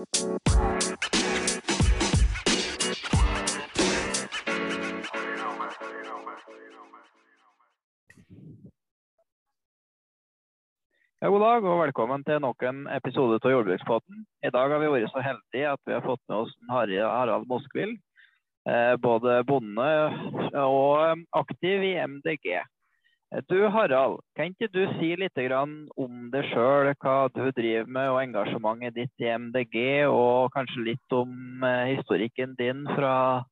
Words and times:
Ja, 0.00 0.06
god 11.28 11.40
dag 11.40 11.64
og 11.68 11.82
velkommen 11.82 12.24
til 12.24 12.40
nok 12.40 12.64
en 12.64 12.86
episode 12.88 13.36
av 13.44 13.52
Jordbrukspodden. 13.52 14.24
I 14.40 14.48
dag 14.48 14.72
har 14.72 14.80
vi 14.80 14.88
vært 14.88 15.12
så 15.12 15.20
heldige 15.20 15.68
at 15.68 15.84
vi 15.84 15.92
har 15.92 16.06
fått 16.08 16.24
med 16.32 16.36
oss 16.46 16.56
Harald 16.72 17.44
Moskvild. 17.52 18.00
Eh, 18.72 18.96
både 19.04 19.44
bonde 19.44 19.90
og 20.64 21.26
aktiv 21.36 21.84
i 21.92 21.98
MDG. 22.00 22.56
Eh, 23.30 23.42
du 23.46 23.68
Harald, 23.68 24.20
kan 24.36 24.50
ikke 24.50 24.70
du 24.74 24.82
si 24.98 25.12
litt 25.18 25.38
om 25.54 26.18
deg 26.32 26.50
sjøl, 26.50 26.90
hva 26.98 27.16
du 27.34 27.46
driver 27.54 27.86
med 27.86 28.10
og 28.10 28.20
engasjementet 28.24 28.96
ditt 28.98 29.24
i 29.24 29.30
MDG, 29.30 29.78
og 30.10 30.50
kanskje 30.54 30.90
litt 30.92 31.14
om 31.14 31.64
historikken 31.94 32.56
din 32.58 32.84
fra, 32.96 33.42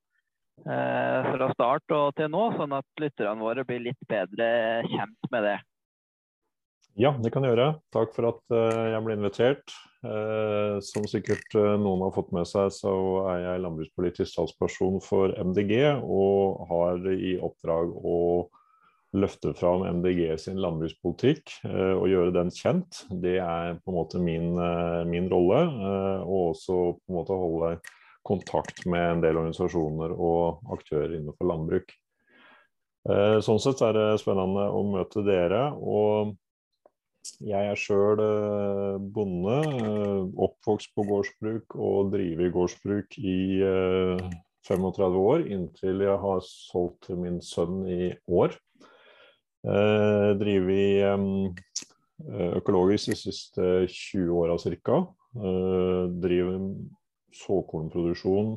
fra 0.64 1.50
start 1.54 1.94
og 1.94 2.14
til 2.18 2.30
nå, 2.34 2.44
sånn 2.58 2.74
at 2.74 3.02
lytterne 3.02 3.42
våre 3.42 3.64
blir 3.64 3.84
litt 3.90 4.08
bedre 4.10 4.48
kjent 4.90 5.30
med 5.30 5.46
det? 5.46 5.58
Ja, 6.98 7.12
det 7.14 7.30
kan 7.30 7.44
jeg 7.46 7.54
gjøre. 7.54 7.76
Takk 7.94 8.10
for 8.16 8.26
at 8.26 8.40
uh, 8.50 8.88
jeg 8.90 9.02
ble 9.06 9.14
invitert. 9.14 9.76
Som 10.86 11.08
sikkert 11.10 11.54
noen 11.82 12.04
har 12.04 12.12
fått 12.14 12.28
med 12.30 12.46
seg, 12.46 12.68
så 12.70 12.92
er 13.32 13.40
jeg 13.42 13.62
landbrukspolitisk 13.64 14.36
talsperson 14.36 15.00
for 15.02 15.34
MDG, 15.42 15.72
og 16.06 16.68
har 16.70 17.02
i 17.10 17.32
oppdrag 17.42 17.90
å 18.06 18.14
løfte 19.16 19.54
fram 19.56 19.86
MDG 19.98 20.34
sin 20.40 20.58
landbrukspolitikk 20.60 21.54
og 21.64 22.02
gjøre 22.10 22.34
den 22.36 22.50
kjent. 22.52 23.06
Det 23.08 23.38
er 23.40 23.78
på 23.80 23.92
en 23.92 23.96
måte 23.96 24.20
min, 24.20 24.50
min 25.08 25.30
rolle. 25.32 25.62
og 26.26 26.50
også 26.50 26.76
på 26.98 27.08
en 27.08 27.16
måte 27.16 27.38
holde 27.40 27.70
kontakt 28.28 28.84
med 28.84 29.06
en 29.14 29.22
del 29.24 29.40
organisasjoner 29.40 30.12
og 30.12 30.60
aktører 30.76 31.16
innenfor 31.16 31.48
landbruk. 31.48 31.94
Sånn 33.46 33.62
sett 33.64 33.80
er 33.86 33.96
det 33.96 34.20
spennende 34.20 34.66
å 34.68 34.84
møte 34.84 35.24
dere. 35.24 35.70
og 35.72 36.36
jeg 37.44 37.70
er 37.70 37.78
sjøl 37.78 38.20
eh, 38.22 38.96
bonde, 39.14 39.58
eh, 39.78 40.22
oppvokst 40.46 40.94
på 40.96 41.04
gårdsbruk 41.08 41.76
og 41.76 42.12
driver 42.14 42.52
gårdsbruk 42.54 43.18
i 43.20 43.38
35 44.68 45.04
eh, 45.04 45.18
år, 45.20 45.44
inntil 45.46 46.04
jeg 46.06 46.16
har 46.24 46.40
solgt 46.46 47.08
til 47.08 47.20
min 47.22 47.38
sønn 47.44 47.82
i 47.90 48.10
år. 48.26 48.56
Driver 50.38 51.18
økologisk 52.58 53.10
de 53.10 53.16
siste 53.18 53.68
20 53.90 54.30
åra 54.38 54.56
ca. 54.62 55.00
Driver 56.22 56.60
såkornproduksjon 57.34 58.54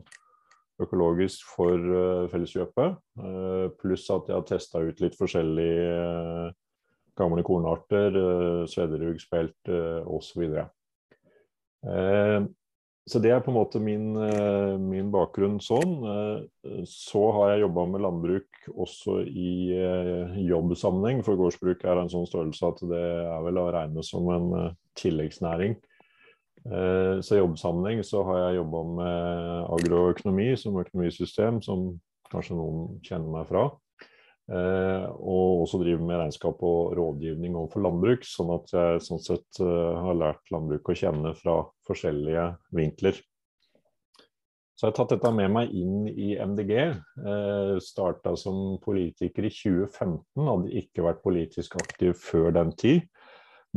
økologisk 0.82 1.50
for 1.56 2.28
Felleskjøpet. 2.32 3.02
Pluss 3.82 4.08
at 4.14 4.30
jeg 4.30 4.38
har 4.38 4.48
testa 4.50 4.82
ut 4.86 5.02
litt 5.04 5.18
forskjellige 5.18 6.54
gamle 7.18 7.44
kornarter, 7.46 8.16
uh, 8.16 8.64
svederugspelt 8.70 9.72
uh, 9.72 10.02
osv. 10.08 10.48
Uh, 11.82 12.48
så 13.10 13.20
det 13.20 13.32
er 13.34 13.42
på 13.44 13.50
en 13.50 13.58
måte 13.58 13.82
min, 13.82 14.12
uh, 14.14 14.78
min 14.78 15.10
bakgrunn 15.14 15.60
sånn. 15.64 15.96
så 16.88 17.22
har 17.36 17.54
jeg 17.54 17.64
jobba 17.64 17.86
med 17.90 18.04
landbruk 18.06 18.68
også 18.70 19.22
i 19.26 19.74
jobbsammenheng, 20.46 21.24
for 21.26 21.40
gårdsbruk 21.40 21.82
er 21.86 22.04
en 22.04 22.12
sånn 22.14 22.28
størrelse 22.30 22.70
at 22.70 22.84
det 22.92 23.02
er 23.02 23.42
vel 23.48 23.58
å 23.58 23.72
regne 23.74 24.06
som 24.06 24.30
en 24.30 24.52
tilleggsnæring. 25.02 25.80
så 26.62 27.36
i 27.36 27.40
jobbsammenheng 27.42 28.04
så 28.06 28.22
har 28.28 28.38
jeg 28.44 28.60
jobba 28.60 28.84
med 29.02 29.72
agroøkonomi 29.80 30.52
som 30.62 30.78
økonomisystem, 30.78 31.58
som 31.66 31.88
kanskje 32.30 32.60
noen 32.60 33.00
kjenner 33.02 33.34
meg 33.34 33.50
fra. 33.50 33.66
Eh, 34.52 35.06
og 35.24 35.64
også 35.64 35.80
driver 35.80 36.04
med 36.04 36.20
regnskap 36.20 36.64
og 36.68 36.96
rådgivning 36.98 37.56
overfor 37.56 37.86
landbruk, 37.86 38.26
sånn 38.28 38.52
at 38.58 38.74
jeg 38.76 39.04
sånn 39.06 39.22
sett 39.24 39.62
eh, 39.64 40.00
har 40.04 40.18
lært 40.20 40.52
landbruk 40.52 40.92
å 40.92 40.96
kjenne 40.98 41.32
fra 41.40 41.62
forskjellige 41.88 42.48
vinkler. 42.76 43.22
Så 44.76 44.88
jeg 44.88 44.92
har 44.92 44.98
tatt 44.98 45.12
dette 45.14 45.32
med 45.38 45.52
meg 45.54 45.74
inn 45.78 46.08
i 46.10 46.34
MDG. 46.42 46.74
Eh, 46.82 47.74
Starta 47.86 48.34
som 48.40 48.80
politiker 48.84 49.46
i 49.48 49.54
2015, 49.54 50.24
hadde 50.48 50.76
ikke 50.82 51.06
vært 51.06 51.24
politisk 51.24 51.78
aktiv 51.80 52.16
før 52.20 52.52
den 52.58 52.76
tid. 52.82 53.06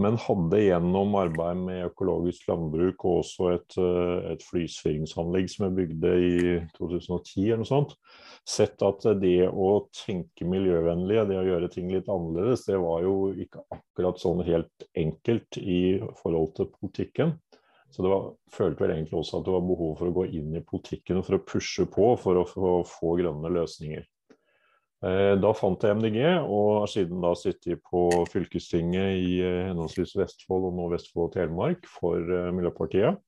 Men 0.00 0.16
hadde 0.19 0.59
gjennom 0.59 1.12
arbeid 1.15 1.60
med 1.62 1.84
økologisk 1.87 2.49
landbruk 2.50 3.05
og 3.06 3.21
også 3.21 3.50
et, 3.53 3.77
eh, 3.78 4.32
et 4.32 4.43
flysvingsanlegg 4.43 5.47
som 5.53 5.69
jeg 5.69 5.77
bygde 5.77 6.15
i 6.19 6.38
2010 6.75 7.44
eller 7.44 7.62
noe 7.62 7.69
sånt, 7.69 7.94
sett 8.43 8.82
at 8.82 9.06
det 9.22 9.47
å 9.49 9.69
tenke 9.94 10.49
miljøvennlig, 10.50 11.21
det 11.31 11.38
å 11.38 11.47
gjøre 11.47 11.71
ting 11.71 11.93
litt 11.94 12.10
annerledes, 12.10 12.66
det 12.66 12.81
var 12.82 13.06
jo 13.06 13.15
ikke 13.47 13.62
akkurat 13.77 14.19
sånn 14.19 14.43
helt 14.49 14.88
enkelt 14.99 15.60
i 15.62 16.00
forhold 16.25 16.56
til 16.59 16.72
politikken. 16.75 17.37
Så 17.94 18.03
det 18.03 18.11
var, 18.11 18.32
følte 18.50 18.82
vel 18.82 18.97
egentlig 18.97 19.21
også 19.21 19.38
at 19.38 19.47
det 19.47 19.55
var 19.55 19.69
behov 19.69 19.93
for 20.00 20.11
å 20.11 20.16
gå 20.16 20.25
inn 20.34 20.56
i 20.59 20.65
politikken 20.66 21.22
for 21.22 21.38
å 21.38 21.44
pushe 21.47 21.87
på 21.87 22.09
for 22.19 22.41
å 22.41 22.49
få, 22.50 22.72
få 22.91 23.15
grønne 23.21 23.53
løsninger. 23.55 24.03
Eh, 25.05 25.35
da 25.37 25.51
fant 25.53 25.83
jeg 25.85 25.99
MDG, 25.99 26.19
og 26.49 26.81
har 26.81 26.89
siden 26.89 27.21
da 27.21 27.35
sittet 27.37 27.83
på 27.85 28.07
fylkestinget 28.33 29.19
i 29.21 29.35
eh, 29.45 29.67
henholdsvis 29.69 30.15
Vestfold 30.17 30.71
og 30.71 30.79
nå 30.79 30.87
Vestfold 30.95 31.29
og 31.29 31.35
Telemark 31.35 31.89
for 31.99 32.21
eh, 32.23 32.53
Miljøpartiet. 32.55 33.21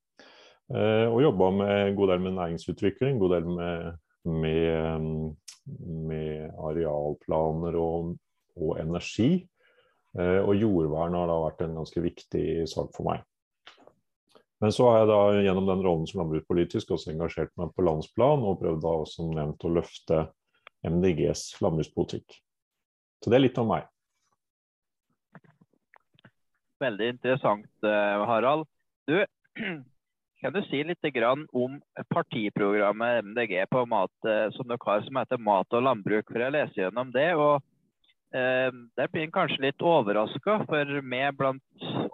Og 0.66 1.20
jobba 1.22 1.46
med 1.54 1.68
en 1.70 1.94
god 1.94 2.08
del 2.10 2.22
med 2.24 2.32
næringsutvikling, 2.40 3.20
god 3.20 3.36
del 3.36 3.44
med, 3.54 3.98
med, 4.26 5.04
med 6.08 6.56
arealplaner 6.58 7.76
og, 7.78 8.08
og, 8.56 8.72
energi. 8.82 9.44
Og 10.18 10.50
jordvern 10.58 11.14
har 11.14 11.30
da 11.30 11.36
vært 11.44 11.62
en 11.62 11.78
ganske 11.78 12.02
viktig 12.02 12.48
sak 12.66 12.90
for 12.96 13.06
meg. 13.06 13.22
Men 14.58 14.74
så 14.74 14.88
har 14.90 15.04
jeg 15.04 15.10
da 15.12 15.20
gjennom 15.46 15.70
den 15.70 15.86
rollen 15.86 16.10
som 16.10 16.24
landbrukspolitisk 16.24 16.90
også 16.96 17.14
engasjert 17.14 17.54
meg 17.62 17.70
på 17.70 17.86
landsplan, 17.86 18.42
og 18.42 18.58
prøvd 18.64 18.82
da 18.82 18.96
som 19.06 19.30
nevnt 19.38 19.68
å 19.70 19.74
løfte 19.76 20.24
MDGs 20.86 21.56
landbrukspolitikk. 21.64 22.38
Så 23.22 23.32
det 23.32 23.38
er 23.38 23.46
litt 23.46 23.60
om 23.60 23.70
meg. 23.72 23.86
Veldig 26.82 27.12
interessant, 27.14 27.68
eh, 27.88 28.24
Harald. 28.28 28.66
Du, 29.08 29.16
kan 30.42 30.52
du 30.52 30.60
si 30.66 30.82
litt 30.84 31.06
om 31.52 31.78
partiprogrammet 32.12 33.24
MDG 33.24 33.64
på 33.70 33.86
mat, 33.88 34.12
eh, 34.28 34.50
som 34.52 34.68
dere 34.68 34.84
har, 34.84 35.02
som 35.06 35.16
heter 35.16 35.40
Mat 35.40 35.72
og 35.72 35.82
landbruk? 35.82 36.28
For 36.28 36.44
jeg 36.44 36.52
leser 36.52 36.82
gjennom 36.84 37.12
det. 37.14 37.30
og 37.34 37.62
eh, 38.36 38.68
Der 38.96 39.08
blir 39.08 39.24
en 39.24 39.32
kanskje 39.32 39.64
litt 39.70 39.80
overraska, 39.80 40.60
for 40.68 41.00
vi 41.00 41.22
blant 41.32 41.62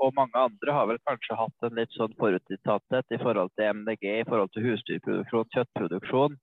og 0.03 0.15
mange 0.19 0.39
andre 0.39 0.75
har 0.75 0.89
vel 0.91 0.99
kanskje 1.07 1.39
hatt 1.39 1.67
en 1.67 1.77
litt 1.79 1.93
sånn 1.95 2.15
forutinntatthet 2.19 3.15
i 3.15 3.21
forhold 3.23 3.53
til 3.59 3.83
MDG, 3.83 4.07
i 4.23 4.27
forhold 4.27 4.51
til 4.55 4.67
husdyrproduksjon, 4.67 5.51
kjøttproduksjon. 5.55 6.39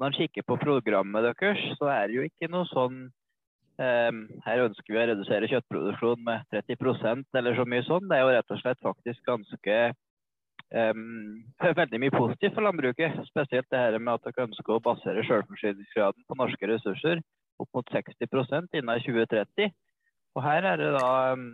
Når 0.00 0.06
en 0.08 0.16
kikker 0.16 0.42
på 0.46 0.56
programmet 0.58 1.22
deres, 1.22 1.60
så 1.78 1.90
er 1.92 2.08
det 2.08 2.16
jo 2.16 2.24
ikke 2.26 2.48
noe 2.50 2.66
sånn 2.66 2.96
um, 3.78 4.22
Her 4.46 4.64
ønsker 4.64 4.90
vi 4.90 4.98
å 4.98 5.04
redusere 5.12 5.50
kjøttproduksjonen 5.52 6.24
med 6.26 6.48
30% 6.54 7.38
eller 7.38 7.58
så 7.58 7.66
mye 7.68 7.84
sånn. 7.86 8.08
Det 8.10 8.18
er 8.18 8.24
jo 8.24 8.32
rett 8.34 8.56
og 8.56 8.60
slett 8.62 8.82
faktisk 8.82 9.22
ganske 9.28 9.76
um, 10.74 11.44
veldig 11.62 12.00
mye 12.02 12.14
positivt 12.14 12.56
for 12.56 12.66
landbruket. 12.66 13.20
Spesielt 13.30 13.70
det 13.70 13.84
her 13.84 13.98
med 14.00 14.16
at 14.16 14.26
dere 14.26 14.48
ønsker 14.48 14.74
å 14.74 14.82
basere 14.82 15.26
selvforsyningsgraden 15.28 16.26
på 16.26 16.38
norske 16.42 16.72
ressurser 16.72 17.22
opp 17.62 17.70
mot 17.78 17.94
60% 17.94 18.74
innen 18.74 19.06
2030. 19.06 19.70
Og 20.34 20.42
her 20.42 20.66
er 20.72 20.82
det 20.82 20.90
da 20.96 21.12
um, 21.38 21.52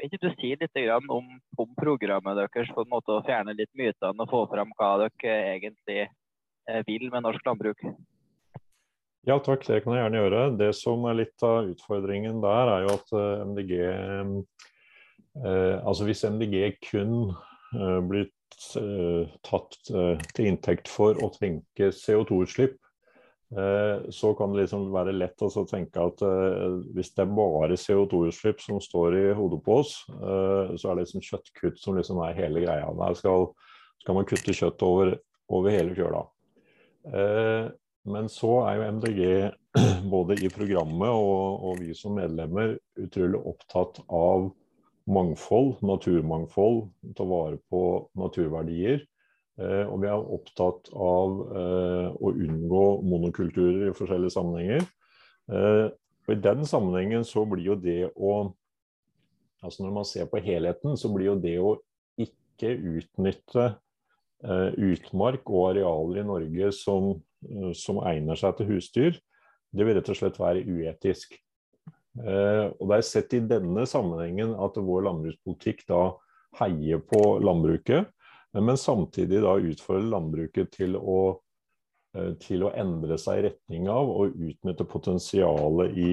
Vil 0.00 0.08
ikke 0.08 0.24
du 0.24 0.32
si 0.40 0.54
litt 0.56 0.80
om, 1.12 1.28
om 1.60 1.76
programmet 1.76 2.40
deres 2.40 2.72
på 2.72 2.82
en 2.82 2.90
måte 2.90 3.12
å 3.12 3.22
fjerne 3.28 3.52
litt 3.54 3.70
mytene 3.78 4.24
og 4.24 4.32
få 4.32 4.46
fram 4.50 4.72
hva 4.80 4.94
dere 5.04 5.36
egentlig 5.52 6.08
vil 6.86 7.08
med 7.10 7.24
norsk 7.24 7.46
landbruk? 7.46 7.82
Ja 9.22 9.36
takk, 9.38 9.62
det 9.68 9.84
kan 9.84 9.94
jeg 9.94 10.02
gjerne 10.02 10.18
gjøre. 10.18 10.38
Det 10.58 10.72
som 10.74 11.04
er 11.06 11.20
litt 11.20 11.42
av 11.46 11.68
utfordringen 11.70 12.40
der, 12.42 12.70
er 12.72 12.86
jo 12.86 12.94
at 12.96 13.12
eh, 13.14 13.42
MDG 13.46 13.72
eh, 13.78 15.76
Altså 15.78 16.08
hvis 16.08 16.24
MDG 16.26 16.56
kun 16.88 17.30
eh, 17.30 18.00
blir 18.08 18.26
eh, 18.26 19.36
tatt 19.46 19.78
eh, 19.94 20.24
til 20.34 20.50
inntekt 20.50 20.90
for 20.90 21.22
å 21.22 21.30
tenke 21.36 21.92
CO2-utslipp, 21.94 22.78
så 23.52 24.30
kan 24.32 24.54
det 24.54 24.62
liksom 24.62 24.86
være 24.94 25.12
lett 25.12 25.42
å 25.44 25.50
tenke 25.68 26.00
at 26.00 26.22
hvis 26.96 27.10
det 27.12 27.20
er 27.26 27.34
bare 27.36 27.76
CO2-utslipp 27.76 28.62
som 28.64 28.78
står 28.80 29.16
i 29.18 29.24
hodet 29.36 29.58
på 29.66 29.74
oss, 29.82 29.90
så 30.08 30.88
er 30.88 30.96
det 30.96 31.02
liksom 31.02 31.26
kjøttkutt 31.26 31.76
som 31.82 31.98
liksom 31.98 32.22
er 32.24 32.38
hele 32.38 32.62
greia. 32.64 32.88
Der 32.96 33.18
skal, 33.20 33.50
skal 34.00 34.16
man 34.16 34.30
kutte 34.30 34.56
kjøtt 34.56 34.86
over, 34.88 35.12
over 35.52 35.76
hele 35.76 35.92
fjøla. 35.92 36.24
Eh, 37.06 37.70
men 38.12 38.28
så 38.30 38.50
er 38.66 38.78
jo 38.78 38.88
MDG 38.98 39.22
både 40.14 40.38
i 40.42 40.50
programmet 40.52 41.10
og, 41.10 41.62
og, 41.68 41.80
vi 41.82 41.94
som 41.98 42.16
medlemmer 42.18 42.76
utrolig 43.00 43.40
opptatt 43.52 44.02
av 44.06 44.50
mangfold, 45.10 45.80
naturmangfold, 45.82 46.84
ta 47.18 47.26
vare 47.26 47.58
på 47.70 47.82
naturverdier. 48.18 49.02
Eh, 49.60 49.84
og 49.86 50.02
vi 50.02 50.10
er 50.10 50.32
opptatt 50.38 50.92
av 50.94 51.40
eh, 51.58 52.08
å 52.14 52.32
unngå 52.32 52.86
monokulturer 53.06 53.90
i 53.90 53.96
forskjellige 53.96 54.36
sammenhenger. 54.38 54.86
Og 55.52 56.30
I 56.30 56.38
den 56.38 56.62
sammenhengen 56.64 57.24
så 57.26 57.42
blir 57.50 57.72
jo 57.72 57.74
det 57.76 58.12
å 58.14 58.52
altså 59.62 59.84
Når 59.84 59.92
man 59.94 60.06
ser 60.06 60.26
på 60.26 60.40
helheten, 60.42 60.96
så 60.98 61.10
blir 61.12 61.28
jo 61.28 61.34
det 61.38 61.54
å 61.62 61.76
ikke 62.18 62.72
utnytte 62.74 63.66
utmark 64.42 65.46
og 65.50 65.68
arealer 65.70 66.22
i 66.22 66.26
Norge 66.26 66.72
som, 66.74 67.12
som 67.78 68.00
egner 68.10 68.38
seg 68.38 68.56
til 68.58 68.72
husdyr, 68.72 69.20
det 69.72 69.86
vil 69.86 69.96
rett 69.96 70.10
og 70.10 70.18
slett 70.18 70.40
være 70.40 70.64
uetisk. 70.66 71.36
og 72.18 72.82
Det 72.82 72.96
er 72.96 73.06
sett 73.06 73.36
i 73.38 73.40
denne 73.46 73.86
sammenhengen 73.88 74.56
at 74.58 74.76
vår 74.76 75.06
landbrukspolitikk 75.06 75.86
da 75.88 76.02
heier 76.58 77.00
på 77.06 77.22
landbruket 77.40 78.10
men 78.60 78.78
samtidig 78.78 79.40
da 79.42 79.56
utfordrer 79.56 80.10
landbruket 80.12 80.72
til 80.76 80.96
å, 80.98 81.40
eh, 82.16 82.32
til 82.40 82.66
å 82.66 82.72
endre 82.76 83.16
seg 83.18 83.38
i 83.38 83.44
retning 83.48 83.88
av 83.88 84.10
å 84.12 84.28
utnytte 84.28 84.88
potensialet 84.88 85.96
i 85.96 86.12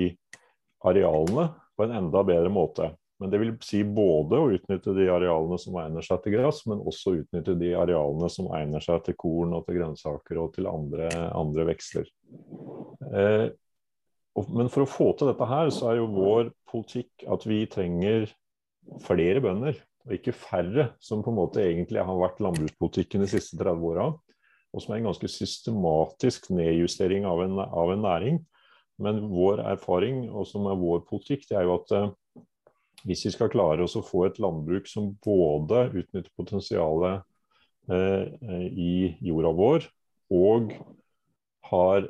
arealene 0.87 1.49
på 1.75 1.83
en 1.83 1.97
enda 1.99 2.23
bedre 2.23 2.51
måte. 2.51 2.93
Men 3.19 3.31
det 3.33 3.39
vil 3.42 3.56
si 3.66 3.81
både 3.83 4.38
å 4.39 4.51
utnytte 4.56 4.94
de 4.95 5.10
arealene 5.12 5.57
som 5.60 5.75
egner 5.81 6.06
seg 6.06 6.21
til 6.24 6.38
gress, 6.38 6.62
men 6.71 6.83
også 6.88 7.18
utnytte 7.18 7.57
de 7.60 7.74
arealene 7.75 8.30
som 8.31 8.48
egner 8.56 8.83
seg 8.83 9.01
til 9.04 9.18
korn 9.19 9.57
og 9.57 9.66
til 9.68 9.81
grønnsaker 9.81 10.39
og 10.39 10.54
til 10.56 10.69
andre, 10.71 11.10
andre 11.36 11.66
vekster. 11.74 12.07
Eh, 13.12 13.50
men 14.56 14.71
for 14.71 14.86
å 14.86 14.89
få 14.89 15.10
til 15.19 15.31
dette 15.31 15.50
her, 15.50 15.71
så 15.75 15.92
er 15.92 16.00
jo 16.00 16.12
vår 16.13 16.54
politikk 16.69 17.27
at 17.27 17.44
vi 17.50 17.66
trenger 17.71 18.30
flere 19.04 19.42
bønder 19.44 19.75
og 20.07 20.15
ikke 20.15 20.33
færre, 20.33 20.89
som 21.04 21.24
på 21.25 21.33
en 21.33 21.38
måte 21.38 21.63
egentlig 21.63 22.01
har 22.01 22.22
vært 22.22 22.39
landbrukspolitikken 22.42 23.25
de 23.25 23.30
siste 23.30 23.60
30 23.60 23.83
åra. 23.92 24.07
Og 24.69 24.83
som 24.83 24.94
er 24.94 25.01
en 25.01 25.10
ganske 25.10 25.30
systematisk 25.33 26.50
nedjustering 26.54 27.25
av 27.27 27.44
en, 27.44 27.60
av 27.60 27.92
en, 27.94 28.04
næring. 28.06 28.39
Men 29.01 29.22
vår 29.31 29.63
erfaring, 29.65 30.27
og 30.30 30.48
som 30.48 30.68
er 30.69 30.80
vår 30.80 31.04
politikk, 31.10 31.45
det 31.50 31.57
er 31.57 31.68
jo 31.68 31.75
at 31.77 31.94
eh, 31.95 32.10
hvis 33.07 33.25
vi 33.28 33.34
skal 33.34 33.51
klare 33.51 33.86
oss 33.86 33.98
å 34.00 34.06
få 34.06 34.25
et 34.28 34.40
landbruk 34.42 34.88
som 34.90 35.12
både 35.24 35.88
utnytter 35.92 36.31
potensialet 36.38 37.22
eh, 37.92 38.66
i 38.69 38.94
jorda 39.25 39.54
vår, 39.56 39.88
og 40.36 40.74
har, 41.69 42.10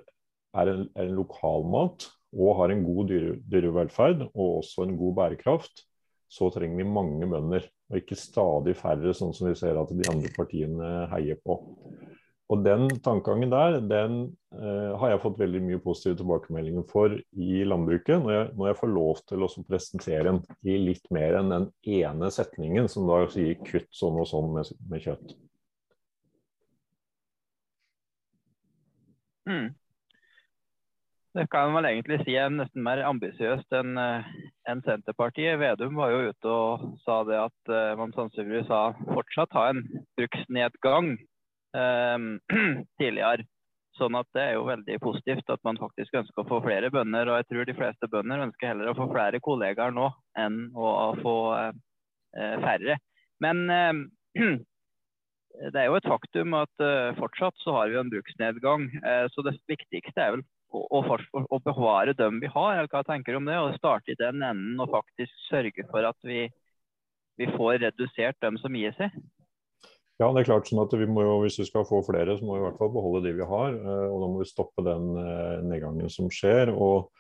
er 0.58 0.72
en, 0.74 0.88
er 0.96 1.06
en 1.08 1.20
lokalmat, 1.20 2.10
og 2.38 2.58
har 2.60 2.74
en 2.74 2.84
god 2.86 3.10
dyre, 3.10 3.36
dyrevelferd 3.50 4.28
og 4.30 4.60
også 4.62 4.86
en 4.86 4.98
god 5.00 5.16
bærekraft, 5.18 5.86
så 6.30 6.52
trenger 6.54 6.84
vi 6.84 6.94
mange 6.94 7.26
bønder. 7.30 7.66
Og 7.90 7.98
ikke 7.98 8.18
stadig 8.20 8.76
færre, 8.78 9.16
sånn 9.18 9.34
som 9.34 9.50
vi 9.50 9.56
ser 9.58 9.80
at 9.82 9.90
de 9.90 10.06
andre 10.12 10.30
partiene 10.36 11.08
heier 11.10 11.40
på. 11.42 11.58
Og 12.50 12.64
den 12.66 12.88
tankegangen 13.06 13.52
der, 13.54 13.76
den 13.86 14.16
eh, 14.58 14.94
har 14.98 15.12
jeg 15.12 15.22
fått 15.22 15.38
veldig 15.38 15.60
mye 15.68 15.82
positive 15.84 16.18
tilbakemeldinger 16.18 16.86
for 16.90 17.14
i 17.14 17.60
landbruket, 17.70 18.24
når 18.24 18.34
jeg, 18.34 18.48
når 18.58 18.72
jeg 18.72 18.80
får 18.80 18.92
lov 18.96 19.22
til 19.30 19.46
å 19.46 19.50
presentere 19.70 20.24
den 20.32 20.42
i 20.66 20.80
litt 20.88 21.06
mer 21.14 21.38
enn 21.38 21.54
den 21.54 21.68
ene 22.00 22.32
setningen 22.34 22.90
som 22.90 23.06
da 23.10 23.22
sier 23.30 23.54
'kutt 23.62 23.92
sånn 23.94 24.18
og 24.18 24.26
sånn 24.32 24.50
med, 24.56 24.74
med 24.90 25.06
kjøtt'. 25.06 25.38
Mm. 29.50 29.70
Det 31.38 31.46
kan 31.54 31.72
vel 31.78 31.86
egentlig 31.86 32.24
si 32.26 32.34
er 32.34 32.50
nesten 32.50 32.82
mer 32.82 33.06
ambisiøst 33.06 33.78
enn 33.78 33.98
eh, 34.02 34.30
en 34.74 34.82
Senterpartiet. 34.90 35.60
Vedum 35.62 36.02
var 36.02 36.18
jo 36.18 36.30
ute 36.34 36.50
og 36.50 36.94
sa 37.06 37.22
det 37.30 37.38
at 37.38 37.70
uh, 37.70 37.94
man 37.98 38.14
sannsynligvis 38.18 38.74
fortsatt 39.14 39.54
har 39.54 39.76
en 39.76 39.84
bruksnedgang 40.18 41.14
tidligere. 43.02 43.46
Sånn 44.00 44.16
at 44.16 44.30
det 44.36 44.44
er 44.46 44.54
jo 44.56 44.68
veldig 44.70 44.96
positivt 45.04 45.52
at 45.52 45.62
man 45.68 45.80
faktisk 45.80 46.16
ønsker 46.22 46.44
å 46.44 46.48
få 46.48 46.62
flere 46.64 46.92
bønder. 46.94 47.30
Og 47.30 47.42
jeg 47.42 47.50
tror 47.50 47.68
de 47.68 47.78
fleste 47.78 48.10
bønder 48.12 48.46
ønsker 48.46 48.72
heller 48.72 48.92
å 48.92 48.98
få 48.98 49.10
flere 49.12 49.42
kollegaer 49.44 49.94
nå 49.96 50.08
enn 50.40 50.62
å 50.78 51.12
få 51.20 51.36
uh, 51.58 51.74
færre. 52.64 53.00
Men 53.44 53.66
uh, 53.68 54.00
det 55.74 55.82
er 55.82 55.90
jo 55.90 55.98
et 56.00 56.08
faktum 56.08 56.56
at 56.56 56.88
fortsatt 57.18 57.58
så 57.60 57.76
har 57.76 57.92
vi 57.92 58.00
en 58.00 58.12
bruksnedgang. 58.14 58.86
så 59.34 59.44
det 59.44 59.58
viktigste 59.68 60.22
er 60.22 60.36
vel 60.38 60.44
å, 60.70 61.02
å, 61.50 61.60
bevare 61.66 62.14
dem 62.14 62.40
vi 62.40 62.50
har, 62.54 62.78
eller 62.78 62.90
hva 62.92 63.02
tenker 63.08 63.34
du 63.34 63.40
om 63.40 63.50
det? 63.50 63.58
Og 63.58 63.78
starte 63.80 64.14
i 64.14 64.20
den 64.20 64.44
enden 64.46 64.80
og 64.80 64.92
faktisk 64.94 65.34
sørge 65.48 65.86
for 65.90 66.06
at 66.08 66.18
vi, 66.28 66.46
vi 67.42 67.50
får 67.56 67.82
redusert 67.86 68.40
dem 68.46 68.60
som 68.62 68.78
gir 68.78 68.96
seg? 69.00 69.16
Ja, 70.20 70.28
det 70.36 70.42
er 70.42 70.50
klart 70.50 70.68
sånn 70.68 70.82
at 70.84 70.92
vi 71.00 71.08
må 71.08 71.24
jo, 71.24 71.40
Hvis 71.46 71.62
vi 71.62 71.70
skal 71.70 71.88
få 71.88 72.02
flere, 72.04 72.36
så 72.36 72.44
må 72.44 72.58
vi 72.58 72.60
i 72.60 72.66
hvert 72.68 72.80
fall 72.82 72.92
beholde 72.92 73.24
de 73.24 73.38
vi 73.38 73.48
har. 73.48 73.76
Eh, 73.80 74.06
og 74.12 74.20
Da 74.20 74.28
må 74.28 74.44
vi 74.44 74.52
stoppe 74.52 74.84
den 74.84 75.10
eh, 75.16 75.60
nedgangen 75.64 76.12
som 76.12 76.28
skjer. 76.34 76.74
og 76.76 77.14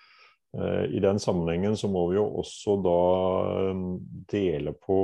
eh, 0.59 0.91
I 0.91 0.99
den 1.03 1.21
sammenhengen 1.23 1.77
så 1.79 1.87
må 1.91 2.09
vi 2.09 2.17
jo 2.19 2.25
også 2.41 2.75
da 2.83 2.97
dele 4.33 4.75
på, 4.83 4.99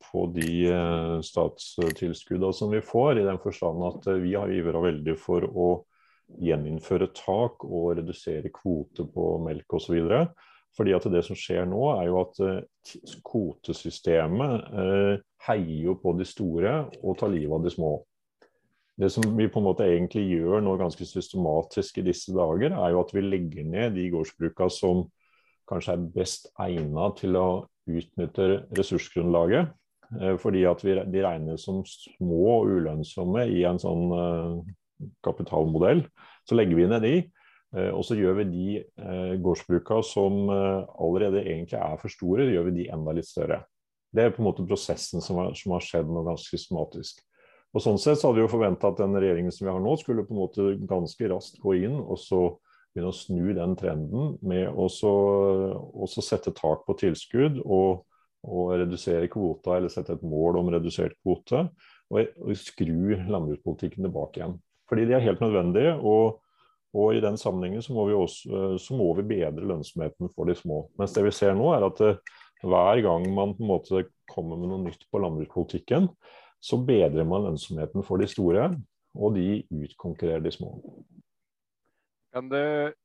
på 0.00 0.24
de 0.32 0.54
statstilskuddene 1.28 2.56
som 2.56 2.72
vi 2.72 2.80
får, 2.80 3.20
i 3.20 3.28
den 3.28 3.42
forstand 3.42 3.84
at 3.90 4.08
vi 4.24 4.32
har 4.38 4.52
ivra 4.52 4.80
veldig 4.88 5.18
for 5.20 5.44
å 5.44 5.68
gjeninnføre 6.40 7.10
tak 7.12 7.66
og 7.68 7.98
redusere 7.98 8.48
kvote 8.48 9.04
på 9.12 9.28
melk 9.44 9.76
osv. 9.76 10.00
Fordi 10.74 10.94
at 10.96 11.06
det 11.12 11.22
som 11.26 11.38
skjer 11.38 11.68
nå, 11.70 11.82
er 11.94 12.08
jo 12.08 12.18
at 12.24 12.40
eh, 12.42 12.94
kvotesystemet 13.26 14.72
eh, 14.74 15.22
heier 15.46 15.86
jo 15.90 15.94
på 16.02 16.14
de 16.18 16.26
store 16.26 16.74
og 17.02 17.18
tar 17.20 17.30
livet 17.34 17.54
av 17.54 17.66
de 17.66 17.72
små. 17.74 17.92
Det 18.98 19.10
som 19.10 19.26
vi 19.38 19.48
på 19.50 19.58
en 19.58 19.66
måte 19.66 19.86
egentlig 19.86 20.24
gjør 20.30 20.62
nå 20.62 20.76
ganske 20.78 21.06
systematisk 21.06 21.98
i 21.98 22.06
disse 22.06 22.34
dager, 22.34 22.74
er 22.74 22.94
jo 22.94 23.02
at 23.02 23.14
vi 23.14 23.22
legger 23.26 23.66
ned 23.66 23.96
de 23.98 24.08
gårdsbruka 24.12 24.68
som 24.70 25.06
kanskje 25.70 25.96
er 25.96 26.10
best 26.14 26.50
egnet 26.62 27.18
til 27.22 27.38
å 27.38 27.48
utnytte 27.90 28.48
ressursgrunnlaget. 28.74 29.70
Eh, 30.20 30.34
fordi 30.42 30.66
at 30.70 30.82
vi, 30.86 30.98
de 31.14 31.24
regnes 31.26 31.66
som 31.66 31.82
små 31.86 32.42
og 32.58 32.74
ulønnsomme 32.74 33.46
i 33.50 33.62
en 33.68 33.82
sånn 33.82 34.10
kapitalmodell. 35.26 36.04
Så 36.48 36.58
legger 36.58 36.78
vi 36.78 36.90
ned 36.90 37.06
de. 37.06 37.16
Eh, 37.74 37.90
og 37.90 38.04
så 38.06 38.16
gjør 38.18 38.40
vi 38.40 38.48
de 38.50 38.66
eh, 38.80 39.34
gårdsbruka 39.42 40.00
som 40.06 40.48
eh, 40.52 40.80
allerede 41.02 41.42
egentlig 41.42 41.78
er 41.80 42.00
for 42.00 42.12
store, 42.12 42.48
gjør 42.52 42.68
vi 42.70 42.80
de 42.80 42.90
enda 42.94 43.14
litt 43.16 43.28
større. 43.28 43.64
Det 44.14 44.22
er 44.22 44.34
på 44.34 44.42
en 44.42 44.48
måte 44.48 44.66
prosessen 44.66 45.24
som 45.24 45.40
har, 45.42 45.54
som 45.58 45.74
har 45.74 45.82
skjedd 45.82 46.10
noe 46.10 46.26
ganske 46.28 46.54
systematisk. 46.54 47.22
Og 47.74 47.82
Sånn 47.82 47.98
sett 47.98 48.20
så 48.20 48.28
hadde 48.28 48.38
vi 48.38 48.44
jo 48.44 48.52
forventa 48.52 48.92
at 48.92 49.00
den 49.00 49.16
regjeringen 49.18 49.54
som 49.54 49.66
vi 49.66 49.72
har 49.74 49.82
nå, 49.82 49.96
skulle 49.98 50.22
på 50.26 50.36
en 50.36 50.42
måte 50.44 50.68
ganske 50.86 51.30
raskt 51.32 51.58
gå 51.62 51.74
inn 51.82 51.96
og 51.98 52.20
så 52.22 52.44
begynne 52.94 53.10
å 53.10 53.16
snu 53.18 53.48
den 53.56 53.74
trenden 53.74 54.36
med 54.46 54.68
å 54.70 54.86
sette 56.06 56.52
tak 56.54 56.84
på 56.86 56.94
tilskudd 57.00 57.58
og, 57.64 58.04
og, 58.46 58.76
redusere 58.78 59.26
kvota, 59.32 59.80
eller 59.80 59.90
sette 59.90 60.14
et 60.14 60.22
mål 60.22 60.60
om 60.60 60.70
redusert 60.70 61.16
kvote, 61.18 61.64
og, 62.14 62.38
og 62.38 62.54
skru 62.60 63.16
landbrukspolitikken 63.18 64.06
tilbake 64.06 64.38
igjen. 64.38 64.54
Fordi 64.86 65.08
det 65.10 65.18
er 65.18 65.26
helt 65.26 65.42
nødvendig. 65.42 65.88
Og, 66.06 66.38
og 66.94 67.16
i 67.16 67.22
den 67.22 67.36
sammenhengen 67.40 67.82
så 67.82 67.94
må, 67.94 68.06
også, 68.14 68.48
eh, 68.48 68.76
så 68.78 68.96
må, 68.96 69.10
vi 69.18 69.26
bedre 69.34 69.66
lønnsomheten 69.66 70.30
for 70.34 70.46
de 70.46 70.54
små. 70.58 70.84
Mens 71.00 71.14
det 71.16 71.24
vi 71.26 71.34
ser 71.34 71.56
nå, 71.58 71.72
er 71.74 71.88
at 71.88 72.02
eh, 72.06 72.20
hver 72.64 73.02
gang 73.04 73.26
man 73.34 73.56
på 73.56 73.64
en 73.64 73.72
måte 73.72 74.04
kommer 74.30 74.60
med 74.60 74.70
noe 74.70 74.84
nytt 74.86 75.02
på 75.10 75.20
landbrukspolitikken, 75.20 76.08
så 76.64 76.78
bedrer 76.80 77.26
man 77.28 77.48
lønnsomheten 77.48 78.06
for 78.06 78.22
de 78.22 78.30
store, 78.30 78.70
og 79.14 79.34
de 79.36 79.64
utkonkurrerer 79.74 80.44
de 80.44 80.52
små. 80.54 80.70
Kan 82.34 82.48
du 82.50 82.62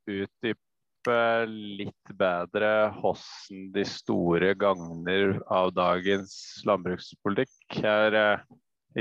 utdype 0.09 1.17
litt 1.49 2.13
bedre 2.17 2.71
hvordan 2.99 3.67
de 3.73 3.85
store 3.89 4.53
gagner 4.59 5.39
av 5.49 5.73
dagens 5.73 6.33
landbrukspolitikk? 6.69 7.57
Jeg 7.81 8.11
er 8.11 8.19
eh, 8.21 8.45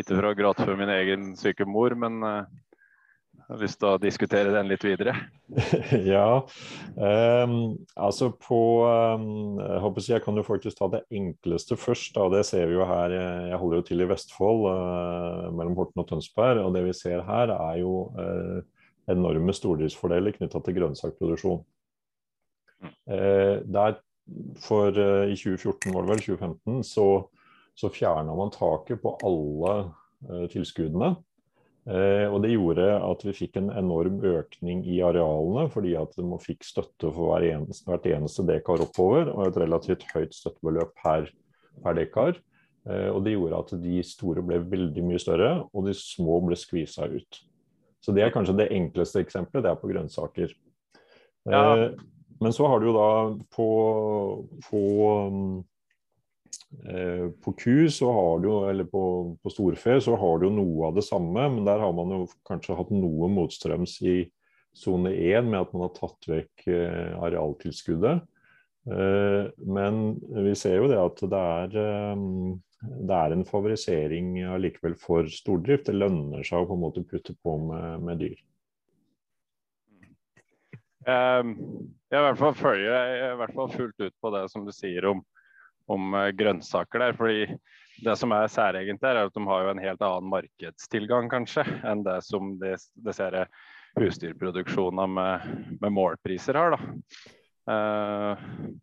ikke 0.01 0.17
for 0.17 0.31
å 0.31 0.37
gråte 0.41 0.65
for 0.65 0.81
min 0.81 0.97
egen 0.97 1.35
syke 1.37 1.69
mor, 1.69 1.93
men 1.97 2.25
har 3.49 3.63
lyst 3.63 3.79
til 3.81 3.89
å 3.89 4.01
diskutere 4.01 4.53
den 4.53 4.69
litt 4.69 4.83
videre. 4.85 5.15
ja, 6.13 6.41
um, 6.97 7.55
altså 7.97 8.29
på 8.37 8.61
um, 8.85 9.57
Jeg 9.57 9.83
håper 9.85 10.09
jeg 10.09 10.25
kan 10.25 10.37
jo 10.37 10.45
faktisk 10.45 10.81
ta 10.81 10.91
det 10.93 11.01
enkleste 11.15 11.79
først. 11.81 12.13
Da. 12.17 12.27
Det 12.35 12.43
ser 12.49 12.69
vi 12.69 12.77
jo 12.77 12.89
her. 12.89 13.15
Jeg 13.49 13.61
holder 13.63 13.81
jo 13.81 13.87
til 13.89 14.05
i 14.05 14.09
Vestfold, 14.11 14.67
uh, 14.69 15.47
mellom 15.57 15.79
Horten 15.79 16.05
og 16.05 16.11
Tønsberg. 16.11 16.61
Og 16.67 16.77
det 16.77 16.85
vi 16.91 16.97
ser 16.97 17.25
her, 17.29 17.55
er 17.55 17.81
jo 17.81 17.95
uh, 18.19 18.61
enorme 19.09 19.55
stordriftsfordeler 19.57 20.37
knytta 20.37 20.61
til 20.65 20.77
grønnsakproduksjon. 20.81 21.65
Uh, 23.09 23.65
der 23.65 23.97
for 24.61 24.93
I 24.93 25.33
2014 25.33 25.95
var 25.95 26.05
det 26.05 26.11
vel, 26.11 26.19
2015, 26.21 26.83
så, 26.85 27.07
så 27.73 27.89
fjerna 27.89 28.35
man 28.37 28.53
taket 28.53 29.01
på 29.01 29.15
alle 29.25 30.51
tilskuddene. 30.53 31.15
Eh, 31.89 32.27
og 32.29 32.43
Det 32.45 32.53
gjorde 32.53 32.89
at 33.01 33.23
vi 33.25 33.35
fikk 33.37 33.57
en 33.61 33.71
enorm 33.73 34.19
økning 34.29 34.83
i 34.85 34.99
arealene, 35.05 35.69
fordi 35.73 35.95
at 35.97 36.13
man 36.21 36.43
fikk 36.43 36.67
støtte 36.67 37.13
for 37.15 37.41
eneste, 37.41 37.87
hvert 37.89 38.09
eneste 38.11 38.45
dekar 38.49 38.85
oppover, 38.85 39.31
og 39.33 39.47
et 39.47 39.61
relativt 39.63 40.05
høyt 40.13 40.37
støttebeløp 40.37 40.93
per, 41.01 41.31
per 41.85 41.97
dekar. 41.97 42.43
Og 42.89 43.19
det 43.21 43.35
gjorde 43.35 43.59
at 43.59 43.73
de 43.83 43.99
store 44.07 44.41
ble 44.49 44.63
veldig 44.65 45.03
mye 45.05 45.19
større, 45.21 45.51
og 45.77 45.85
de 45.85 45.93
små 45.97 46.39
ble 46.47 46.57
skvisa 46.57 47.05
ut. 47.11 47.41
Så 48.01 48.15
det 48.17 48.23
er 48.25 48.33
kanskje 48.33 48.55
det 48.63 48.71
enkleste 48.73 49.21
eksempelet, 49.21 49.67
det 49.67 49.73
er 49.73 49.81
på 49.81 49.91
grønnsaker. 49.91 50.55
Ja. 51.45 51.91
Men 52.41 52.55
så 52.57 52.71
har 52.71 52.81
du 52.81 52.89
jo 52.89 52.95
da 52.97 53.11
på, 53.53 53.69
på 54.71 54.81
Eh, 55.05 55.78
på 57.43 57.53
ku 57.57 57.89
så 57.93 58.11
har 58.13 58.43
du 58.45 58.49
eller 58.69 58.85
på, 58.85 59.03
på, 59.43 59.51
storfe 59.51 59.95
så 60.05 60.17
har 60.21 60.43
du 60.43 60.51
noe 60.53 60.91
av 60.91 60.99
det 60.99 61.05
samme, 61.07 61.47
men 61.55 61.65
der 61.65 61.81
har 61.81 61.95
man 61.97 62.13
jo 62.13 62.27
kanskje 62.49 62.77
hatt 62.77 62.91
noe 62.93 63.31
motstrøms 63.33 63.95
i 64.05 64.19
sone 64.77 65.15
1 65.15 65.49
med 65.49 65.63
at 65.63 65.73
man 65.75 65.87
har 65.87 65.95
tatt 65.97 66.29
vekk 66.29 66.67
eh, 66.71 67.15
arealtilskuddet. 67.19 68.27
Eh, 68.89 69.49
men 69.79 70.03
vi 70.45 70.55
ser 70.59 70.79
jo 70.83 70.91
det 70.91 71.01
at 71.01 71.25
det 71.33 71.41
er, 71.63 71.79
det 73.09 73.17
er 73.23 73.35
en 73.35 73.49
favorisering 73.49 74.37
allikevel 74.55 74.99
for 75.01 75.29
stordrift. 75.33 75.89
Det 75.89 75.97
lønner 75.97 76.47
seg 76.47 76.63
å 76.63 76.69
på 76.69 76.79
en 76.79 76.85
måte 76.85 77.07
putte 77.09 77.35
på 77.43 77.59
med, 77.65 78.05
med 78.05 78.23
dyr. 78.25 78.39
Jeg 81.09 81.55
i 82.13 82.21
hvert 82.21 82.37
fall 82.37 82.57
følger 82.59 82.91
jeg 82.93 83.29
i 83.33 83.37
hvert 83.41 83.55
fall 83.57 83.71
fullt 83.73 84.03
ut 84.03 84.15
på 84.21 84.33
det 84.35 84.43
som 84.53 84.67
du 84.67 84.75
sier 84.77 85.07
om 85.09 85.23
om 85.93 86.15
eh, 86.15 86.31
grønnsaker 86.37 87.05
der. 87.05 87.17
fordi 87.19 87.47
det 88.05 88.15
som 88.19 88.33
er 88.35 88.51
særegent 88.51 89.03
der, 89.03 89.17
er 89.17 89.31
at 89.31 89.35
de 89.35 89.47
har 89.49 89.73
en 89.73 89.83
helt 89.83 90.05
annen 90.05 90.31
markedstilgang 90.31 91.31
kanskje, 91.33 91.65
enn 91.89 92.05
det 92.07 92.21
som 92.27 92.55
disse 92.61 93.33
husdyrproduksjonene 93.99 95.09
med, 95.11 95.51
med, 95.81 95.91
målpriser 95.97 96.59
har. 96.59 96.77
da. 96.77 97.35
Uh, 97.69 98.33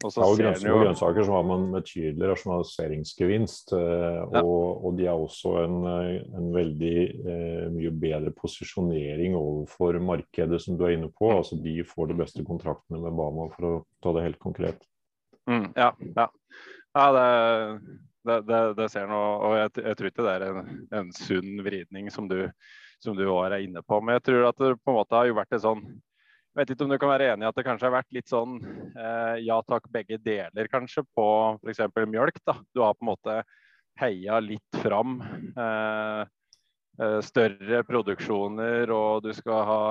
og 0.06 0.12
så 0.14 0.20
ja, 0.22 0.26
og 0.28 0.36
grønnsaker, 0.38 0.70
jo... 0.70 0.82
grønnsaker 0.84 1.26
så 1.26 1.34
har 1.34 1.46
man 1.50 1.64
betydelig 1.74 2.28
rasjonaliseringsgevinst. 2.30 3.74
Uh, 3.74 3.80
ja. 3.80 4.44
og, 4.44 4.84
og, 4.86 4.92
de 5.00 5.08
har 5.10 5.18
også 5.18 5.56
en, 5.64 5.80
en 6.38 6.52
veldig 6.54 7.00
uh, 7.26 7.64
mye 7.74 7.94
bedre 8.04 8.34
posisjonering 8.38 9.34
overfor 9.40 9.98
markedet, 10.06 10.62
som 10.62 10.78
du 10.78 10.86
er 10.86 11.00
inne 11.00 11.10
på. 11.10 11.32
altså 11.34 11.58
De 11.64 11.80
får 11.88 12.12
de 12.12 12.20
beste 12.20 12.46
kontraktene 12.46 13.02
med 13.02 13.18
Bama, 13.18 13.50
for 13.56 13.72
å 13.72 13.74
ta 14.06 14.14
det 14.20 14.28
helt 14.28 14.42
konkret. 14.44 14.86
Mm, 15.50 15.72
ja, 15.74 15.90
ja. 16.14 16.30
Ja, 16.96 17.06
det, 17.12 17.28
det, 18.24 18.40
det, 18.48 18.60
det 18.78 18.90
ser 18.94 19.10
nå, 19.12 19.20
og 19.20 19.58
jeg, 19.60 19.72
jeg, 19.84 19.98
tror 20.00 20.12
ikke 20.12 20.26
det 20.26 20.36
er 20.38 20.48
en, 20.48 20.74
en 20.96 21.14
sunn 21.16 21.62
vridning 21.66 22.08
som 22.14 22.30
du, 22.32 22.38
som 23.04 23.18
du 23.18 23.26
er 23.28 23.58
inne 23.60 23.84
på. 23.84 24.00
Men 24.02 24.18
jeg 24.18 24.28
tror 24.30 24.50
at 24.50 24.62
det 24.64 24.76
på 24.80 24.94
en 24.94 25.00
måte 25.02 25.18
har 25.18 25.28
jo 25.28 25.36
vært 25.38 25.58
et 25.58 25.66
sånn 25.66 25.84
jeg 26.56 26.62
vet 26.62 26.70
ikke 26.72 26.86
om 26.86 26.92
du 26.94 26.96
kan 27.02 27.10
være 27.12 27.26
enig 27.34 27.44
i 27.44 27.48
at 27.50 27.58
det 27.58 27.64
kanskje 27.68 27.84
har 27.90 27.94
vært 27.98 28.14
litt 28.16 28.30
sånn 28.32 28.54
eh, 28.64 29.42
ja 29.44 29.58
takk, 29.68 29.90
begge 29.92 30.16
deler 30.24 30.70
kanskje 30.72 31.02
på 31.12 31.26
f.eks. 31.60 31.82
mjølk. 32.08 32.40
da. 32.48 32.56
Du 32.72 32.80
har 32.80 32.96
på 32.96 33.04
en 33.04 33.10
måte 33.10 33.36
heia 34.00 34.38
litt 34.40 34.80
fram 34.80 35.18
eh, 35.20 36.22
eh, 37.02 37.18
større 37.28 37.82
produksjoner, 37.84 38.88
og 38.88 39.28
du 39.28 39.34
skal 39.36 39.68
ha 39.68 39.82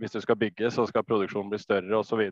Hvis 0.00 0.18
du 0.18 0.20
skal 0.26 0.40
bygge, 0.42 0.72
så 0.74 0.88
skal 0.90 1.06
produksjonen 1.06 1.54
bli 1.54 1.62
større 1.62 2.02
osv. 2.02 2.24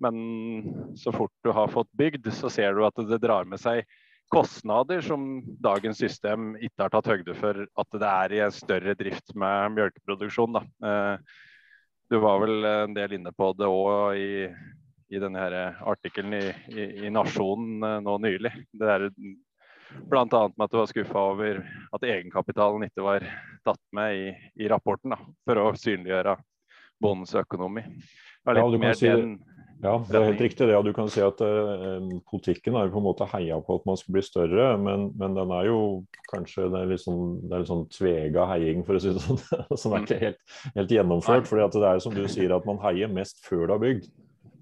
Men 0.00 0.94
så 0.96 1.12
fort 1.12 1.34
du 1.44 1.50
har 1.52 1.68
fått 1.68 1.90
bygd, 1.92 2.30
så 2.32 2.50
ser 2.52 2.76
du 2.76 2.84
at 2.86 2.96
det 3.08 3.20
drar 3.20 3.48
med 3.48 3.60
seg 3.60 3.84
kostnader 4.30 5.00
som 5.02 5.40
dagens 5.58 5.98
system 5.98 6.52
ikke 6.62 6.84
har 6.84 6.92
tatt 6.94 7.08
høgde 7.10 7.34
for 7.34 7.64
at 7.66 7.96
det 7.98 8.10
er 8.10 8.34
i 8.36 8.42
en 8.44 8.54
større 8.54 8.94
drift 8.94 9.34
med 9.34 9.74
melkeproduksjon. 9.74 10.60
Eh, 10.60 11.14
du 12.10 12.18
var 12.22 12.38
vel 12.42 12.68
en 12.68 12.94
del 12.94 13.16
inne 13.18 13.32
på 13.34 13.50
det 13.58 13.66
òg 13.66 14.18
i, 14.18 14.46
i 15.10 15.22
denne 15.22 15.64
artikkelen 15.82 16.36
i, 16.38 16.44
i, 16.70 16.86
i, 17.06 17.10
Nasjonen 17.10 17.82
eh, 17.86 17.98
nå 18.06 18.16
nylig. 18.22 18.54
Det 18.70 18.86
der, 18.86 19.08
blant 20.06 20.34
annet 20.38 20.54
med 20.54 20.68
at 20.68 20.74
du 20.74 20.78
var 20.78 20.90
skuffa 20.92 21.26
over 21.32 21.62
at 21.90 22.06
egenkapitalen 22.06 22.86
ikke 22.86 23.06
var 23.06 23.26
tatt 23.66 23.82
med 23.96 24.14
i, 24.14 24.32
i 24.62 24.70
rapporten 24.70 25.16
da, 25.16 25.18
for 25.42 25.58
å 25.58 25.70
synliggjøre 25.74 26.38
bondens 27.02 27.34
økonomi. 27.34 27.82
det 28.54 28.62
Ja, 28.62 28.68
mer 28.78 28.94
si 28.94 29.10
det. 29.10 29.49
Ja, 29.80 29.94
det 30.04 30.16
er 30.18 30.26
helt 30.28 30.42
riktig 30.44 30.66
det. 30.68 30.76
Og 30.76 30.84
du 30.84 30.92
kan 30.96 31.08
si 31.12 31.22
at 31.24 31.40
eh, 31.40 32.08
politikken 32.28 32.76
har 32.76 32.90
på 32.92 33.00
en 33.00 33.06
måte 33.06 33.28
heia 33.32 33.56
på 33.64 33.78
at 33.80 33.86
man 33.88 33.96
skal 33.96 34.16
bli 34.16 34.22
større, 34.24 34.66
men, 34.80 35.08
men 35.18 35.36
den 35.38 35.52
er 35.56 35.70
jo 35.70 35.78
kanskje 36.28 36.68
det 36.72 36.82
er 36.82 36.90
litt 36.90 37.04
sånn, 37.04 37.38
det 37.46 37.54
er 37.54 37.62
litt 37.62 37.70
sånn 37.70 37.86
tvega 37.94 38.48
heiing, 38.52 38.84
for 38.84 38.98
å 38.98 39.02
si 39.02 39.14
det 39.16 39.24
sånn, 39.24 39.40
som 39.80 39.96
er 39.96 40.04
ikke 40.04 40.18
mm. 40.18 40.24
helt, 40.26 40.42
helt 40.76 40.96
gjennomført. 40.96 41.52
at 41.64 41.78
det 41.78 41.92
er 41.94 42.02
som 42.04 42.16
du 42.16 42.26
sier, 42.28 42.52
at 42.56 42.68
man 42.68 42.82
heier 42.84 43.12
mest 43.12 43.40
før 43.46 43.70
det 43.70 43.78
er 43.78 43.84
bygd. 43.86 44.10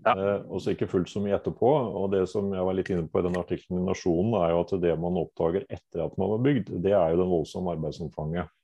Ja. 0.06 0.14
Eh, 0.14 0.42
og 0.46 0.62
så 0.62 0.72
ikke 0.72 0.90
fullt 0.90 1.10
så 1.10 1.22
mye 1.24 1.36
etterpå. 1.36 1.72
Og 1.98 2.12
det 2.14 2.24
som 2.30 2.52
jeg 2.54 2.66
var 2.70 2.78
litt 2.78 2.92
inne 2.94 3.08
på 3.10 3.18
i 3.18 3.26
den 3.26 3.38
artikkelen 3.40 3.82
i 3.82 3.88
Nasjonen, 3.88 4.36
er 4.38 4.54
jo 4.54 4.62
at 4.62 4.76
det 4.84 4.94
man 5.02 5.18
oppdager 5.20 5.66
etter 5.66 6.06
at 6.06 6.14
man 6.20 6.36
har 6.36 6.44
bygd, 6.46 6.76
det 6.84 6.94
er 6.94 7.14
jo 7.14 7.22
den 7.24 7.32
voldsomme 7.34 7.74
arbeidsomfanget. 7.74 8.54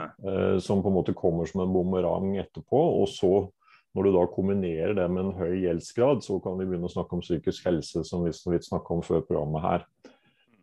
Uh, 0.00 0.56
som 0.62 0.80
på 0.80 0.88
en 0.88 0.94
måte 0.94 1.12
kommer 1.18 1.48
som 1.50 1.64
en 1.64 1.72
bumerang 1.74 2.36
etterpå. 2.40 2.78
Og 3.02 3.10
så 3.10 3.32
når 3.96 4.06
du 4.06 4.12
da 4.14 4.26
kombinerer 4.30 4.94
det 4.94 5.06
med 5.10 5.24
en 5.24 5.38
høy 5.38 5.56
gjeldsgrad, 5.64 6.22
så 6.22 6.38
kan 6.42 6.58
vi 6.60 6.68
begynne 6.68 6.86
å 6.86 6.92
snakke 6.92 7.16
om 7.16 7.24
psykisk 7.24 7.66
helse, 7.66 8.04
som 8.06 8.22
vi 8.26 8.34
så 8.36 8.52
vidt 8.52 8.68
snakka 8.68 8.94
om 8.94 9.02
før 9.06 9.24
programmet 9.26 9.64
her. 9.64 9.86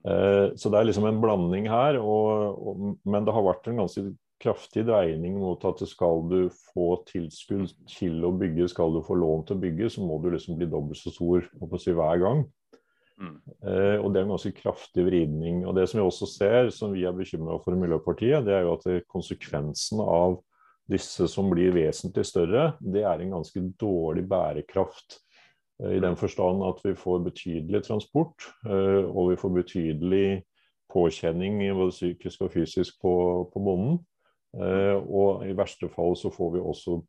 Eh, 0.08 0.46
så 0.56 0.72
det 0.72 0.80
er 0.80 0.88
liksom 0.88 1.10
en 1.10 1.20
blanding 1.24 1.68
her, 1.72 2.00
og, 2.00 2.62
og, 2.62 2.88
men 3.04 3.28
det 3.28 3.36
har 3.36 3.46
vært 3.48 3.68
en 3.68 3.84
ganske 3.84 4.06
kraftig 4.42 4.84
dreining 4.86 5.40
mot 5.42 5.64
at 5.66 5.82
skal 5.90 6.22
du 6.30 6.40
få 6.72 6.92
tilskudd 7.10 7.74
til 7.90 8.22
å 8.24 8.32
bygge, 8.38 8.70
skal 8.72 8.94
du 8.94 9.02
få 9.06 9.18
lån 9.18 9.48
til 9.48 9.58
å 9.58 9.64
bygge, 9.66 9.90
så 9.92 10.06
må 10.06 10.22
du 10.22 10.30
liksom 10.32 10.60
bli 10.60 10.70
dobbelt 10.70 11.02
så 11.02 11.12
stor 11.14 11.48
si, 11.82 11.96
hver 11.98 12.22
gang. 12.24 12.46
Mm. 13.18 13.38
Eh, 13.66 13.96
og 13.98 14.12
Det 14.14 14.22
er 14.22 14.28
en 14.28 14.36
ganske 14.36 14.54
kraftig 14.60 15.08
vridning. 15.08 15.66
og 15.66 15.76
Det 15.76 15.88
som 15.90 16.00
vi 16.00 16.06
også 16.06 16.30
ser, 16.30 16.70
som 16.70 16.94
vi 16.94 17.04
er 17.04 17.18
bekymra 17.18 17.58
for 17.64 17.74
i 17.74 17.82
Miljøpartiet, 17.82 18.46
det 18.46 18.54
er 18.54 18.68
jo 18.68 18.78
at 18.78 19.10
konsekvensen 19.10 20.06
av 20.06 20.38
disse 20.92 21.28
som 21.28 21.50
blir 21.52 21.76
vesentlig 21.76 22.26
større, 22.28 22.72
det 22.80 23.04
er 23.04 23.22
en 23.22 23.38
ganske 23.38 23.62
dårlig 23.80 24.24
bærekraft. 24.30 25.20
Eh, 25.84 25.98
I 25.98 26.04
den 26.04 26.16
forstand 26.20 26.64
at 26.66 26.84
vi 26.86 26.96
får 26.96 27.26
betydelig 27.28 27.84
transport, 27.88 28.50
eh, 28.66 29.04
og 29.04 29.32
vi 29.32 29.40
får 29.40 29.56
betydelig 29.62 30.28
påkjenning 30.92 31.60
både 31.76 31.92
psykisk 31.92 32.48
og 32.48 32.54
fysisk 32.54 33.02
på, 33.04 33.16
på 33.54 33.64
bonden. 33.64 34.00
Eh, 34.58 34.96
og 34.96 35.44
i 35.46 35.56
verste 35.58 35.90
fall 35.92 36.16
så 36.18 36.32
får 36.34 36.56
vi 36.56 36.64
også, 36.64 37.02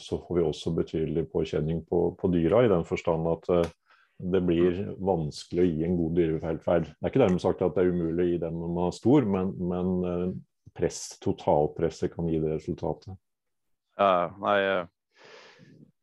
så 0.00 0.16
får 0.24 0.36
vi 0.38 0.42
også 0.42 0.70
betydelig 0.72 1.26
påkjenning 1.30 1.82
på, 1.84 2.14
på, 2.18 2.28
dyra, 2.32 2.64
i 2.64 2.70
den 2.72 2.84
forstand 2.88 3.26
at 3.28 3.48
det 4.32 4.40
blir 4.44 4.78
vanskelig 4.96 5.62
å 5.62 5.66
gi 5.68 5.84
en 5.84 5.98
god 5.98 6.16
dyrevelferd. 6.16 6.86
Det 6.88 7.04
er 7.04 7.12
ikke 7.12 7.22
dermed 7.22 7.42
sagt 7.44 7.60
at 7.64 7.76
det 7.76 7.84
er 7.84 7.92
umulig 7.92 8.24
å 8.24 8.28
gi 8.30 8.38
den 8.40 8.56
når 8.56 8.72
man 8.72 8.88
er 8.88 8.96
stor, 8.96 9.28
men, 9.28 9.52
men 9.60 10.40
press, 10.74 11.18
totalpresset 11.22 12.14
kan 12.14 12.28
gi 12.28 12.40
det 12.42 12.54
resultatet. 12.54 13.18
Ja, 14.00 14.30
nei, 14.40 14.56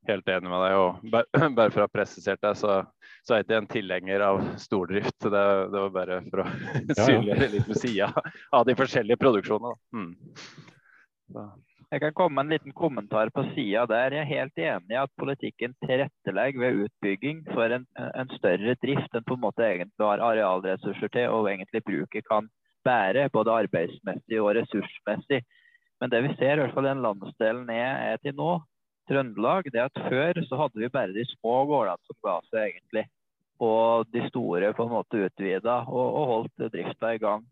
helt 0.07 0.29
enig 0.29 0.51
med 0.51 0.63
deg. 0.63 0.77
og 0.77 1.53
Bare 1.57 1.69
for 1.74 1.83
å 1.83 1.88
ha 1.88 1.91
presisert 1.91 2.41
deg, 2.43 2.57
så, 2.59 2.79
så 3.25 3.36
er 3.36 3.41
jeg 3.41 3.47
ikke 3.47 3.62
en 3.62 3.71
tilhenger 3.71 4.25
av 4.29 4.41
stordrift. 4.62 5.17
Det, 5.24 5.45
det 5.74 5.86
var 5.86 5.95
bare 5.95 6.19
for 6.29 6.43
å 6.43 6.50
synliggjøre 7.07 7.53
litt 7.55 7.71
med 7.71 7.81
sida 7.81 8.12
av 8.51 8.67
de 8.67 8.77
forskjellige 8.79 9.21
produksjonene. 9.21 9.74
Mm. 9.95 10.12
Jeg 11.88 12.01
kan 12.03 12.15
komme 12.15 12.36
med 12.36 12.45
en 12.45 12.53
liten 12.55 12.75
kommentar 12.75 13.29
på 13.36 13.45
sida 13.53 13.86
der. 13.88 14.15
Jeg 14.15 14.25
er 14.25 14.31
helt 14.31 14.62
enig 14.69 14.95
i 14.95 15.00
at 15.00 15.13
politikken 15.19 15.75
tilrettelegger 15.86 16.63
ved 16.63 16.81
utbygging 16.88 17.43
for 17.53 17.71
en, 17.71 17.86
en, 17.95 18.31
større 18.36 18.75
drift 18.83 19.15
enn 19.15 19.27
på 19.27 19.38
en 19.38 19.43
måte 19.45 19.63
egentlig 19.63 20.03
har 20.03 20.24
arealressurser 20.33 21.13
til, 21.13 21.31
og 21.31 21.47
egentlig 21.51 21.83
bruket 21.88 22.27
kan 22.27 22.50
bære, 22.88 23.27
både 23.34 23.60
arbeidsmessig 23.65 24.41
og 24.41 24.53
ressursmessig. 24.58 25.44
Men 26.01 26.13
det 26.13 26.24
vi 26.25 26.34
ser, 26.38 26.56
i 26.56 26.63
hvert 26.63 26.75
fall 26.75 26.88
den 26.88 27.03
landsdelen 27.06 27.70
jeg 27.74 28.12
er 28.13 28.20
til 28.24 28.36
nå, 28.38 28.56
Trøndelag, 29.08 29.70
det 29.72 29.86
at 29.86 30.00
før 30.10 30.41
så 30.50 30.58
hadde 30.60 30.82
vi 30.82 30.89
bare 30.91 31.15
de 31.15 31.24
små 31.29 31.62
gårdene 31.70 32.10
som 32.10 32.17
ga 32.25 32.34
seg 32.50 32.74
egentlig. 32.74 33.06
Og 33.63 34.10
de 34.13 34.25
store 34.27 34.74
på 34.75 34.86
en 34.86 34.91
måte 34.91 35.22
utvida 35.29 35.77
og, 35.88 36.08
og 36.20 36.34
holdt 36.34 36.65
drifta 36.74 37.13
i 37.15 37.22
gang. 37.22 37.46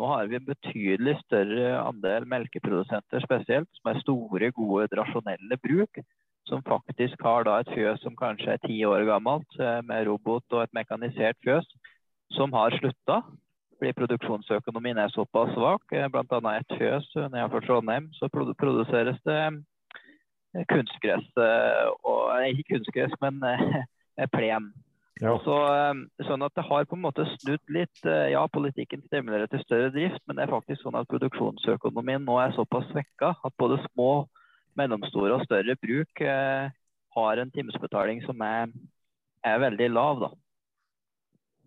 Nå 0.00 0.08
har 0.08 0.30
vi 0.30 0.38
en 0.38 0.48
betydelig 0.48 1.18
større 1.20 1.76
andel 1.82 2.24
melkeprodusenter 2.32 3.22
spesielt, 3.22 3.68
som 3.76 3.92
er 3.92 4.00
store, 4.00 4.50
gode, 4.56 4.88
rasjonelle 4.98 5.60
bruk. 5.60 6.00
Som 6.48 6.64
faktisk 6.66 7.20
har 7.22 7.44
da 7.46 7.60
et 7.60 7.70
fjøs 7.70 8.00
som 8.02 8.16
kanskje 8.18 8.56
er 8.56 8.64
ti 8.64 8.80
år 8.88 9.04
gammelt, 9.06 9.60
eh, 9.60 9.78
med 9.86 10.08
robot 10.08 10.56
og 10.56 10.64
et 10.64 10.74
mekanisert 10.74 11.38
fjøs, 11.44 11.68
som 12.34 12.50
har 12.56 12.74
slutta 12.80 13.20
fordi 13.82 13.98
produksjonsøkonomien 13.98 14.98
er 14.98 15.10
såpass 15.10 15.50
svak. 15.56 15.82
Eh, 15.90 16.06
Bl.a. 16.06 16.38
ett 16.54 16.74
fjøs 16.78 17.08
eh, 17.16 17.26
nedenfor 17.32 17.64
Trondheim 17.66 18.12
så 18.14 18.28
produseres 18.30 19.18
det 19.26 19.38
eh, 20.54 20.66
kunstgress. 20.70 21.26
Og, 22.06 22.30
ikke 22.46 22.76
kunstgress, 22.76 23.16
men 23.20 23.42
plen. 24.30 24.70
Ja. 25.22 25.34
Så, 25.42 25.56
sånn 26.26 26.44
at 26.46 26.54
det 26.54 26.64
har 26.66 26.86
på 26.86 26.96
en 26.96 27.02
måte 27.02 27.26
snudd 27.40 27.62
litt. 27.74 28.04
Ja, 28.30 28.44
politikken 28.50 29.02
stimulerer 29.06 29.50
til 29.50 29.62
større 29.64 29.90
drift, 29.94 30.22
men 30.26 30.38
det 30.38 30.46
er 30.46 30.54
faktisk 30.54 30.82
sånn 30.82 30.98
at 30.98 31.10
produksjonsøkonomien 31.10 32.22
nå 32.26 32.38
er 32.42 32.54
såpass 32.54 32.86
svekka 32.92 33.34
at 33.34 33.58
både 33.58 33.80
små, 33.88 34.28
mellomstore 34.78 35.36
og 35.36 35.44
større 35.44 35.74
bruk 35.82 36.22
har 36.22 37.42
en 37.42 37.50
timesbetaling 37.52 38.22
som 38.24 38.40
er, 38.46 38.70
er 39.44 39.60
veldig 39.66 39.90
lav. 39.92 40.22
da. 40.22 40.30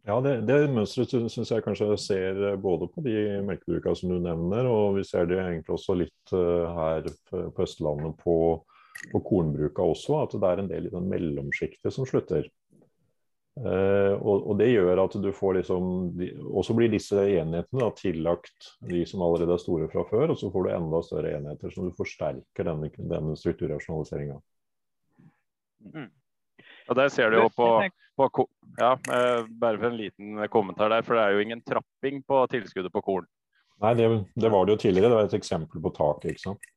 Ja, 0.05 0.19
det, 0.21 0.35
det 0.45 0.59
mønsteret 0.69 1.31
syns 1.33 1.49
jeg 1.49 1.63
kanskje 1.65 1.95
ser 1.97 2.41
både 2.61 2.87
på 2.93 3.01
de 3.05 3.15
melkebrukene 3.45 3.97
som 3.97 4.11
du 4.13 4.19
nevner, 4.21 4.67
og 4.69 4.99
vi 4.99 5.05
ser 5.07 5.25
det 5.29 5.39
egentlig 5.41 5.73
også 5.73 5.95
litt 5.97 6.33
her 6.35 7.07
på 7.25 7.65
Østlandet 7.65 8.13
på, 8.21 8.35
på 9.11 9.23
kornbruka 9.25 9.87
også, 9.95 10.19
at 10.21 10.37
det 10.37 10.51
er 10.51 10.61
en 10.61 10.69
del 10.69 10.91
i 10.91 10.93
den 10.93 11.09
mellomsjiktet 11.09 11.95
som 11.95 12.05
slutter. 12.05 12.45
Eh, 13.55 14.13
og, 14.19 14.49
og, 14.49 14.57
det 14.59 14.67
gjør 14.67 14.99
at 15.05 15.13
du 15.23 15.29
får 15.31 15.53
liksom 15.61 15.85
Og 16.49 16.65
så 16.67 16.73
blir 16.75 16.89
disse 16.91 17.15
enhetene 17.15 17.85
da, 17.85 17.87
tillagt 17.95 18.73
de 18.83 19.05
som 19.07 19.21
allerede 19.23 19.55
er 19.55 19.61
store 19.63 19.87
fra 19.93 20.03
før, 20.09 20.33
og 20.33 20.39
så 20.41 20.49
får 20.51 20.65
du 20.65 20.71
enda 20.75 20.99
større 21.07 21.31
enheter, 21.37 21.71
så 21.71 21.85
du 21.85 21.95
forsterker 21.95 22.67
denne, 22.67 22.91
denne 22.97 23.37
strukturrasjonaliseringa. 23.39 24.41
Mm. 25.93 26.09
Og 26.89 26.99
der 26.99 27.13
ser 27.13 27.31
du 27.31 27.39
jo 27.39 27.47
på, 27.55 27.69
på 28.17 28.47
ja, 28.79 28.93
uh, 28.95 29.47
Bare 29.47 29.79
for 29.79 29.89
en 29.89 29.97
liten 29.99 30.47
kommentar 30.51 30.91
der, 30.91 31.05
for 31.05 31.17
det 31.17 31.23
er 31.23 31.35
jo 31.35 31.45
ingen 31.45 31.63
trapping 31.63 32.21
på 32.27 32.43
tilskuddet 32.51 32.93
på 32.93 33.03
korn. 33.05 33.27
Nei, 33.83 33.93
det, 33.99 34.07
det 34.39 34.51
var 34.51 34.65
det 34.65 34.75
jo 34.75 34.81
tidligere. 34.85 35.11
Det 35.11 35.19
var 35.19 35.29
et 35.29 35.37
eksempel 35.39 35.83
på 35.83 35.91
taket, 35.95 36.31
ikke 36.31 36.45
sant. 36.45 36.69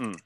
Mm. 0.00 0.16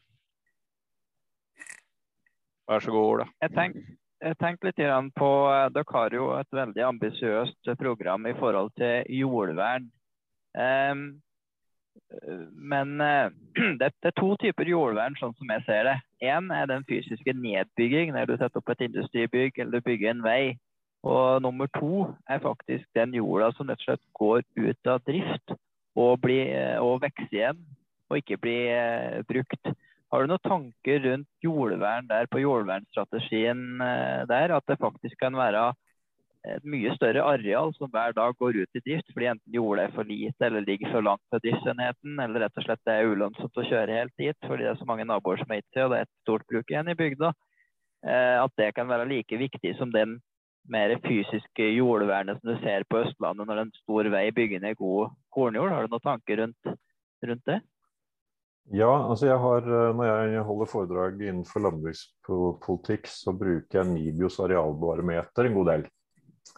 Vær 2.70 2.84
så 2.84 2.94
god, 2.94 3.06
Ola. 3.14 3.26
Jeg 3.42 3.54
tenkte 3.56 3.98
tenk 4.40 4.64
litt 4.66 4.80
på 5.16 5.30
eh, 5.48 5.66
Dere 5.72 5.96
har 5.96 6.14
jo 6.14 6.26
et 6.36 6.52
veldig 6.52 6.84
ambisiøst 6.84 7.72
program 7.80 8.26
i 8.28 8.34
forhold 8.36 8.72
til 8.76 9.06
jordvern. 9.20 9.88
Um, 10.50 11.22
men 12.52 13.00
uh, 13.00 13.28
det, 13.80 13.92
er 14.02 14.16
to 14.18 14.34
typer 14.42 14.68
jordvern, 14.68 15.16
sånn 15.20 15.34
som 15.38 15.52
jeg 15.54 15.64
ser 15.66 15.86
det. 15.88 15.96
Én 16.26 16.50
er 16.54 16.68
den 16.70 16.86
fysiske 16.88 17.34
nedbygging, 17.36 18.14
når 18.14 18.30
du 18.30 18.36
setter 18.36 18.62
opp 18.62 18.72
et 18.74 18.86
industribygg 18.88 19.60
eller 19.62 19.84
bygger 19.84 20.14
en 20.14 20.24
vei. 20.26 20.42
Og 21.06 21.40
nummer 21.42 21.70
to 21.78 22.06
er 22.28 22.42
faktisk 22.44 22.84
den 22.96 23.14
jorda 23.16 23.50
som 23.56 23.70
rett 23.70 23.80
og 23.80 23.86
slett 23.86 24.06
går 24.18 24.42
ut 24.60 24.90
av 24.92 25.04
drift 25.08 25.54
og, 25.96 26.18
blir, 26.20 26.50
og 26.82 27.00
vokser 27.06 27.38
igjen 27.38 27.62
og 28.10 28.18
ikke 28.20 28.40
blir 28.42 28.74
uh, 28.74 29.22
brukt. 29.28 29.72
Har 30.10 30.24
du 30.24 30.32
noen 30.32 30.42
tanker 30.42 31.04
rundt 31.04 31.28
jordvern 31.44 32.08
der 32.10 32.26
på 32.26 32.40
jordvernstrategien 32.42 33.60
eh, 33.78 34.24
der? 34.26 34.56
At 34.56 34.66
det 34.66 34.80
faktisk 34.82 35.14
kan 35.20 35.36
være 35.38 35.68
et 36.48 36.64
mye 36.64 36.94
større 36.96 37.24
areal 37.34 37.72
som 37.76 37.90
hver 37.92 38.14
dag 38.16 38.36
går 38.40 38.62
ut 38.62 38.78
i 38.78 38.82
drift 38.84 39.12
fordi 39.12 39.28
enten 39.28 39.56
jordet 39.58 39.84
er 39.84 39.92
for 39.92 40.08
lite 40.08 40.46
eller 40.46 40.64
ligger 40.64 40.92
for 40.94 41.04
langt 41.04 41.22
fra 41.28 41.40
driftsenheten, 41.44 42.16
eller 42.16 42.46
rett 42.46 42.56
og 42.56 42.64
slett 42.64 42.82
det 42.88 42.96
er 42.96 43.12
ulønnsomt 43.12 43.60
å 43.60 43.66
kjøre 43.68 43.98
helt 43.98 44.14
dit 44.20 44.48
fordi 44.48 44.64
det 44.64 44.72
er 44.72 44.80
så 44.80 44.88
mange 44.88 45.04
naboer 45.08 45.42
som 45.42 45.52
er 45.52 45.64
til, 45.68 45.84
og 45.84 45.92
det 45.92 46.00
er 46.00 46.08
et 46.08 46.16
stort 46.24 46.46
bruk 46.48 46.72
igjen 46.72 46.88
i 46.88 46.96
bygda. 46.96 47.32
Eh, 48.08 48.36
at 48.40 48.54
det 48.56 48.70
kan 48.76 48.88
være 48.88 49.08
like 49.10 49.40
viktig 49.42 49.74
som 49.76 49.92
den 49.92 50.16
mer 50.70 50.94
fysiske 51.04 51.66
jordvernet 51.74 52.40
som 52.40 52.54
du 52.54 52.64
ser 52.64 52.86
på 52.88 53.02
Østlandet 53.04 53.48
når 53.48 53.64
en 53.64 53.74
stor 53.82 54.08
vei 54.12 54.30
bygger 54.32 54.64
ned 54.64 54.78
god 54.80 55.12
kornjord. 55.34 55.74
Har 55.74 55.84
du 55.84 55.92
noen 55.92 56.08
tanker 56.08 56.44
rundt, 56.44 56.74
rundt 57.26 57.46
det? 57.52 57.60
Ja, 58.70 58.90
altså 59.10 59.26
jeg 59.26 59.38
har, 59.42 59.64
eh, 59.66 59.94
Når 59.96 60.28
jeg 60.30 60.42
holder 60.46 60.66
foredrag 60.72 61.20
innenfor 61.20 61.64
landbrukspolitikk, 61.68 63.08
så 63.08 63.32
bruker 63.36 63.82
jeg 63.82 63.92
Nibios 63.92 64.38
arealbarometer 64.40 65.48
en 65.48 65.56
god 65.60 65.74
del. 65.74 65.88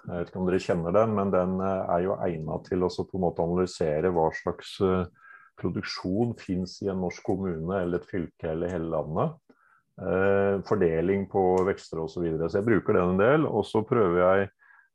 Jeg 0.03 0.13
vet 0.13 0.31
ikke 0.31 0.41
om 0.41 0.49
dere 0.49 0.63
kjenner 0.63 0.95
den, 0.97 1.13
men 1.15 1.33
den 1.35 1.59
eh, 1.63 1.91
er 1.95 2.07
jo 2.07 2.17
egnet 2.25 2.65
til 2.67 2.83
å 2.83 2.91
på 2.91 3.19
en 3.19 3.25
måte 3.27 3.45
analysere 3.45 4.11
hva 4.15 4.29
slags 4.35 4.75
eh, 4.83 5.05
produksjon 5.61 6.35
finnes 6.41 6.79
i 6.83 6.91
en 6.91 7.03
norsk 7.05 7.23
kommune 7.27 7.79
eller 7.79 8.01
et 8.01 8.09
fylke 8.11 8.51
eller 8.51 8.73
hele 8.73 8.91
landet. 8.91 9.37
Eh, 10.03 10.57
fordeling 10.67 11.29
på 11.31 11.43
vekster 11.69 12.01
osv. 12.03 12.17
Så, 12.17 12.25
videre. 12.25 12.49
så 12.51 12.61
jeg 12.61 12.69
bruker 12.71 12.99
den 12.99 13.15
en 13.15 13.23
del. 13.23 13.47
Og 13.47 13.67
så 13.69 13.85
prøver 13.87 14.19
jeg 14.23 14.51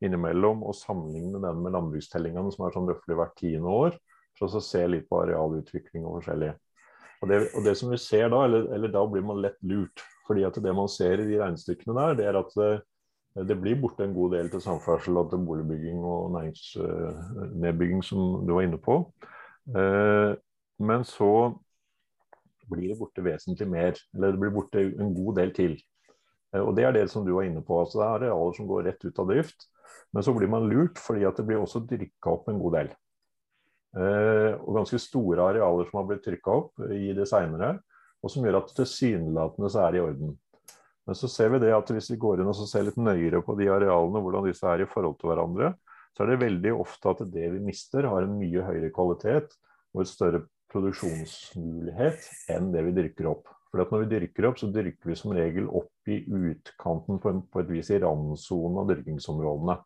innimellom 0.08 0.66
å 0.68 0.76
sammenligne 0.76 1.42
den 1.42 1.64
med 1.64 1.74
landbrukstellingene, 1.78 2.52
som 2.54 2.68
er 2.68 2.76
sånn 2.76 2.92
røftlig 2.92 3.18
hvert 3.18 3.38
tiende 3.40 3.74
år. 3.74 3.98
For 4.38 4.52
å 4.52 4.62
se 4.62 4.84
litt 4.90 5.08
på 5.10 5.24
arealutvikling 5.24 6.04
og 6.06 6.20
forskjellig. 6.20 6.52
Og 7.24 7.32
det, 7.32 7.40
og 7.58 7.64
det, 7.66 7.74
som 7.80 7.90
vi 7.90 7.98
ser 8.02 8.28
da, 8.30 8.44
eller, 8.46 8.68
eller, 8.76 8.92
da 8.94 9.02
blir 9.10 9.24
man 9.26 9.42
lett 9.42 9.58
lurt. 9.66 10.04
fordi 10.28 10.44
at 10.44 10.58
det 10.60 10.74
man 10.76 10.90
ser 10.92 11.22
i 11.24 11.26
de 11.26 11.38
regnestykkene 11.40 11.96
der, 11.96 12.16
det 12.20 12.26
er 12.28 12.36
at 12.36 12.56
det, 13.46 13.56
blir 13.62 13.78
borte 13.82 14.06
en 14.06 14.16
god 14.16 14.34
del 14.38 14.50
til 14.50 14.64
samferdsel 14.64 15.20
og 15.20 15.30
til 15.32 15.44
boligbygging 15.46 16.04
og 16.06 16.32
næringsnedbygging, 16.38 18.04
som 18.04 18.48
du 18.48 18.54
var 18.56 18.66
inne 18.66 18.80
på. 18.82 19.00
Eh, 19.76 20.34
men 20.80 21.06
så 21.06 21.32
blir 22.68 22.92
det 22.92 23.00
borte 23.00 23.24
vesentlig 23.24 23.68
mer, 23.70 24.00
eller 24.16 24.34
det 24.34 24.42
blir 24.42 24.56
borte 24.56 24.84
en 24.84 25.14
god 25.16 25.40
del 25.42 25.54
til. 25.56 25.78
Eh, 26.54 26.62
og 26.62 26.76
Det 26.76 26.86
er 26.86 26.92
det 26.92 27.10
som 27.10 27.26
du 27.26 27.34
var 27.34 27.44
inne 27.48 27.62
på. 27.62 27.80
altså 27.80 28.00
Det 28.00 28.06
er 28.06 28.16
arealer 28.16 28.54
som 28.54 28.68
går 28.68 28.88
rett 28.90 29.06
ut 29.06 29.20
av 29.20 29.28
drift. 29.28 29.68
Men 30.14 30.24
så 30.24 30.34
blir 30.34 30.50
man 30.52 30.68
lurt 30.70 31.00
fordi 31.00 31.26
at 31.28 31.38
det 31.38 31.46
blir 31.48 31.62
også 31.62 31.86
drikka 31.88 32.32
opp 32.32 32.50
en 32.50 32.60
god 32.60 32.74
del. 32.74 32.90
Eh, 33.98 34.54
og 34.62 34.76
ganske 34.76 35.00
store 35.00 35.42
arealer 35.42 35.88
som 35.88 36.02
har 36.02 36.10
blitt 36.10 36.26
trykka 36.26 36.52
opp 36.52 36.84
i 36.92 37.14
det 37.18 37.28
seinere, 37.30 37.78
og 38.22 38.32
som 38.32 38.46
gjør 38.46 38.60
at 38.62 38.74
tilsynelatende 38.76 39.70
så 39.72 39.86
er 39.86 39.92
det 39.92 40.02
i 40.02 40.06
orden. 40.06 40.36
Men 41.08 41.16
så 41.16 41.30
ser 41.32 41.54
vi 41.54 41.62
det 41.64 41.72
at 41.72 41.90
hvis 41.94 42.10
vi 42.12 42.20
går 42.20 42.42
inn 42.42 42.52
og 42.52 42.58
ser 42.68 42.84
litt 42.84 43.00
nøyere 43.00 43.40
på 43.46 43.56
de 43.60 43.70
arealene, 43.72 44.22
hvordan 44.24 44.50
disse 44.50 44.68
er 44.68 44.84
i 44.84 44.90
forhold 44.92 45.16
til 45.22 45.32
hverandre, 45.32 45.72
så 46.12 46.26
er 46.26 46.34
det 46.34 46.42
veldig 46.42 46.74
ofte 46.76 47.14
at 47.14 47.24
det 47.32 47.48
vi 47.54 47.64
mister, 47.64 48.10
har 48.12 48.26
en 48.26 48.36
mye 48.40 48.64
høyere 48.66 48.92
kvalitet 48.96 49.54
og 49.96 50.04
et 50.04 50.12
større 50.12 50.44
produksjonsmulighet 50.74 52.28
enn 52.52 52.74
det 52.74 52.84
vi 52.90 52.96
dyrker 52.98 53.30
opp. 53.32 53.48
For 53.72 53.84
når 53.84 54.04
vi 54.04 54.12
dyrker 54.16 54.50
opp, 54.50 54.60
så 54.60 54.70
dyrker 54.74 55.12
vi 55.12 55.18
som 55.20 55.36
regel 55.36 55.68
opp 55.70 56.12
i 56.12 56.22
utkanten 56.26 57.20
på, 57.24 57.34
et 57.62 57.72
vis 57.72 57.92
i 57.94 58.00
randsonen 58.04 58.82
av 58.82 58.92
dyrkingsområdene. 58.92 59.78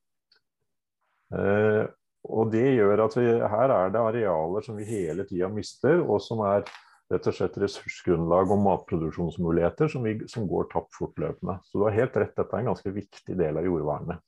Eh, 1.38 1.84
og 2.32 2.52
det 2.54 2.68
gjør 2.78 3.06
at 3.08 3.18
vi, 3.18 3.26
her 3.54 3.74
er 3.76 3.94
det 3.94 4.02
arealer 4.02 4.66
som 4.66 4.78
vi 4.78 4.88
hele 4.90 5.26
tida 5.30 5.50
mister, 5.54 6.02
og 6.02 6.22
som 6.24 6.44
er 6.46 6.66
rett 7.12 7.28
og 7.28 7.36
slett 7.36 7.60
ressursgrunnlag 7.62 8.52
og 8.54 8.62
matproduksjonsmuligheter 8.66 9.92
som, 9.92 10.06
vi, 10.08 10.16
som 10.32 10.48
går 10.50 10.70
tapt 10.72 10.96
fortløpende. 10.98 11.58
Så 11.68 11.80
du 11.80 11.86
har 11.88 11.98
helt 11.98 12.18
rett, 12.18 12.36
dette 12.38 12.56
er 12.56 12.64
en 12.64 12.72
ganske 12.72 12.94
viktig 12.96 13.38
del 13.40 13.60
av 13.60 13.68
jordvernet. 13.68 14.24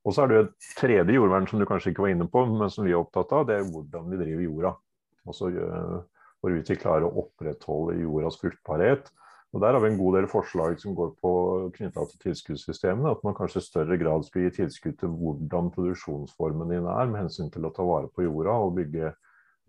Og 0.00 0.16
så 0.16 0.24
er 0.24 0.30
det 0.30 0.36
jo 0.36 0.44
et 0.46 0.68
tredje 0.78 1.16
jordvern 1.16 1.48
som 1.48 1.60
du 1.60 1.68
kanskje 1.68 1.92
ikke 1.92 2.06
var 2.06 2.14
inne 2.14 2.26
på, 2.32 2.44
men 2.48 2.72
som 2.72 2.86
vi 2.86 2.94
er 2.94 3.00
opptatt 3.02 3.34
av. 3.36 3.46
Det 3.48 3.58
er 3.58 3.68
hvordan 3.68 4.08
vi 4.10 4.20
driver 4.22 4.46
jorda. 4.46 4.74
Altså 5.28 5.50
hvorvidt 6.40 6.72
vi 6.72 6.80
klarer 6.80 7.04
å 7.04 7.26
opprettholde 7.26 7.98
jordas 8.00 8.38
fruktbarhet 8.40 9.10
og 9.50 9.60
Der 9.60 9.72
har 9.72 9.80
vi 9.82 9.88
en 9.90 9.98
god 9.98 10.14
del 10.16 10.26
forslag 10.30 10.76
som 10.78 10.94
går 10.94 11.08
på 11.18 11.30
knytta 11.74 12.04
til 12.06 12.20
tilskuddssystemene. 12.24 13.10
At 13.10 13.24
man 13.26 13.34
kanskje 13.34 13.58
i 13.58 13.66
større 13.66 13.96
grad 13.98 14.22
skal 14.26 14.44
gi 14.44 14.52
tilskudd 14.60 15.00
til 15.00 15.10
hvordan 15.18 15.72
produksjonsformen 15.74 16.70
din 16.70 16.86
er, 16.86 17.10
med 17.10 17.24
hensyn 17.24 17.50
til 17.50 17.66
å 17.66 17.72
ta 17.74 17.86
vare 17.86 18.06
på 18.14 18.28
jorda 18.28 18.54
og 18.62 18.76
bygge, 18.78 19.10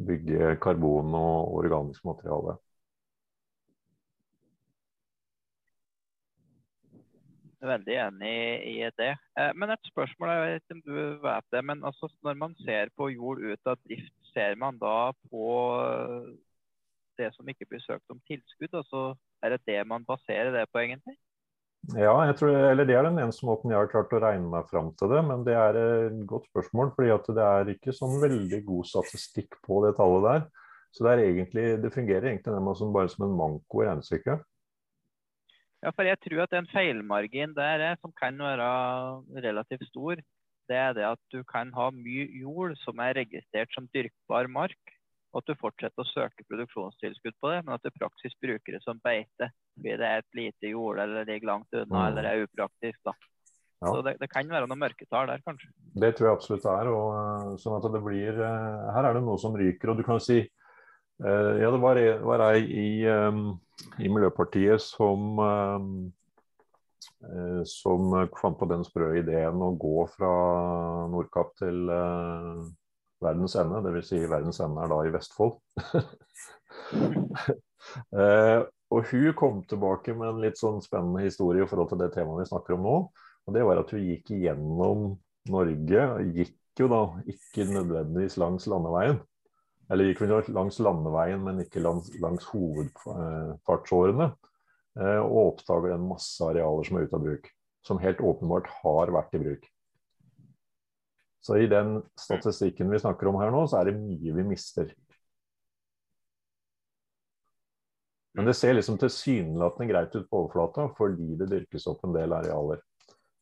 bygge 0.07 0.55
karbon 0.63 1.15
og 1.17 1.55
organisk 1.61 2.05
materiale. 2.05 2.57
Veldig 7.61 7.97
enig 8.07 8.35
i 8.71 8.77
det. 8.97 9.11
Eh, 9.37 9.51
men 9.53 9.69
et 9.69 9.89
spørsmål, 9.91 10.31
jeg 10.33 10.45
vet 10.45 10.63
ikke 10.63 10.77
om 10.79 10.85
du 10.85 10.95
vet 11.21 11.51
det, 11.53 11.61
men 11.69 11.83
altså 11.85 12.09
når 12.25 12.39
man 12.43 12.55
ser 12.65 12.89
på 12.97 13.11
jord 13.13 13.43
ut 13.43 13.69
av 13.69 13.77
drift, 13.85 14.15
ser 14.33 14.55
man 14.57 14.79
da 14.81 15.11
på 15.29 15.45
det 17.21 17.29
som 17.35 17.49
ikke 17.51 17.67
blir 17.69 17.83
søkt 17.85 18.09
om 18.09 18.21
tilskudd? 18.25 18.73
altså 18.73 19.13
er 19.43 19.53
det 19.53 19.61
det 19.67 19.81
man 19.87 20.05
baserer 20.05 20.51
det 20.55 20.65
på, 20.71 20.81
egentlig? 20.81 21.17
Ja, 21.89 22.13
jeg 22.29 22.35
tror, 22.37 22.53
eller 22.53 22.85
det 22.85 22.93
er 22.93 23.07
den 23.07 23.17
eneste 23.19 23.45
måten 23.47 23.71
jeg 23.73 23.81
har 23.81 23.89
klart 23.89 24.13
å 24.13 24.19
regne 24.21 24.47
meg 24.51 24.67
fram 24.69 24.91
til 24.99 25.09
det. 25.11 25.21
Men 25.25 25.45
det 25.47 25.55
er 25.57 25.79
et 25.81 26.19
godt 26.29 26.45
spørsmål, 26.51 26.93
fordi 26.95 27.15
det 27.33 27.47
er 27.47 27.71
ikke 27.73 27.95
sånn 27.97 28.19
veldig 28.21 28.61
god 28.67 28.89
statistikk 28.91 29.57
på 29.65 29.81
det 29.87 29.95
tallet 29.97 30.27
der. 30.27 30.45
Så 30.93 31.07
det, 31.07 31.17
egentlig, 31.25 31.65
det 31.81 31.93
fungerer 31.95 32.29
egentlig 32.29 32.77
som, 32.77 32.93
bare 32.93 33.09
som 33.09 33.25
en 33.25 33.35
manko 33.39 33.81
i 33.81 33.87
regnestykket. 33.89 34.45
Ja, 35.81 35.89
for 35.89 36.05
jeg 36.05 36.19
tror 36.21 36.43
at 36.43 36.53
en 36.53 36.69
feilmargin 36.69 37.55
der 37.57 37.85
er, 37.89 37.99
som 38.03 38.13
kan 38.13 38.37
være 38.37 38.69
relativt 39.41 39.87
stor, 39.89 40.21
det 40.69 40.77
er 40.77 40.93
det 40.93 41.07
at 41.07 41.21
du 41.33 41.41
kan 41.49 41.71
ha 41.73 41.89
mye 41.95 42.27
jord 42.43 42.75
som 42.83 43.01
er 43.01 43.17
registrert 43.17 43.73
som 43.73 43.89
dyrkbar 43.95 44.51
mark, 44.51 44.93
og 45.31 45.39
at 45.39 45.47
du 45.47 45.59
fortsetter 45.59 46.03
å 46.03 46.11
søke 46.11 46.45
produksjonstilskudd 46.49 47.37
på 47.39 47.51
det, 47.53 47.59
men 47.63 47.75
at 47.77 47.85
du 47.85 47.91
praksis 47.95 48.35
bruker 48.43 48.75
det 48.75 48.81
som 48.83 48.99
beite. 49.03 49.47
Fordi 49.77 49.97
det 50.01 50.07
er 50.07 50.23
et 50.23 50.37
lite 50.37 50.71
jord 50.73 50.99
eller 50.99 51.27
ligger 51.27 51.53
langt 51.53 51.71
unna 51.71 52.01
mm. 52.01 52.07
eller 52.09 52.27
er 52.27 52.47
upraktisk. 52.47 52.99
da. 53.07 53.15
Ja. 53.81 53.87
Så 53.87 54.01
det, 54.05 54.17
det, 54.21 54.27
kan 54.29 54.49
være 54.51 54.67
noen 54.69 54.83
mørketall 54.83 55.29
der, 55.31 55.41
kanskje. 55.45 55.71
Det 56.03 56.11
tror 56.17 56.27
jeg 56.27 56.37
absolutt 56.37 56.65
det 56.67 56.73
er. 56.83 56.89
og 56.93 57.13
eh, 57.17 57.53
sånn 57.63 57.77
at 57.79 57.87
det 57.95 58.01
blir, 58.05 58.41
eh, 58.45 58.89
Her 58.93 59.07
er 59.09 59.17
det 59.17 59.23
noe 59.25 59.41
som 59.41 59.55
ryker. 59.57 59.93
og 59.93 60.01
du 60.01 60.05
kan 60.05 60.21
si 60.21 60.37
eh, 60.43 61.53
Ja, 61.63 61.71
det 61.71 61.79
var, 61.81 61.99
var 62.27 62.45
ei 62.51 62.61
i, 62.61 62.89
i, 63.07 64.09
Miljøpartiet 64.09 64.83
som 64.83 65.39
som 67.69 68.13
fant 68.33 68.57
på 68.57 68.65
den 68.69 68.81
sprø 68.85 69.11
ideen 69.19 69.61
å 69.61 69.67
gå 69.77 70.07
fra 70.09 70.29
Nordkapp 71.09 71.51
til 71.59 71.89
verdens 73.23 73.55
ende, 73.59 73.81
dvs. 73.85 74.11
Si 74.11 74.19
verdens 74.29 74.61
ende 74.63 74.83
er 74.83 74.91
da 74.91 74.99
i 75.05 75.13
Vestfold. 75.13 75.57
eh, 78.19 78.59
og 78.91 79.11
hun 79.11 79.27
kom 79.39 79.61
tilbake 79.69 80.15
med 80.17 80.29
en 80.29 80.41
litt 80.43 80.59
sånn 80.59 80.81
spennende 80.83 81.23
historie 81.23 81.63
i 81.63 81.69
forhold 81.69 81.91
til 81.91 82.01
det 82.01 82.11
temaet 82.15 82.43
vi 82.43 82.51
snakker 82.51 82.75
om 82.75 82.87
nå. 82.87 82.97
Og 83.47 83.55
det 83.55 83.63
var 83.65 83.81
at 83.81 83.91
hun 83.95 84.03
gikk 84.05 84.33
igjennom 84.35 85.13
Norge 85.51 86.07
gikk 86.35 86.57
jo 86.79 86.87
da 86.91 87.01
ikke 87.29 87.65
nødvendigvis 87.69 88.37
langs 88.41 88.67
landeveien. 88.69 89.21
Eller 89.91 90.07
gikk 90.07 90.21
hun 90.23 90.35
langs 90.55 90.77
landeveien, 90.83 91.41
men 91.43 91.63
ikke 91.63 91.83
langs, 91.83 92.11
langs 92.23 92.45
hovedfartsårene. 92.51 94.29
Eh, 94.99 95.19
og 95.23 95.53
oppdager 95.53 95.95
en 95.95 96.07
masse 96.09 96.43
arealer 96.43 96.87
som 96.87 96.99
er 96.99 97.07
ute 97.07 97.17
av 97.17 97.25
bruk. 97.25 97.49
Som 97.87 98.01
helt 98.03 98.21
åpenbart 98.23 98.69
har 98.81 99.11
vært 99.15 99.35
i 99.35 99.41
bruk. 99.41 99.67
Så 101.41 101.57
i 101.57 101.67
den 101.67 102.01
statistikken 102.19 102.91
vi 102.91 102.99
snakker 103.01 103.29
om 103.31 103.39
her 103.41 103.49
nå, 103.53 103.63
så 103.67 103.79
er 103.79 103.89
det 103.89 103.97
mye 103.97 104.35
vi 104.35 104.45
mister. 104.45 104.91
Men 108.37 108.47
det 108.47 108.53
ser 108.55 108.77
liksom 108.77 108.99
tilsynelatende 109.01 109.89
greit 109.89 110.15
ut 110.15 110.29
på 110.29 110.43
overflata 110.43 110.87
fordi 110.95 111.33
det 111.39 111.49
dyrkes 111.51 111.87
opp 111.91 112.05
en 112.07 112.15
del 112.15 112.33
arealer. 112.37 112.79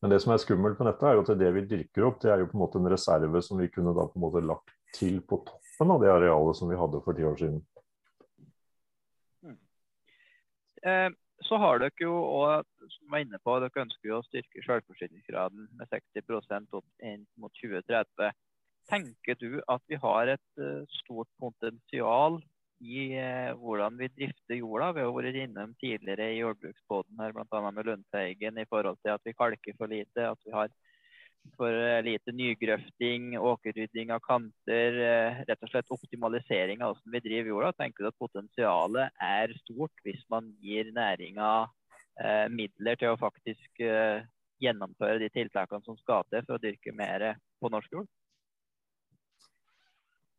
Men 0.01 0.13
det 0.13 0.21
som 0.23 0.31
er 0.33 0.39
skummelt 0.41 0.79
med 0.79 0.87
dette, 0.87 1.05
er 1.05 1.17
jo 1.17 1.25
at 1.25 1.33
det 1.41 1.49
vi 1.57 1.65
dyrker 1.67 2.07
opp, 2.07 2.21
det 2.23 2.31
er 2.31 2.41
jo 2.41 2.47
på 2.49 2.55
en 2.55 2.63
måte 2.63 2.79
en 2.79 2.89
reserve 2.89 3.41
som 3.43 3.59
vi 3.59 3.67
kunne 3.73 3.93
da 3.97 4.07
på 4.07 4.15
en 4.15 4.23
måte 4.23 4.45
lagt 4.47 4.71
til 4.95 5.19
på 5.27 5.41
toppen 5.45 5.91
av 5.91 5.99
det 6.01 6.13
arealet 6.13 6.57
som 6.57 6.71
vi 6.71 6.79
hadde 6.79 7.01
for 7.03 7.17
ti 7.17 7.27
år 7.27 7.35
siden. 7.41 7.59
Eh, 10.87 11.09
så 11.43 11.59
har 11.59 11.83
dere 11.83 12.05
jo 12.05 12.15
òg, 12.15 12.63
som 12.93 13.13
var 13.13 13.23
inne 13.23 13.39
på, 13.43 13.55
dere 13.61 13.83
ønsker 13.85 14.11
jo 14.11 14.19
å 14.19 14.27
styrke 14.27 14.63
selvforsyningsgraden 14.65 15.67
med 15.79 15.91
60 15.93 16.77
opp 16.79 16.87
inn 17.05 17.25
mot 17.39 17.53
2030. 17.61 18.33
Tenker 18.89 19.37
du 19.37 19.59
at 19.69 19.83
vi 19.89 19.99
har 20.01 20.31
et 20.33 20.61
uh, 20.61 20.81
stort 21.03 21.29
potensial 21.41 22.39
i 22.81 23.09
uh, 23.19 23.53
hvordan 23.59 23.99
vi 23.99 24.09
drifter 24.15 24.57
jorda? 24.57 24.91
Vi 24.97 25.03
har 25.05 25.13
vært 25.13 25.41
innom 25.43 25.75
tidligere 25.81 26.31
i 26.33 26.39
jordbruksbåten 26.39 27.21
her, 27.21 27.35
bl.a. 27.35 27.71
med 27.71 27.85
Lundteigen, 27.85 28.57
i 28.57 28.69
forhold 28.69 28.97
til 29.03 29.13
at 29.13 29.25
vi 29.27 29.35
kalker 29.37 29.77
for 29.77 29.91
lite. 29.91 30.31
at 30.31 30.41
vi 30.45 30.55
har 30.55 30.73
for 31.57 31.69
uh, 31.69 32.01
lite 32.01 32.33
nygrøfting, 32.33 33.35
åkerrydding 33.37 34.15
av 34.15 34.23
kanter, 34.25 34.97
rett 35.45 35.67
og 35.67 35.71
slett 35.71 35.93
optimalisering 35.93 36.81
av 36.81 36.95
hvordan 36.95 37.17
vi 37.17 37.25
driver 37.29 37.53
jorda. 37.53 37.73
Tenker 37.77 38.05
du 38.07 38.09
at 38.09 38.21
potensialet 38.25 39.21
er 39.21 39.53
stort 39.61 40.05
hvis 40.07 40.25
man 40.33 40.49
gir 40.63 40.89
næringa 40.97 41.51
midler 42.51 42.97
til 42.99 43.13
å 43.13 43.19
faktisk 43.19 43.79
gjennomføre 44.59 45.21
de 45.21 45.29
tiltakene 45.31 45.85
som 45.85 45.97
skal 45.99 46.25
til 46.27 46.43
for 46.43 46.57
å 46.57 46.63
dyrke 46.63 46.91
mer 46.95 47.29
på 47.61 47.71
norsk 47.71 47.93
jord? 47.95 48.09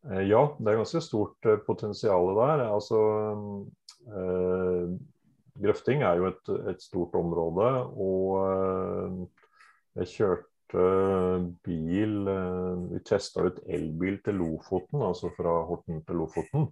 Eh, 0.09 0.23
ja, 0.31 0.41
det 0.57 0.71
er 0.71 0.79
ganske 0.81 1.01
stort 1.05 1.45
eh, 1.45 1.59
potensial 1.65 2.31
der. 2.37 2.63
Altså, 2.71 3.01
eh, 4.09 4.93
grøfting 5.61 6.05
er 6.07 6.21
jo 6.21 6.29
et, 6.31 6.53
et, 6.73 6.81
stort 6.81 7.17
område. 7.19 7.67
Og 8.01 8.39
eh, 8.45 9.19
jeg 10.01 10.13
kjørte 10.15 10.47
bil 11.65 12.13
Vi 12.23 12.99
testa 13.03 13.43
ut 13.43 13.57
elbil 13.67 14.21
til 14.23 14.37
Lofoten, 14.39 15.01
altså 15.03 15.27
fra 15.35 15.57
Horten 15.67 15.99
til 16.07 16.15
Lofoten. 16.15 16.69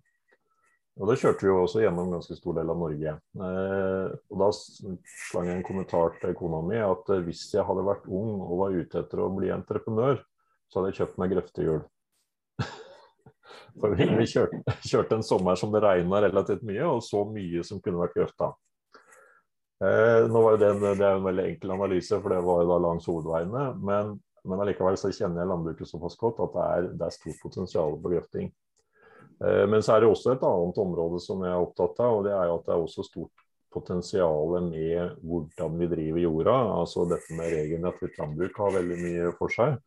Og 0.99 1.07
Da 1.07 1.15
kjørte 1.15 1.45
vi 1.45 1.47
jo 1.47 1.61
også 1.63 1.79
gjennom 1.79 2.09
en 2.09 2.17
ganske 2.17 2.35
stor 2.35 2.57
del 2.57 2.71
av 2.73 2.79
Norge. 2.79 3.13
Eh, 3.15 4.17
og 4.31 4.41
Da 4.41 4.49
slang 4.51 5.47
jeg 5.47 5.59
en 5.59 5.67
kommentar 5.67 6.17
til 6.19 6.35
kona 6.35 6.59
mi 6.65 6.81
at 6.83 7.13
hvis 7.23 7.45
jeg 7.53 7.63
hadde 7.65 7.87
vært 7.87 8.09
ung 8.11 8.41
og 8.43 8.59
var 8.65 8.75
ute 8.75 8.99
etter 8.99 9.23
å 9.23 9.31
bli 9.31 9.53
entreprenør, 9.55 10.19
så 10.67 10.79
hadde 10.79 10.91
jeg 10.91 10.99
kjøpt 10.99 11.21
meg 11.21 11.35
grøftehjul. 11.35 11.81
For 13.79 13.95
vi, 13.95 14.09
kjørte, 14.27 14.75
kjørte, 14.83 15.15
en 15.15 15.25
sommer 15.25 15.59
som 15.59 15.71
det 15.71 15.85
regna 15.85 16.23
relativt 16.25 16.65
mye, 16.67 16.83
og 16.89 17.03
så 17.05 17.23
mye 17.31 17.63
som 17.63 17.79
kunne 17.83 18.03
vært 18.03 18.17
grøfta. 18.19 18.51
Eh, 19.79 20.25
nå 20.27 20.41
var 20.43 20.59
det, 20.59 20.73
en, 20.73 20.83
det 20.83 21.05
er 21.05 21.15
en 21.15 21.27
veldig 21.29 21.45
enkel 21.53 21.77
analyse, 21.77 22.17
for 22.19 22.35
det 22.35 22.43
var 22.43 22.65
jo 22.65 22.73
da 22.73 22.79
langs 22.83 23.07
hovedveiene. 23.07 23.69
Men, 23.87 24.17
men 24.43 24.63
allikevel 24.65 24.99
så 24.99 25.13
kjenner 25.15 25.45
jeg 25.45 25.53
landbruket 25.53 25.87
såpass 25.87 26.19
godt 26.19 26.43
at 26.43 26.57
det 26.57 26.65
er, 26.65 26.89
det 26.99 27.07
er 27.07 27.15
stort 27.15 27.39
potensial 27.45 27.95
på 28.03 28.11
grøfting. 28.17 28.51
Eh, 29.45 29.65
men 29.71 29.83
så 29.83 29.95
er 29.95 30.03
det 30.03 30.09
også 30.11 30.33
et 30.33 30.47
annet 30.47 30.81
område 30.81 31.21
som 31.23 31.43
jeg 31.45 31.53
er 31.53 31.67
opptatt 31.67 32.01
av, 32.03 32.17
og 32.19 32.25
det 32.27 32.33
er 32.35 32.49
jo 32.49 32.57
at 32.59 32.67
det 32.67 32.75
er 32.75 32.83
også 32.83 33.07
stort 33.07 33.45
potensial 33.69 34.55
med 34.65 35.15
hvordan 35.21 35.77
vi 35.79 35.87
driver 35.91 36.23
jorda. 36.23 36.57
Altså 36.81 37.05
dette 37.09 37.37
med 37.37 37.53
regenerativt 37.53 38.19
landbruk 38.19 38.61
har 38.63 38.77
veldig 38.79 38.99
mye 39.03 39.31
for 39.39 39.53
seg. 39.53 39.79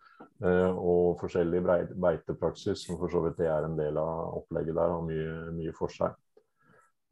Eh, 0.43 0.75
og 0.75 1.21
forskjellig 1.21 1.62
beitepraksis, 2.03 2.87
som 2.87 2.99
for 3.01 3.12
så 3.12 3.23
vidt 3.27 3.41
det 3.43 3.51
er 3.51 3.67
en 3.67 3.79
del 3.79 3.99
av 4.01 4.38
opplegget 4.41 4.77
der, 4.79 4.95
har 4.97 5.07
mye, 5.07 5.55
mye 5.55 5.75
for 5.77 5.93
seg. 5.93 6.15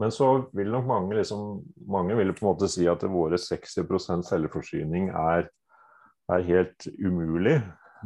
Men 0.00 0.14
så 0.14 0.30
vil 0.56 0.70
nok 0.72 0.86
mange 0.88 1.18
liksom, 1.18 1.58
mange 1.92 2.16
vil 2.16 2.32
på 2.32 2.46
en 2.46 2.50
måte 2.54 2.70
si 2.72 2.86
at 2.88 3.02
våre 3.04 3.36
60% 3.36 4.24
selvforsyning 4.30 5.10
er, 5.12 5.50
er 6.32 6.46
helt 6.46 6.86
umulig. 6.96 7.58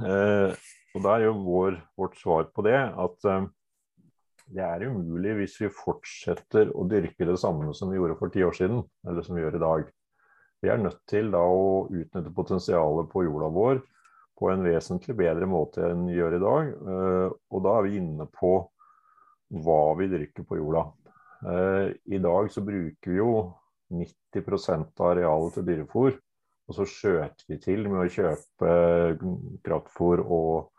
Eh, 0.03 0.57
og 0.95 1.05
da 1.05 1.15
er 1.15 1.29
jo 1.29 1.37
vår, 1.45 1.79
vårt 1.99 2.19
svar 2.19 2.49
på 2.55 2.65
det 2.67 2.81
at 2.81 3.29
det 4.55 4.63
er 4.63 4.87
umulig 4.87 5.35
hvis 5.41 5.57
vi 5.63 5.73
fortsetter 5.73 6.71
å 6.75 6.87
dyrke 6.91 7.27
det 7.27 7.37
samme 7.43 7.73
som 7.75 7.91
vi 7.91 7.99
gjorde 7.99 8.19
for 8.21 8.33
ti 8.33 8.45
år 8.47 8.55
siden, 8.55 8.85
eller 9.07 9.27
som 9.27 9.37
vi 9.37 9.43
gjør 9.43 9.59
i 9.59 9.63
dag. 9.65 9.89
Vi 10.63 10.71
er 10.73 10.81
nødt 10.81 11.03
til 11.11 11.33
da 11.35 11.43
å 11.43 11.89
utnytte 11.91 12.33
potensialet 12.35 13.11
på 13.11 13.25
jorda 13.27 13.51
vår 13.53 13.83
på 14.39 14.51
en 14.51 14.65
vesentlig 14.67 15.17
bedre 15.19 15.47
måte 15.51 15.85
enn 15.91 16.07
vi 16.09 16.17
gjør 16.19 16.39
i 16.39 16.43
dag. 16.43 16.71
Eh, 16.95 17.27
og 17.51 17.65
da 17.67 17.75
er 17.79 17.87
vi 17.87 17.99
inne 18.01 18.27
på 18.31 18.55
hva 19.65 19.83
vi 19.99 20.09
dyrker 20.11 20.47
på 20.47 20.59
jorda. 20.59 20.87
Eh, 21.45 21.89
I 22.17 22.21
dag 22.23 22.51
så 22.51 22.65
bruker 22.65 23.13
vi 23.13 23.21
jo 23.21 23.35
90% 23.95 25.03
av 25.03 25.11
arealet 25.13 25.59
til 25.59 25.69
dyrefôr. 25.69 26.17
Og 26.65 26.79
så 26.79 26.87
skjøter 26.89 27.45
vi 27.51 27.59
til 27.61 27.85
med 27.91 28.07
å 28.07 28.13
kjøpe 28.13 28.71
kraftfôr 29.67 30.23
og 30.25 30.71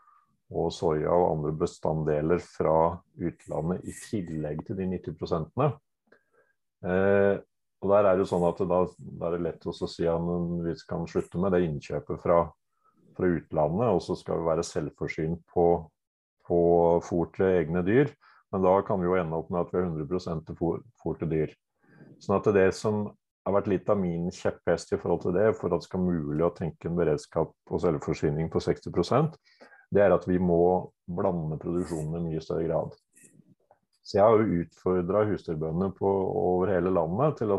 og 0.54 0.70
soya 0.74 1.10
og 1.10 1.32
andre 1.32 1.52
bestanddeler 1.58 2.42
fra 2.42 2.94
utlandet 3.18 3.86
i 3.88 3.94
tillegg 3.98 4.62
til 4.66 4.78
de 4.78 4.86
90 4.92 5.64
eh, 6.86 7.40
og 7.82 7.90
der 7.92 8.06
er 8.06 8.14
det 8.14 8.24
jo 8.24 8.30
sånn 8.30 8.46
at 8.48 8.62
da, 8.62 8.78
da 8.86 9.28
er 9.28 9.36
det 9.36 9.42
lett 9.46 9.66
å 9.66 9.74
si 9.74 10.06
at 10.08 10.30
vi 10.64 10.76
kan 10.88 11.04
slutte 11.10 11.40
med 11.42 11.52
det 11.54 11.64
innkjøpet 11.66 12.22
fra, 12.22 12.38
fra 13.18 13.32
utlandet, 13.34 13.90
og 13.90 14.00
så 14.02 14.16
skal 14.18 14.40
vi 14.40 14.48
være 14.48 14.64
selvforsynt 14.66 15.42
på, 15.52 15.66
på 16.48 16.60
fôr 17.04 17.28
til 17.36 17.50
egne 17.50 17.84
dyr. 17.86 18.10
Men 18.54 18.64
da 18.64 18.78
kan 18.86 19.02
vi 19.02 19.08
jo 19.08 19.18
ende 19.18 19.36
opp 19.36 19.50
med 19.52 19.66
at 19.66 19.72
vi 19.74 19.82
har 19.82 19.90
100 19.90 20.46
til 20.46 20.58
fôr 21.02 21.20
til 21.20 21.30
dyr. 21.30 21.54
Sånn 22.22 22.38
at 22.38 22.48
det 22.56 22.70
som 22.78 23.04
har 23.46 23.54
vært 23.54 23.68
litt 23.70 23.90
av 23.92 23.98
min 24.00 24.30
kjepphest 24.34 24.94
i 24.94 24.98
forhold 24.98 25.26
til 25.26 25.36
det, 25.36 25.50
for 25.58 25.70
at 25.70 25.82
det 25.82 25.86
skal 25.86 26.02
være 26.02 26.24
mulig 26.24 26.46
å 26.46 26.54
tenke 26.54 26.88
en 26.88 26.98
beredskap 26.98 27.52
og 27.70 27.82
selvforsyning 27.82 28.48
på 28.50 28.62
60 28.64 28.94
det 29.94 30.02
er 30.02 30.14
at 30.14 30.26
vi 30.28 30.38
må 30.42 30.88
blande 31.06 31.58
produksjonen 31.62 32.18
i 32.18 32.30
mye 32.30 32.42
større 32.42 32.66
grad. 32.66 32.94
Så 34.06 34.18
jeg 34.18 34.26
har 34.26 34.38
jo 34.38 34.62
utfordra 34.62 35.24
husdyrbøndene 35.26 35.90
over 36.00 36.70
hele 36.70 36.92
landet 36.94 37.40
til 37.40 37.50
å 37.54 37.58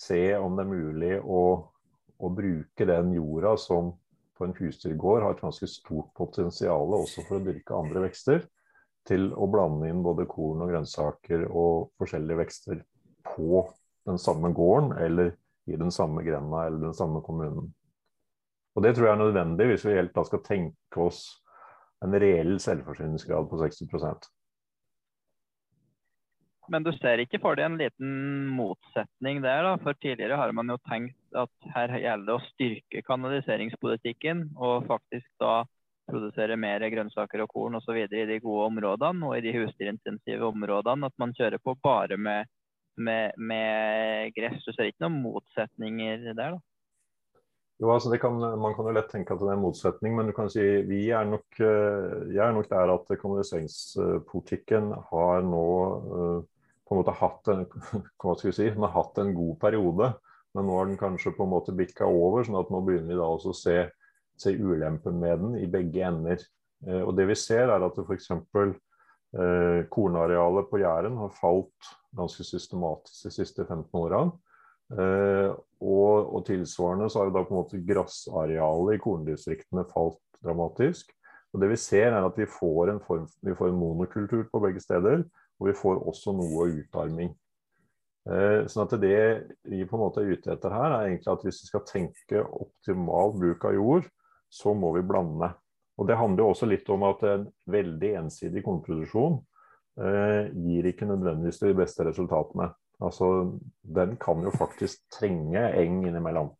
se 0.00 0.20
om 0.36 0.56
det 0.56 0.66
er 0.66 0.70
mulig 0.70 1.14
å, 1.20 1.42
å, 2.20 2.30
bruke 2.36 2.86
den 2.88 3.14
jorda 3.16 3.54
som 3.60 3.94
på 4.36 4.44
en 4.44 4.54
husdyrgård 4.56 5.24
har 5.24 5.36
et 5.36 5.42
ganske 5.44 5.68
stort 5.68 6.12
potensial 6.16 6.96
også 6.96 7.24
for 7.28 7.38
å 7.38 7.44
dyrke 7.44 7.76
andre 7.76 8.04
vekster, 8.06 8.44
til 9.08 9.30
å 9.32 9.48
blande 9.48 9.88
inn 9.88 10.04
både 10.04 10.28
korn 10.28 10.60
og 10.64 10.72
grønnsaker 10.72 11.46
og 11.48 11.90
forskjellige 12.00 12.40
vekster 12.42 12.82
på 13.32 13.64
den 14.08 14.20
samme 14.20 14.52
gården 14.56 14.94
eller 15.00 15.32
i 15.68 15.80
den 15.80 15.92
samme 15.92 16.24
grenda 16.24 16.66
eller 16.66 16.90
den 16.90 16.96
samme 16.96 17.24
kommunen. 17.24 17.72
Og 18.76 18.84
Det 18.84 18.94
tror 18.94 19.08
jeg 19.08 19.16
er 19.16 19.24
nødvendig 19.24 19.66
hvis 19.72 19.84
vi 19.88 19.96
helt 19.96 20.12
da 20.16 20.24
skal 20.28 20.44
tenke 20.44 21.08
oss 21.08 21.39
en 22.04 22.20
reell 22.20 22.58
selvforsyningsgrad 22.60 23.48
på 23.50 23.58
60% 23.60 24.28
Men 26.70 26.86
du 26.86 26.92
ser 26.96 27.20
ikke 27.22 27.40
for 27.42 27.58
deg 27.58 27.66
en 27.66 27.80
liten 27.80 28.12
motsetning 28.54 29.42
der? 29.42 29.64
da? 29.66 29.74
For 29.82 29.98
tidligere 29.98 30.38
har 30.38 30.52
man 30.54 30.70
jo 30.70 30.78
tenkt 30.86 31.36
at 31.36 31.72
her 31.74 31.96
gjelder 31.98 32.28
det 32.28 32.36
å 32.36 32.46
styrke 32.46 33.02
kanaliseringspolitikken 33.08 34.44
og 34.54 34.86
faktisk 34.90 35.26
da 35.42 35.64
produsere 36.10 36.58
mer 36.58 36.82
grønnsaker 36.92 37.42
og 37.44 37.50
korn 37.50 37.78
osv. 37.78 37.98
i 38.06 38.26
de 38.28 38.38
gode 38.42 38.70
områdene 38.70 39.26
og 39.26 39.36
i 39.36 39.44
de 39.44 39.54
husdyrintensive 39.58 40.46
områdene. 40.46 41.10
At 41.10 41.22
man 41.22 41.34
kjører 41.36 41.62
på 41.62 41.76
bare 41.82 42.18
med, 42.18 42.50
med, 42.96 43.34
med 43.36 44.34
gress. 44.38 44.62
Du 44.66 44.72
ser 44.72 44.90
ikke 44.90 45.06
noen 45.06 45.20
motsetninger 45.26 46.30
der? 46.30 46.56
da? 46.56 46.69
Jo, 47.80 47.88
altså 47.94 48.12
kan, 48.20 48.36
Man 48.60 48.74
kan 48.76 48.88
jo 48.90 48.92
lett 48.92 49.08
tenke 49.08 49.32
at 49.32 49.40
det 49.40 49.48
er 49.48 49.56
en 49.56 49.62
motsetning, 49.64 50.16
men 50.16 50.28
du 50.28 50.34
kan 50.36 50.50
si 50.52 50.64
vi 50.84 51.06
er 51.16 51.24
nok, 51.28 51.46
eh, 51.64 52.26
jeg 52.34 52.42
er 52.44 52.52
nok 52.52 52.68
der 52.68 52.92
at 52.92 53.12
kanaliseringspolitikken 53.22 54.90
har 55.08 55.46
nå 55.48 55.66
eh, 56.18 56.42
på 56.84 56.96
en 56.96 57.00
måte 57.00 57.14
hatt 57.16 57.48
en, 57.52 57.64
hva 58.20 58.34
skal 58.36 58.50
vi 58.50 58.56
si, 58.58 58.68
den 58.68 58.84
har 58.84 58.92
hatt 58.98 59.22
en 59.22 59.32
god 59.36 59.56
periode. 59.62 60.10
Men 60.52 60.66
nå 60.66 60.76
har 60.76 60.90
den 60.90 61.00
kanskje 61.00 61.32
på 61.36 61.46
en 61.46 61.52
måte 61.52 61.74
bikka 61.78 62.08
over, 62.10 62.44
sånn 62.44 62.58
at 62.58 62.70
nå 62.74 62.82
begynner 62.84 63.14
vi 63.14 63.20
da 63.20 63.28
også 63.30 63.52
å 63.54 63.56
se, 63.56 63.76
se 64.40 64.52
ulempen 64.58 65.20
med 65.22 65.44
den 65.44 65.58
i 65.62 65.68
begge 65.70 66.04
ender. 66.08 66.42
Eh, 66.86 67.00
og 67.00 67.14
det 67.16 67.30
vi 67.30 67.38
ser 67.38 67.70
er 67.70 67.86
at 67.86 68.00
f.eks. 68.02 68.32
Eh, 69.30 69.80
kornarealet 69.94 70.66
på 70.68 70.80
Jæren 70.82 71.16
har 71.20 71.32
falt 71.36 71.90
ganske 72.18 72.42
systematisk 72.44 73.28
de 73.28 73.34
siste 73.36 73.64
15 73.64 74.00
åra. 74.00 74.24
Eh, 74.90 75.50
og, 75.80 76.34
og, 76.34 76.40
tilsvarende 76.48 77.06
så 77.10 77.20
har 77.20 77.28
jo 77.28 77.34
da 77.36 77.44
på 77.46 77.54
en 77.54 77.60
måte 77.60 77.82
grassarealet 77.86 78.96
i 78.96 79.02
korndistriktene 79.02 79.86
falt 79.92 80.20
dramatisk. 80.42 81.12
Og 81.52 81.62
det 81.62 81.70
Vi 81.72 81.78
ser 81.82 82.12
er 82.14 82.26
at 82.26 82.38
vi 82.38 82.46
får 82.46 82.92
en, 82.92 83.00
form, 83.02 83.26
vi 83.42 83.54
får 83.54 83.70
en 83.70 83.78
monokultur 83.78 84.44
på 84.50 84.62
begge 84.62 84.82
steder, 84.82 85.24
og 85.60 85.68
vi 85.68 85.76
får 85.76 86.02
også 86.10 86.34
noe 86.36 86.68
utarming. 86.78 87.32
Eh, 88.30 88.66
sånn 88.68 88.86
at 88.86 89.00
Det 89.00 89.22
vi 89.64 89.84
på 89.88 89.96
en 89.96 90.04
måte 90.04 90.22
er 90.22 90.34
ute 90.34 90.52
etter 90.52 90.74
her, 90.74 90.92
er 90.92 91.08
egentlig 91.08 91.32
at 91.32 91.44
hvis 91.46 91.62
vi 91.64 91.70
skal 91.72 91.86
tenke 91.88 92.44
optimal 92.44 93.34
bruk 93.38 93.64
av 93.64 93.74
jord, 93.74 94.10
så 94.50 94.74
må 94.74 94.92
vi 94.96 95.06
blande. 95.06 95.52
Og 95.98 96.06
Det 96.06 96.16
handler 96.16 96.44
jo 96.44 96.50
også 96.52 96.66
litt 96.66 96.88
om 96.90 97.02
at 97.08 97.22
en 97.28 97.48
veldig 97.70 98.12
ensidig 98.24 98.62
kornproduksjon 98.64 99.40
eh, 100.00 100.50
gir 100.54 100.86
ikke 100.90 101.08
nødvendigvis 101.08 101.60
de 101.62 101.74
beste 101.76 102.06
resultatene. 102.06 102.70
Altså, 103.00 103.58
Den 103.82 104.16
kan 104.20 104.42
jo 104.44 104.52
faktisk 104.54 105.02
trenge 105.12 105.62
eng 105.80 106.04
innimellom. 106.06 106.52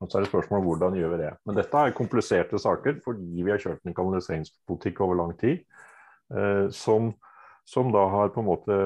Og 0.00 0.10
Så 0.10 0.18
er 0.18 0.24
det 0.24 0.30
spørsmål 0.30 0.62
hvordan 0.62 0.96
gjør 0.98 1.14
vi 1.14 1.22
det. 1.24 1.32
Men 1.46 1.56
dette 1.56 1.78
er 1.78 1.96
kompliserte 1.96 2.58
saker 2.60 3.00
fordi 3.04 3.42
vi 3.42 3.50
har 3.50 3.62
kjørt 3.62 3.86
en 3.86 3.96
kanaliseringspolitikk 3.96 5.00
over 5.00 5.16
lang 5.22 5.32
tid. 5.40 5.64
Eh, 6.36 6.68
som, 6.70 7.12
som, 7.64 7.92
da 7.94 8.04
har 8.12 8.32
på 8.34 8.42
en 8.42 8.50
måte 8.50 8.78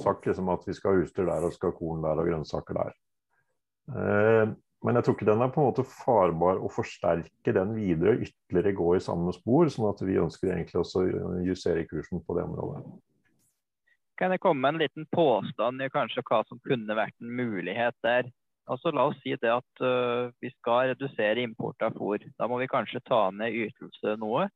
sagt 0.00 0.26
liksom, 0.26 0.48
at 0.48 0.64
vi 0.66 0.74
skal 0.76 0.94
ha 0.94 1.02
husdyr 1.02 1.28
der 1.28 1.44
og 1.44 1.52
skal 1.52 1.72
ha 1.72 1.78
korn 1.78 2.04
der 2.06 2.22
og 2.22 2.30
grønnsaker 2.30 2.80
der. 2.80 2.94
Eh, 3.92 4.54
men 4.84 4.98
jeg 4.98 5.04
tror 5.04 5.16
ikke 5.16 5.28
den 5.30 5.42
er 5.42 5.52
på 5.52 5.62
en 5.62 5.70
måte 5.70 5.86
farbar 5.88 6.60
å 6.60 6.68
forsterke 6.72 7.52
den 7.56 7.72
videre 7.76 8.14
og 8.14 8.24
ytterligere 8.26 8.76
gå 8.76 8.90
i 8.96 9.04
samme 9.04 9.32
spor. 9.32 9.68
sånn 9.72 9.88
at 9.88 10.00
vi 10.04 10.20
ønsker 10.20 10.52
egentlig 10.52 10.80
også 10.82 11.04
å 11.04 11.38
justere 11.44 11.86
kursen 11.88 12.20
på 12.24 12.36
det 12.36 12.44
området. 12.44 12.84
Kan 14.20 14.30
jeg 14.30 14.42
komme 14.44 14.62
med 14.62 14.76
en 14.76 14.82
liten 14.84 15.06
påstand 15.10 15.82
i 15.82 15.90
kanskje 15.90 16.22
hva 16.28 16.44
som 16.46 16.60
kunne 16.62 16.96
vært 16.96 17.16
en 17.22 17.32
mulighet 17.34 17.96
der? 18.06 18.28
Altså 18.70 18.92
La 18.94 19.08
oss 19.10 19.18
si 19.20 19.34
det 19.36 19.50
at 19.50 19.82
uh, 19.84 20.30
vi 20.40 20.50
skal 20.54 20.92
redusere 20.92 21.42
import 21.42 21.82
av 21.84 21.96
fôr. 21.98 22.22
Da 22.38 22.48
må 22.48 22.60
vi 22.62 22.70
kanskje 22.70 23.02
ta 23.04 23.26
ned 23.34 23.56
ytelse 23.66 24.14
noe. 24.22 24.46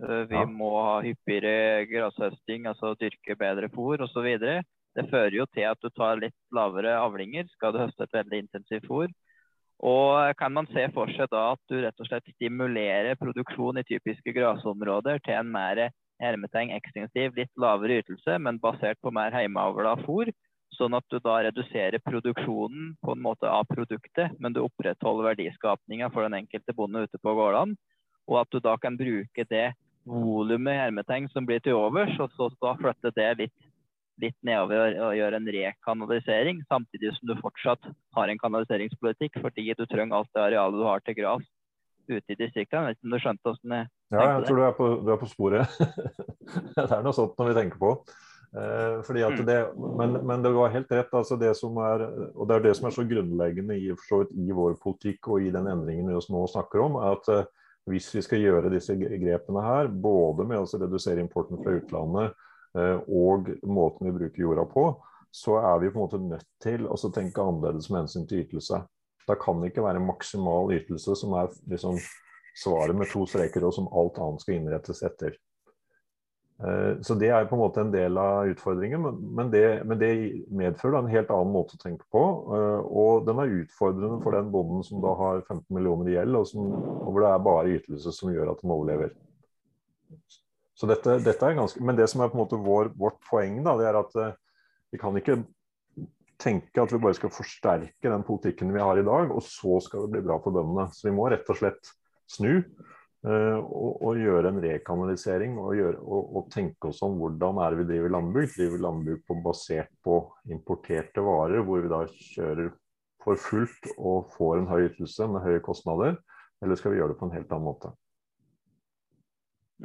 Uh, 0.00 0.22
vi 0.30 0.38
ja. 0.38 0.46
må 0.48 0.70
ha 0.78 1.00
hyppigere 1.04 1.88
grashøsting, 1.90 2.70
altså 2.70 2.94
dyrke 3.00 3.36
bedre 3.36 3.68
fôr 3.74 4.00
osv. 4.06 4.28
Det 4.40 5.06
fører 5.10 5.36
jo 5.36 5.48
til 5.54 5.66
at 5.68 5.82
du 5.82 5.90
tar 5.92 6.22
litt 6.22 6.36
lavere 6.54 6.96
avlinger, 7.02 7.50
skal 7.52 7.74
du 7.74 7.82
høste 7.82 8.06
et 8.06 8.16
veldig 8.22 8.44
intensivt 8.46 8.88
fôr. 8.88 9.10
Og 9.80 10.36
kan 10.36 10.52
man 10.52 10.68
se 10.70 10.86
for 10.94 11.10
seg 11.16 11.30
da 11.32 11.50
at 11.54 11.60
du 11.72 11.78
rett 11.80 12.02
og 12.02 12.08
slett 12.08 12.26
stimulerer 12.34 13.16
produksjon 13.20 13.80
i 13.80 13.86
typiske 13.88 14.34
grasområder 14.36 15.22
til 15.24 15.38
en 15.38 15.52
mer 15.52 15.86
hermetegn 16.20 16.72
ekstensiv, 16.76 17.34
litt 17.36 17.52
lavere 17.60 18.00
ytelse, 18.02 18.38
men 18.38 18.60
basert 18.62 19.00
på 19.02 19.12
mer 19.14 19.34
hjemmeavla 19.34 19.96
fôr? 20.04 20.30
Sånn 20.76 20.94
at 20.94 21.04
du 21.10 21.18
da 21.18 21.40
reduserer 21.44 22.02
produksjonen 22.04 22.94
på 23.02 23.14
en 23.16 23.22
måte 23.24 23.48
av 23.50 23.66
produktet, 23.68 24.36
men 24.38 24.54
du 24.54 24.62
opprettholder 24.62 25.32
verdiskapninga 25.32 26.10
for 26.14 26.26
den 26.26 26.38
enkelte 26.42 26.74
bonde 26.76 27.02
ute 27.08 27.18
på 27.18 27.34
gårdene. 27.36 27.76
Og 28.30 28.38
at 28.44 28.52
du 28.54 28.60
da 28.62 28.76
kan 28.78 28.98
bruke 29.00 29.44
det 29.50 29.72
volumet 30.06 30.78
hermetegn 30.78 31.28
som 31.32 31.46
blir 31.48 31.60
til 31.64 31.76
overs, 31.78 32.14
og 32.22 32.30
så 32.36 32.48
da 32.62 32.76
flytte 32.78 33.12
det 33.16 33.28
litt, 33.42 33.68
litt 34.20 34.36
nedover 34.46 34.96
og 35.08 35.16
gjøre 35.16 35.40
en 35.40 35.52
rekanalisering, 35.56 36.60
samtidig 36.68 37.14
som 37.16 37.30
du 37.30 37.36
fortsatt 37.40 37.90
har 38.16 38.28
en 38.30 38.40
kanaliseringspolitikk 38.40 39.40
fordi 39.40 39.72
du 39.76 39.86
trenger 39.86 40.20
alt 40.20 40.30
det 40.36 40.44
arealet 40.44 40.80
du 40.80 40.86
har 40.86 41.02
til 41.04 41.16
gras 41.18 41.46
ute 42.10 42.34
i 42.34 42.38
distriktene. 42.38 42.90
Vet 42.90 42.98
ikke 42.98 43.08
om 43.08 43.14
du 43.14 43.22
skjønte 43.22 43.48
hvordan 43.48 43.76
jeg 43.78 43.90
Ja, 44.10 44.24
jeg 44.38 44.48
tror 44.48 44.58
du 44.58 44.64
er 44.66 44.74
på, 44.74 44.88
du 45.06 45.12
er 45.14 45.20
på 45.20 45.28
sporet. 45.30 45.78
det 46.76 46.86
er 46.86 47.04
noe 47.04 47.14
sånt 47.14 47.38
når 47.38 47.52
vi 47.52 47.56
tenker 47.60 47.80
på. 47.80 47.94
Eh, 48.50 49.02
fordi 49.06 49.22
at 49.22 49.36
mm. 49.38 49.44
det, 49.46 49.58
men, 49.98 50.16
men, 50.26 50.42
det 50.42 50.50
var 50.50 50.72
helt 50.74 50.90
rett. 50.90 51.12
altså 51.14 51.36
det 51.38 51.52
som 51.54 51.76
er, 51.78 52.02
og 52.34 52.48
Det 52.48 52.56
er 52.56 52.64
det 52.64 52.74
som 52.76 52.88
er 52.88 52.96
så 52.96 53.04
grunnleggende 53.06 53.76
i, 53.78 53.92
i 53.94 54.56
vår 54.56 54.74
politikk 54.82 55.28
og 55.30 55.46
i 55.46 55.52
den 55.54 55.68
endringen 55.70 56.10
vi 56.10 56.18
nå 56.34 56.46
snakker 56.50 56.82
om. 56.82 56.98
er 56.98 57.14
at 57.14 57.30
eh, 57.30 57.44
Hvis 57.90 58.10
vi 58.14 58.22
skal 58.22 58.42
gjøre 58.42 58.72
disse 58.72 58.96
grepene 58.98 59.62
her, 59.64 59.88
både 59.88 60.44
med 60.46 60.58
å 60.58 60.66
redusere 60.82 61.22
importen 61.22 61.62
fra 61.62 61.76
utlandet 61.78 62.34
eh, 62.76 62.98
og 63.06 63.54
måten 63.62 64.10
vi 64.10 64.16
bruker 64.18 64.42
jorda 64.42 64.66
på, 64.66 64.88
så 65.30 65.60
er 65.62 65.78
vi 65.78 65.92
på 65.92 66.00
en 66.00 66.02
måte 66.02 66.18
nødt 66.18 66.48
til 66.62 66.88
å 66.90 66.98
tenke 67.14 67.42
annerledes 67.42 67.86
med 67.90 68.02
hensyn 68.02 68.26
til 68.26 68.42
ytelse. 68.42 68.82
Da 69.28 69.36
kan 69.38 69.62
det 69.62 69.70
ikke 69.70 69.86
være 69.86 70.02
maksimal 70.02 70.72
ytelse 70.74 71.14
som 71.18 71.36
er 71.38 71.52
liksom, 71.70 72.00
svaret 72.56 72.96
med 72.96 73.10
to 73.10 73.26
streker, 73.28 73.64
og 73.66 73.74
som 73.76 73.88
alt 73.96 74.18
annet 74.20 74.44
skal 74.44 74.58
innrettes 74.58 75.02
etter. 75.06 75.36
Eh, 76.60 77.00
så 77.00 77.14
Det 77.14 77.28
er 77.28 77.46
på 77.48 77.56
en 77.56 77.62
måte 77.62 77.80
en 77.80 77.92
del 77.92 78.18
av 78.20 78.50
utfordringen, 78.50 79.06
men 79.36 79.50
det, 79.50 79.82
men 79.86 79.98
det 79.98 80.12
medfører 80.52 80.98
en 80.98 81.12
helt 81.12 81.30
annen 81.32 81.54
måte 81.54 81.78
å 81.78 81.82
tenke 81.82 82.04
på. 82.12 82.24
Eh, 82.56 82.80
og 82.84 83.24
den 83.28 83.40
er 83.40 83.56
utfordrende 83.62 84.20
for 84.24 84.36
den 84.36 84.50
bonden 84.52 84.84
som 84.84 85.00
da 85.00 85.14
har 85.16 85.40
15 85.46 85.64
millioner 85.72 86.10
i 86.10 86.18
gjeld, 86.18 86.36
og, 86.36 86.46
som, 86.50 86.74
og 87.00 87.08
hvor 87.08 87.24
det 87.24 87.30
er 87.30 87.46
bare 87.48 87.78
ytelse 87.78 88.12
som 88.16 88.34
gjør 88.34 88.52
at 88.52 88.60
de 88.60 88.74
overlever. 88.74 89.14
Så 90.76 90.88
dette, 90.88 91.18
dette 91.24 91.44
er 91.46 91.56
ganske, 91.56 91.80
Men 91.84 91.96
det 91.96 92.08
som 92.08 92.20
er 92.20 92.30
på 92.32 92.38
en 92.38 92.44
måte 92.44 92.60
vår, 92.60 92.92
vårt 92.96 93.18
poeng, 93.28 93.58
da, 93.64 93.76
det 93.80 93.88
er 93.88 94.00
at 94.00 94.20
eh, 94.20 94.36
vi 94.92 95.00
kan 95.00 95.16
ikke 95.16 95.42
tenke 96.40 96.80
at 96.82 96.92
vi 96.92 97.00
bare 97.00 97.16
skal 97.16 97.32
forsterke 97.32 98.08
den 98.08 98.24
politikken 98.24 98.72
vi 98.72 98.80
har 98.80 98.98
i 98.98 99.04
dag, 99.04 99.32
og 99.32 99.42
så 99.44 99.80
skal 99.84 100.06
det 100.06 100.14
bli 100.16 100.22
bra 100.28 100.38
for 100.40 100.56
bøndene. 100.56 100.88
Så 100.92 101.08
vi 101.08 101.16
må 101.16 101.28
rett 101.28 101.48
og 101.52 101.58
slett 101.60 101.92
snu 102.30 102.60
Eh, 103.20 103.58
og, 103.60 103.98
og, 104.00 104.16
gjøre 104.16 104.48
en 104.48 104.62
rekanalisering 104.64 105.58
og, 105.60 105.74
gjøre, 105.76 105.98
og, 106.00 106.36
og, 106.38 106.44
tenke 106.54 106.88
oss 106.88 107.02
om 107.04 107.18
hvordan 107.20 107.58
er 107.60 107.76
vi 107.76 107.88
driver 107.90 108.14
landbruk. 108.16 108.54
Driver 108.54 108.84
landbruk 108.86 109.26
på, 109.28 109.36
basert 109.44 109.90
på 110.04 110.20
importerte 110.48 111.24
varer, 111.24 111.60
hvor 111.66 111.84
vi 111.84 111.92
da 111.92 112.00
kjører 112.08 112.70
for 113.20 113.40
fullt 113.40 113.90
og 113.98 114.30
får 114.38 114.62
en 114.62 114.70
høy 114.70 114.86
ytelse 114.86 115.28
med 115.28 115.44
høye 115.44 115.60
kostnader, 115.64 116.16
eller 116.64 116.80
skal 116.80 116.94
vi 116.94 117.02
gjøre 117.02 117.12
det 117.12 117.18
på 117.20 117.28
en 117.28 117.34
helt 117.36 117.52
annen 117.52 117.68
måte? 117.68 117.92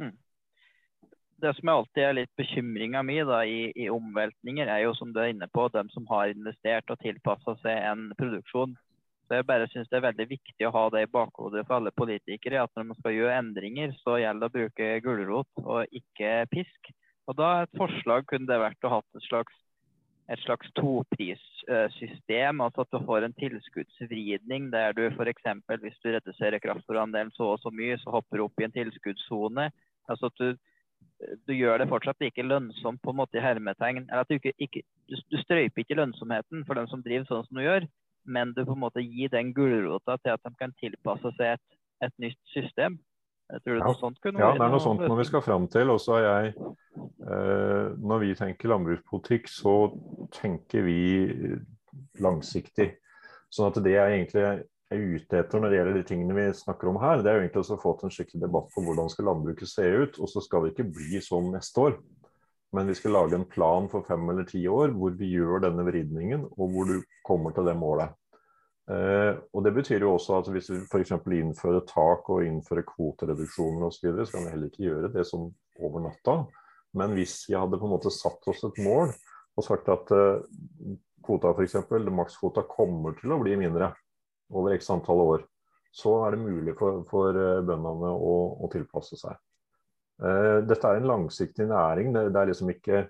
Mm. 0.00 0.14
Det 1.44 1.52
som 1.58 1.68
alltid 1.68 2.02
er 2.06 2.16
litt 2.16 2.32
bekymringa 2.40 3.02
mi 3.04 3.18
i, 3.20 3.60
i, 3.76 3.90
omveltninger, 3.92 4.64
er 4.72 4.86
jo 4.86 4.96
som 4.96 5.12
du 5.12 5.20
er 5.20 5.34
inne 5.34 5.50
på, 5.52 5.68
dem 5.76 5.92
som 5.92 6.08
har 6.08 6.32
investert 6.32 6.88
og 6.88 7.04
tilpassa 7.04 7.52
seg 7.60 7.84
en 7.84 8.08
produksjon 8.16 8.72
så 9.26 9.40
jeg 9.40 9.46
bare 9.48 9.66
syns 9.72 9.88
det 9.90 9.98
er 9.98 10.04
veldig 10.04 10.26
viktig 10.30 10.66
å 10.68 10.72
ha 10.74 10.84
det 10.94 11.02
i 11.02 11.10
bakhodet 11.10 11.64
for 11.66 11.80
alle 11.80 11.90
politikere. 11.98 12.62
At 12.62 12.70
når 12.78 12.92
man 12.92 12.98
skal 13.00 13.16
gjøre 13.16 13.38
endringer, 13.40 13.94
så 14.04 14.20
gjelder 14.22 14.46
det 14.46 14.50
å 14.52 14.56
bruke 14.56 14.90
gulrot 15.02 15.62
og 15.64 15.96
ikke 16.00 16.34
pisk. 16.52 16.92
Og 17.26 17.38
da 17.40 17.48
Et 17.64 17.78
forslag 17.80 18.28
kunne 18.30 18.46
det 18.46 18.60
vært 18.62 18.86
å 18.86 18.92
ha 18.94 19.00
et 19.02 19.26
slags, 19.26 19.56
slags 20.44 20.70
toprissystem. 20.78 22.62
Altså 22.62 22.86
at 22.86 22.94
du 22.94 23.02
får 23.02 23.26
en 23.26 23.34
tilskuddsvridning 23.42 24.70
der 24.70 24.94
du 24.94 25.08
f.eks. 25.08 25.50
hvis 25.82 25.98
du 26.04 26.12
reduserer 26.14 26.62
kraftfòrandelen 26.62 27.34
så 27.34 27.56
og 27.56 27.60
så 27.64 27.74
mye, 27.74 27.98
så 27.98 28.14
hopper 28.14 28.38
du 28.38 28.46
opp 28.46 28.62
i 28.62 28.70
en 28.70 28.78
tilskuddssone. 28.78 29.68
Altså 30.06 30.30
at 30.30 30.38
du, 30.38 30.54
gjør 31.50 31.82
det 31.82 31.90
fortsatt 31.90 32.22
like 32.22 32.46
lønnsomt 32.46 33.02
på 33.02 33.10
en 33.10 33.22
måte 33.24 33.40
i 33.40 33.42
hermetegn. 33.42 34.06
Eller 34.06 34.22
at 34.22 34.30
du, 34.30 34.38
ikke, 34.38 34.54
ikke, 34.54 34.86
du, 35.10 35.18
du 35.18 35.38
strøyper 35.42 35.82
ikke 35.82 35.98
lønnsomheten 35.98 36.62
for 36.62 36.78
den 36.78 36.86
som 36.94 37.02
driver 37.02 37.26
sånn 37.26 37.48
som 37.50 37.58
du 37.58 37.66
gjør 37.66 37.90
men 38.26 38.52
du 38.56 38.64
på 38.64 38.74
en 38.74 38.82
måte 38.82 39.04
gir 39.04 39.30
den 39.32 39.52
gulrota 39.56 40.18
til 40.22 40.34
at 40.34 40.42
de 40.44 40.52
kan 40.58 40.74
tilpasse 40.80 41.32
seg 41.38 41.56
et, 41.56 41.78
et 42.06 42.14
nytt 42.22 42.42
system. 42.52 42.98
Jeg 43.46 43.62
tror 43.62 43.76
det 43.76 43.82
ja. 43.82 43.86
noe 43.86 43.98
sånt 44.00 44.20
kunne 44.24 44.42
ja, 44.42 44.52
det 44.56 44.64
er 44.64 44.72
noe 44.72 44.82
sånt 44.82 45.02
når 45.06 45.20
vi 45.20 45.26
skal 45.28 45.42
fram 45.44 45.66
til. 45.70 45.90
Og 45.94 46.00
så 46.02 46.16
er 46.18 46.24
jeg 46.26 46.54
eh, 46.56 47.92
Når 48.02 48.22
vi 48.24 48.32
tenker 48.38 48.72
landbrukspolitikk, 48.72 49.50
så 49.50 49.74
tenker 50.34 50.86
vi 50.86 51.00
langsiktig. 52.22 52.90
Sånn 53.52 53.70
at 53.70 53.78
det 53.84 53.94
jeg 53.94 54.16
egentlig 54.16 54.42
er 54.46 54.64
ute 54.90 55.38
etter 55.38 55.62
når 55.62 55.70
det 55.70 55.78
gjelder 55.78 55.96
de 55.98 56.04
tingene 56.06 56.36
vi 56.36 56.46
snakker 56.58 56.90
om 56.90 56.98
her, 57.02 57.22
det 57.22 57.30
er 57.30 57.38
jo 57.38 57.44
egentlig 57.44 57.62
å 57.74 57.78
få 57.82 57.94
til 57.98 58.08
en 58.08 58.14
skikkelig 58.14 58.42
debatt 58.42 58.68
på 58.74 58.82
hvordan 58.86 59.10
skal 59.10 59.30
landbruket 59.30 59.70
se 59.70 59.86
ut. 59.86 60.18
Og 60.18 60.30
så 60.30 60.42
skal 60.42 60.66
det 60.66 60.74
ikke 60.74 60.90
bli 60.98 61.22
sånn 61.22 61.52
neste 61.54 61.86
år. 61.86 61.98
Men 62.76 62.90
vi 62.90 62.96
skal 62.98 63.14
lage 63.16 63.38
en 63.38 63.48
plan 63.48 63.88
for 63.88 64.04
fem 64.04 64.28
eller 64.32 64.44
ti 64.48 64.60
år 64.68 64.92
hvor 64.96 65.14
vi 65.16 65.30
gjør 65.32 65.64
denne 65.64 65.84
vridningen, 65.86 66.44
og 66.56 66.72
hvor 66.74 66.90
du 66.90 66.98
kommer 67.26 67.54
til 67.56 67.68
det 67.68 67.76
målet. 67.80 68.12
Eh, 68.90 69.32
og 69.52 69.64
Det 69.64 69.72
betyr 69.74 70.04
jo 70.04 70.12
også 70.14 70.40
at 70.40 70.50
hvis 70.52 70.68
vi 70.70 70.82
f.eks. 70.84 71.16
innfører 71.40 71.82
tak 71.88 72.28
og 72.30 72.44
innfører 72.46 72.86
kvotereduksjoner 72.86 73.88
osv., 73.88 74.12
så, 74.12 74.26
så 74.26 74.36
kan 74.36 74.46
vi 74.46 74.52
heller 74.52 74.70
ikke 74.70 74.86
gjøre 74.90 75.12
det 75.16 75.26
som 75.26 75.48
over 75.80 76.04
natta. 76.04 76.36
Men 76.96 77.16
hvis 77.16 77.40
vi 77.48 77.56
hadde 77.58 77.80
på 77.80 77.88
en 77.88 77.96
måte 77.96 78.14
satt 78.14 78.46
oss 78.52 78.62
et 78.68 78.78
mål 78.84 79.10
og 79.56 79.64
sagt 79.64 79.88
at 79.92 80.12
eh, 80.14 80.94
kvota 81.26 81.52
f.eks., 81.56 81.80
makskvota 82.12 82.66
kommer 82.70 83.16
til 83.18 83.34
å 83.34 83.40
bli 83.42 83.56
mindre 83.58 83.90
over 84.54 84.76
x 84.76 84.92
antall 84.94 85.24
år, 85.24 85.46
så 85.96 86.12
er 86.26 86.36
det 86.36 86.44
mulig 86.44 86.76
for, 86.78 87.02
for 87.10 87.34
eh, 87.34 87.64
bøndene 87.66 88.12
å, 88.12 88.36
å 88.62 88.70
tilpasse 88.72 89.18
seg. 89.18 89.34
Eh, 90.22 90.58
dette 90.64 90.88
er 90.88 91.00
en 91.00 91.10
langsiktig 91.10 91.68
næring. 91.68 92.14
Det, 92.14 92.28
er 92.32 92.50
liksom 92.50 92.72
ikke 92.72 93.04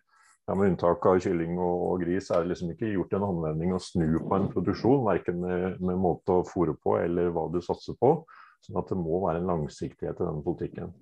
ja, 0.46 0.54
Med 0.54 0.72
unntak 0.72 1.06
av 1.06 1.20
kylling 1.22 1.56
og, 1.58 1.80
og, 1.88 2.02
gris 2.04 2.30
er 2.30 2.44
det 2.44 2.52
liksom 2.52 2.70
ikke 2.70 2.92
gjort 2.92 3.16
en 3.18 3.26
håndvending 3.26 3.74
å 3.74 3.82
snu 3.82 4.20
på 4.22 4.36
en 4.38 4.50
produksjon. 4.52 5.06
Verken 5.06 5.40
med, 5.42 5.80
med 5.82 5.98
måte 6.02 6.40
å 6.40 6.46
fôre 6.46 6.76
på 6.78 6.98
eller 7.00 7.32
hva 7.34 7.48
du 7.50 7.58
satser 7.62 7.98
på. 7.98 8.20
sånn 8.62 8.78
at 8.78 8.90
det 8.90 8.98
må 8.98 9.20
være 9.26 9.42
en 9.42 9.50
langsiktighet 9.50 10.20
i 10.20 10.24
denne 10.24 10.42
politikken. 10.46 10.94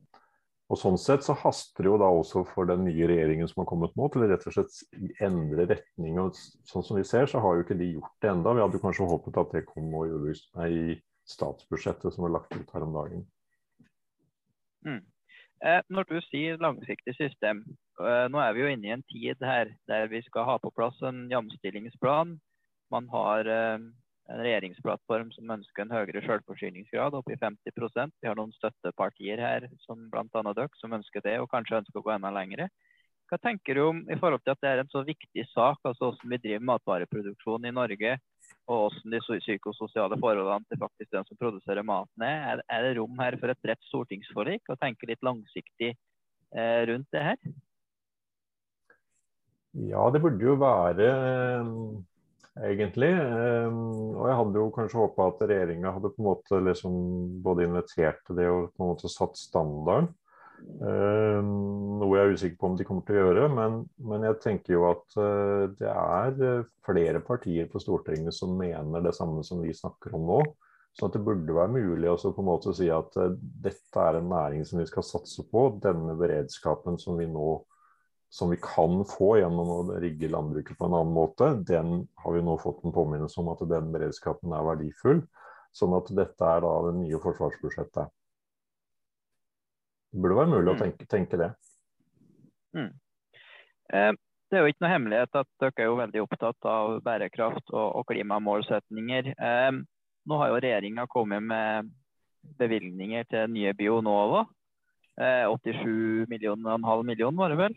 Og 0.72 0.80
Sånn 0.80 0.96
sett 0.96 1.24
så 1.26 1.36
haster 1.36 1.84
det 1.84 1.90
jo 1.90 1.98
da 2.00 2.08
også 2.08 2.40
for 2.48 2.68
den 2.68 2.86
nye 2.86 3.08
regjeringen 3.08 3.48
som 3.50 3.60
har 3.62 3.68
kommet 3.68 3.92
nå, 4.00 4.08
til 4.12 4.24
rett 4.24 4.46
og 4.48 4.56
slett 4.56 5.20
endre 5.22 5.66
retning. 5.68 6.16
og 6.22 6.38
Sånn 6.68 6.86
som 6.86 6.96
vi 6.96 7.04
ser, 7.04 7.28
så 7.28 7.42
har 7.44 7.56
jo 7.58 7.66
ikke 7.66 7.76
de 7.78 7.90
gjort 7.92 8.24
det 8.24 8.30
enda. 8.32 8.54
Vi 8.56 8.64
hadde 8.64 8.80
kanskje 8.80 9.08
håpet 9.10 9.40
at 9.44 9.52
det 9.52 9.66
kom 9.68 9.92
i 10.64 10.96
statsbudsjettet 11.28 12.16
som 12.16 12.24
var 12.26 12.38
lagt 12.38 12.56
ut 12.56 12.72
her 12.72 12.86
om 12.86 12.96
dagen. 12.96 13.26
Mm. 14.88 15.02
Eh, 15.62 15.80
når 15.92 16.08
du 16.10 16.16
sier 16.26 16.58
langsiktig 16.60 17.14
system, 17.16 17.62
eh, 18.00 18.24
nå 18.30 18.40
er 18.42 18.54
vi 18.54 18.64
jo 18.64 18.70
inne 18.72 18.88
i 18.88 18.94
en 18.96 19.04
tid 19.10 19.44
her 19.44 19.70
der 19.88 20.08
vi 20.10 20.22
skal 20.26 20.48
ha 20.48 20.56
på 20.58 20.72
plass 20.74 20.98
en 21.02 21.28
jamstillingsplan. 21.30 22.34
Man 22.90 23.06
har 23.12 23.46
eh, 23.46 23.78
en 24.32 24.40
regjeringsplattform 24.40 25.30
som 25.36 25.52
ønsker 25.56 25.84
en 25.84 25.94
høyere 25.94 26.24
selvforsyningsgrad, 26.24 27.16
opp 27.16 27.30
i 27.30 27.38
50% 27.40 28.14
Vi 28.20 28.28
har 28.28 28.38
noen 28.38 28.52
støttepartier 28.56 29.40
her, 29.40 29.68
som 29.84 30.08
bl.a. 30.10 30.26
dere, 30.26 30.68
som 30.80 30.96
ønsker 30.96 31.24
det, 31.24 31.38
og 31.40 31.50
kanskje 31.52 31.82
ønsker 31.82 32.00
å 32.00 32.06
gå 32.06 32.14
enda 32.16 32.32
lengre. 32.34 32.68
Hva 33.30 33.38
tenker 33.40 33.76
du 33.76 33.86
om 33.86 34.02
i 34.12 34.18
forhold 34.20 34.42
til 34.44 34.52
at 34.52 34.62
det 34.62 34.70
er 34.70 34.82
en 34.82 34.92
så 34.92 35.04
viktig 35.04 35.46
sak, 35.52 35.80
altså 35.84 36.10
hvordan 36.10 36.34
vi 36.34 36.42
driver 36.44 36.66
matvareproduksjon 36.72 37.68
i 37.68 37.72
Norge, 37.72 38.18
og 38.70 38.94
hvordan 38.94 39.12
de 39.12 39.40
psykososiale 39.42 40.16
forholdene 40.20 40.70
til 40.70 40.80
faktisk 40.80 41.10
den 41.12 41.26
som 41.28 41.40
produserer 41.40 41.84
maten 41.84 42.24
er. 42.24 42.62
Er 42.72 42.86
det 42.86 42.96
rom 42.98 43.18
her 43.20 43.36
for 43.40 43.52
et 43.52 43.60
bredt 43.64 43.84
stortingsforlik 43.90 44.72
og 44.72 44.80
tenke 44.80 45.08
litt 45.10 45.22
langsiktig 45.26 45.92
eh, 45.92 46.80
rundt 46.88 47.10
det 47.12 47.26
her? 47.28 47.38
Ja, 49.74 50.08
det 50.14 50.22
burde 50.22 50.46
jo 50.46 50.56
være 50.60 51.06
eh, 51.10 51.70
egentlig. 52.70 53.12
Eh, 53.12 53.78
og 54.14 54.26
jeg 54.30 54.40
hadde 54.40 54.62
jo 54.62 54.74
kanskje 54.74 55.00
håpa 55.02 55.28
at 55.32 55.46
regjeringa 55.50 55.94
hadde 55.96 56.12
på 56.14 56.22
en 56.22 56.28
måte 56.30 56.60
liksom 56.70 57.00
både 57.44 57.66
invitert 57.68 58.22
til 58.26 58.38
det 58.40 58.48
og 58.50 58.70
på 58.72 58.84
en 58.84 58.94
måte 58.94 59.12
satt 59.12 59.36
standarden. 59.40 60.12
Uh, 60.64 61.40
noe 61.44 62.16
jeg 62.16 62.24
er 62.24 62.34
usikker 62.34 62.58
på 62.60 62.68
om 62.70 62.76
de 62.78 62.86
kommer 62.88 63.04
til 63.06 63.18
å 63.18 63.24
gjøre. 63.26 63.48
Men, 63.54 63.80
men 64.10 64.26
jeg 64.28 64.40
tenker 64.44 64.76
jo 64.76 64.86
at 64.90 65.18
uh, 65.20 65.66
det 65.78 65.90
er 65.90 66.44
eh, 66.48 66.68
flere 66.86 67.22
partier 67.24 67.68
på 67.70 67.82
Stortinget 67.82 68.36
som 68.36 68.56
mener 68.58 69.04
det 69.04 69.14
samme 69.16 69.44
som 69.46 69.62
vi 69.64 69.74
snakker 69.76 70.16
om 70.18 70.26
nå. 70.30 70.40
Så 70.94 71.08
det 71.10 71.24
burde 71.26 71.56
være 71.56 71.74
mulig 71.74 72.10
å 72.10 72.16
på 72.22 72.42
en 72.42 72.46
måte 72.46 72.72
si 72.78 72.86
at 72.92 73.16
dette 73.64 74.02
er 74.02 74.20
en 74.20 74.28
næring 74.30 74.62
som 74.68 74.78
vi 74.78 74.86
skal 74.86 75.02
satse 75.02 75.42
på. 75.50 75.64
Denne 75.82 76.14
beredskapen 76.20 77.00
som 77.02 77.18
vi 77.18 77.26
nå 77.26 77.56
som 78.34 78.50
vi 78.50 78.56
kan 78.62 79.04
få 79.06 79.36
gjennom 79.38 79.68
å 79.70 79.98
rigge 80.02 80.26
landbruket 80.26 80.78
på 80.78 80.88
en 80.88 80.96
annen 80.98 81.14
måte, 81.14 81.52
den 81.68 82.00
har 82.18 82.34
vi 82.34 82.40
nå 82.42 82.56
fått 82.58 82.80
en 82.82 82.94
påminnelse 82.94 83.38
om 83.38 83.52
at 83.52 83.62
den 83.70 83.92
beredskapen 83.94 84.54
er 84.56 84.64
verdifull. 84.66 85.20
Sånn 85.74 85.94
at 85.94 86.10
dette 86.18 86.48
er 86.48 86.64
da 86.64 86.72
det 86.88 86.96
nye 86.98 87.20
forsvarsbudsjettet. 87.22 88.13
Det 90.14 90.20
burde 90.22 90.36
være 90.38 90.52
mulig 90.52 90.70
å 90.70 90.76
mm. 90.76 90.80
tenke, 90.84 91.06
tenke 91.10 91.38
det. 91.40 91.48
Mm. 92.78 92.92
Eh, 93.98 94.12
det 94.46 94.58
er 94.58 94.62
jo 94.62 94.70
ikke 94.70 94.84
noe 94.84 94.92
hemmelighet 94.92 95.38
at 95.40 95.48
dere 95.58 95.82
er 95.82 95.88
jo 95.88 95.96
veldig 95.98 96.20
opptatt 96.22 96.68
av 96.70 97.00
bærekraft 97.02 97.72
og, 97.72 97.88
og 97.98 98.04
klimamålsetninger. 98.12 99.32
Eh, 99.34 99.70
nå 100.30 100.38
har 100.38 100.52
jo 100.52 100.60
regjeringa 100.62 101.08
kommet 101.10 101.42
med 101.42 101.90
bevilgninger 102.60 103.26
til 103.26 103.50
nye 103.56 103.74
Bionova. 103.74 104.44
Eh, 105.18 105.50
87 105.50 106.30
millioner, 106.30 106.76
en 106.76 106.86
halv 106.86 107.02
million 107.10 107.34
var 107.34 107.50
det 107.50 107.58
vel. 107.58 107.76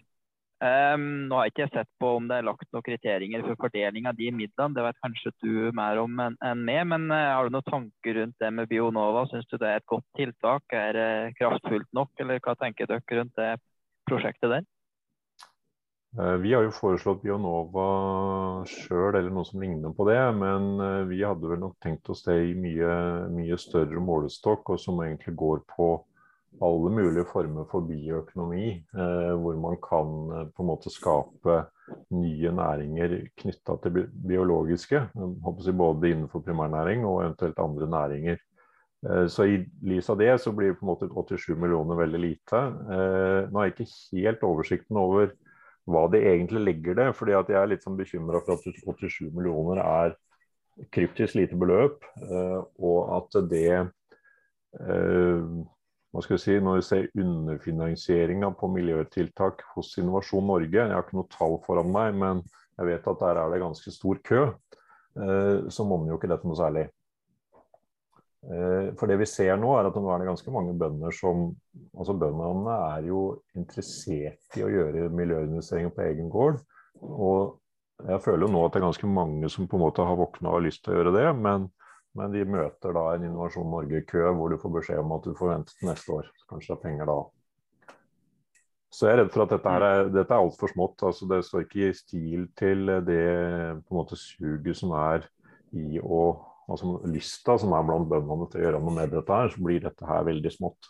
Um, 0.57 1.27
nå 1.29 1.37
har 1.37 1.45
jeg 1.45 1.53
ikke 1.53 1.65
sett 1.69 1.89
på 2.01 2.15
om 2.17 2.25
det 2.25 2.39
er 2.39 2.45
lagt 2.47 2.65
noen 2.73 2.85
kriterier 2.85 3.43
for 3.45 3.59
fordeling 3.61 4.07
av 4.09 4.15
de 4.17 4.31
midlene. 4.33 4.73
Det 4.73 4.85
vet 4.87 5.03
kanskje 5.03 5.31
du 5.43 5.51
mer 5.77 6.01
om 6.01 6.17
enn 6.23 6.37
en 6.41 6.63
meg. 6.65 6.81
Men 6.89 7.05
uh, 7.13 7.35
har 7.35 7.45
du 7.45 7.53
noen 7.53 7.67
tanker 7.67 8.17
rundt 8.17 8.41
det 8.41 8.49
med 8.57 8.69
Bionova? 8.71 9.27
Syns 9.29 9.45
du 9.51 9.59
det 9.61 9.69
er 9.69 9.83
et 9.83 9.91
godt 9.91 10.07
tiltak? 10.17 10.65
Er 10.73 10.97
det 10.97 11.11
kraftfullt 11.37 11.91
nok, 11.93 12.09
eller 12.23 12.41
hva 12.41 12.57
tenker 12.57 12.89
dere 12.89 13.19
rundt 13.19 13.37
det 13.37 13.51
prosjektet 14.09 14.55
der? 14.55 14.65
Uh, 16.17 16.41
vi 16.41 16.55
har 16.57 16.65
jo 16.65 16.73
foreslått 16.73 17.21
Bionova 17.21 17.87
sjøl, 18.65 19.13
eller 19.13 19.29
noe 19.29 19.45
som 19.45 19.61
ligner 19.61 19.93
på 19.93 20.09
det. 20.09 20.17
Men 20.41 20.73
vi 21.11 21.21
hadde 21.21 21.53
vel 21.53 21.61
nok 21.67 21.77
tenkt 21.85 22.09
oss 22.09 22.25
det 22.25 22.39
i 22.47 22.57
mye, 22.57 22.97
mye 23.29 23.61
større 23.61 24.01
målestokk, 24.01 24.73
og 24.73 24.81
som 24.81 25.05
egentlig 25.05 25.37
går 25.37 25.67
på 25.69 25.99
alle 26.63 26.91
mulige 26.93 27.25
former 27.29 27.67
for 27.71 27.85
bioøkonomi, 27.85 28.67
eh, 28.73 29.33
hvor 29.41 29.57
man 29.61 29.77
kan 29.83 30.13
eh, 30.33 30.45
på 30.55 30.63
en 30.63 30.69
måte 30.71 30.93
skape 30.93 31.57
nye 32.15 32.51
næringer 32.51 33.15
knytta 33.37 33.77
til 33.83 33.95
bi 33.95 34.03
biologiske. 34.33 35.01
både 35.77 36.09
innenfor 36.09 36.39
primærnæring 36.39 37.05
og 37.05 37.23
eventuelt 37.23 37.59
andre 37.59 37.89
næringer. 37.89 38.37
Eh, 39.07 39.27
så 39.27 39.43
i 39.43 39.65
lys 39.81 40.09
av 40.09 40.17
det 40.17 40.39
så 40.41 40.51
blir 40.51 40.73
på 40.73 40.85
en 40.85 40.93
måte 40.93 41.09
87 41.09 41.55
millioner 41.55 41.95
veldig 41.95 42.19
lite. 42.19 42.57
Eh, 42.57 43.49
nå 43.51 43.59
har 43.59 43.65
jeg 43.65 43.75
ikke 43.77 44.21
helt 44.25 44.43
oversikten 44.43 44.97
over 44.97 45.31
hva 45.87 46.07
det 46.11 46.25
egentlig 46.27 46.63
legger 46.65 46.95
det, 46.95 47.11
fordi 47.15 47.31
jeg 47.31 47.55
er 47.55 47.69
litt 47.71 47.83
sånn 47.85 47.97
bekymra 47.97 48.41
for 48.43 48.57
at 48.57 48.65
87 48.83 49.31
millioner 49.31 49.79
er 49.83 50.17
kryptisk 50.93 51.37
lite 51.37 51.57
beløp, 51.57 52.03
eh, 52.21 52.59
og 52.83 53.13
at 53.17 53.37
det 53.49 53.71
eh, 53.77 55.43
hva 56.17 56.23
skal 56.25 56.33
vi 56.33 56.41
si, 56.41 56.53
Når 56.57 56.79
vi 56.79 56.81
ser 56.81 57.09
underfinansieringa 57.21 58.49
på 58.57 58.67
miljøtiltak 58.73 59.61
hos 59.75 59.91
Innovasjon 60.01 60.47
Norge, 60.49 60.73
jeg 60.73 60.89
har 60.89 61.03
ikke 61.05 61.19
noe 61.19 61.29
tall 61.29 61.59
foran 61.61 61.91
meg, 61.93 62.15
men 62.17 62.41
jeg 62.77 62.89
vet 62.89 63.09
at 63.11 63.21
der 63.21 63.37
er 63.37 63.51
det 63.53 63.59
ganske 63.61 63.93
stor 63.93 64.17
kø, 64.25 64.39
eh, 65.21 65.67
så 65.69 65.85
monner 65.85 66.15
jo 66.15 66.17
ikke 66.17 66.31
dette 66.31 66.49
noe 66.49 66.57
særlig. 66.57 66.87
Eh, 68.49 68.89
for 68.97 69.05
det 69.05 69.19
vi 69.21 69.29
ser 69.29 69.61
nå, 69.61 69.75
er 69.77 69.91
at 69.91 70.01
nå 70.01 70.09
er 70.09 70.23
det 70.23 70.31
ganske 70.31 70.55
mange 70.57 70.73
bønder 70.79 71.13
som 71.13 71.51
altså 71.93 72.17
Bøndene 72.17 72.81
er 72.95 73.07
jo 73.11 73.21
interessert 73.53 74.57
i 74.57 74.65
å 74.65 74.73
gjøre 74.73 75.11
miljøinvesteringer 75.13 75.93
på 75.93 76.05
egen 76.07 76.33
gård. 76.33 76.63
Og 77.05 77.59
jeg 78.09 78.25
føler 78.25 78.47
jo 78.47 78.53
nå 78.55 78.65
at 78.65 78.73
det 78.73 78.81
er 78.81 78.89
ganske 78.89 79.09
mange 79.21 79.53
som 79.53 79.69
på 79.69 79.77
en 79.77 79.85
måte 79.85 80.05
har 80.05 80.17
våkna 80.17 80.49
og 80.49 80.63
har 80.63 80.65
lyst 80.65 80.81
til 80.85 80.95
å 80.95 80.99
gjøre 80.99 81.13
det. 81.13 81.27
Men 81.45 81.69
men 82.17 82.33
de 82.33 82.43
møter 82.47 82.95
da 82.95 83.03
en 83.13 83.25
Innovasjon 83.27 83.67
Norge-kø 83.71 84.23
hvor 84.37 84.53
du 84.53 84.59
får 84.61 84.73
beskjed 84.79 85.01
om 85.01 85.15
at 85.17 85.25
du 85.27 85.33
får 85.37 85.51
vente 85.53 85.75
til 85.75 85.89
neste 85.89 86.13
år. 86.15 86.29
Kanskje 86.49 86.71
det 86.71 86.77
er 86.77 86.83
penger 86.85 87.09
da. 87.11 87.17
Så 88.93 89.09
jeg 89.09 89.17
er 89.17 89.19
redd 89.21 89.33
for 89.33 89.43
at 89.43 89.51
dette, 89.51 89.71
her 89.73 89.83
er, 89.85 90.11
dette 90.15 90.33
er 90.33 90.41
altfor 90.41 90.71
smått. 90.71 91.03
altså 91.03 91.27
Det 91.29 91.41
står 91.45 91.65
ikke 91.65 91.89
i 91.89 91.95
stil 91.97 92.45
til 92.57 92.93
det 93.05 93.25
på 93.83 93.93
en 93.93 93.99
måte 93.99 94.17
suget 94.17 94.79
som 94.79 94.93
er 94.97 95.27
i 95.75 95.99
å 95.99 96.21
altså 96.67 96.97
Lysta 97.07 97.57
som 97.61 97.75
er 97.75 97.85
blant 97.87 98.09
bøndene 98.11 98.47
til 98.51 98.61
å 98.61 98.65
gjøre 98.65 98.79
noe 98.83 98.95
med 98.95 99.13
dette 99.15 99.39
her, 99.39 99.51
så 99.51 99.63
blir 99.63 99.83
dette 99.83 100.07
her 100.07 100.25
veldig 100.27 100.51
smått. 100.51 100.89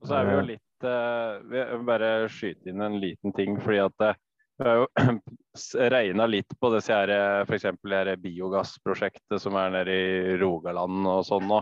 Og 0.00 0.08
så 0.08 0.16
er 0.16 0.26
vi 0.26 0.34
jo 0.34 0.40
eh. 0.40 0.48
litt 0.50 0.88
uh, 0.88 1.30
Vi 1.52 1.62
bare 1.88 2.10
skyte 2.32 2.72
inn 2.72 2.84
en 2.84 2.98
liten 3.00 3.36
ting. 3.36 3.56
fordi 3.60 3.80
at 3.84 4.04
uh, 4.04 4.20
vi 4.60 4.68
har 4.68 4.76
jo 4.82 4.86
regna 5.94 6.26
litt 6.28 6.58
på 6.60 6.70
disse 6.74 6.94
her, 6.94 7.12
f.eks. 7.48 7.66
det 7.82 8.16
biogassprosjektet 8.20 9.40
som 9.40 9.56
er 9.56 9.72
nede 9.72 9.94
i 9.96 10.36
Rogaland 10.40 11.06
og 11.08 11.24
sånn. 11.26 11.54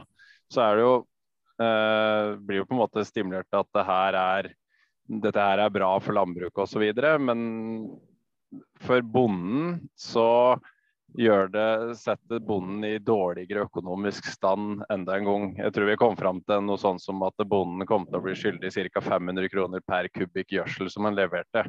Så 0.51 0.65
er 0.65 0.79
det 0.79 0.87
jo 0.87 0.95
eh, 1.63 2.33
blir 2.43 2.63
jo 2.63 2.67
på 2.67 2.75
en 2.75 2.83
måte 2.83 3.05
stimulert 3.07 3.49
til 3.51 3.63
at 3.63 3.71
det 3.77 3.85
her 3.87 4.19
er, 4.23 4.51
dette 5.29 5.45
her 5.47 5.63
er 5.63 5.75
bra 5.75 5.93
for 6.03 6.19
landbruket 6.19 6.65
osv. 6.65 6.89
Men 7.23 7.45
for 8.83 9.05
bonden 9.05 9.79
så 9.99 10.59
gjør 11.19 11.49
det, 11.53 11.69
setter 11.97 12.43
bonden 12.45 12.85
i 12.85 12.99
dårligere 13.01 13.65
økonomisk 13.69 14.27
stand 14.29 14.83
enda 14.93 15.17
en 15.17 15.29
gang. 15.29 15.47
Jeg 15.57 15.75
tror 15.75 15.89
vi 15.89 16.01
kom 16.01 16.19
fram 16.19 16.43
til 16.45 16.67
noe 16.67 16.81
sånn 16.81 17.01
som 17.01 17.23
at 17.27 17.47
bonden 17.49 17.87
kom 17.89 18.05
til 18.09 18.19
å 18.19 18.25
bli 18.27 18.35
skyldig 18.37 18.75
ca. 18.93 19.05
500 19.07 19.49
kroner 19.55 19.87
per 19.87 20.11
kubikk 20.13 20.59
gjødsel 20.59 20.91
som 20.93 21.09
han 21.09 21.17
leverte. 21.17 21.65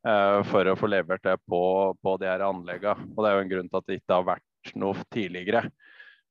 Eh, 0.00 0.38
for 0.48 0.64
å 0.64 0.76
få 0.80 0.88
levert 0.88 1.24
det 1.26 1.36
på, 1.48 1.62
på 2.00 2.16
de 2.20 2.28
her 2.30 2.44
anleggene. 2.46 3.10
Og 3.12 3.20
det 3.20 3.30
er 3.30 3.36
jo 3.36 3.44
en 3.44 3.52
grunn 3.52 3.68
til 3.68 3.80
at 3.80 3.88
det 3.88 3.98
ikke 4.00 4.16
har 4.16 4.28
vært 4.30 4.74
noe 4.80 5.08
tidligere. 5.12 5.64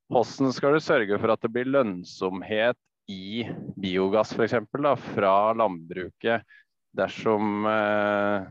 Hvordan 0.09 0.55
skal 0.55 0.73
du 0.73 0.81
sørge 0.81 1.19
for 1.21 1.33
at 1.33 1.43
det 1.45 1.51
blir 1.53 1.69
lønnsomhet 1.69 2.79
i 3.09 3.45
biogass 3.77 4.33
f.eks. 4.33 4.57
fra 5.13 5.35
landbruket 5.57 6.45
dersom 6.97 7.67
eh, 7.69 8.49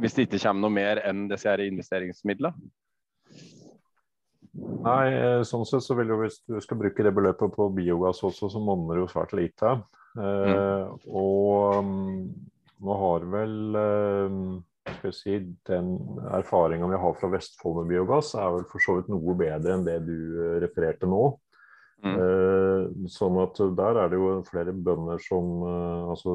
hvis 0.00 0.16
det 0.16 0.26
ikke 0.26 0.42
kommer 0.42 0.66
noe 0.66 0.76
mer 0.76 1.00
enn 1.08 1.24
disse 1.30 1.48
her 1.48 1.64
investeringsmidlene? 1.64 2.52
Nei, 4.84 5.04
eh, 5.08 5.42
sånn 5.48 5.64
sett 5.66 5.82
så 5.82 5.96
vil 5.96 6.12
jo 6.12 6.20
hvis 6.20 6.42
du 6.44 6.58
skal 6.62 6.78
bruke 6.78 7.04
det 7.04 7.14
beløpet 7.16 7.56
på 7.56 7.70
biogass 7.74 8.20
også, 8.28 8.52
så 8.52 8.60
monner 8.60 8.98
det 8.98 9.06
jo 9.06 9.12
svært 9.14 9.32
lite. 9.36 9.78
Eh, 10.20 10.52
mm. 10.52 11.00
Og 11.08 11.80
mm, 11.88 12.20
nå 12.84 12.96
har 13.00 13.26
vel 13.32 13.78
eh, 13.80 14.38
skal 14.90 15.08
jeg 15.10 15.16
si, 15.16 15.38
den 15.68 15.94
erfaringa 16.36 16.88
vi 16.90 17.00
har 17.00 17.16
fra 17.18 17.30
Vestfold 17.32 17.80
med 17.80 17.94
biogass, 17.94 18.34
er 18.36 18.52
vel 18.58 18.66
for 18.70 18.84
så 18.84 18.98
vidt 18.98 19.10
noe 19.12 19.36
bedre 19.38 19.76
enn 19.76 19.86
det 19.86 19.98
du 20.06 20.16
eh, 20.16 20.58
refererte 20.64 21.08
nå. 21.08 21.22
Mm. 22.04 22.16
Eh, 22.20 23.08
sånn 23.12 23.38
at 23.40 23.60
der 23.78 24.02
er 24.02 24.12
det 24.12 24.20
jo 24.20 24.34
flere 24.48 24.74
bønder 24.76 25.22
som 25.24 25.62
altså 25.64 26.34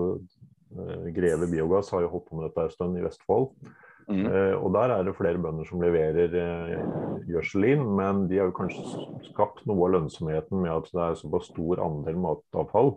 Greve 1.13 1.47
Biogass 1.49 1.89
har 1.93 2.03
jo 2.03 2.09
holdt 2.11 2.27
på 2.29 2.37
med 2.37 2.49
dette 2.49 2.65
en 2.65 2.73
stund 2.73 2.97
i 2.97 3.05
Vestfold. 3.05 3.53
Mm. 4.09 4.25
Eh, 4.25 4.55
og 4.57 4.73
der 4.73 4.89
er 4.89 5.03
det 5.05 5.15
flere 5.17 5.37
bønder 5.37 5.67
som 5.69 5.83
leverer 5.83 6.33
eh, 6.33 6.79
gjødsel 7.29 7.67
inn, 7.69 7.83
men 7.97 8.23
de 8.29 8.39
har 8.41 8.49
jo 8.49 8.55
kanskje 8.57 9.03
skapt 9.27 9.61
noe 9.69 9.85
av 9.85 9.93
lønnsomheten 9.93 10.63
med 10.63 10.73
at 10.73 10.89
det 10.89 11.03
er 11.03 11.19
såpass 11.19 11.51
stor 11.51 11.83
andel 11.85 12.17
matavfall 12.23 12.95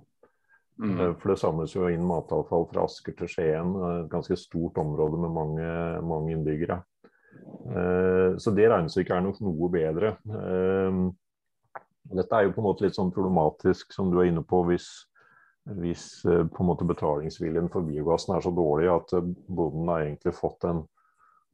Mm. 0.83 1.01
Eh, 1.01 1.15
for 1.15 1.33
det 1.33 1.39
samles 1.41 1.75
jo 1.77 1.89
inn 1.91 2.05
matavfall 2.07 2.67
fra 2.73 2.87
Asker 2.89 3.15
til 3.19 3.31
Skien, 3.31 3.75
et 3.77 3.85
eh, 3.89 4.09
ganske 4.11 4.39
stort 4.41 4.81
område 4.83 5.21
med 5.23 5.35
mange, 5.37 5.69
mange 6.09 6.35
innbyggere. 6.35 6.81
Eh, 7.33 8.39
så 8.43 8.55
det 8.57 8.69
regnestykket 8.71 9.15
er 9.17 9.25
nok 9.25 9.39
noe 9.45 9.71
bedre. 9.73 10.17
Dette 12.13 12.37
er 12.37 12.45
jo 12.45 12.53
på 12.53 12.61
en 12.61 12.67
måte 12.67 12.85
litt 12.85 12.99
sånn 12.99 13.13
problematisk, 13.15 13.95
som 13.95 14.11
du 14.11 14.19
er 14.21 14.33
inne 14.33 14.43
på, 14.45 14.65
hvis, 14.69 14.89
hvis 15.79 16.07
på 16.27 16.65
en 16.65 16.69
måte 16.69 16.89
betalingsviljen 16.89 17.71
for 17.73 17.87
biogassen 17.87 18.35
er 18.35 18.43
så 18.45 18.51
dårlig 18.53 18.91
at 18.93 19.15
bonden 19.47 19.89
har 19.89 20.03
egentlig 20.09 20.35
fått 20.37 20.67
en, 20.69 20.83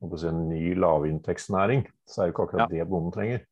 en 0.09 0.41
ny 0.49 0.73
lavinntektsnæring, 0.81 1.85
så 2.09 2.23
er 2.23 2.27
det 2.27 2.35
ikke 2.35 2.49
akkurat 2.49 2.73
ja. 2.73 2.81
det 2.81 2.91
bonden 2.91 3.15
trenger. 3.15 3.45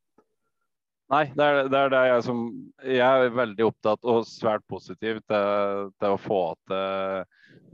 Nei, 1.12 1.26
det 1.38 1.44
er, 1.44 1.68
det 1.70 1.78
er 1.78 1.90
det 1.92 2.02
jeg 2.08 2.22
som 2.26 2.38
Jeg 2.82 3.26
er 3.26 3.34
veldig 3.34 3.66
opptatt 3.68 4.08
og 4.10 4.24
svært 4.26 4.64
positiv 4.66 5.20
til, 5.22 5.90
til 6.02 6.14
å 6.14 6.18
få 6.18 6.40
til 6.66 7.22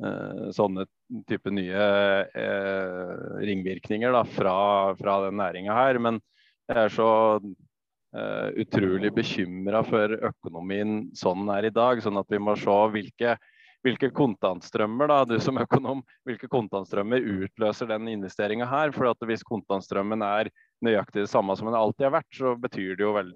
uh, 0.04 0.50
sånne 0.52 0.84
type 1.28 1.52
nye 1.52 1.86
uh, 2.28 3.40
ringvirkninger 3.40 4.12
da, 4.12 4.22
fra, 4.36 4.56
fra 5.00 5.16
den 5.24 5.40
næringa 5.40 5.78
her. 5.78 6.00
Men 6.04 6.20
jeg 6.68 6.76
er 6.84 6.92
så 6.92 7.08
uh, 7.40 8.48
utrolig 8.60 9.14
bekymra 9.16 9.80
for 9.88 10.12
økonomien 10.32 11.08
sånn 11.16 11.46
den 11.46 11.54
er 11.56 11.70
i 11.70 11.74
dag. 11.74 12.04
Sånn 12.04 12.20
at 12.20 12.28
vi 12.32 12.42
må 12.42 12.58
se 12.60 12.78
hvilke 12.92 13.38
hvilke 13.82 14.10
kontantstrømmer 14.14 15.10
da, 15.10 15.18
du 15.26 15.36
som 15.42 15.58
økonom, 15.60 16.02
hvilke 16.26 16.48
kontantstrømmer 16.50 17.24
utløser 17.44 17.90
den 17.90 18.10
investeringa 18.12 18.68
her? 18.70 18.92
For 18.94 19.10
at 19.10 19.26
hvis 19.26 19.44
kontantstrømmen 19.46 20.22
er 20.26 20.50
nøyaktig 20.84 21.24
det 21.24 21.32
samme 21.32 21.56
som 21.58 21.68
den 21.70 21.78
alltid 21.78 22.08
har 22.08 22.16
vært, 22.18 22.30
så 22.36 22.54
betyr 22.62 22.94
det 22.98 23.06
jo 23.06 23.14
veld, 23.16 23.34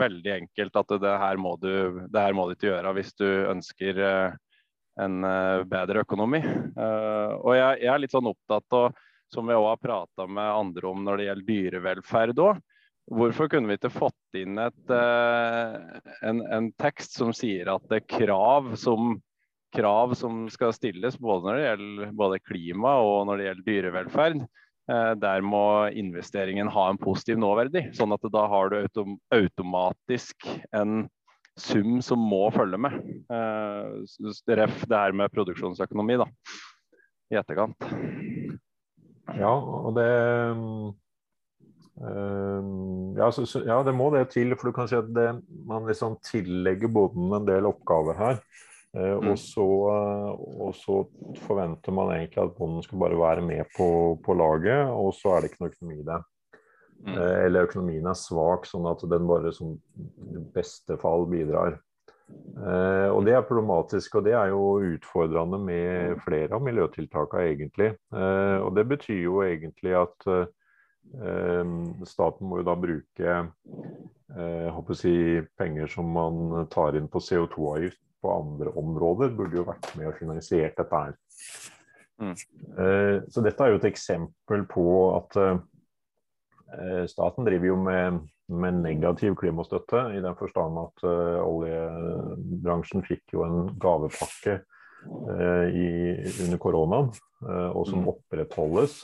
veldig 0.00 0.34
enkelt 0.38 0.80
at 0.80 0.94
det 1.04 1.14
her, 1.20 1.40
må 1.40 1.56
du, 1.60 2.04
det 2.08 2.26
her 2.26 2.36
må 2.36 2.48
du 2.48 2.56
ikke 2.56 2.70
gjøre 2.72 2.94
hvis 2.96 3.12
du 3.20 3.26
ønsker 3.28 4.00
uh, 4.00 4.36
en 5.04 5.24
uh, 5.26 5.64
bedre 5.68 6.04
økonomi. 6.04 6.40
Uh, 6.76 7.34
og 7.40 7.52
jeg, 7.58 7.82
jeg, 7.84 7.90
er 7.92 8.00
litt 8.02 8.14
sånn 8.14 8.30
opptatt 8.32 8.78
av, 8.80 9.02
som 9.32 9.48
vi 9.48 9.56
òg 9.56 9.68
har 9.72 9.82
prata 9.82 10.28
med 10.30 10.48
andre 10.48 10.88
om 10.88 11.04
når 11.04 11.20
det 11.20 11.28
gjelder 11.28 11.50
dyrevelferd 11.50 12.46
òg, 12.46 12.62
Hvorfor 13.12 13.50
kunne 13.52 13.68
vi 13.68 13.74
ikke 13.76 13.90
fått 13.92 14.36
inn 14.40 14.56
et, 14.56 14.92
en, 16.24 16.38
en, 16.40 16.70
tekst 16.80 17.18
som 17.18 17.34
sier 17.36 17.68
at 17.68 17.90
krav 18.08 18.70
som 18.80 19.18
krav 19.74 20.14
som 20.18 20.44
skal 20.52 20.74
stilles 20.76 21.16
både 21.20 21.46
når 21.46 21.56
det 21.56 21.64
gjelder 21.64 22.12
både 22.20 22.42
klima 22.44 22.94
og 23.02 23.26
når 23.28 23.40
det 23.40 23.48
gjelder 23.48 23.66
dyrevelferd. 23.68 24.44
Eh, 24.90 25.12
der 25.20 25.44
må 25.44 25.64
investeringen 25.96 26.70
ha 26.72 26.88
en 26.90 27.00
positiv 27.00 27.40
nåverdi, 27.40 27.86
sånn 27.96 28.12
at 28.16 28.26
da 28.32 28.46
har 28.52 28.70
du 28.70 28.80
autom 28.82 29.18
automatisk 29.34 30.48
en 30.76 31.06
sum 31.60 32.00
som 32.02 32.20
må 32.20 32.48
følge 32.54 32.80
med. 32.82 32.98
Eh, 33.32 34.58
ref 34.58 34.82
det 34.90 34.98
her 34.98 35.16
med 35.16 35.32
produksjonsøkonomi 35.32 36.18
da, 36.20 36.28
i 37.32 37.40
etterkant. 37.40 37.88
Ja, 39.38 39.54
og 39.54 39.96
det 39.96 40.10
Um, 41.94 43.14
ja, 43.14 43.28
så, 43.30 43.44
ja, 43.62 43.76
det 43.86 43.92
må 43.94 44.08
det 44.10 44.24
til. 44.32 44.54
For 44.58 44.66
du 44.66 44.74
kan 44.76 44.88
si 44.90 44.96
at 44.98 45.10
det, 45.14 45.28
man 45.66 45.86
liksom 45.86 46.16
tillegger 46.26 46.90
bonden 46.90 47.36
en 47.38 47.46
del 47.46 47.68
oppgaver 47.70 48.18
her. 48.18 48.40
Eh, 48.94 49.16
mm. 49.18 49.30
Og, 49.30 49.38
så, 49.38 49.64
og, 50.34 50.74
så, 50.78 51.00
forventer 51.46 51.94
man 51.94 52.12
egentlig 52.14 52.44
at 52.44 52.54
bonden 52.58 52.84
skal 52.86 53.00
bare 53.02 53.18
være 53.18 53.46
med 53.46 53.64
på, 53.76 53.88
på 54.24 54.36
laget, 54.38 54.86
og 54.90 55.10
så 55.18 55.34
er 55.34 55.42
det 55.42 55.50
ikke 55.50 55.64
noe 55.64 55.72
økonomi 55.72 55.98
i 55.98 56.06
det. 56.10 56.20
Mm. 57.04 57.16
Eh, 57.16 57.38
eller 57.46 57.66
økonomien 57.66 58.06
er 58.06 58.18
svak, 58.18 58.68
sånn 58.70 58.86
at 58.88 59.02
den 59.10 59.26
bare 59.28 59.52
som 59.56 59.74
i 59.74 60.44
beste 60.54 60.98
fall 61.02 61.26
bidrar. 61.30 61.80
Eh, 62.30 63.08
og 63.10 63.24
Det 63.26 63.34
er 63.34 63.48
problematisk, 63.48 64.20
og 64.20 64.28
det 64.28 64.36
er 64.38 64.52
jo 64.54 64.94
utfordrende 64.94 65.58
med 65.60 66.20
flere 66.24 66.54
av 66.54 66.62
miljøtiltakene 66.64 67.48
egentlig. 67.50 67.90
Eh, 68.14 68.58
og 68.62 68.74
Det 68.78 68.86
betyr 68.94 69.24
jo 69.26 69.42
egentlig 69.42 69.98
at 69.98 70.30
eh, 70.30 71.74
staten 72.06 72.48
må 72.48 72.62
jo 72.62 72.68
da 72.70 72.78
bruke 72.78 73.36
eh, 74.38 74.80
si, 74.96 75.42
penger 75.58 75.90
som 75.90 76.14
man 76.14 76.70
tar 76.70 76.96
inn 76.96 77.10
på 77.10 77.20
CO2-avgift 77.20 78.00
på 78.24 78.32
andre 78.32 78.72
områder 78.80 79.32
burde 79.36 79.60
jo 79.60 79.68
vært 79.68 79.90
med 79.98 80.08
og 80.10 80.18
finansiert 80.18 80.76
dette 80.80 81.00
her. 81.06 81.16
Mm. 82.22 82.34
Uh, 82.78 83.16
så 83.28 83.42
dette 83.44 83.64
er 83.64 83.72
jo 83.72 83.80
et 83.80 83.88
eksempel 83.90 84.62
på 84.70 84.86
at 85.16 85.40
uh, 85.40 85.56
staten 87.10 87.46
driver 87.46 87.72
jo 87.72 87.80
med, 87.84 88.20
med, 88.48 88.78
negativ 88.84 89.36
klimastøtte, 89.40 90.06
i 90.16 90.22
den 90.24 90.38
forstand 90.38 90.78
at 90.86 91.04
uh, 91.06 91.42
oljebransjen 91.42 93.04
fikk 93.06 93.36
jo 93.36 93.44
en 93.46 93.74
gavepakke 93.80 94.62
i, 95.04 95.88
under 96.40 96.56
koronaen, 96.56 97.10
og 97.44 97.82
som 97.84 97.98
mm. 98.00 98.06
opprettholdes. 98.08 98.94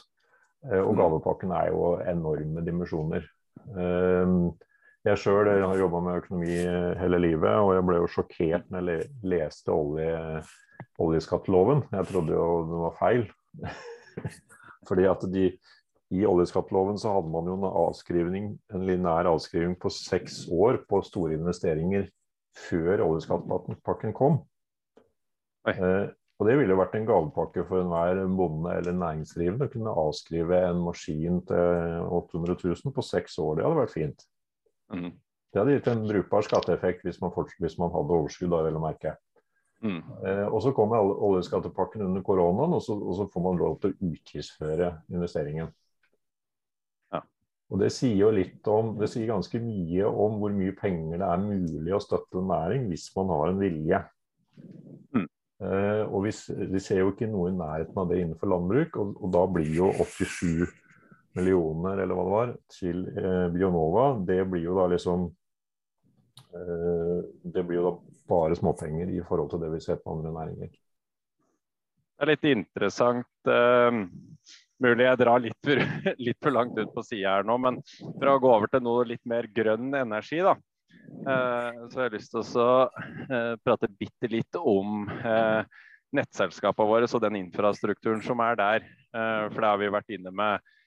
og 0.65 0.95
mm. 0.95 0.97
gavepakken 0.97 1.51
er 1.53 1.67
jo 1.75 1.91
enorme 2.09 2.63
dimensjoner. 2.65 3.27
Uh, 3.69 4.49
jeg 5.09 5.21
sjøl 5.23 5.49
har 5.49 5.79
jobba 5.81 6.01
med 6.05 6.21
økonomi 6.21 6.57
hele 7.01 7.21
livet, 7.23 7.57
og 7.57 7.73
jeg 7.77 7.87
ble 7.89 8.01
jo 8.03 8.09
sjokkert 8.13 8.67
når 8.73 8.91
jeg 8.93 9.09
leste 9.33 9.73
olje, 9.73 10.43
oljeskatteloven. 11.01 11.85
Jeg 11.95 12.09
trodde 12.11 12.37
jo 12.37 12.49
det 12.69 12.81
var 12.85 12.97
feil. 12.99 13.27
Fordi 14.89 15.07
at 15.09 15.25
de, 15.33 15.47
i 16.13 16.25
oljeskatteloven 16.27 16.99
så 17.01 17.15
hadde 17.15 17.33
man 17.33 17.49
jo 17.49 17.57
en 17.57 17.67
avskrivning, 17.71 18.53
en 18.75 18.87
lineær 18.87 19.31
avskrivning 19.31 19.77
på 19.81 19.93
seks 19.95 20.43
år 20.53 20.83
på 20.91 21.01
store 21.07 21.37
investeringer 21.39 22.09
før 22.69 23.05
oljeskattepakken 23.07 24.17
kom. 24.17 24.41
Eh, 25.71 26.09
og 26.41 26.49
Det 26.49 26.57
ville 26.57 26.77
vært 26.77 26.95
en 26.97 27.07
gavepakke 27.09 27.67
for 27.69 27.83
enhver 27.83 28.23
bonde 28.37 28.73
eller 28.81 28.97
næringsdrivende 28.97 29.69
å 29.69 29.73
kunne 29.73 29.97
avskrive 30.03 30.61
en 30.71 30.85
maskin 30.87 31.41
til 31.49 32.07
800 32.09 32.57
000 32.65 32.95
på 32.97 33.05
seks 33.05 33.37
år. 33.45 33.59
Det 33.59 33.67
hadde 33.67 33.81
vært 33.83 33.93
fint. 33.97 34.25
Mm. 34.93 35.11
Det 35.51 35.59
hadde 35.59 35.75
gitt 35.75 35.89
en 35.91 36.07
brukbar 36.07 36.47
skatteeffekt 36.47 37.03
hvis 37.07 37.19
man, 37.23 37.33
hvis 37.35 37.77
man 37.81 37.91
hadde 37.95 38.17
overskudd, 38.17 38.53
da, 38.53 38.63
vel 38.67 38.79
å 38.79 38.85
merke. 38.85 39.17
Mm. 39.83 40.01
Eh, 40.27 40.47
og 40.47 40.63
Så 40.63 40.73
kommer 40.77 41.01
oljeskattepakken 41.01 42.05
under 42.07 42.23
koronaen, 42.23 42.77
og 42.77 42.83
så, 42.85 42.95
og 42.95 43.17
så, 43.17 43.27
får 43.33 43.45
man 43.47 43.61
lov 43.61 43.79
til 43.81 43.93
å 43.93 44.11
utgiftsføre 44.13 44.91
investeringen. 45.11 45.73
Ja. 47.13 47.23
Og 47.71 47.81
Det 47.83 47.91
sier 47.97 48.17
jo 48.21 48.31
litt 48.35 48.69
om, 48.69 48.95
det 49.01 49.11
sier 49.11 49.31
ganske 49.33 49.63
mye 49.65 50.07
om 50.11 50.39
hvor 50.43 50.55
mye 50.55 50.77
penger 50.77 51.23
det 51.23 51.31
er 51.33 51.45
mulig 51.47 51.97
å 51.97 52.03
støtte 52.05 52.43
en 52.43 52.51
næring 52.53 52.91
hvis 52.93 53.09
man 53.17 53.33
har 53.35 53.51
en 53.51 53.63
vilje. 53.65 54.03
Mm. 55.17 55.27
Eh, 55.65 56.05
og 56.05 56.29
vi, 56.29 56.37
vi, 56.77 56.85
ser 56.85 57.03
jo 57.03 57.15
ikke 57.15 57.31
noe 57.33 57.51
i 57.51 57.57
nærheten 57.57 57.99
av 57.99 58.13
det 58.13 58.21
innenfor 58.21 58.53
landbruk, 58.53 59.01
og, 59.01 59.17
og 59.17 59.35
da 59.35 59.47
blir 59.51 59.75
jo 59.81 59.91
87 59.97 60.69
millioner 61.33 61.99
eller 61.99 62.15
hva 62.15 62.25
det 62.25 62.35
var, 62.35 62.55
til 62.75 63.03
eh, 63.15 63.47
Bionova, 63.55 64.07
det 64.27 64.43
blir 64.51 64.67
jo 64.67 64.77
da 64.79 64.87
liksom 64.91 65.27
eh, 66.55 67.19
Det 67.43 67.65
blir 67.67 67.79
jo 67.81 67.85
da 67.87 67.93
bare 68.31 68.57
småpenger 68.59 69.11
i 69.15 69.23
forhold 69.27 69.51
til 69.53 69.63
det 69.65 69.73
vi 69.75 69.83
ser 69.83 70.01
på 70.03 70.15
andre 70.15 70.33
næringer. 70.35 70.71
Det 70.71 72.27
er 72.27 72.31
litt 72.31 72.49
interessant. 72.51 73.31
Eh, 73.49 74.01
mulig 74.81 75.07
jeg 75.07 75.21
drar 75.21 75.43
litt 75.43 75.59
for, 75.67 75.85
litt 76.27 76.41
for 76.43 76.55
langt 76.55 76.79
ut 76.79 76.93
på 76.95 77.07
sida 77.07 77.39
her 77.39 77.47
nå, 77.47 77.59
men 77.63 77.81
for 78.09 78.33
å 78.33 78.41
gå 78.43 78.53
over 78.57 78.73
til 78.73 78.85
noe 78.87 79.07
litt 79.09 79.25
mer 79.29 79.49
grønn 79.55 79.95
energi, 79.99 80.43
da. 80.47 80.57
Uh, 81.11 81.89
så 81.91 81.99
har 81.99 82.05
jeg 82.07 82.13
lyst 82.21 82.31
til 82.31 82.61
å 82.63 82.67
uh, 82.87 83.55
prate 83.65 83.89
bitte 83.99 84.29
litt 84.31 84.59
om 84.59 85.09
nettselskapene 86.15 86.87
våre 86.87 87.09
og 87.11 87.23
den 87.25 87.39
infrastrukturen 87.41 88.23
som 88.23 88.39
er 88.45 88.59
der. 88.59 88.87
for 89.11 89.59
det 89.59 89.69
har 89.69 89.79
vi 89.79 89.91
vært 89.91 90.15
inne 90.15 90.31
med 90.35 90.63
Eh, 90.63 90.80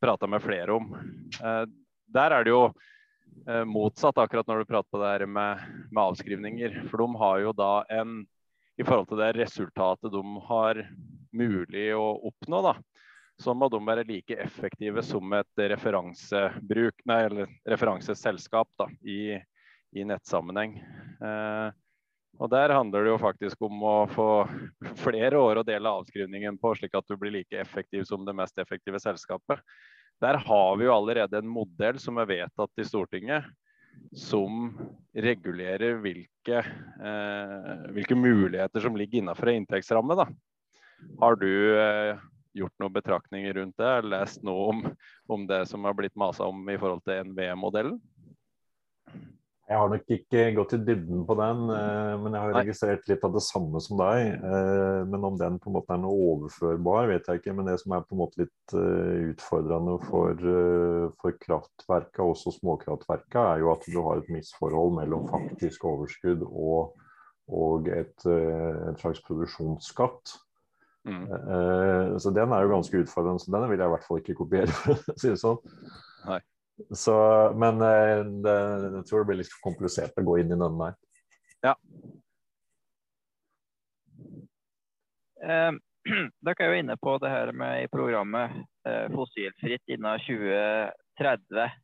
prata 0.00 0.26
med 0.26 0.42
flere 0.42 0.72
om. 0.72 0.94
Eh, 1.44 1.64
der 2.10 2.34
er 2.34 2.44
det 2.44 2.52
jo 2.52 2.62
eh, 3.48 3.64
motsatt 3.64 4.18
akkurat 4.18 4.48
når 4.48 4.62
du 4.62 4.70
prater 4.70 4.90
på 4.90 5.00
det 5.02 5.12
her 5.12 5.26
med, 5.26 5.64
med, 5.90 6.02
avskrivninger. 6.02 6.82
For 6.90 7.02
de 7.02 7.22
har 7.22 7.40
jo 7.46 7.56
da 7.56 7.72
en 8.00 8.20
I 8.80 8.84
forhold 8.86 9.10
til 9.10 9.20
det 9.20 9.34
resultatet 9.36 10.12
de 10.12 10.22
har 10.46 10.78
mulig 11.36 11.90
å 11.92 12.14
oppnå, 12.30 12.62
da, 12.64 12.72
så 13.40 13.52
må 13.54 13.68
de 13.68 13.80
være 13.84 14.06
like 14.08 14.36
effektive 14.40 15.02
som 15.04 15.32
et 15.36 15.62
referansebruk, 15.72 17.04
nei, 17.08 17.18
eller 17.26 17.52
referanseselskap 17.68 18.70
da, 18.80 18.86
i, 19.04 19.36
i 19.92 20.06
nettsammenheng. 20.08 20.78
Eh, 21.20 21.76
og 22.38 22.50
Der 22.50 22.72
handler 22.72 23.04
det 23.04 23.12
jo 23.12 23.20
faktisk 23.20 23.62
om 23.66 23.82
å 23.84 23.96
få 24.10 24.28
flere 25.02 25.40
år 25.40 25.60
å 25.60 25.66
dele 25.66 25.92
avskrivningen 26.00 26.58
på, 26.60 26.74
slik 26.78 26.94
at 26.96 27.08
du 27.08 27.16
blir 27.20 27.34
like 27.34 27.58
effektiv 27.58 28.06
som 28.08 28.24
det 28.24 28.36
mest 28.36 28.58
effektive 28.58 29.00
selskapet. 29.02 29.60
Der 30.20 30.36
har 30.36 30.76
vi 30.76 30.86
jo 30.86 30.94
allerede 30.94 31.40
en 31.40 31.50
modell 31.50 31.98
som 32.00 32.20
er 32.20 32.28
vedtatt 32.28 32.80
i 32.80 32.86
Stortinget, 32.86 33.48
som 34.16 34.70
regulerer 35.12 35.98
hvilke, 36.00 36.60
eh, 36.60 37.86
hvilke 37.96 38.16
muligheter 38.16 38.84
som 38.84 38.96
ligger 38.96 39.20
innenfor 39.20 39.50
en 39.50 39.60
inntektsramme. 39.60 40.16
Da. 40.16 40.28
Har 41.20 41.36
du 41.40 41.50
eh, 41.80 42.20
gjort 42.56 42.76
noen 42.80 42.94
betraktninger 42.94 43.56
rundt 43.58 43.76
det? 43.80 43.92
Lest 44.08 44.44
noe 44.46 44.68
om, 44.72 44.84
om 45.28 45.46
det 45.50 45.64
som 45.68 45.84
har 45.88 45.96
blitt 45.98 46.16
masa 46.18 46.48
om 46.48 46.68
i 46.70 46.78
forhold 46.80 47.04
til 47.08 47.32
NVE-modellen? 47.32 48.00
Jeg 49.70 49.78
har 49.78 49.90
nok 49.92 50.08
ikke 50.10 50.44
gått 50.56 50.72
i 50.74 50.78
dybden 50.82 51.20
på 51.28 51.34
den, 51.38 51.60
eh, 51.70 52.14
men 52.18 52.34
jeg 52.34 52.42
har 52.42 52.56
registrert 52.56 53.04
litt 53.06 53.22
av 53.26 53.36
det 53.36 53.42
samme 53.46 53.78
som 53.84 54.00
deg. 54.00 54.32
Eh, 54.42 55.02
men 55.06 55.26
om 55.28 55.36
den 55.38 55.60
på 55.62 55.70
en 55.70 55.76
måte 55.76 55.94
er 55.94 56.00
noe 56.02 56.24
overførbar, 56.32 57.06
vet 57.12 57.30
jeg 57.30 57.38
ikke. 57.38 57.54
Men 57.54 57.70
det 57.70 57.76
som 57.78 57.94
er 57.94 58.02
på 58.02 58.16
en 58.16 58.20
måte 58.24 58.42
litt 58.42 58.74
eh, 58.74 59.30
utfordrende 59.30 59.94
for, 60.08 60.42
for 61.22 61.38
kraftverka, 61.46 62.26
også 62.26 62.56
småkraftverka, 62.56 63.46
er 63.52 63.62
jo 63.62 63.70
at 63.76 63.86
du 63.86 64.00
har 64.02 64.18
et 64.18 64.34
misforhold 64.34 64.96
mellom 64.98 65.30
faktisk 65.30 65.86
overskudd 65.92 66.42
og, 66.50 66.98
og 67.46 67.94
et, 67.94 68.26
et 68.26 68.98
slags 68.98 69.22
produksjonsskatt. 69.28 70.34
Mm. 71.06 71.26
Så 72.20 72.34
den 72.34 72.50
er 72.52 72.66
jo 72.66 72.74
ganske 72.74 73.06
utfordrende, 73.06 73.40
så 73.40 73.54
den 73.54 73.70
vil 73.70 73.78
jeg 73.78 73.86
i 73.86 73.94
hvert 73.94 74.08
fall 74.08 74.18
ikke 74.18 74.40
kopiere, 74.42 74.74
for 74.82 74.98
å 74.98 75.14
si 75.14 75.30
det 75.30 75.38
sånn. 75.40 75.62
Nei. 76.26 76.42
Så, 76.90 77.14
men 77.56 77.82
eh, 77.84 78.24
det, 78.44 78.56
jeg 78.96 79.04
tror 79.08 79.22
det 79.22 79.28
blir 79.30 79.40
litt 79.42 79.60
komplisert 79.64 80.18
å 80.18 80.26
gå 80.26 80.40
inn 80.40 80.52
i 80.52 80.58
denne 80.58 80.88
der. 80.88 80.98
Ja. 81.66 81.74
Eh, 85.44 85.72
dere 86.46 86.64
er 86.64 86.72
jo 86.72 86.80
inne 86.80 86.96
på 87.00 87.16
det 87.22 87.32
her 87.32 87.52
med 87.56 87.84
i 87.84 87.92
programmet 87.92 88.56
eh, 88.88 89.06
fossilfritt 89.14 89.94
innen 89.94 90.24
2030. 90.26 91.78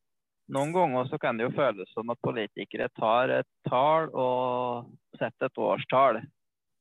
Noen 0.54 0.72
ganger 0.72 1.08
så 1.10 1.18
kan 1.18 1.38
det 1.38 1.48
jo 1.48 1.56
føles 1.56 1.90
som 1.90 2.10
at 2.14 2.22
politikere 2.22 2.86
tar 2.94 3.32
et 3.40 3.48
tall 3.66 4.12
og 4.14 4.92
setter 5.18 5.50
et 5.50 5.62
årstall. 5.68 6.20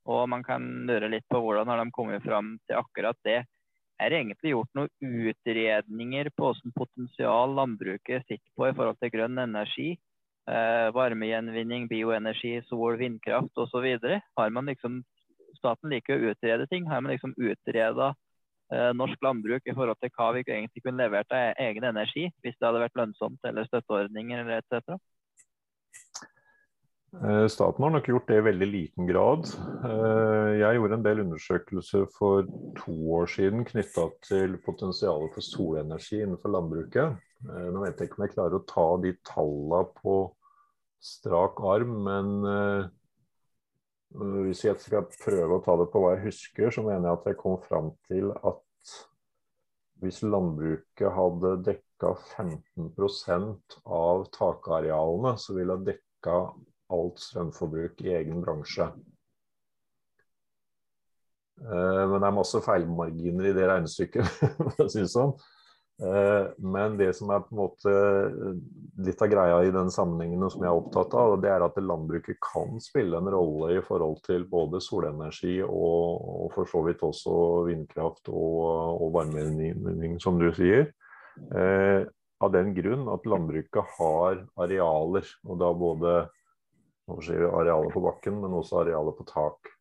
Og 0.05 0.27
man 0.29 0.43
kan 0.45 0.61
lure 0.85 1.09
litt 1.09 1.25
på 1.33 1.41
hvordan 1.41 1.71
har 1.71 1.81
de 1.81 1.93
kommet 1.93 2.23
fram 2.23 2.53
til 2.69 2.77
akkurat 2.77 3.17
det. 3.25 3.41
Er 4.01 4.11
det 4.11 4.17
egentlig 4.19 4.51
gjort 4.51 4.73
noen 4.75 4.89
utredninger 5.29 6.29
på 6.35 6.49
hvordan 6.49 6.73
potensial 6.75 7.53
landbruket 7.55 8.25
sitter 8.27 8.51
på 8.57 8.67
i 8.67 8.75
forhold 8.75 8.99
til 8.99 9.13
grønn 9.13 9.39
energi? 9.39 9.93
Eh, 10.45 10.87
varmegjenvinning, 10.93 11.87
bioenergi, 11.89 12.59
sol, 12.69 12.99
vindkraft 12.99 13.55
osv. 13.57 13.87
Har 14.37 14.51
man 14.53 14.71
liksom 14.71 15.03
Staten 15.55 15.89
liker 15.89 16.19
å 16.19 16.33
utrede 16.33 16.67
ting. 16.67 16.83
Har 16.91 16.99
man 17.01 17.13
liksom 17.13 17.31
utreda 17.39 18.11
eh, 18.73 18.91
norsk 18.93 19.21
landbruk 19.23 19.65
i 19.65 19.73
forhold 19.73 19.97
til 20.03 20.11
hva 20.17 20.27
vi 20.35 20.43
egentlig 20.43 20.83
kunne 20.83 20.99
levert 20.99 21.31
av 21.31 21.53
e- 21.53 21.69
egen 21.69 21.87
energi, 21.87 22.27
hvis 22.43 22.57
det 22.59 22.67
hadde 22.67 22.83
vært 22.83 22.99
lønnsomt, 22.99 23.39
eller 23.47 23.65
støtteordninger 23.69 24.43
eller 24.43 24.59
etc.? 24.59 24.99
Eh, 27.23 27.47
Staten 27.47 27.83
har 27.83 27.91
nok 27.91 28.07
gjort 28.07 28.27
det 28.27 28.37
i 28.37 28.43
veldig 28.43 28.67
liten 28.67 29.07
grad. 29.07 29.47
Eh, 29.87 30.49
Jeg 30.59 30.75
gjorde 30.77 30.97
en 30.97 31.05
del 31.05 31.21
undersøkelser 31.23 32.09
for 32.11 32.43
to 32.79 32.95
år 33.15 33.29
siden 33.31 33.63
knytta 33.65 34.09
til 34.25 34.57
potensialet 34.65 35.31
for 35.33 35.45
solenergi 35.45 36.19
innenfor 36.21 36.51
landbruket. 36.51 37.15
Eh, 37.45 37.69
Nå 37.71 37.85
vet 37.85 37.99
jeg 37.99 38.09
ikke 38.09 38.19
om 38.19 38.25
jeg 38.27 38.35
klarer 38.35 38.59
å 38.59 38.67
ta 38.67 38.87
de 39.05 39.13
tallene 39.23 39.81
på 40.01 40.17
strak 40.99 41.61
arm, 41.61 41.95
men 42.03 42.91
hvis 44.15 44.63
jeg 44.65 44.79
skal 44.81 45.05
prøve 45.21 45.57
å 45.57 45.63
ta 45.63 45.75
det 45.77 45.89
på 45.91 46.01
hva 46.01 46.15
jeg 46.15 46.31
husker, 46.31 46.71
så 46.71 46.81
mener 46.81 47.09
jeg 47.11 47.19
at 47.19 47.27
jeg 47.29 47.37
kom 47.37 47.59
fram 47.61 47.91
til 48.09 48.31
at 48.33 48.93
hvis 50.01 50.23
landbruket 50.25 51.13
hadde 51.13 51.51
dekka 51.67 52.15
15% 52.35 53.77
av 53.85 54.25
takarealene, 54.33 55.35
så 55.37 55.53
ville 55.55 55.77
det 55.77 55.93
dekka 55.93 56.39
alt 56.93 57.19
strømforbruk 57.21 58.01
i 58.05 58.13
egen 58.19 58.41
bransje. 58.45 58.89
Eh, 61.61 62.03
Men 62.09 62.19
det 62.19 62.27
er 62.29 62.39
masse 62.39 62.61
feilmarginer 62.63 63.49
i 63.49 63.53
det 63.55 63.67
regnestykket, 63.69 64.41
for 64.75 64.85
å 64.85 64.89
si 64.91 65.03
det 65.03 65.11
sånn. 65.13 65.35
Eh, 66.03 66.49
Men 66.59 66.97
det 66.99 67.13
som 67.15 67.31
er 67.31 67.45
på 67.45 67.55
en 67.55 67.61
måte 67.61 67.93
litt 69.05 69.21
av 69.23 69.31
greia 69.31 69.61
i 69.63 69.71
den 69.75 69.91
sammenhengen 69.93 70.43
som 70.51 70.65
jeg 70.65 70.71
er 70.71 70.81
opptatt 70.81 71.15
av, 71.19 71.37
det 71.43 71.53
er 71.53 71.63
at 71.65 71.79
landbruket 71.79 72.39
kan 72.43 72.77
spille 72.83 73.17
en 73.19 73.31
rolle 73.31 73.77
i 73.77 73.83
forhold 73.85 74.19
til 74.27 74.45
både 74.51 74.83
solenergi 74.83 75.61
og, 75.63 76.27
og 76.45 76.51
for 76.55 76.69
så 76.69 76.83
vidt 76.87 77.03
også 77.07 77.37
vindkraft 77.69 78.29
og, 78.33 79.01
og 79.01 79.15
varmegjenvinning, 79.15 80.19
som 80.23 80.39
du 80.41 80.51
sier. 80.55 80.91
Eh, 81.55 82.03
av 82.43 82.51
den 82.51 82.73
grunn 82.75 83.07
at 83.11 83.27
landbruket 83.27 83.93
har 83.97 84.41
arealer, 84.59 85.27
og 85.47 85.59
da 85.61 85.69
både 85.71 86.15
skal 87.05 87.37
jeg 87.37 87.87
si, 87.87 87.93
på 87.93 88.03
bakken, 88.03 88.37
men 88.41 88.57
også 88.57 88.81
arealet 88.81 89.17
på 89.17 89.25
tak. 89.29 89.73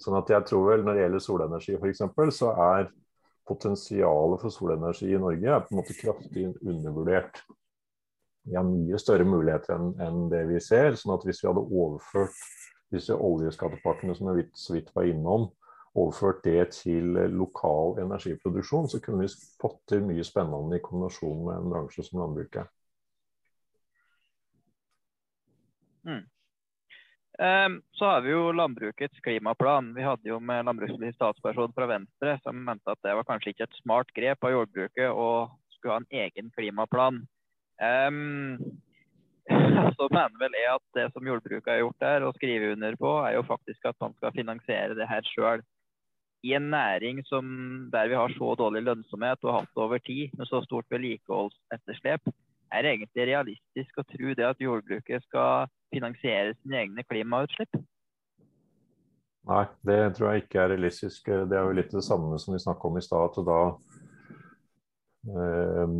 Sånn 0.00 0.16
at 0.18 0.30
jeg 0.32 0.46
tror 0.48 0.70
vel 0.70 0.84
når 0.84 0.96
det 0.96 1.02
gjelder 1.04 1.24
solenergi 1.24 1.74
f.eks., 1.76 2.04
så 2.38 2.52
er 2.66 2.88
potensialet 3.48 4.40
for 4.40 4.52
solenergi 4.52 5.10
i 5.12 5.20
Norge 5.20 5.50
er 5.52 5.64
på 5.64 5.74
en 5.74 5.80
måte 5.82 5.96
kraftig 5.98 6.46
undervurdert. 6.62 7.42
Vi 8.44 8.56
har 8.56 8.64
mye 8.68 9.00
større 9.00 9.26
muligheter 9.28 9.76
enn 9.76 9.90
en 10.04 10.24
det 10.32 10.44
vi 10.48 10.60
ser. 10.60 10.96
sånn 11.00 11.14
at 11.16 11.24
hvis 11.24 11.42
vi 11.42 11.50
hadde 11.50 11.64
overført 11.64 12.40
disse 12.92 13.16
oljeskattepakkene 13.16 14.16
som 14.16 14.32
jeg 14.32 14.48
så 14.56 14.76
vidt 14.76 14.90
var 14.96 15.08
innom, 15.08 15.50
overført 15.94 16.42
det 16.44 16.72
til 16.74 17.14
lokal 17.36 18.00
energiproduksjon, 18.02 18.88
så 18.90 19.00
kunne 19.00 19.24
vi 19.24 19.32
fått 19.60 19.78
til 19.90 20.02
mye 20.08 20.24
spennende 20.26 20.78
i 20.78 20.82
kombinasjon 20.84 21.44
med 21.46 21.60
en 21.60 21.70
bransje 21.72 22.04
som 22.06 22.20
landbruket. 22.22 22.70
Ehm, 27.38 27.82
Så 27.92 28.06
har 28.06 28.20
vi 28.20 28.30
jo 28.30 28.52
landbrukets 28.52 29.20
klimaplan. 29.20 29.94
Vi 29.94 30.02
hadde 30.02 30.28
jo 30.28 30.38
med 30.40 30.64
landbrukspolitisk 30.68 31.18
statsperson 31.18 31.74
fra 31.74 31.88
Venstre 31.90 32.38
som 32.42 32.64
mente 32.64 32.90
at 32.90 33.02
det 33.02 33.14
var 33.18 33.26
kanskje 33.26 33.54
ikke 33.54 33.66
et 33.66 33.80
smart 33.82 34.10
grep 34.14 34.46
av 34.46 34.54
jordbruket 34.54 35.10
å 35.10 35.28
skulle 35.74 35.96
ha 35.96 36.02
en 36.02 36.18
egen 36.24 36.50
klimaplan. 36.54 37.24
Um, 37.82 38.60
så 39.98 40.08
mener 40.14 40.38
vel 40.40 40.54
jeg 40.56 40.70
at 40.70 40.86
det 40.96 41.08
som 41.12 41.26
jordbruket 41.26 41.72
har 41.72 41.82
gjort 41.82 42.00
der, 42.00 42.26
og 42.26 42.38
skrive 42.38 42.72
under 42.76 42.96
på, 42.96 43.16
er 43.26 43.34
jo 43.34 43.48
faktisk 43.48 43.90
at 43.90 43.98
man 44.00 44.14
skal 44.18 44.36
finansiere 44.36 44.94
det 44.96 45.10
her 45.10 45.26
sjøl. 45.34 45.64
I 46.44 46.54
en 46.54 46.70
næring 46.70 47.22
som, 47.26 47.44
der 47.92 48.08
vi 48.08 48.16
har 48.20 48.32
så 48.36 48.54
dårlig 48.60 48.84
lønnsomhet 48.84 49.42
og 49.42 49.50
har 49.50 49.62
hatt 49.62 49.74
det 49.74 49.84
over 49.84 50.00
tid, 50.06 50.34
med 50.38 50.48
så 50.48 50.60
stort 50.64 50.86
vedlikeholdsetterslep, 50.92 52.30
er 52.74 52.82
det 52.82 52.90
egentlig 52.94 53.26
realistisk 53.30 54.00
å 54.00 54.06
tro 54.08 54.34
det 54.36 54.46
at 54.46 54.60
jordbruket 54.60 55.24
skal 55.28 55.70
finansiere 55.94 56.54
sine 56.58 56.84
egne 56.84 57.06
klimautslipp? 57.06 57.78
Nei, 59.44 59.64
det 59.84 59.98
tror 60.16 60.30
jeg 60.30 60.44
ikke 60.44 60.62
er 60.62 60.70
realistisk. 60.72 61.26
Det 61.28 61.56
er 61.56 61.66
jo 61.66 61.74
litt 61.76 61.92
det 61.92 62.04
samme 62.04 62.38
som 62.40 62.54
vi 62.54 62.62
snakka 62.62 62.88
om 62.88 62.96
i 62.96 63.04
stad. 63.04 63.26
at 63.28 63.44
Da, 63.44 63.58
eh, 65.34 65.92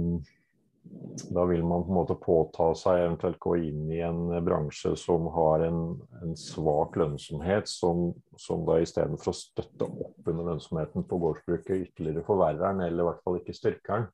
da 1.37 1.45
vil 1.51 1.65
man 1.65 1.85
på 1.85 1.93
en 1.93 1.99
måte 1.99 2.17
påta 2.21 2.71
seg 2.77 3.03
eventuelt 3.03 3.39
gå 3.41 3.57
inn 3.69 3.85
i 3.93 4.01
en 4.05 4.33
bransje 4.45 4.95
som 5.01 5.29
har 5.37 5.67
en, 5.67 6.01
en 6.23 6.35
svak 6.41 6.97
lønnsomhet, 6.97 7.69
som, 7.69 8.11
som 8.41 8.65
da 8.69 8.81
istedenfor 8.81 9.33
å 9.33 9.37
støtte 9.37 9.89
opp 9.89 10.33
under 10.33 10.53
lønnsomheten 10.53 11.05
på 11.09 11.21
gårdsbruket, 11.27 11.89
ytterligere 11.91 12.25
forverrer 12.25 12.65
den, 12.65 12.85
eller 12.89 13.05
i 13.05 13.09
hvert 13.11 13.25
fall 13.25 13.41
ikke 13.43 13.57
styrker 13.61 13.97
den. 13.99 14.13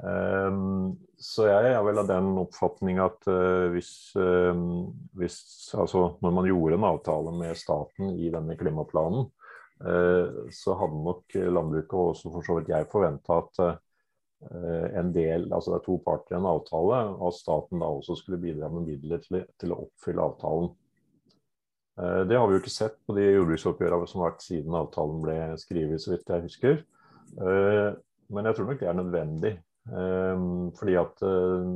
Um, 0.00 0.96
så 1.20 1.44
jeg 1.50 1.74
er 1.74 1.82
vel 1.84 1.98
av 2.00 2.06
den 2.08 2.30
oppfatning 2.40 3.02
at 3.04 3.26
uh, 3.28 3.68
hvis, 3.74 4.14
um, 4.16 4.88
hvis, 5.18 5.36
altså 5.76 6.14
når 6.24 6.34
man 6.38 6.48
gjorde 6.48 6.78
en 6.78 6.88
avtale 6.88 7.34
med 7.36 7.58
staten 7.60 8.14
i 8.16 8.30
denne 8.32 8.56
klimaplanen, 8.56 9.28
uh, 9.84 10.48
så 10.56 10.78
hadde 10.80 11.04
nok 11.04 11.36
landbruket 11.36 11.98
og 11.98 12.14
også 12.14 12.32
for 12.32 12.48
så 12.48 12.58
vidt 12.58 12.72
jeg 12.72 12.88
forventa 12.92 13.40
at 13.42 13.62
uh, 13.66 13.78
en 14.96 15.12
del, 15.12 15.50
altså 15.52 15.74
det 15.74 15.82
er 15.82 15.88
to 15.90 16.00
parter 16.06 16.38
i 16.38 16.40
en 16.40 16.48
avtale, 16.48 17.04
og 17.18 17.28
at 17.28 17.40
staten 17.42 17.84
da 17.84 17.92
også 17.92 18.16
skulle 18.22 18.40
bidra 18.40 18.72
med 18.72 18.88
midler 18.88 19.20
til, 19.26 19.42
til 19.60 19.76
å 19.76 19.82
oppfylle 19.84 20.28
avtalen. 20.30 20.76
Det 22.00 22.32
har 22.38 22.46
vi 22.48 22.54
jo 22.54 22.60
ikke 22.62 22.72
sett 22.72 22.94
på 23.04 23.12
de 23.12 23.26
jordbruksoppgjørene 23.26 24.06
som 24.08 24.22
har 24.22 24.30
vært 24.30 24.44
siden 24.46 24.76
avtalen 24.78 25.18
ble 25.20 25.34
skrevet, 25.60 26.00
så 26.00 26.14
vidt 26.14 26.30
jeg 26.32 26.46
husker. 26.46 26.78
Men 27.36 28.48
jeg 28.48 28.56
tror 28.56 28.70
nok 28.70 28.80
det 28.80 28.88
er 28.88 28.96
nødvendig 28.96 29.52
Ehm, 29.52 29.69
fordi 29.88 30.96
at 31.00 31.22
eh, 31.24 31.70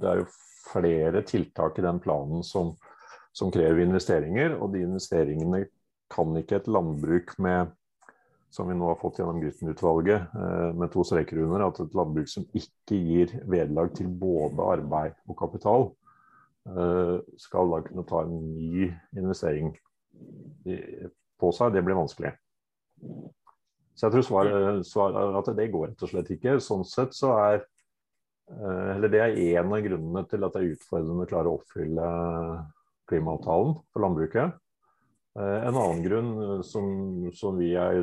det 0.00 0.10
er 0.10 0.20
jo 0.22 0.26
flere 0.72 1.22
tiltak 1.26 1.78
i 1.78 1.84
den 1.84 2.00
planen 2.02 2.42
som, 2.46 2.74
som 3.32 3.52
krever 3.54 3.84
investeringer, 3.84 4.56
og 4.58 4.72
de 4.74 4.84
investeringene 4.84 5.64
kan 6.12 6.34
ikke 6.38 6.62
et 6.62 6.70
landbruk 6.70 7.36
med 7.42 7.72
som 8.54 8.68
vi 8.70 8.76
nå 8.78 8.86
har 8.86 9.00
fått 9.00 9.16
gjennom 9.18 9.40
Grytten-utvalget, 9.42 10.34
eh, 10.38 10.68
med 10.78 10.92
to 10.94 11.02
streker 11.06 11.40
under, 11.42 11.66
at 11.66 11.80
et 11.82 11.94
landbruk 11.98 12.30
som 12.30 12.46
ikke 12.54 12.98
gir 13.00 13.32
vederlag 13.50 13.90
til 13.98 14.06
både 14.06 14.68
arbeid 14.76 15.16
og 15.26 15.38
kapital, 15.40 15.88
eh, 16.70 17.16
skal 17.42 17.74
da 17.74 17.80
kunne 17.82 18.06
ta 18.06 18.22
en 18.22 18.36
ny 18.54 18.92
investering 19.18 19.74
på 20.64 21.50
seg. 21.52 21.74
Det 21.74 21.82
blir 21.84 21.98
vanskelig. 21.98 22.30
Så 23.94 24.08
jeg 24.08 24.16
tror 24.16 24.26
svaret, 24.26 24.86
svaret 24.88 25.38
at 25.38 25.52
det 25.56 25.70
går 25.72 25.92
rett 25.92 26.02
og 26.02 26.10
slett 26.10 26.32
ikke. 26.34 26.58
Sånn 26.62 26.82
sett 26.88 27.14
så 27.14 27.30
er 27.38 27.60
eh, 27.60 28.90
eller 28.96 29.12
Det 29.12 29.22
er 29.22 29.38
en 29.60 29.72
av 29.74 29.84
grunnene 29.86 30.24
til 30.30 30.46
at 30.46 30.56
det 30.56 30.62
er 30.62 30.74
utfordrende 30.74 31.26
å 31.26 31.30
klare 31.30 31.50
å 31.52 31.60
oppfylle 31.60 32.08
klimaavtalen 33.10 33.76
for 33.92 34.04
landbruket. 34.04 34.58
Eh, 35.38 35.60
en 35.68 35.74
annen 35.76 36.02
grunn 36.02 36.32
eh, 36.42 36.60
som, 36.66 36.90
som, 37.34 37.58
vi 37.58 37.72
er 37.78 38.02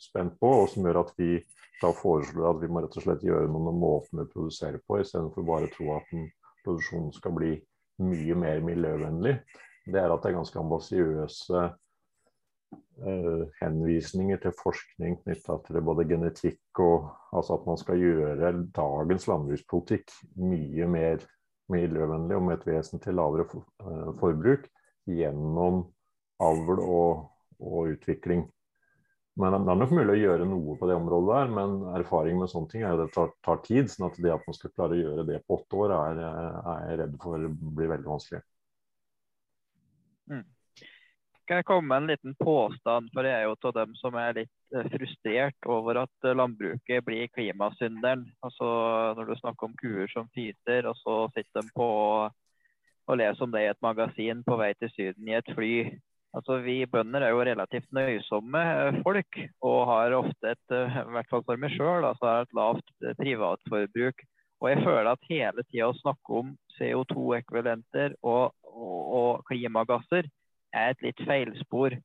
spent 0.00 0.36
på, 0.40 0.52
og 0.62 0.70
som 0.72 0.86
gjør 0.86 1.02
at 1.02 1.16
vi 1.20 1.34
da 1.80 1.94
foreslår 1.96 2.50
at 2.50 2.60
vi 2.60 2.68
må 2.68 2.84
rett 2.84 2.96
og 3.00 3.04
slett 3.04 3.24
gjøre 3.24 3.48
noe 3.48 3.70
med 3.70 3.80
måten 3.80 4.20
vi 4.20 4.28
produserer 4.32 4.80
på, 4.84 5.00
istedenfor 5.00 5.48
bare 5.48 5.68
å 5.68 5.74
tro 5.74 5.90
at 5.96 6.08
den 6.12 6.28
produksjonen 6.64 7.12
skal 7.16 7.36
bli 7.36 7.54
mye 8.04 8.36
mer 8.36 8.60
miljøvennlig, 8.64 9.38
det 9.88 10.00
er 10.00 10.12
at 10.12 10.22
det 10.24 10.30
er 10.30 10.38
ganske 10.38 10.60
ambisiøse 10.60 11.64
henvisninger 13.60 14.40
til 14.42 14.52
forskning 14.58 15.16
knytta 15.22 15.56
til 15.66 15.80
både 15.84 16.04
genetikk 16.10 16.80
og 16.84 17.08
altså 17.32 17.56
at 17.56 17.68
man 17.68 17.78
skal 17.80 18.00
gjøre 18.00 18.52
dagens 18.76 19.24
landbrukspolitikk 19.30 20.12
mye 20.36 20.88
mer 20.90 21.24
miljøvennlig 21.70 22.36
og 22.36 22.46
med 22.46 22.58
et 22.58 22.68
vesentlig 22.68 23.14
lavere 23.16 23.46
uh, 23.46 24.10
forbruk 24.20 24.66
gjennom 25.10 25.84
avl 26.42 26.80
og, 26.82 27.28
og 27.60 27.92
utvikling. 27.94 28.46
Men 29.40 29.54
det 29.54 29.72
er 29.72 29.78
nok 29.78 29.92
mulig 29.94 30.14
å 30.16 30.20
gjøre 30.20 30.46
noe 30.48 30.76
på 30.76 30.88
det 30.90 30.96
området 30.98 31.36
der, 31.36 31.52
men 31.56 31.76
erfaring 31.96 32.40
med 32.40 32.50
sånne 32.52 32.72
ting 32.72 32.84
er 32.84 32.96
at 32.96 33.04
det 33.04 33.12
tar, 33.14 33.30
tar, 33.46 33.60
tid. 33.64 33.88
sånn 33.88 34.08
at 34.10 34.18
det 34.20 34.32
at 34.34 34.46
man 34.48 34.56
skal 34.56 34.72
klare 34.74 34.96
å 34.96 35.00
gjøre 35.00 35.26
det 35.28 35.38
på 35.46 35.56
åtte 35.56 35.78
år, 35.84 35.94
er, 35.96 36.22
er 36.74 36.88
jeg 36.88 36.98
redd 37.00 37.14
for 37.22 37.46
blir 37.78 37.92
veldig 37.94 38.10
vanskelig. 38.10 38.42
Mm. 40.30 40.42
Kan 41.50 41.58
jeg 41.58 41.66
komme 41.66 41.90
med 41.90 42.04
en 42.04 42.10
liten 42.12 42.34
påstand, 42.38 43.08
for 43.10 43.26
jeg 43.26 43.34
er 43.34 43.48
jo 43.48 43.56
av 43.66 43.72
dem 43.74 43.94
som 43.98 44.14
er 44.14 44.36
litt 44.36 44.76
eh, 44.76 44.84
frustrert 44.92 45.66
over 45.66 45.98
at 46.04 46.28
eh, 46.28 46.36
landbruket 46.38 47.02
blir 47.02 47.26
klimasynderen. 47.34 48.22
Altså 48.46 48.68
Når 49.18 49.26
du 49.26 49.34
snakker 49.40 49.66
om 49.66 49.74
kuer 49.80 50.06
som 50.12 50.28
fyter, 50.30 50.86
og 50.86 50.94
så 51.02 51.16
sitter 51.34 51.66
de 51.66 51.74
på 51.74 51.90
og 53.10 53.18
leser 53.18 53.42
om 53.42 53.50
det 53.50 53.64
i 53.64 53.72
et 53.72 53.82
magasin 53.82 54.46
på 54.46 54.60
vei 54.62 54.70
til 54.78 54.94
Syden 54.94 55.26
i 55.26 55.34
et 55.40 55.52
fly 55.56 55.72
Altså, 56.38 56.60
Vi 56.62 56.86
bønder 56.86 57.24
er 57.26 57.34
jo 57.34 57.42
relativt 57.42 57.90
nøysomme 57.98 58.60
eh, 58.70 59.02
folk, 59.02 59.42
og 59.66 59.78
har 59.90 60.18
ofte 60.22 60.54
et 60.54 60.78
i 60.78 61.06
hvert 61.16 61.34
fall 61.34 61.42
for 61.50 61.58
meg 61.58 61.74
selv, 61.74 62.12
altså 62.12 62.44
et 62.44 62.54
lavt 62.54 62.94
privatforbruk. 63.18 64.22
Og 64.62 64.70
jeg 64.70 64.84
føler 64.86 65.10
at 65.10 65.32
hele 65.32 65.66
tida 65.66 65.90
å 65.90 65.98
snakke 65.98 66.44
om 66.44 66.54
CO2-ekvivalenter 66.78 68.14
og, 68.22 68.52
og, 68.70 69.00
og, 69.18 69.48
klimagasser 69.50 70.30
er 70.76 70.94
et 70.94 71.02
litt 71.04 71.22
feilspor. 71.26 71.96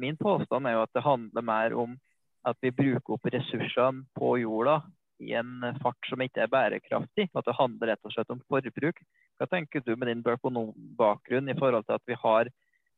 Min 0.00 0.16
påstand 0.16 0.66
er 0.66 0.78
jo 0.78 0.84
at 0.86 0.92
det 0.96 1.04
handler 1.04 1.44
mer 1.44 1.76
om 1.84 1.96
at 2.44 2.58
vi 2.60 2.72
bruker 2.74 3.16
opp 3.16 3.28
ressursene 3.32 4.04
på 4.18 4.36
jorda 4.42 4.80
i 5.22 5.32
en 5.38 5.62
fart 5.80 6.08
som 6.10 6.20
ikke 6.24 6.44
er 6.44 6.52
bærekraftig. 6.52 7.28
At 7.32 7.46
det 7.46 7.56
handler 7.58 7.92
rett 7.92 8.04
og 8.04 8.14
slett 8.14 8.32
om 8.32 8.42
forbruk. 8.50 9.00
Hva 9.38 9.48
tenker 9.50 9.84
du 9.84 9.94
med 9.96 10.10
din 10.10 10.24
bakgrunn 10.24 11.50
i 11.50 11.58
forhold 11.58 11.86
til 11.88 11.96
at 11.96 12.06
vi 12.10 12.18
har 12.20 12.50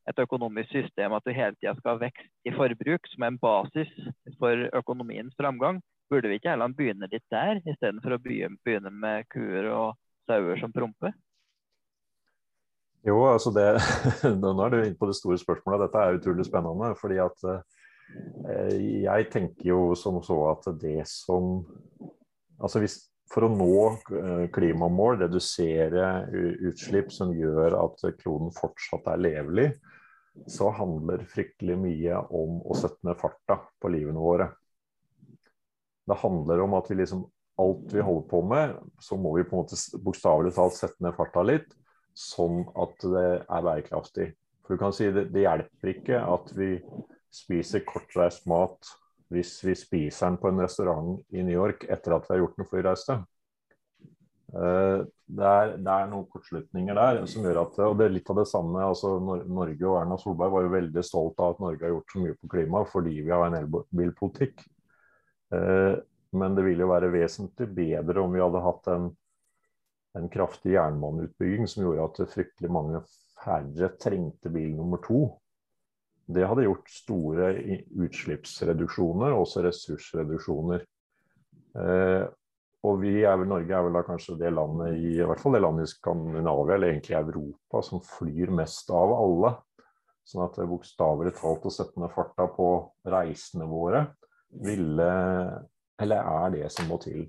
et 0.06 0.22
økonomisk 0.22 0.70
system 0.70 1.14
at 1.16 1.26
du 1.26 1.34
hele 1.34 1.56
tida 1.58 1.74
skal 1.78 1.96
ha 1.96 2.02
vekst 2.04 2.30
i 2.46 2.54
forbruk, 2.54 3.08
som 3.10 3.26
en 3.26 3.38
basis 3.42 3.92
for 4.38 4.68
økonomiens 4.78 5.34
framgang. 5.38 5.80
Burde 6.10 6.30
vi 6.30 6.38
ikke 6.38 6.52
heller 6.52 6.74
begynne 6.74 7.08
litt 7.10 7.24
der, 7.34 7.58
istedenfor 7.66 8.14
å 8.14 8.22
begynne 8.22 8.92
med 8.94 9.26
kuer 9.34 9.66
og 9.72 9.96
sauer 10.30 10.60
som 10.62 10.74
promper? 10.74 11.14
Jo, 13.06 13.20
altså 13.30 13.52
det, 13.54 13.66
Nå 14.42 14.52
er 14.64 14.72
du 14.72 14.78
inne 14.80 14.98
på 14.98 15.06
det 15.06 15.16
store 15.18 15.38
spørsmålet. 15.38 15.84
Dette 15.86 16.02
er 16.02 16.16
utrolig 16.18 16.46
spennende. 16.48 16.94
fordi 16.98 17.20
at 17.22 17.44
eh, 17.50 18.78
Jeg 19.04 19.28
tenker 19.32 19.68
jo 19.70 19.82
som 19.98 20.18
så 20.26 20.40
at 20.50 20.66
det 20.80 21.04
som 21.10 21.60
Altså 22.56 22.80
hvis, 22.82 22.96
For 23.30 23.46
å 23.46 23.52
nå 23.52 23.76
eh, 24.16 24.46
klimamål, 24.54 25.20
redusere 25.22 26.26
utslipp 26.70 27.12
som 27.12 27.34
gjør 27.36 27.76
at 27.78 28.04
kloden 28.22 28.52
fortsatt 28.54 29.06
er 29.12 29.22
levelig, 29.22 29.66
så 30.48 30.70
handler 30.72 31.24
fryktelig 31.28 31.76
mye 31.80 32.20
om 32.34 32.60
å 32.64 32.76
sette 32.78 33.02
ned 33.08 33.18
farta 33.20 33.58
på 33.82 33.90
livene 33.92 34.22
våre. 34.22 34.46
Det 36.06 36.18
handler 36.22 36.62
om 36.64 36.76
at 36.78 36.88
vi 36.90 37.00
liksom 37.00 37.24
alt 37.60 37.92
vi 37.92 38.04
holder 38.04 38.28
på 38.30 38.42
med, 38.46 38.76
så 39.00 39.18
må 39.18 39.34
vi 39.36 39.44
på 39.48 39.56
en 39.56 39.64
måte 39.64 40.00
bokstavelig 40.06 40.54
talt 40.56 40.76
sette 40.76 41.02
ned 41.04 41.16
farta 41.18 41.42
litt, 41.44 41.72
sånn 42.16 42.64
at 42.80 43.04
det 43.04 43.26
er 43.44 43.66
bærekraftig. 43.68 44.30
For 44.64 44.74
du 44.74 44.82
kan 44.82 44.94
si 44.96 45.10
det, 45.14 45.28
det 45.34 45.44
hjelper 45.44 45.92
ikke 45.92 46.22
at 46.26 46.52
vi 46.56 46.70
spiser 47.34 47.84
kortreist 47.86 48.46
mat 48.50 48.94
hvis 49.32 49.58
vi 49.66 49.74
spiser 49.76 50.30
den 50.30 50.38
på 50.40 50.50
en 50.50 50.62
restaurant 50.62 51.18
i 51.34 51.42
New 51.42 51.54
York 51.54 51.84
etter 51.90 52.14
at 52.16 52.28
vi 52.28 52.34
har 52.34 52.44
gjort 52.44 52.60
en 52.62 52.68
flyreise. 52.70 53.16
Eh, 54.54 55.00
det 55.26 55.46
er, 55.50 55.72
det 55.82 55.90
er, 55.90 56.08
noen 56.10 56.28
kortslutninger 56.30 56.94
der 56.96 57.24
som 57.26 57.42
gjør 57.42 57.64
at 57.64 57.78
Og 57.82 57.96
det 57.98 58.06
er 58.06 58.12
litt 58.14 58.28
av 58.30 58.38
det 58.38 58.46
samme. 58.46 58.78
altså 58.86 59.16
Norge 59.18 59.88
og 59.88 59.96
Erna 59.98 60.18
Solberg 60.22 60.54
var 60.54 60.66
jo 60.66 60.74
veldig 60.76 61.02
stolt 61.04 61.42
av 61.42 61.56
at 61.56 61.62
Norge 61.64 61.82
har 61.82 61.94
gjort 61.96 62.14
så 62.14 62.22
mye 62.22 62.36
på 62.38 62.50
klima 62.54 62.84
fordi 62.86 63.16
vi 63.18 63.34
har 63.34 63.46
en 63.48 63.58
elbilpolitikk. 63.58 64.62
Eh, 65.54 65.94
men 66.36 66.56
det 66.58 66.66
ville 66.66 66.86
jo 66.86 66.92
være 66.92 67.12
vesentlig 67.12 67.68
bedre 67.74 68.22
om 68.22 68.34
vi 68.34 68.42
hadde 68.42 68.62
hatt 68.62 68.90
en, 68.94 69.10
en 70.16 70.30
kraftig 70.32 70.74
jernbaneutbygging 70.74 71.68
som 71.68 71.84
gjorde 71.84 72.06
at 72.06 72.32
fryktelig 72.32 72.70
mange 72.72 73.02
færre 73.36 73.90
trengte 74.00 74.52
bil 74.52 74.72
nummer 74.76 75.02
to. 75.04 75.26
Det 76.26 76.46
hadde 76.48 76.66
gjort 76.66 76.90
store 76.90 77.52
utslippsreduksjoner, 78.02 79.36
også 79.36 79.62
ressursreduksjoner. 79.66 80.82
Eh, 81.76 82.24
og 82.86 82.98
vi 83.02 83.12
er 83.26 83.38
vel, 83.38 83.48
Norge 83.50 83.74
er 83.74 83.84
vel 83.86 83.96
da 83.98 84.02
kanskje 84.06 84.36
det 84.40 84.52
landet 84.54 84.98
i, 84.98 85.16
i 85.18 85.26
hvert 85.26 85.40
fall 85.42 85.56
det 85.56 85.62
landet 85.62 85.88
i 85.88 85.92
Skandinavia, 85.92 86.76
eller 86.76 86.92
egentlig 86.92 87.16
Europa, 87.18 87.82
som 87.82 88.02
flyr 88.04 88.52
mest 88.54 88.90
av 88.94 89.14
alle. 89.16 89.54
Sånn 90.26 90.42
at 90.42 90.58
bokstavelig 90.66 91.36
talt 91.38 91.66
å 91.66 91.70
sette 91.70 92.02
ned 92.02 92.10
farta 92.14 92.48
på 92.50 92.68
reisene 93.06 93.66
våre 93.70 94.08
ville 94.62 95.10
Eller 96.02 96.28
er 96.28 96.50
det 96.52 96.66
som 96.74 96.90
må 96.90 96.98
til. 97.00 97.22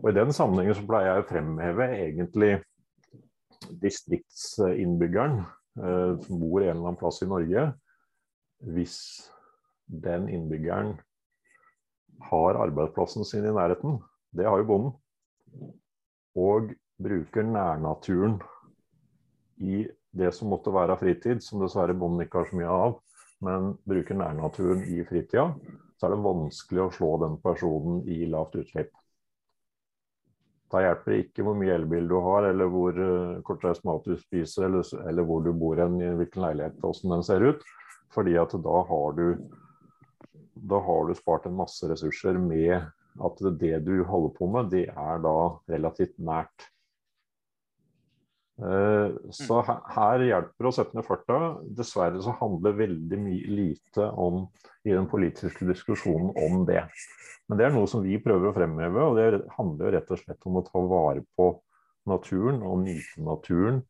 Og 0.00 0.10
I 0.10 0.16
den 0.16 0.32
sammenhengen 0.32 0.76
så 0.78 0.86
pleier 0.88 1.10
jeg 1.10 1.24
å 1.24 1.28
fremheve 1.28 1.88
egentlig 1.96 2.52
distriktsinnbyggeren 3.82 5.42
eh, 5.42 6.12
som 6.24 6.40
bor 6.40 6.62
en 6.62 6.70
eller 6.70 6.86
annen 6.86 7.00
plass 7.00 7.20
i 7.24 7.28
Norge. 7.30 7.66
Hvis 8.74 8.96
den 9.90 10.28
innbyggeren 10.30 10.94
har 12.30 12.60
arbeidsplassen 12.60 13.26
sin 13.26 13.46
i 13.48 13.54
nærheten, 13.54 13.98
det 14.36 14.46
har 14.46 14.60
jo 14.60 14.68
bonden. 14.68 14.96
Og 16.38 16.72
bruker 17.00 17.46
nærnaturen 17.46 18.38
i 19.60 19.84
det 20.16 20.32
som 20.34 20.50
måtte 20.52 20.72
være 20.74 20.98
fritid, 21.00 21.42
som 21.44 21.62
dessverre 21.62 21.96
bonden 21.96 22.24
ikke 22.24 22.42
har 22.42 22.50
så 22.50 22.58
mye 22.58 22.72
av, 22.86 22.96
men 23.44 23.74
bruker 23.88 24.18
nærnaturen 24.18 24.82
i 24.90 25.02
fritida, 25.08 25.50
så 25.96 26.08
er 26.08 26.14
det 26.14 26.24
vanskelig 26.24 26.82
å 26.84 26.92
slå 26.94 27.10
den 27.24 27.36
personen 27.42 28.02
i 28.08 28.24
lavt 28.28 28.58
utslipp. 28.60 28.92
Da 30.70 30.82
hjelper 30.84 31.12
det 31.12 31.22
ikke 31.24 31.44
hvor 31.46 31.56
mye 31.58 31.74
elbil 31.74 32.06
du 32.10 32.16
har, 32.22 32.46
eller 32.50 32.70
hvor 32.70 32.94
uh, 32.94 33.40
kortreist 33.46 33.82
mat 33.88 34.06
du 34.06 34.14
spiser, 34.18 34.68
eller, 34.68 34.86
eller, 35.02 35.26
hvor 35.26 35.42
du 35.42 35.50
bor 35.56 35.80
hen, 35.82 35.98
i 35.98 36.12
hvilken 36.20 36.44
leilighet, 36.46 36.78
hvordan 36.82 37.16
den 37.16 37.26
ser 37.26 37.46
ut. 37.46 37.64
Fordi 38.14 38.36
at 38.38 38.54
da 38.62 38.76
har 38.86 39.18
du 39.18 39.26
da 40.60 40.78
har 40.84 41.06
du 41.08 41.14
spart 41.16 41.46
en 41.46 41.56
masse 41.56 41.88
ressurser 41.88 42.36
med 42.38 42.74
at 43.24 43.42
det 43.60 43.78
du 43.86 44.02
holder 44.04 44.34
på 44.36 44.48
med, 44.50 44.70
det 44.72 44.86
er 44.90 45.22
da 45.24 45.36
relativt 45.72 46.18
nært. 46.20 46.68
Eh, 48.60 49.12
så 49.32 49.62
her, 49.64 49.78
her 49.94 50.24
hjelper 50.26 50.66
det 50.66 50.70
å 50.70 50.74
sette 50.74 50.96
ned 50.98 51.06
farta. 51.06 51.38
Dessverre 51.76 52.20
så 52.24 52.34
handler 52.40 52.76
veldig 52.76 53.20
mye 53.20 53.56
lite 53.60 54.10
om, 54.20 54.44
i 54.84 54.92
den 54.92 55.08
politiske 55.08 55.66
diskusjonen 55.68 56.32
om 56.36 56.64
det. 56.68 56.84
Men 57.48 57.58
det 57.58 57.66
er 57.66 57.74
noe 57.74 57.88
som 57.90 58.04
vi 58.04 58.20
prøver 58.22 58.50
å 58.50 58.56
fremheve, 58.56 59.06
og 59.06 59.18
det 59.18 59.42
handler 59.56 59.88
jo 59.88 59.94
rett 59.96 60.14
og 60.14 60.22
slett 60.22 60.46
om 60.48 60.60
å 60.60 60.64
ta 60.66 60.84
vare 60.92 61.24
på 61.36 61.50
naturen 62.10 62.62
og 62.66 62.84
nyte 62.84 63.24
naturen. 63.24 63.82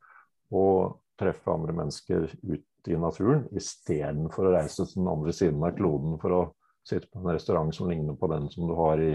Og 0.54 0.96
treffe 1.20 1.52
andre 1.52 1.74
mennesker 1.76 2.30
ut 2.48 2.88
i 2.88 2.96
naturen 2.96 3.44
istedenfor 3.56 4.48
å 4.48 4.54
reise 4.54 4.86
til 4.86 5.02
den 5.02 5.10
andre 5.12 5.34
siden 5.36 5.60
av 5.66 5.76
kloden 5.76 6.16
for 6.22 6.32
å 6.32 6.42
sitte 6.86 7.10
på 7.12 7.20
en 7.20 7.34
restaurant 7.34 7.74
som 7.76 7.90
ligner 7.90 8.16
på 8.16 8.30
den 8.32 8.48
som 8.50 8.64
du 8.70 8.74
har 8.78 9.02
i, 9.04 9.12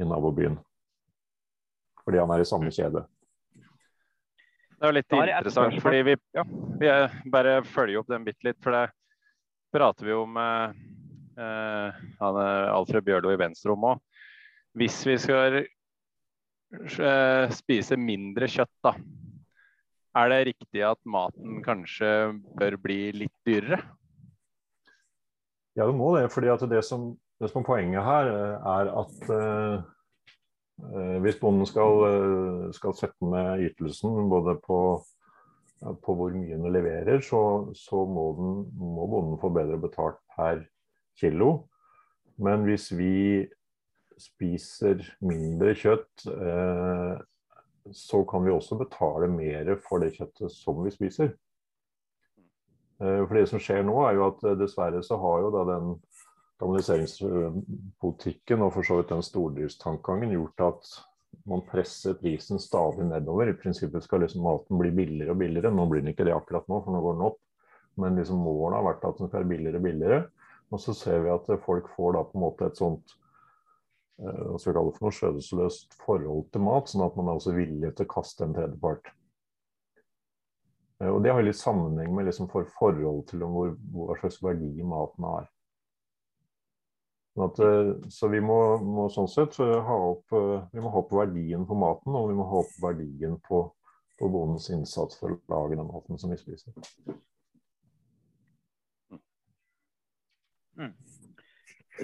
i 0.00 0.06
nabobyen. 0.08 0.56
Fordi 2.00 2.22
han 2.22 2.32
er 2.32 2.42
i 2.42 2.48
samme 2.48 2.72
kjede. 2.72 3.04
Det 4.80 4.88
er 4.88 4.96
litt 4.96 5.12
interessant, 5.12 5.76
fordi 5.84 5.98
vi, 6.08 6.14
ja, 6.32 6.44
vi 6.80 6.88
bare 7.32 7.58
følger 7.68 8.00
opp 8.00 8.08
den 8.08 8.24
bitte 8.24 8.48
litt. 8.48 8.56
For 8.64 8.72
det 8.72 8.86
prater 9.74 10.08
vi 10.08 10.14
om 10.16 10.32
med 10.38 10.78
eh, 11.36 12.00
Alfred 12.24 13.04
Bjørlo 13.04 13.34
i 13.34 13.40
Venstrom 13.40 13.84
òg. 13.90 14.00
Hvis 14.80 14.96
vi 15.04 15.18
skal 15.20 15.58
eh, 15.60 17.52
spise 17.52 17.98
mindre 18.00 18.48
kjøtt, 18.48 18.72
da, 18.86 18.94
er 20.16 20.32
det 20.32 20.40
riktig 20.48 20.82
at 20.86 20.98
maten 21.04 21.60
kanskje 21.66 22.10
bør 22.58 22.80
bli 22.80 23.00
litt 23.20 23.36
dyrere? 23.46 23.82
Ja, 25.78 25.86
det 25.86 25.94
må 25.94 26.14
det. 26.16 26.30
fordi 26.32 26.50
det 26.72 26.82
som, 26.88 27.12
det 27.40 27.50
som 27.52 27.60
er 27.62 27.68
poenget 27.68 28.04
her, 28.04 28.32
eh, 28.32 28.70
er 28.78 28.94
at 29.04 29.28
uh, 29.28 29.84
hvis 31.22 31.38
bonden 31.40 31.68
skal, 31.68 32.70
skal, 32.74 32.94
sette 32.96 33.26
ned 33.28 33.64
ytelsen 33.68 34.28
både 34.30 34.56
på, 34.64 34.78
på 35.80 36.14
hvor 36.16 36.34
mye 36.34 36.58
den 36.58 36.72
leverer, 36.72 37.20
så, 37.24 37.42
så 37.76 38.04
må, 38.08 38.26
den, 38.38 38.54
må, 38.80 39.06
bonden 39.10 39.40
få 39.42 39.52
bedre 39.54 39.78
betalt 39.82 40.20
per 40.36 40.64
kilo. 41.20 41.50
Men 42.40 42.64
hvis 42.66 42.88
vi 42.96 43.46
spiser 44.20 45.04
mindre 45.24 45.74
kjøtt, 45.78 46.26
uh, 46.28 47.20
så 47.92 48.24
kan 48.24 48.44
vi 48.44 48.50
også 48.50 48.78
betale 48.80 49.28
mer 49.28 49.74
for 49.84 50.02
det 50.02 50.14
kjøttet 50.16 50.52
som 50.52 50.82
vi 50.84 50.92
spiser. 50.94 51.32
Eh, 53.00 53.22
for 53.24 53.36
det 53.36 53.46
som 53.48 53.62
skjer 53.62 53.84
nå, 53.86 53.96
er 54.04 54.18
jo 54.18 54.26
at 54.28 54.42
eh, 54.44 54.58
dessverre 54.60 55.00
så 55.04 55.16
har 55.20 55.44
jo 55.44 55.52
da 55.54 55.64
den 55.72 55.94
kanaliseringspolitikken 56.60 58.64
og 58.64 58.74
for 58.74 58.82
så 58.86 58.94
vidt 58.98 59.12
den 59.14 59.24
stordriftstankegangen 59.24 60.34
gjort 60.36 60.58
at 60.66 60.82
man 61.48 61.62
presser 61.66 62.18
prisen 62.20 62.58
stadig 62.60 63.06
nedover. 63.08 63.48
I 63.48 63.58
prinsippet 63.58 64.04
skal 64.04 64.20
liksom 64.24 64.44
maten 64.44 64.80
bli 64.80 64.90
billigere 64.94 65.32
og 65.34 65.40
billigere. 65.40 65.74
Nå 65.74 65.86
blir 65.88 66.04
den 66.04 66.12
ikke 66.12 66.26
det 66.28 66.36
akkurat 66.36 66.68
nå, 66.68 66.76
for 66.84 66.94
nå 66.94 67.00
går 67.04 67.16
den 67.16 67.28
opp. 67.30 67.40
men 68.00 68.16
liksom 68.16 68.38
målet 68.40 68.78
har 68.78 68.84
vært 68.86 69.04
at 69.04 69.18
den 69.18 69.28
skal 69.28 69.40
være 69.40 69.50
billigere 69.50 69.76
og 69.76 69.84
billigere. 69.84 70.20
Og 70.70 70.80
så 70.80 70.94
ser 70.94 71.24
vi 71.24 71.32
at 71.32 71.48
folk 71.64 71.88
får 71.96 72.14
da 72.14 72.22
på 72.24 72.38
en 72.38 72.44
måte 72.44 72.68
et 72.70 72.78
sånt 72.78 73.14
eh, 74.22 74.42
hva 74.46 74.58
skal 74.58 74.70
vi 74.70 74.76
kalle 74.76 74.92
det 74.92 74.96
for 74.96 75.06
noe 75.06 75.16
skjødesløst 75.16 75.96
forhold 76.06 76.44
til 76.54 76.64
mat, 76.64 76.88
sånn 76.88 77.04
at 77.04 77.16
man 77.18 77.28
er 77.28 77.40
også 77.40 77.56
villig 77.56 77.90
til 77.96 78.06
å 78.06 78.12
kaste 78.14 78.46
en 78.46 78.54
tredjepart. 78.56 79.10
Eh, 81.02 81.10
og 81.10 81.18
Det 81.26 81.34
har 81.34 81.44
litt 81.44 81.60
sammenheng 81.60 82.14
med 82.14 82.30
liksom 82.30 82.48
for 82.52 82.68
forhold 82.78 83.26
til 83.32 83.44
hvor, 83.44 83.74
hva 83.96 84.16
slags 84.22 84.40
verdi 84.46 84.86
maten 84.86 85.28
har. 85.28 85.50
Sånn 87.34 87.46
at, 87.46 87.60
eh, 87.62 87.90
så 88.10 88.30
vi 88.32 88.40
må, 88.42 88.58
må, 88.82 89.08
sånn 89.14 89.30
sett 89.30 89.58
ha 89.60 89.98
opp, 90.10 90.34
vi 90.72 90.82
må 90.82 90.92
ha 90.92 91.02
opp 91.02 91.12
verdien 91.14 91.66
på 91.66 91.78
maten, 91.78 92.16
og 92.18 92.30
vi 92.32 92.38
må 92.38 92.46
ha 92.50 92.62
opp 92.64 92.72
verdien 92.82 93.38
på, 93.46 93.64
på 94.18 94.30
bondens 94.32 94.70
innsats 94.74 95.20
for 95.20 95.36
å 95.36 95.40
lage 95.52 95.78
den 95.78 95.90
maten 95.90 96.18
som 96.18 96.34
vi 96.34 96.40
spiser. 96.40 96.74
Mm. 100.80 100.94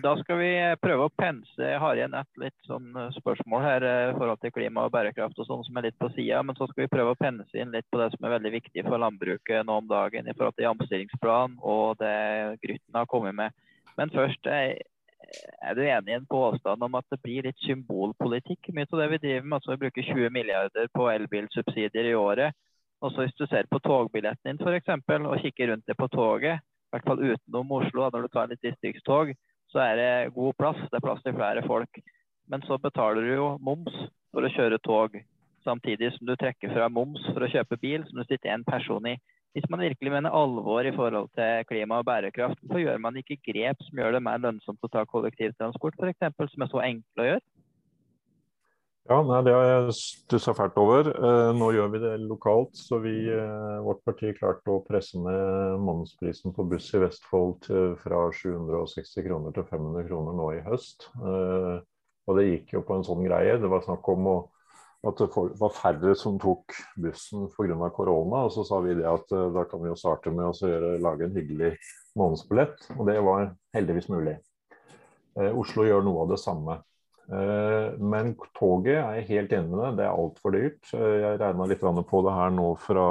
Da 0.03 0.13
skal 0.21 0.39
vi 0.41 0.51
prøve 0.83 1.07
å 1.07 1.13
pense. 1.17 1.55
Jeg 1.57 1.79
har 1.81 1.97
igjen 1.97 2.17
et 2.19 2.41
litt 2.41 2.67
sånn 2.69 2.91
eh, 3.01 3.15
spørsmål 3.17 3.63
her 3.65 3.87
eh, 3.87 4.09
i 4.11 4.17
forhold 4.19 4.43
til 4.43 4.53
klima 4.53 4.85
og 4.85 4.93
bærekraft 4.93 5.39
og 5.41 5.49
sånn 5.49 5.63
som 5.65 5.79
er 5.79 5.87
litt 5.89 5.97
på 6.01 6.11
sida. 6.13 6.43
Men 6.45 6.59
så 6.59 6.69
skal 6.69 6.85
vi 6.85 6.93
prøve 6.93 7.15
å 7.15 7.19
pense 7.21 7.57
inn 7.57 7.73
litt 7.73 7.87
på 7.93 8.01
det 8.03 8.11
som 8.13 8.27
er 8.27 8.35
veldig 8.37 8.53
viktig 8.59 8.85
for 8.85 9.01
landbruket 9.01 9.65
nå 9.65 9.79
om 9.81 9.89
dagen 9.89 10.29
i 10.29 10.35
forhold 10.37 10.59
til 10.59 10.69
omstillingsplanen 10.73 11.57
og 11.63 11.97
det 12.03 12.13
Grytten 12.65 12.99
har 12.99 13.09
kommet 13.09 13.39
med. 13.39 13.57
Men 13.97 14.13
først, 14.13 14.51
er 15.63 15.75
du 15.75 15.83
enig 15.83 16.13
i 16.13 16.17
en 16.17 16.29
påstand 16.31 16.83
om 16.83 16.95
at 16.99 17.07
det 17.11 17.19
blir 17.23 17.47
litt 17.47 17.59
symbolpolitikk 17.67 18.71
mye 18.75 18.87
av 18.93 19.03
det 19.03 19.09
vi 19.15 19.23
driver 19.25 19.47
med? 19.47 19.57
Altså 19.59 19.75
vi 19.75 19.83
bruker 19.85 20.09
20 20.13 20.33
milliarder 20.35 20.89
på 20.95 21.09
elbilsubsidier 21.11 22.11
i 22.11 22.15
året. 22.19 22.57
Og 23.05 23.13
så 23.13 23.27
hvis 23.27 23.37
du 23.37 23.45
ser 23.51 23.69
på 23.71 23.81
togbilletten 23.85 24.57
din 24.57 24.63
f.eks. 24.63 24.93
og 25.19 25.41
kikker 25.43 25.73
rundt 25.73 25.87
deg 25.87 25.99
på 25.99 26.09
toget, 26.15 26.63
i 26.63 26.95
hvert 26.95 27.09
fall 27.09 27.23
utenom 27.23 27.73
Oslo, 27.77 28.09
når 28.09 28.27
du 28.27 28.33
tar 28.33 28.51
litt 28.51 28.63
distriktstog, 28.65 29.35
så 29.73 29.83
er 29.83 29.97
det 30.01 30.35
god 30.35 30.55
plass. 30.57 30.79
Det 30.91 30.97
er 31.01 31.05
plass 31.05 31.23
til 31.25 31.35
flere 31.37 31.65
folk. 31.67 32.01
Men 32.49 32.63
så 32.63 32.79
betaler 32.79 33.27
du 33.27 33.33
jo 33.35 33.49
moms 33.61 33.93
for 34.31 34.47
å 34.47 34.53
kjøre 34.55 34.79
tog, 34.87 35.19
samtidig 35.67 36.13
som 36.15 36.29
du 36.29 36.37
trekker 36.39 36.71
fra 36.73 36.89
moms 36.89 37.25
for 37.33 37.43
å 37.43 37.51
kjøpe 37.51 37.79
bil 37.83 38.07
som 38.07 38.21
du 38.21 38.25
sitter 38.25 38.55
én 38.55 38.65
person 38.65 39.11
i. 39.11 39.17
Hvis 39.57 39.71
man 39.73 39.81
virkelig 39.81 40.13
mener 40.13 40.35
alvor 40.37 40.85
i 40.85 40.93
forhold 40.93 41.31
til 41.33 41.63
klima 41.65 42.03
og 42.03 42.05
bærekraft, 42.05 42.59
så 42.69 42.81
gjør 42.83 42.99
man 43.01 43.17
ikke 43.17 43.39
grep 43.41 43.81
som 43.87 44.03
gjør 44.03 44.19
det 44.19 44.25
mer 44.27 44.43
lønnsomt 44.43 44.85
å 44.85 44.91
ta 44.93 45.07
kollektivtransport, 45.09 45.97
f.eks., 45.97 46.51
som 46.53 46.65
er 46.67 46.73
så 46.75 46.83
enkle 46.85 47.25
å 47.25 47.29
gjøre. 47.31 47.45
Ja, 49.07 49.21
nei, 49.23 49.39
Det 49.47 49.55
har 49.55 49.65
jeg 49.65 49.95
stussa 49.95 50.53
fælt 50.59 50.77
over. 50.83 51.09
Eh, 51.15 51.51
nå 51.55 51.71
gjør 51.73 51.93
vi 51.93 51.99
det 52.03 52.13
lokalt. 52.27 52.75
så 52.75 52.99
vi, 52.99 53.15
eh, 53.31 53.79
Vårt 53.87 54.03
parti 54.05 54.35
klarte 54.35 54.67
å 54.67 54.85
presse 54.85 55.17
ned 55.17 55.79
månedsprisen 55.79 56.53
på 56.53 56.69
buss 56.69 56.93
i 56.93 56.99
Vestfold 56.99 57.71
fra 58.03 58.31
760 58.33 59.23
kroner 59.23 59.55
til 59.55 59.65
500 59.71 60.09
kroner 60.09 60.35
nå 60.35 60.51
i 60.59 60.65
høst. 60.67 61.09
Eh, 61.23 61.81
og 62.27 62.37
det 62.37 62.49
gikk 62.51 62.75
jo 62.75 62.83
på 62.83 62.97
en 62.97 63.07
sånn 63.07 63.25
greie. 63.25 63.61
Det 63.63 63.71
var 63.71 63.87
snakk 63.87 64.09
om 64.09 64.27
å, 64.27 64.37
at 65.07 65.21
det 65.23 65.29
var 65.61 65.75
færre 65.75 66.17
som 66.19 66.41
tok 66.43 66.75
bussen 67.03 67.47
pga. 67.55 67.91
korona. 67.95 68.45
Og 68.47 68.53
så 68.55 68.65
sa 68.67 68.81
vi 68.85 68.97
det 68.99 69.07
at 69.07 69.31
da 69.31 69.65
kan 69.71 69.83
vi 69.83 69.93
jo 69.93 70.01
starte 70.01 70.33
med 70.35 70.51
å 70.51 70.73
lage 71.03 71.29
en 71.29 71.37
hyggelig 71.37 71.77
månedsbillett. 72.19 72.91
Og 72.97 73.07
det 73.07 73.21
var 73.23 73.53
heldigvis 73.77 74.11
mulig. 74.11 74.37
Oslo 75.37 75.85
gjør 75.85 76.05
noe 76.07 76.25
av 76.25 76.33
det 76.33 76.41
samme. 76.43 76.81
Eh, 77.27 77.97
men 77.99 78.35
toget 78.55 79.01
er 79.01 79.17
jeg 79.19 79.31
helt 79.33 79.55
enig 79.57 79.73
med 79.73 79.81
deg, 79.83 79.97
det 79.99 80.05
er 80.07 80.21
altfor 80.21 80.55
dyrt. 80.55 80.93
Eh, 80.95 81.15
jeg 81.25 81.41
regna 81.43 81.67
litt 81.67 81.83
på 81.83 82.21
det 82.23 82.35
her 82.37 82.53
nå 82.55 82.69
fra, 82.83 83.07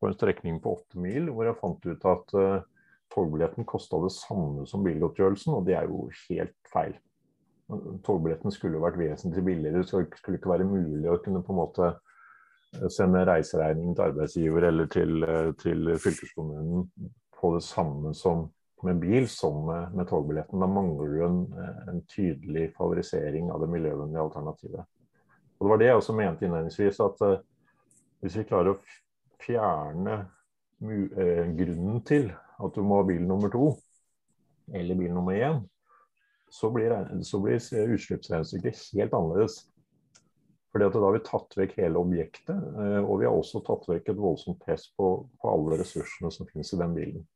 på 0.00 0.08
en 0.08 0.16
strekning 0.16 0.58
på 0.62 0.74
åtte 0.80 1.02
mil, 1.02 1.30
hvor 1.30 1.46
jeg 1.46 1.58
fant 1.60 1.86
ut 1.86 2.08
at 2.10 2.34
uh, 2.36 2.64
togbilletten 3.14 3.64
kosta 3.64 4.00
det 4.02 4.10
samme 4.12 4.66
som 4.68 4.82
bilgodtgjørelsen, 4.84 5.54
og 5.56 5.64
det 5.68 5.78
er 5.78 5.86
jo 5.88 6.08
helt 6.26 6.56
feil. 6.72 6.96
Togbilletten 8.06 8.52
skulle 8.54 8.78
vært 8.82 8.98
vesentlig 9.00 9.42
billigere. 9.44 9.82
Det 9.82 10.18
skulle 10.20 10.38
ikke 10.38 10.52
være 10.52 10.68
mulig 10.68 11.08
å 11.10 11.20
kunne 11.22 11.42
på 11.42 11.54
en 11.54 11.60
måte 11.60 11.92
sende 12.92 13.24
reiseregning 13.26 13.94
til 13.94 14.04
arbeidsgiver 14.10 14.68
eller 14.68 14.90
til, 14.92 15.24
til 15.62 15.90
fylkeskommunen 16.02 16.86
på 17.36 17.52
det 17.54 17.64
samme 17.66 18.12
som 18.14 18.46
med 18.82 19.00
bil 19.00 19.28
som 19.28 19.64
med, 19.66 19.94
med 19.94 20.08
togbilletten. 20.08 20.60
Da 20.60 20.68
mangler 20.68 21.12
du 21.12 21.24
en, 21.24 21.38
en, 21.88 22.02
tydelig 22.12 22.70
favorisering 22.76 23.50
av 23.52 23.62
det 23.64 23.70
miljøvennlige 23.72 24.22
alternativet. 24.22 24.84
Og 25.56 25.64
Det 25.64 25.70
var 25.72 25.80
det 25.80 25.88
jeg 25.88 26.00
også 26.00 26.16
mente 26.16 26.46
innledningsvis, 26.46 27.00
at 27.00 27.22
uh, 27.24 27.38
hvis 28.20 28.36
vi 28.36 28.48
klarer 28.48 28.74
å 28.74 28.80
fjerne 29.42 30.18
uh, 30.26 31.46
grunnen 31.56 32.02
til 32.06 32.28
at 32.34 32.76
du 32.76 32.84
må 32.84 33.00
ha 33.00 33.08
bil 33.08 33.24
nummer 33.24 33.52
to, 33.52 33.70
eller 34.74 34.98
bil 34.98 35.14
nummer 35.14 35.36
én, 35.36 35.62
så 36.56 36.70
blir, 36.72 36.92
så 37.22 37.40
blir 37.42 37.60
utslippsregnestykket 37.96 38.84
helt 38.96 39.16
annerledes. 39.16 39.58
Fordi 40.72 40.88
Da 40.92 41.00
har 41.00 41.12
vi 41.12 41.24
tatt 41.24 41.56
vekk 41.56 41.74
hele 41.80 42.00
objektet, 42.00 42.56
uh, 42.76 43.00
og 43.00 43.20
vi 43.20 43.28
har 43.28 43.36
også 43.36 43.62
tatt 43.64 43.86
vekk 43.88 44.10
et 44.12 44.20
voldsomt 44.20 44.60
press 44.64 44.88
på, 44.96 45.10
på 45.40 45.52
alle 45.52 45.80
ressursene 45.80 46.32
som 46.32 46.48
finnes 46.48 46.72
i 46.72 46.80
den 46.80 46.96
bilen. 46.96 47.26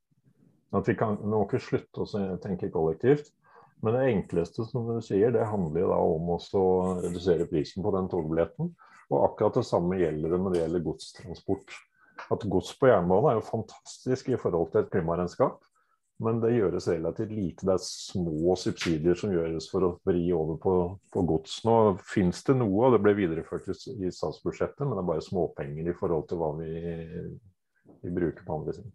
At 0.76 0.88
vi, 0.88 0.94
kan, 0.94 1.16
vi 1.20 1.30
må 1.32 1.44
ikke 1.46 1.62
slutte 1.64 2.04
å 2.04 2.24
tenke 2.42 2.70
kollektivt. 2.72 3.32
Men 3.80 3.96
det 3.96 4.10
enkleste 4.10 4.66
som 4.68 4.88
du 4.90 5.00
sier, 5.02 5.32
det 5.32 5.48
handler 5.48 5.88
da 5.88 5.96
om 6.04 6.34
å 6.36 6.64
redusere 7.00 7.48
prisen 7.48 7.84
på 7.84 7.92
den 7.96 8.10
togbilletten. 8.12 8.74
Og 9.10 9.24
akkurat 9.24 9.56
det 9.56 9.66
samme 9.66 9.98
gjelder 9.98 10.34
det 10.34 10.40
når 10.42 10.54
det 10.54 10.60
gjelder 10.60 10.84
godstransport. 10.84 11.78
At 12.30 12.44
gods 12.52 12.74
på 12.78 12.90
jernbane 12.90 13.32
er 13.32 13.40
jo 13.40 13.48
fantastisk 13.48 14.28
i 14.30 14.38
forhold 14.38 14.70
til 14.70 14.84
et 14.84 14.92
klimaregnskap. 14.92 15.64
Men 16.20 16.40
det 16.42 16.52
gjøres 16.52 16.88
relativt 16.90 17.30
lite. 17.32 17.64
Det 17.64 17.74
er 17.74 17.84
små 17.84 18.56
subsidier 18.60 19.16
som 19.16 19.32
gjøres 19.32 19.70
for 19.72 19.86
å 19.86 19.92
vri 20.04 20.26
over 20.36 20.58
på, 20.60 20.74
på 21.14 21.22
gods. 21.30 21.62
Nå 21.64 21.76
fins 22.04 22.42
det 22.44 22.58
noe, 22.60 22.82
og 22.86 22.92
det 22.92 23.00
ble 23.06 23.14
videreført 23.16 23.70
i 23.70 24.10
statsbudsjettet, 24.12 24.82
men 24.84 24.98
det 24.98 25.04
er 25.04 25.10
bare 25.14 25.24
småpenger 25.24 25.88
i 25.88 25.96
forhold 25.96 26.28
til 26.28 26.42
hva 26.42 26.50
vi, 26.58 26.74
vi 28.04 28.12
bruker 28.20 28.44
på 28.44 28.58
andre 28.58 28.76
siden. 28.76 28.92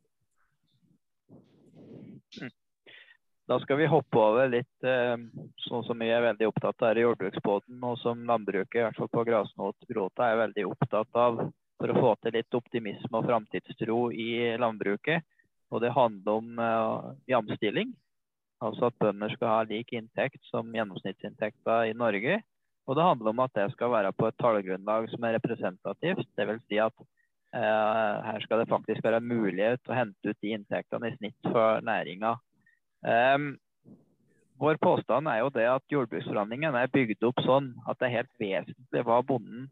Da 3.46 3.60
skal 3.62 3.78
vi 3.78 3.90
hoppe 3.90 4.18
over 4.18 4.50
litt 4.50 4.86
eh, 4.90 5.18
sånn 5.68 5.84
som 5.86 6.00
vi 6.02 6.08
er 6.10 6.24
veldig 6.26 6.48
opptatt 6.50 6.82
av 6.82 6.90
her 6.90 7.02
i 7.02 7.04
jordbruksbåten, 7.06 7.78
og 7.86 8.00
som 8.02 8.24
landbruket, 8.26 8.80
i 8.80 8.86
hvert 8.88 8.98
fall 8.98 9.12
på 9.14 9.26
grasrota, 9.28 10.30
er 10.30 10.42
veldig 10.48 10.66
opptatt 10.72 11.22
av 11.22 11.44
for 11.76 11.92
å 11.92 12.00
få 12.00 12.14
til 12.24 12.38
litt 12.40 12.58
optimisme 12.58 13.20
og 13.20 13.28
framtidstro 13.28 14.00
i 14.14 14.56
landbruket. 14.62 15.26
Og 15.74 15.82
det 15.84 15.94
handler 15.96 16.40
om 16.42 16.60
uh, 16.62 17.14
jamstilling. 17.30 17.94
Altså 18.64 18.90
at 18.90 19.00
bønder 19.02 19.34
skal 19.34 19.52
ha 19.52 19.64
lik 19.68 19.92
inntekt 19.98 20.42
som 20.52 20.72
gjennomsnittsinntekta 20.76 21.84
i 21.90 21.96
Norge. 21.98 22.40
Og 22.86 22.98
det 22.98 23.06
handler 23.06 23.34
om 23.34 23.44
at 23.44 23.54
det 23.58 23.68
skal 23.74 23.92
være 23.92 24.14
på 24.14 24.30
et 24.30 24.38
tallgrunnlag 24.42 25.10
som 25.12 25.26
er 25.26 25.38
representativt. 25.40 26.28
Dvs. 26.38 26.64
Si 26.70 26.80
at 26.82 26.96
uh, 27.02 28.16
her 28.30 28.42
skal 28.46 28.62
det 28.62 28.72
faktisk 28.72 29.04
være 29.04 29.24
mulighet 29.26 29.84
til 29.84 29.96
å 29.96 30.00
hente 30.04 30.32
ut 30.32 30.42
de 30.46 30.58
inntektene 30.58 31.12
i 31.12 31.18
snitt 31.20 31.54
for 31.54 31.82
næringa 31.86 32.38
Um, 33.06 33.58
vår 34.58 34.78
påstand 34.82 35.28
er 35.28 35.42
jo 35.44 35.52
det 35.54 35.66
at 35.70 35.92
jordbruksforhandlingene 35.92 36.86
er 36.86 36.92
bygd 36.94 37.26
opp 37.28 37.42
sånn 37.46 37.74
at 37.86 38.00
det 38.00 38.08
er 38.08 38.16
helt 38.22 38.32
vesentlig 38.42 39.02
hva 39.04 39.18
bonden, 39.28 39.66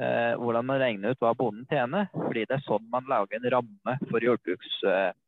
eh, 0.00 0.32
hvordan 0.40 0.66
man 0.70 0.80
regner 0.80 1.12
ut 1.12 1.20
hva 1.20 1.34
bonden 1.36 1.66
tjener. 1.68 2.08
Fordi 2.14 2.46
det 2.48 2.56
er 2.56 2.64
sånn 2.64 2.86
man 2.90 3.10
lager 3.10 3.36
en 3.38 3.50
ramme 3.52 3.96
for 4.08 4.24
jordbruksoppgjøret. 4.24 5.12
Eh, 5.12 5.18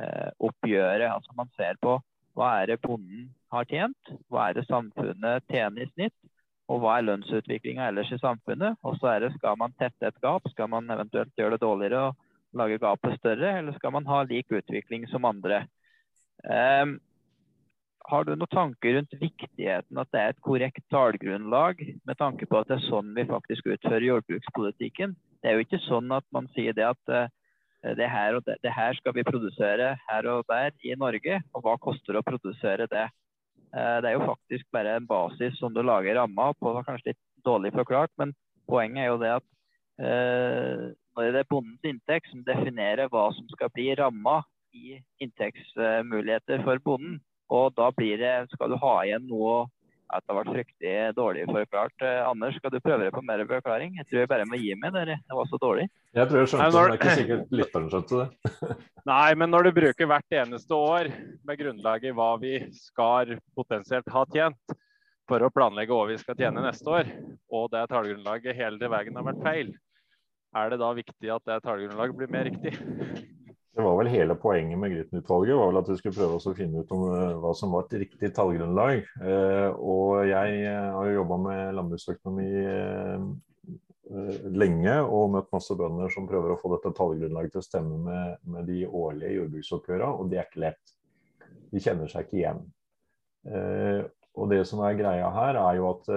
altså 0.00 1.36
man 1.36 1.50
ser 1.56 1.76
på 1.82 1.98
hva 2.38 2.50
er 2.60 2.70
det 2.70 2.80
bonden 2.80 3.28
har 3.50 3.66
tjent, 3.66 4.12
hva 4.30 4.48
er 4.48 4.54
det 4.56 4.68
samfunnet 4.68 5.44
tjener 5.50 5.82
i 5.82 5.90
snitt, 5.90 6.14
og 6.70 6.84
hva 6.84 6.96
er 6.98 7.08
lønnsutviklinga 7.08 7.88
ellers 7.90 8.12
i 8.14 8.20
samfunnet. 8.22 8.78
Og 8.86 8.96
så 9.00 9.14
er 9.14 9.24
det 9.24 9.34
skal 9.34 9.58
man 9.58 9.74
tette 9.80 10.06
et 10.06 10.20
gap, 10.22 10.46
skal 10.52 10.70
man 10.70 10.90
eventuelt 10.94 11.34
gjøre 11.36 11.56
det 11.56 11.64
dårligere 11.64 12.10
og 12.10 12.60
lage 12.60 12.78
gapet 12.82 13.18
større, 13.18 13.56
eller 13.58 13.76
skal 13.76 13.94
man 13.96 14.06
ha 14.06 14.22
lik 14.28 14.50
utvikling 14.54 15.08
som 15.10 15.26
andre. 15.26 15.64
Um, 16.46 16.98
har 18.10 18.24
du 18.24 18.32
noen 18.32 18.50
tanker 18.50 18.96
rundt 18.96 19.12
viktigheten 19.20 19.98
at 20.00 20.08
det 20.14 20.20
er 20.20 20.32
et 20.32 20.44
korrekt 20.46 20.86
tallgrunnlag, 20.94 21.82
med 22.06 22.18
tanke 22.18 22.46
på 22.48 22.62
at 22.62 22.70
det 22.70 22.78
er 22.78 22.86
sånn 22.88 23.12
vi 23.18 23.26
faktisk 23.28 23.68
utfører 23.74 24.06
jordbrukspolitikken? 24.06 25.18
Det 25.42 25.50
er 25.50 25.58
jo 25.58 25.66
ikke 25.66 25.82
sånn 25.84 26.10
at 26.14 26.26
man 26.34 26.48
sier 26.54 26.74
det 26.76 26.86
at 26.88 27.12
uh, 27.12 27.26
det, 27.82 28.08
her 28.12 28.36
det, 28.44 28.58
det, 28.64 28.72
her 28.76 28.96
skal 28.98 29.14
vi 29.16 29.24
produsere 29.24 29.94
her 30.08 30.28
og 30.32 30.44
der 30.50 30.74
i 30.84 30.94
Norge, 30.98 31.40
og 31.54 31.64
hva 31.64 31.76
koster 31.80 32.12
det 32.12 32.22
å 32.22 32.28
produsere 32.28 32.88
det? 32.90 33.06
Uh, 33.70 33.98
det 34.02 34.10
er 34.10 34.16
jo 34.18 34.28
faktisk 34.28 34.66
bare 34.74 34.98
en 34.98 35.08
basis 35.08 35.56
som 35.60 35.74
du 35.74 35.82
lager 35.82 36.18
ramma 36.18 36.50
på, 36.58 36.74
kanskje 36.86 37.12
litt 37.12 37.20
dårlig 37.46 37.72
forklart, 37.76 38.12
men 38.20 38.34
poenget 38.68 39.04
er 39.04 39.12
jo 39.12 39.20
det 39.22 39.32
at 39.38 39.46
uh, 40.02 40.86
når 41.16 41.34
det 41.34 41.42
er 41.42 41.50
bondens 41.50 41.88
inntekt 41.88 42.30
som 42.30 42.44
definerer 42.46 43.10
hva 43.12 43.28
som 43.36 43.48
skal 43.54 43.72
bli 43.74 43.90
ramma 43.98 44.40
i 44.76 45.00
inntektsmuligheter 45.22 46.62
for 46.66 46.82
bonden. 46.84 47.18
Og 47.50 47.72
da 47.74 47.88
blir 47.96 48.20
det, 48.20 48.34
skal 48.52 48.70
du 48.70 48.76
ha 48.78 48.92
igjen 49.02 49.26
noe 49.26 49.64
at 50.10 50.24
det 50.26 50.36
ble 50.36 50.54
fryktelig 50.54 50.94
dårlig 51.16 51.46
forklart. 51.48 51.94
Eh, 52.04 52.20
Anders, 52.26 52.56
skal 52.58 52.72
du 52.74 52.78
prøve 52.82 53.06
deg 53.06 53.14
på 53.14 53.22
mer 53.26 53.42
forklaring? 53.48 53.96
Jeg 54.00 54.08
tror 54.08 54.22
jeg 54.22 54.30
bare 54.30 54.46
må 54.50 54.58
gi 54.60 54.74
meg, 54.78 54.92
dere. 54.96 55.18
Det 55.22 55.38
var 55.38 55.50
så 55.50 55.60
dårlig. 55.62 55.86
Jeg 56.16 56.30
tror 56.30 56.40
jeg 56.40 56.50
skjønte 56.52 56.66
det, 56.66 56.74
men 56.74 56.90
det 56.90 56.90
er 56.90 57.00
ikke 57.00 57.18
sikkert 57.20 57.56
lytteren 57.60 57.90
skjønte 57.92 58.20
det. 58.20 58.70
Nei, 59.10 59.28
men 59.38 59.54
når 59.54 59.68
du 59.68 59.72
bruker 59.80 60.10
hvert 60.10 60.38
eneste 60.42 60.76
år 60.76 61.10
med 61.46 61.60
grunnlag 61.62 62.06
i 62.06 62.14
hva 62.16 62.30
vi 62.42 62.54
skal 62.76 63.36
potensielt 63.58 64.10
ha 64.14 64.24
tjent, 64.34 64.78
for 65.30 65.46
å 65.46 65.52
planlegge 65.54 65.94
hva 65.94 66.08
vi 66.10 66.18
skal 66.18 66.34
tjene 66.38 66.64
neste 66.64 66.90
år, 66.90 67.10
og 67.54 67.70
det 67.70 67.86
tallgrunnlaget 67.92 68.58
hele 68.58 68.90
veien 68.90 69.20
har 69.20 69.28
vært 69.30 69.44
feil, 69.46 69.74
er 70.58 70.72
det 70.72 70.80
da 70.82 70.88
viktig 70.96 71.30
at 71.30 71.44
det 71.46 71.60
tallgrunnlaget 71.62 72.18
blir 72.18 72.32
mer 72.34 72.48
riktig? 72.50 72.74
Det 73.70 73.82
var 73.82 73.96
vel 74.00 74.10
hele 74.10 74.34
poenget 74.34 74.78
med 74.78 74.90
Grytten-utvalget 74.90 75.56
var 75.56 75.68
vel 75.70 75.78
at 75.78 75.90
vi 75.92 75.96
skulle 76.00 76.16
prøve 76.16 76.38
å 76.40 76.54
finne 76.58 76.82
ut 76.82 76.94
om 76.94 77.04
uh, 77.06 77.36
hva 77.38 77.52
som 77.54 77.70
var 77.74 77.84
et 77.86 78.00
riktig 78.02 78.32
tallgrunnlag. 78.34 79.04
Uh, 79.22 79.70
og 79.78 80.26
jeg 80.26 80.56
uh, 80.64 80.88
har 80.96 81.06
jo 81.06 81.18
jobba 81.20 81.38
med 81.44 81.78
landbruksøkonomi 81.78 82.50
lenge 84.58 84.94
og 85.06 85.28
møtt 85.36 85.52
masse 85.54 85.74
bønder 85.78 86.10
som 86.10 86.26
prøver 86.26 86.50
å 86.50 86.56
få 86.58 86.72
dette 86.72 86.90
tallgrunnlaget 86.98 87.52
til 87.54 87.60
å 87.60 87.66
stemme 87.68 87.98
med, 88.08 88.40
med 88.42 88.66
de 88.66 88.80
årlige 88.88 89.36
jordbruksoppgjørene, 89.36 90.08
og 90.18 90.32
det 90.32 90.40
er 90.40 90.48
ikke 90.48 90.64
lett. 90.64 90.94
De 91.70 91.82
kjenner 91.84 92.10
seg 92.10 92.26
ikke 92.26 92.40
igjen. 92.40 92.64
og 94.34 94.50
det 94.50 94.64
som 94.66 94.82
er 94.82 94.98
greia 94.98 95.30
her, 95.30 95.60
er 95.62 95.78
jo 95.78 95.86
at 95.92 96.10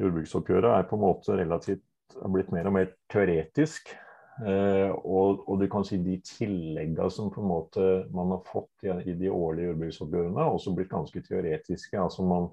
jordbruksoppgjøret 0.00 0.72
er 0.72 0.88
på 0.88 0.96
en 0.96 1.04
måte 1.04 1.36
relativt 1.36 1.84
blitt 2.32 2.48
mer 2.56 2.70
og 2.70 2.78
mer 2.78 2.88
teoretisk. 3.12 3.92
Uh, 4.36 4.92
og, 4.92 5.46
og, 5.48 5.60
du 5.60 5.68
kan 5.72 5.84
si 5.88 5.96
de 6.04 6.18
tilleggene 6.20 7.08
som 7.08 7.30
på 7.32 7.40
en 7.40 7.48
måte 7.48 7.84
man 8.12 8.34
har 8.34 8.42
fått 8.44 8.84
i, 8.84 8.90
i 9.08 9.14
de 9.16 9.30
årlige 9.32 9.70
jordbruksoppgjørene, 9.70 10.42
har 10.42 10.52
også 10.52 10.74
blitt 10.76 10.90
ganske 10.92 11.22
teoretiske. 11.24 11.96
altså 11.96 12.24
man, 12.26 12.50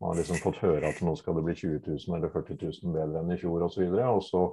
man, 0.00 0.08
har 0.08 0.20
liksom 0.22 0.40
fått 0.40 0.62
høre 0.64 0.88
at 0.88 1.02
nå 1.04 1.12
skal 1.20 1.36
det 1.36 1.44
bli 1.44 1.56
20 1.58 1.82
000 1.84 2.16
eller 2.16 2.32
40 2.32 2.56
000 2.62 2.94
bedre 2.94 3.20
enn 3.20 3.34
i 3.34 3.40
fjor 3.42 3.66
osv. 3.66 3.84
Og, 3.84 4.00
og 4.06 4.24
så 4.24 4.46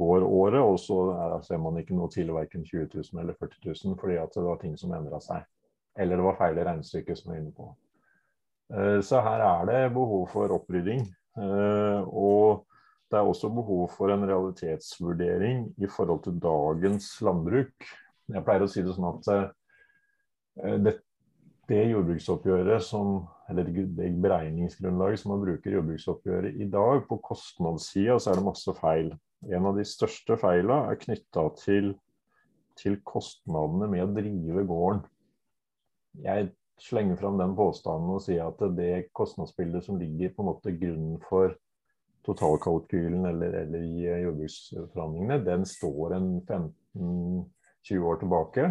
går 0.00 0.26
året, 0.26 0.58
og 0.60 0.80
så 0.82 0.98
er, 1.14 1.36
ser 1.46 1.62
man 1.62 1.78
ikke 1.78 1.94
noe 1.96 2.10
til 2.10 2.34
verken 2.34 2.66
20 2.66 2.88
000 2.96 3.22
eller 3.22 3.38
40 3.38 3.62
000 3.70 4.00
fordi 4.00 4.18
at 4.18 4.34
det 4.34 4.46
var 4.48 4.58
ting 4.62 4.74
som 4.80 4.96
endra 4.98 5.22
seg. 5.22 5.46
Eller 5.98 6.18
det 6.18 6.26
var 6.26 6.40
feil 6.40 6.58
i 6.58 6.66
regnestykket 6.66 7.20
som 7.20 7.30
var 7.30 7.38
inne 7.38 7.54
på. 7.54 7.70
Uh, 8.74 8.98
så 9.06 9.22
her 9.22 9.46
er 9.46 9.70
det 9.70 9.94
behov 9.94 10.26
for 10.34 10.50
opprydding. 10.58 11.06
Og 11.38 12.66
det 13.08 13.18
er 13.18 13.28
også 13.28 13.48
behov 13.52 13.88
for 13.96 14.12
en 14.12 14.26
realitetsvurdering 14.28 15.68
i 15.80 15.88
forhold 15.88 16.22
til 16.26 16.40
dagens 16.42 17.10
landbruk. 17.24 17.86
Jeg 18.28 18.44
pleier 18.44 18.64
å 18.64 18.68
si 18.70 18.84
det 18.84 18.94
sånn 18.96 19.08
at 19.08 19.30
uh, 19.32 20.74
det, 20.84 20.98
det, 21.70 21.78
jordbruksoppgjøret 21.92 22.84
som, 22.84 23.22
eller 23.48 23.70
det 23.72 24.10
beregningsgrunnlaget 24.20 25.22
som 25.22 25.32
man 25.32 25.44
bruker 25.46 25.78
jordbruksoppgjøret 25.78 26.60
i 26.60 26.68
dag, 26.72 27.06
på 27.08 27.20
kostnadssida 27.24 28.18
så 28.20 28.32
er 28.32 28.40
det 28.40 28.48
masse 28.50 28.74
feil. 28.80 29.14
En 29.48 29.70
av 29.70 29.78
de 29.78 29.86
største 29.88 30.36
feila 30.40 30.82
er 30.90 31.00
knytta 31.00 31.46
til, 31.62 31.94
til 32.76 32.98
kostnadene 33.08 33.88
med 33.92 34.04
å 34.04 34.12
drive 34.18 34.66
gården. 34.68 35.04
Jeg 36.24 36.50
slenger 36.82 37.16
fram 37.18 37.38
den 37.40 37.54
påstanden 37.58 38.18
og 38.18 38.22
sier 38.22 38.50
at 38.50 38.60
det 38.76 39.08
kostnadsbildet 39.16 39.86
som 39.86 39.98
ligger 40.00 40.34
på 40.34 40.44
en 40.44 40.50
måte 40.50 40.74
grunnen 40.76 41.16
for 41.24 41.54
totalkalkylen 42.26 43.26
eller, 43.26 43.54
eller 43.62 43.84
i 43.84 44.06
eh, 44.06 44.22
jordbruksforhandlingene, 44.24 45.38
den 45.46 45.66
står 45.66 46.16
en 46.18 46.28
15-20 46.42 48.08
år 48.10 48.20
tilbake. 48.22 48.66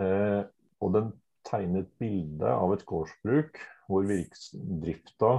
Eh, 0.00 0.42
og 0.80 0.94
den 0.96 1.12
tegner 1.46 1.84
et 1.84 1.92
bilde 2.00 2.52
av 2.52 2.74
et 2.74 2.84
gårdsbruk 2.88 3.58
hvor 3.90 4.06
drifta 4.06 5.32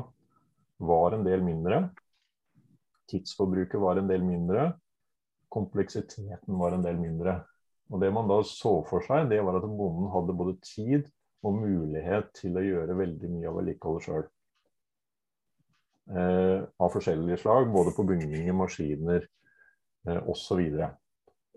var 0.81 1.15
en 1.15 1.25
del 1.25 1.43
mindre. 1.45 1.85
Tidsforbruket 3.11 3.79
var 3.81 3.99
en 3.99 4.09
del 4.09 4.25
mindre. 4.25 4.71
Kompleksiteten 5.51 6.59
var 6.59 6.75
en 6.75 6.83
del 6.85 6.99
mindre. 6.99 7.41
Og 7.91 7.99
Det 7.99 8.11
man 8.13 8.29
da 8.29 8.39
så 8.47 8.77
for 8.87 9.03
seg, 9.03 9.27
det 9.31 9.41
var 9.43 9.59
at 9.59 9.67
bonden 9.67 10.11
hadde 10.13 10.35
både 10.35 10.55
tid 10.63 11.09
og 11.43 11.57
mulighet 11.59 12.29
til 12.37 12.55
å 12.55 12.63
gjøre 12.63 12.95
veldig 12.99 13.31
mye 13.33 13.49
av 13.49 13.57
vedlikeholdet 13.59 14.07
sjøl 14.07 14.29
av 16.09 16.91
forskjellige 16.93 17.37
slag, 17.43 17.69
både 17.71 17.93
på 17.95 18.05
bygninger, 18.09 18.55
maskiner 18.57 19.25
eh, 20.07 20.21
osv. 20.29 20.61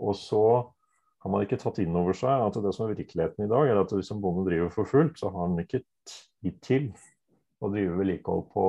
Og 0.04 0.16
så 0.18 0.44
har 1.24 1.32
man 1.32 1.46
ikke 1.46 1.58
tatt 1.62 1.80
inn 1.80 1.96
over 1.96 2.16
seg 2.16 2.44
at 2.44 2.58
det 2.60 2.74
som 2.76 2.86
er 2.86 2.94
virkeligheten 2.98 3.46
i 3.46 3.50
dag, 3.50 3.70
er 3.70 3.80
at 3.80 3.94
hvis 3.94 4.12
en 4.12 4.20
bonde 4.22 4.44
driver 4.48 4.70
for 4.74 4.88
fullt, 4.88 5.16
så 5.18 5.32
har 5.32 5.48
han 5.48 5.62
ikke 5.62 5.80
tid 6.04 6.58
til 6.64 6.90
å 7.64 7.70
drive 7.72 7.96
vedlikehold 7.96 8.48
på 8.52 8.66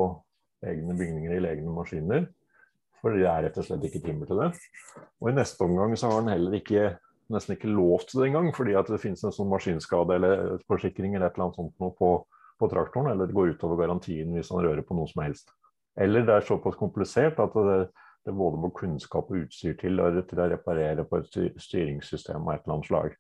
egne 0.66 0.96
bygninger 0.96 1.36
eller 1.36 1.58
egne 1.58 1.74
maskiner. 1.76 2.30
For 3.02 3.14
det 3.14 3.28
er 3.30 3.44
rett 3.46 3.58
og 3.60 3.68
slett 3.68 3.84
ikke 3.86 4.02
timer 4.06 4.30
til 4.30 4.40
det. 4.40 4.54
Og 5.22 5.30
i 5.30 5.36
neste 5.36 5.68
omgang 5.68 5.94
så 6.00 6.10
har 6.10 6.24
han 6.24 6.32
heller 6.32 6.56
ikke 6.58 6.96
nesten 7.34 7.56
ikke 7.56 7.74
lov 7.74 8.06
til 8.08 8.22
det 8.22 8.30
engang, 8.30 8.52
fordi 8.56 8.78
at 8.78 8.90
det 8.90 9.02
finnes 9.02 9.24
en 9.26 9.34
sånn 9.36 9.52
maskinskade 9.52 10.18
eller 10.18 10.64
forsikring 10.70 11.16
eller 11.16 11.28
et 11.28 11.38
eller 11.38 11.48
annet 11.48 11.60
sånt 11.60 11.84
noe 11.84 11.94
på, 11.98 12.10
på 12.62 12.70
traktoren, 12.72 13.12
eller 13.12 13.30
det 13.30 13.38
går 13.38 13.56
utover 13.56 13.82
garantien 13.82 14.34
hvis 14.34 14.52
han 14.54 14.64
rører 14.64 14.86
på 14.86 14.98
noe 14.98 15.10
som 15.12 15.24
helst. 15.26 15.52
Eller 15.96 16.26
det 16.28 16.34
er 16.36 16.48
såpass 16.48 16.76
komplisert 16.80 17.40
at 17.40 17.54
det, 17.56 17.78
det 18.26 18.34
både 18.36 18.60
må 18.60 18.72
kunnskap 18.76 19.30
og 19.32 19.46
utstyr 19.46 19.78
til, 19.80 20.02
til 20.30 20.42
å 20.42 20.50
reparere 20.52 21.06
på 21.08 21.22
et 21.22 21.40
styringssystem 21.62 22.42
av 22.44 22.56
et 22.56 22.66
eller 22.66 22.78
annet 22.78 22.90
slag. 22.90 23.16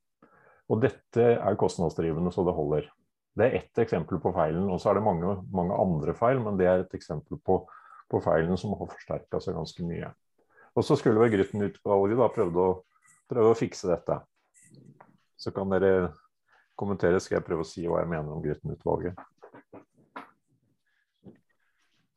Og 0.71 0.81
dette 0.81 1.25
er 1.35 1.59
kostnadsdrivende 1.61 2.33
så 2.33 2.43
det 2.45 2.55
holder. 2.57 2.89
Det 3.35 3.45
er 3.45 3.57
ett 3.59 3.81
eksempel 3.83 4.19
på 4.23 4.31
feilen. 4.35 4.67
Og 4.71 4.79
så 4.81 4.89
er 4.89 4.97
det 4.97 5.05
mange, 5.05 5.37
mange, 5.53 5.77
andre 5.77 6.15
feil, 6.17 6.39
men 6.41 6.57
det 6.59 6.69
er 6.71 6.83
et 6.83 6.95
eksempel 6.97 7.39
på, 7.45 7.59
på 8.11 8.21
feilen 8.23 8.57
som 8.57 8.73
har 8.79 8.89
forsterka 8.91 9.41
seg 9.43 9.57
ganske 9.59 9.85
mye. 9.85 10.11
Og 10.75 10.83
så 10.83 10.97
skulle 10.99 11.21
vel 11.21 11.31
Grytten-utvalget 11.35 12.19
å, 12.19 12.69
prøve 13.29 13.51
å 13.51 13.57
fikse 13.57 13.91
dette. 13.91 14.19
Så 15.39 15.51
kan 15.55 15.71
dere 15.71 16.11
kommentere, 16.79 17.21
skal 17.23 17.39
jeg 17.39 17.47
prøve 17.47 17.63
å 17.63 17.67
si 17.67 17.85
hva 17.87 18.01
jeg 18.01 18.11
mener 18.11 18.33
om 18.33 18.43
Grytten-utvalget. 18.43 19.19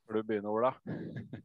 Får 0.09 0.15
du 0.15 0.23
begynne, 0.23 0.49
Ola? 0.49 0.75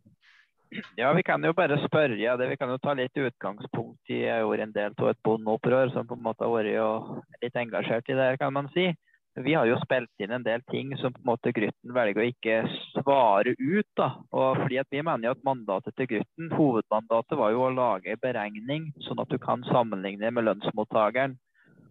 Ja, 0.98 1.14
vi 1.14 1.22
kan 1.24 1.44
jo 1.46 1.52
bare 1.54 1.76
spørre. 1.84 2.16
Ja, 2.18 2.38
det, 2.38 2.48
vi 2.50 2.56
kan 2.58 2.72
jo 2.72 2.80
ta 2.82 2.96
litt 2.98 3.14
utgangspunkt 3.14 4.10
i 4.10 4.24
Jeg 4.24 4.42
gjorde 4.42 4.66
en 4.66 4.74
del 4.74 4.96
av 4.98 5.10
et 5.12 5.20
bondeopprør 5.22 5.92
som 5.94 6.08
på 6.10 6.18
en 6.18 6.24
måte 6.26 6.48
har 6.48 6.50
vært 6.50 7.44
litt 7.44 7.60
engasjert 7.62 8.10
i 8.10 8.16
det 8.18 8.30
kan 8.42 8.56
man 8.56 8.72
si. 8.74 8.88
Vi 9.38 9.54
har 9.54 9.66
jo 9.66 9.78
spilt 9.82 10.10
inn 10.22 10.34
en 10.34 10.46
del 10.46 10.62
ting 10.70 10.92
som 11.02 11.14
på 11.14 11.22
en 11.22 11.30
måte 11.30 11.54
Grytten 11.54 11.94
velger 11.94 12.22
å 12.22 12.28
ikke 12.32 12.58
svare 12.96 13.54
ut. 13.58 13.90
da. 13.98 14.10
Og 14.32 14.64
fordi 14.64 14.82
at 14.82 14.90
Vi 14.90 15.02
mener 15.02 15.30
jo 15.30 15.38
at 15.38 15.46
mandatet 15.46 15.96
til 15.98 16.10
Grytten, 16.10 16.52
hovedmandatet 16.58 17.38
var 17.38 17.54
jo 17.54 17.66
å 17.66 17.74
lage 17.74 18.14
en 18.14 18.22
beregning, 18.22 18.92
sånn 19.06 19.22
at 19.22 19.30
du 19.30 19.38
kan 19.38 19.66
sammenligne 19.70 20.32
med 20.32 20.50
lønnsmottakeren. 20.50 21.38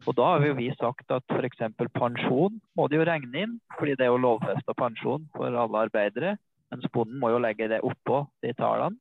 Og 0.07 0.15
Da 0.19 0.25
har 0.33 0.41
vi 0.43 0.49
jo 0.49 0.59
vi 0.59 0.71
sagt 0.79 1.11
at 1.11 1.23
f.eks. 1.31 1.61
pensjon 1.95 2.61
må 2.77 2.89
de 2.89 2.99
jo 2.99 3.07
regne 3.07 3.47
inn, 3.47 3.61
fordi 3.79 3.95
det 3.95 4.07
er 4.07 4.11
jo 4.11 4.23
lovfesta 4.23 4.75
pensjon 4.75 5.29
for 5.35 5.47
alle 5.47 5.87
arbeidere. 5.87 6.39
Mens 6.73 6.89
bonden 6.93 7.21
må 7.21 7.33
jo 7.35 7.41
legge 7.43 7.69
det 7.69 7.83
oppå 7.85 8.25
de 8.45 8.55
tallene. 8.57 8.97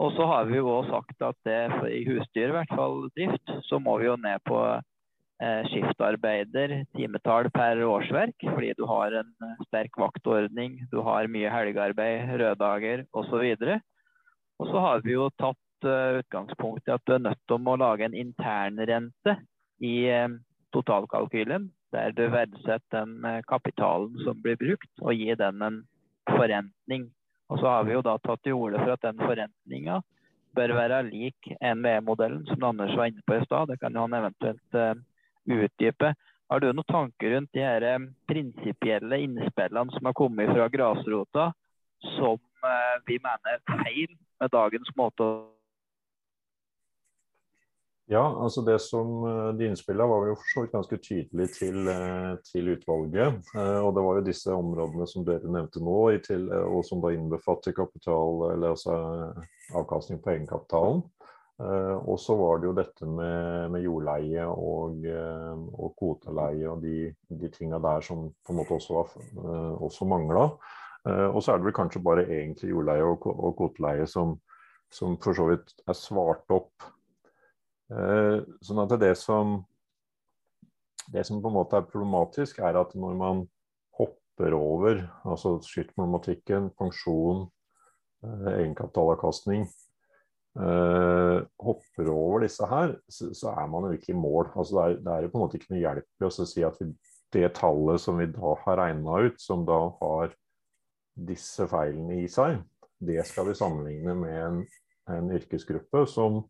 Og 0.00 0.14
så 0.16 0.24
har 0.24 0.46
vi 0.48 0.56
jo 0.56 0.68
også 0.72 0.96
sagt 0.96 1.24
at 1.26 1.36
det, 1.44 1.58
i 1.92 2.04
husdyr, 2.08 2.48
i 2.48 2.56
hvert 2.56 2.72
fall 2.72 3.02
drift, 3.12 3.52
så 3.68 3.78
må 3.82 3.98
vi 4.00 4.08
jo 4.08 4.16
ned 4.16 4.40
på 4.48 4.58
eh, 4.72 5.60
skiftarbeider, 5.68 6.72
timetall 6.96 7.50
per 7.52 7.82
årsverk. 7.84 8.46
Fordi 8.46 8.72
du 8.78 8.86
har 8.88 9.18
en 9.20 9.34
eh, 9.44 9.58
sterk 9.68 10.00
vaktordning, 10.00 10.78
du 10.92 11.02
har 11.04 11.28
mye 11.28 11.52
helgearbeid, 11.52 12.32
røddager 12.40 13.04
osv. 13.12 13.44
Og 14.60 14.72
så 14.72 14.86
har 14.86 15.04
vi 15.04 15.18
jo 15.18 15.28
tatt 15.40 15.88
eh, 15.88 16.22
utgangspunkt 16.22 16.88
i 16.88 16.96
at 16.96 17.04
du 17.04 17.18
er 17.18 17.26
nødt 17.28 17.44
til 17.44 17.60
å 17.60 17.76
lage 17.84 18.08
en 18.08 18.16
internrente 18.24 19.36
i 19.84 19.94
eh, 20.08 20.32
totalkalkylen. 20.72 21.68
Der 21.92 22.12
du 22.14 22.28
verdsetter 22.30 23.02
den 23.02 23.24
uh, 23.26 23.40
kapitalen 23.50 24.14
som 24.22 24.38
blir 24.38 24.54
brukt, 24.60 24.92
og 25.02 25.16
gir 25.18 25.34
den 25.34 25.58
en 25.66 25.80
forrentning. 26.36 27.10
Og 27.50 27.58
så 27.58 27.66
har 27.66 27.86
vi 27.86 27.96
jo 27.96 28.02
da 28.06 28.16
tatt 28.22 28.42
til 28.46 28.58
orde 28.58 28.80
for 28.82 28.94
at 28.94 29.04
den 29.04 29.20
forrentninga 29.20 30.00
bør 30.56 30.74
være 30.74 31.02
lik 31.08 31.52
NVE-modellen, 31.60 32.42
som 32.46 32.66
Anders 32.70 32.96
var 32.98 33.10
inne 33.10 33.22
på 33.26 33.38
i 33.38 33.44
stad. 33.44 33.70
Det 33.70 33.78
kan 33.82 33.96
han 33.96 34.14
eventuelt 34.18 34.78
uh, 34.78 34.94
utdype. 35.46 36.12
Har 36.50 36.62
du 36.62 36.70
noen 36.72 36.90
tanker 36.90 37.34
rundt 37.36 37.52
de 37.54 37.62
her 37.62 37.86
uh, 37.86 38.08
prinsipielle 38.30 39.20
innspillene 39.26 39.94
som 39.94 40.10
har 40.10 40.16
kommet 40.18 40.50
fra 40.50 40.68
grasrota, 40.72 41.50
som 42.16 42.38
uh, 42.66 42.96
vi 43.06 43.20
mener 43.22 43.54
er 43.56 43.62
feil 43.84 44.18
med 44.40 44.54
dagens 44.54 44.90
måte 44.98 45.26
å 45.26 45.38
ja, 48.10 48.22
altså 48.42 48.62
det 48.66 48.80
som 48.82 49.22
eh, 49.22 49.52
De 49.54 49.68
innspillene 49.70 50.08
var 50.10 50.26
jo 50.26 50.38
for 50.40 50.50
så 50.50 50.64
vidt 50.64 50.74
ganske 50.74 50.98
tydelig 51.04 51.46
til, 51.54 51.76
eh, 51.92 52.32
til, 52.48 52.72
utvalget. 52.74 53.38
Eh, 53.54 53.78
og 53.84 53.94
det 53.94 54.04
var 54.06 54.18
jo 54.18 54.24
disse 54.26 54.54
områdene 54.54 55.06
som 55.06 55.26
dere 55.28 55.52
nevnte 55.54 55.82
nå, 55.84 55.96
og 56.64 56.82
som 56.88 57.04
da 57.04 57.14
innbefatter 57.14 57.76
kapital, 57.76 58.44
eller 58.50 58.74
altså 58.74 58.98
avkastning 59.78 60.18
på 60.22 60.34
egenkapitalen. 60.34 61.04
Og 61.60 62.14
så 62.16 62.32
var 62.40 62.56
det 62.56 62.70
jo 62.70 62.76
dette 62.78 63.04
med, 63.04 63.66
med 63.74 63.82
jordleie 63.84 64.46
og, 64.48 65.02
og 65.76 65.90
kvoteleie 65.98 66.70
og 66.70 66.80
de, 66.80 67.10
de 67.36 67.50
tinga 67.52 67.76
der 67.84 68.00
som 68.00 68.30
på 68.32 68.54
en 68.54 68.58
måte 68.62 68.78
også, 68.78 68.94
var, 68.96 69.10
også 69.84 70.08
mangla. 70.08 70.46
Og 71.04 71.36
så 71.44 71.52
er 71.52 71.60
det 71.60 71.68
vel 71.68 71.76
kanskje 71.76 72.00
bare 72.06 72.24
egentlig 72.24 72.72
jordleie 72.72 73.04
og, 73.04 73.28
og 73.28 73.52
kvoteleie 73.58 74.08
som, 74.08 74.38
som 74.88 75.20
for 75.20 75.36
så 75.36 75.50
vidt 75.52 75.76
er 75.84 76.00
svart 76.00 76.56
opp. 76.56 76.88
Eh, 77.90 78.38
sånn 78.62 78.82
at 78.84 78.94
det 79.02 79.14
som 79.18 79.58
det 81.10 81.24
som 81.26 81.40
på 81.42 81.50
en 81.50 81.56
måte 81.56 81.78
er 81.78 81.88
problematisk, 81.90 82.60
er 82.62 82.78
at 82.78 82.94
når 82.94 83.16
man 83.18 83.44
hopper 83.98 84.54
over 84.54 85.02
altså 85.26 85.56
skiftproblematikken, 85.66 86.70
pensjon, 86.78 87.48
eh, 88.24 88.50
egenkapitalavkastning 88.60 89.64
eh, 89.66 91.38
Hopper 91.62 92.10
over 92.12 92.44
disse 92.44 92.66
her, 92.66 92.94
så, 93.10 93.50
er 93.50 93.66
man 93.70 93.88
jo 93.88 93.98
ikke 93.98 94.12
i 94.14 94.18
mål. 94.18 94.52
Altså 94.54 94.86
det 95.00 95.12
er 95.12 95.26
jo 95.26 95.32
på 95.32 95.40
en 95.40 95.44
måte 95.46 95.58
ikke 95.58 95.74
noe 95.74 95.82
hjelp 95.82 96.06
i 96.06 96.28
å 96.28 96.30
si 96.36 96.66
at 96.66 96.78
vi, 96.80 96.92
det 97.34 97.52
tallet 97.58 98.02
som 98.02 98.18
vi 98.18 98.26
da 98.30 98.54
har 98.64 98.80
regna 98.80 99.20
ut, 99.26 99.38
som 99.42 99.66
da 99.66 99.80
har 100.00 100.34
disse 101.14 101.66
feilene 101.70 102.22
i 102.22 102.30
seg, 102.30 102.60
det 103.02 103.22
skal 103.28 103.48
vi 103.48 103.58
sammenligne 103.58 104.14
med 104.16 104.38
en, 104.40 104.62
en 105.10 105.30
yrkesgruppe 105.34 106.04
som 106.10 106.42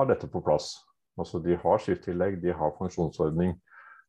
har 0.00 0.10
dette 0.10 0.28
på 0.30 0.42
plass. 0.44 0.72
Altså 1.20 1.40
De 1.44 1.56
har 1.58 1.82
skifttillegg, 1.82 2.38
de 2.42 2.54
har 2.56 2.76
pensjonsordning, 2.78 3.56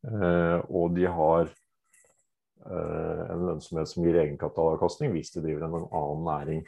eh, 0.07 0.59
og 0.69 0.95
de 0.95 1.07
har 1.09 1.47
eh, 1.47 3.23
en 3.33 3.47
lønnsomhet 3.49 3.89
som 3.91 4.05
gir 4.05 4.19
egenkapitalavkastning 4.21 5.11
hvis 5.15 5.33
de 5.35 5.43
driver 5.43 5.67
en 5.67 5.75
annen 5.81 6.23
næring. 6.29 6.63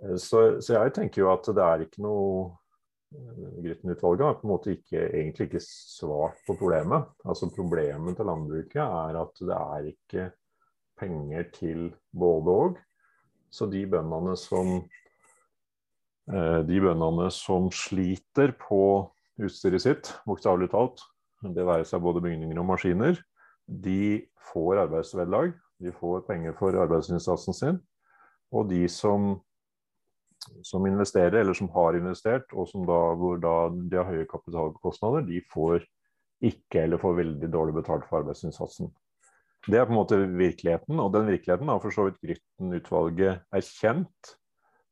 Eh, 0.00 0.16
så, 0.16 0.60
så, 0.62 0.78
jeg 0.78 0.96
tenker 0.96 1.24
jo 1.24 1.30
at 1.34 1.52
det 1.52 1.66
er 1.66 1.86
ikke 1.86 2.06
noe 2.06 2.56
Grytten-utvalget 3.10 4.22
har 4.22 4.36
på 4.38 4.46
en 4.46 4.52
måte 4.52 4.74
ikke, 4.76 5.00
egentlig 5.08 5.48
ikke 5.48 5.60
svart 5.64 6.36
på 6.46 6.54
problemet. 6.54 7.08
Altså 7.26 7.48
Problemet 7.50 8.14
til 8.14 8.28
landbruket 8.30 8.84
er 8.84 9.18
at 9.18 9.40
det 9.42 9.56
er 9.56 9.88
ikke 9.88 10.26
penger 11.00 11.48
til 11.56 11.88
både 12.14 12.54
og. 12.54 12.78
Så 13.50 13.66
de 13.66 13.82
bøndene 13.90 14.36
som, 14.38 14.76
de 16.30 16.82
bøndene 16.82 17.30
som 17.34 17.70
sliter 17.74 18.52
på 18.60 18.82
utstyret 19.40 19.82
sitt, 19.82 20.12
bokstavelig 20.28 20.70
talt, 20.70 21.02
det 21.42 21.64
være 21.66 21.86
seg 21.88 22.02
både 22.04 22.22
bygninger 22.22 22.58
og 22.60 22.68
maskiner, 22.68 23.18
de 23.70 24.26
får 24.50 24.84
arbeidsvederlag. 24.86 25.54
De 25.80 25.92
får 25.96 26.26
penger 26.26 26.56
for 26.58 26.76
arbeidsinnsatsen 26.76 27.56
sin. 27.56 27.78
Og 28.52 28.66
de 28.68 28.82
som, 28.90 29.32
som, 30.66 30.86
investerer, 30.86 31.40
eller 31.40 31.56
som 31.56 31.70
har 31.72 31.96
investert, 31.96 32.50
og 32.52 32.68
som 32.68 32.84
da, 32.88 32.98
hvor 33.16 33.40
da 33.40 33.54
de 33.72 34.00
har 34.00 34.10
høye 34.10 34.28
kapitalkostnader, 34.28 35.24
de 35.28 35.40
får 35.52 35.86
ikke 36.44 36.84
eller 36.84 37.00
får 37.00 37.18
veldig 37.20 37.52
dårlig 37.52 37.76
betalt 37.78 38.06
for 38.08 38.22
arbeidsinnsatsen. 38.22 38.90
Det 39.68 39.76
er 39.76 39.86
på 39.86 39.92
en 39.92 40.00
måte 40.00 40.18
virkeligheten, 40.24 41.00
og 41.00 41.12
den 41.14 41.28
virkeligheten 41.28 41.68
har 41.68 41.80
for 41.82 41.94
så 41.94 42.06
vidt 42.08 42.20
Grytten-utvalget 42.24 43.42
erkjent. 43.54 44.36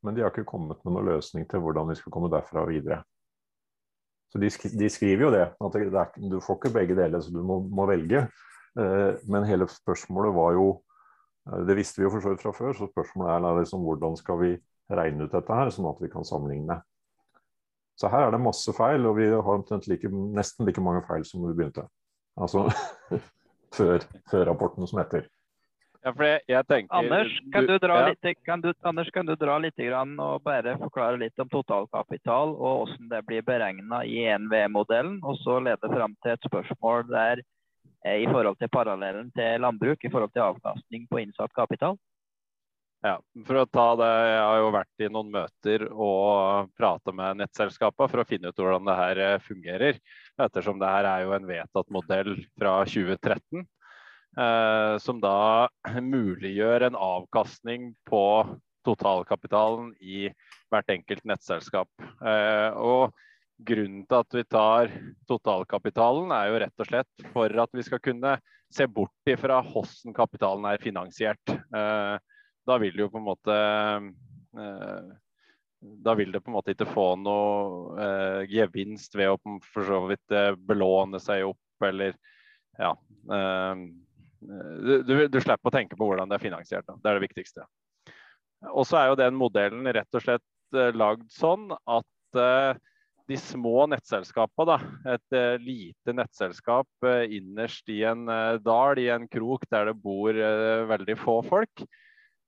Men 0.05 0.14
de 0.14 0.22
har 0.22 0.32
ikke 0.32 0.46
kommet 0.49 0.80
med 0.84 0.94
noen 0.94 1.09
løsning 1.11 1.46
til 1.51 1.62
hvordan 1.62 1.90
vi 1.90 1.96
skal 1.99 2.14
komme 2.14 2.30
derfra 2.32 2.62
og 2.62 2.70
videre. 2.70 3.01
Så 4.32 4.40
de, 4.42 4.51
de 4.78 4.90
skriver 4.92 5.24
jo 5.24 5.30
det, 5.32 5.46
at 5.57 5.78
det, 5.78 5.86
er, 5.88 6.12
du 6.30 6.38
får 6.44 6.59
ikke 6.59 6.74
begge 6.74 6.96
deler, 6.99 7.22
så 7.24 7.32
du 7.32 7.40
må, 7.46 7.62
må 7.64 7.86
velge. 7.88 8.26
Eh, 8.78 9.14
men 9.32 9.46
hele 9.49 9.66
spørsmålet 9.72 10.34
var 10.36 10.53
jo 10.55 10.66
eh, 11.49 11.62
Det 11.66 11.78
visste 11.78 12.03
vi 12.03 12.05
jo 12.05 12.12
for 12.12 12.22
så 12.22 12.34
vidt 12.34 12.44
fra 12.44 12.53
før, 12.55 12.76
så 12.76 12.90
spørsmålet 12.90 13.32
er 13.34 13.62
liksom, 13.62 13.86
hvordan 13.86 14.18
skal 14.20 14.40
vi 14.42 14.53
regne 14.92 15.24
ut 15.24 15.34
dette 15.34 15.59
her, 15.61 15.72
sånn 15.72 15.88
at 15.90 16.05
vi 16.05 16.12
kan 16.12 16.28
sammenligne. 16.28 16.78
Så 17.99 18.11
her 18.12 18.28
er 18.28 18.34
det 18.34 18.44
masse 18.44 18.72
feil, 18.76 19.09
og 19.09 19.16
vi 19.18 19.26
har 19.32 19.64
like, 19.90 20.12
nesten 20.36 20.68
like 20.68 20.84
mange 20.84 21.03
feil 21.09 21.24
som 21.26 21.42
vi 21.49 21.57
begynte. 21.57 21.88
Altså 22.38 22.68
før, 23.76 24.05
før 24.30 24.46
rapporten 24.53 24.86
som 24.86 25.01
heter. 25.03 25.26
Ja, 26.46 26.62
tenker, 26.62 26.94
Anders, 26.96 27.32
kan 27.52 27.66
du, 27.66 27.74
dra 27.78 28.00
ja. 28.00 28.09
litt, 28.12 28.42
kan 28.44 28.61
du, 28.61 28.72
Anders, 28.82 29.11
kan 29.14 29.26
du 29.26 29.34
dra 29.36 29.59
litt 29.62 29.78
og 29.78 30.42
bare 30.42 30.76
forklare 30.80 31.20
litt 31.20 31.38
om 31.42 31.48
totalkapital 31.52 32.54
og 32.56 32.82
hvordan 32.82 33.09
det 33.12 33.22
blir 33.28 33.46
beregna 33.46 34.02
i 34.04 34.24
NVE-modellen, 34.38 35.20
og 35.22 35.38
så 35.44 35.59
lede 35.61 35.92
fram 35.92 36.16
til 36.22 36.34
et 36.34 36.48
spørsmål 36.48 37.06
der 37.11 37.42
eh, 38.04 38.22
i 38.24 38.28
forhold 38.30 38.59
til 38.59 38.72
parallellen 38.72 39.32
til 39.36 39.61
landbruk, 39.62 40.04
i 40.04 40.12
forhold 40.12 40.32
til 40.34 40.46
avkastning 40.46 41.09
på 41.11 41.22
innsatt 41.24 41.54
kapital? 41.56 41.98
Ja, 43.06 43.14
for 43.46 43.61
å 43.61 43.68
ta 43.70 43.86
det, 43.94 44.11
Jeg 44.26 44.42
har 44.42 44.56
jo 44.59 44.70
vært 44.74 45.02
i 45.06 45.09
noen 45.14 45.28
møter 45.30 45.84
og 45.92 46.70
prata 46.74 47.12
med 47.14 47.38
nettselskapene 47.38 48.11
for 48.11 48.24
å 48.24 48.26
finne 48.26 48.50
ut 48.50 48.59
hvordan 48.59 48.88
det 48.88 48.96
her 48.98 49.20
eh, 49.22 49.42
fungerer. 49.44 50.00
Ettersom 50.38 50.80
det 50.82 50.90
her 50.90 51.06
er 51.06 51.26
jo 51.26 51.34
en 51.36 51.46
vedtatt 51.46 51.92
modell 51.94 52.32
fra 52.59 52.80
2013. 52.82 53.62
Eh, 54.37 54.99
som 54.99 55.20
da 55.20 55.68
muliggjør 56.03 56.89
en 56.89 56.99
avkastning 56.99 57.93
på 58.07 58.24
totalkapitalen 58.87 59.95
i 60.01 60.29
hvert 60.70 60.93
enkelt 60.93 61.24
nettselskap. 61.29 61.91
Eh, 62.03 62.70
og 62.76 63.16
Grunnen 63.59 64.05
til 64.07 64.20
at 64.20 64.35
vi 64.37 64.43
tar 64.47 64.91
totalkapitalen, 65.26 66.31
er 66.31 66.45
jo 66.47 66.59
rett 66.62 66.83
og 66.85 66.87
slett 66.87 67.24
for 67.33 67.51
at 67.59 67.72
vi 67.74 67.83
skal 67.83 67.99
kunne 67.99 68.37
se 68.70 68.87
bort 68.87 69.33
ifra 69.33 69.57
hvordan 69.66 70.14
kapitalen 70.14 70.68
er 70.70 70.79
finansiert. 70.79 71.43
Eh, 71.51 72.14
da 72.68 72.76
vil 72.79 72.95
det 72.95 73.03
jo 73.03 73.11
på 73.11 73.18
en 73.18 73.26
måte 73.26 73.57
da 76.07 76.14
vil 76.14 76.31
det 76.31 76.45
på 76.45 76.53
en 76.53 76.57
måte 76.61 76.76
ikke 76.76 76.87
få 76.91 77.09
noe 77.18 78.07
gevinst 78.51 79.18
ved 79.18 79.33
å 79.33 79.59
for 79.72 79.91
så 79.91 80.01
vidt 80.07 80.37
belåne 80.68 81.18
seg 81.22 81.49
opp 81.49 81.89
eller 81.89 82.14
ja. 82.79 82.93
Eh, 84.43 85.01
du, 85.05 85.14
du, 85.28 85.41
slipper 85.41 85.70
å 85.70 85.74
tenke 85.74 85.99
på 85.99 86.09
hvordan 86.09 86.30
det 86.30 86.39
er 86.39 86.45
finansiert. 86.45 86.86
Da. 86.89 86.97
Det 87.01 87.11
er 87.11 87.18
det 87.18 87.26
viktigste. 87.26 87.66
Og 88.72 88.86
så 88.89 89.01
er 89.01 89.11
jo 89.11 89.18
den 89.20 89.39
modellen 89.39 89.86
rett 89.95 90.18
og 90.18 90.24
slett 90.24 90.76
eh, 90.76 90.95
lagd 90.97 91.26
sånn 91.34 91.70
at 91.74 92.41
eh, 92.43 92.78
de 93.28 93.36
små 93.36 93.84
nettselskapene, 93.93 94.78
et 95.12 95.34
lite 95.61 96.14
nettselskap 96.16 97.09
innerst 97.28 97.91
i 97.93 97.99
en 98.09 98.22
dal, 98.64 98.97
i 98.97 99.11
en 99.12 99.26
krok 99.28 99.66
der 99.68 99.91
det 99.91 99.99
bor 100.01 100.32
veldig 100.89 101.16
få 101.20 101.34
folk, 101.45 101.82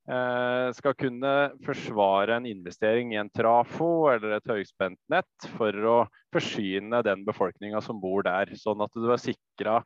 skal 0.09 0.97
kunne 0.97 1.34
forsvare 1.66 2.38
en 2.38 2.49
investering 2.49 3.12
i 3.12 3.20
en 3.20 3.28
trafo 3.28 4.09
eller 4.09 4.38
et 4.38 4.49
høyspent 4.49 4.97
nett 5.12 5.51
for 5.59 5.84
å 5.84 5.99
forsyne 6.32 7.03
den 7.05 7.28
befolkninga 7.28 7.84
som 7.84 8.01
bor 8.01 8.24
der, 8.24 8.57
sånn 8.57 8.80
at 8.80 8.97
du 8.97 9.12
er 9.12 9.20
sikra 9.20 9.82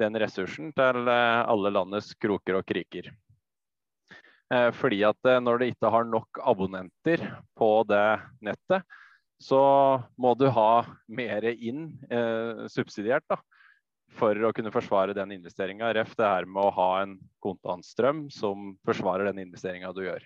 den 0.00 0.16
ressursen 0.20 0.72
til 0.76 1.10
eh, 1.10 1.42
alle 1.42 1.72
landets 1.74 2.12
kroker 2.20 2.60
og 2.60 2.66
kriker. 2.68 3.10
Eh, 4.52 4.70
fordi 4.76 5.02
at 5.08 5.32
når 5.44 5.60
du 5.60 5.68
ikke 5.68 5.92
har 5.92 6.08
nok 6.08 6.42
abonnenter 6.42 7.24
på 7.58 7.70
det 7.88 8.06
nettet, 8.44 8.84
så 9.42 9.62
må 10.20 10.36
du 10.38 10.46
ha 10.54 10.84
mer 11.10 11.48
inn 11.52 11.88
eh, 12.10 12.68
subsidiert. 12.70 13.26
da 13.28 13.40
for 14.18 14.36
å 14.44 14.52
kunne 14.54 14.72
forsvare 14.72 15.14
den 15.16 15.34
investeringa. 15.38 15.92
Ref 15.96 16.14
det 16.18 16.28
her 16.28 16.48
med 16.48 16.66
å 16.66 16.74
ha 16.76 16.90
en 17.02 17.16
kontantstrøm 17.44 18.26
som 18.32 18.74
forsvarer 18.86 19.30
den 19.30 19.42
investeringa 19.46 19.92
du 19.96 20.04
gjør. 20.04 20.24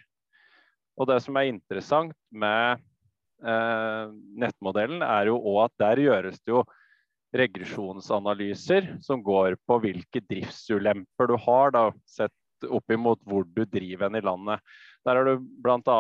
Og 0.97 1.09
det 1.11 1.21
som 1.25 1.37
er 1.37 1.51
interessant 1.51 2.17
med 2.33 2.81
eh, 3.45 4.05
nettmodellen, 4.43 5.05
er 5.05 5.31
jo 5.31 5.39
òg 5.39 5.67
at 5.67 5.77
der 5.85 6.05
gjøres 6.07 6.41
det 6.41 6.55
jo 6.55 6.65
regresjonsanalyser 7.41 8.97
som 9.05 9.23
går 9.25 9.59
på 9.67 9.79
hvilke 9.85 10.23
driftsulemper 10.29 11.31
du 11.31 11.37
har, 11.47 11.73
da, 11.77 11.89
sett 12.09 12.35
opp 12.73 12.91
imot 12.91 13.21
hvor 13.29 13.45
du 13.45 13.65
driver 13.69 14.07
hen 14.07 14.17
i 14.17 14.25
landet. 14.25 14.77
Der 15.07 15.19
har 15.19 15.29
du 15.29 15.45
bl.a. 15.63 15.99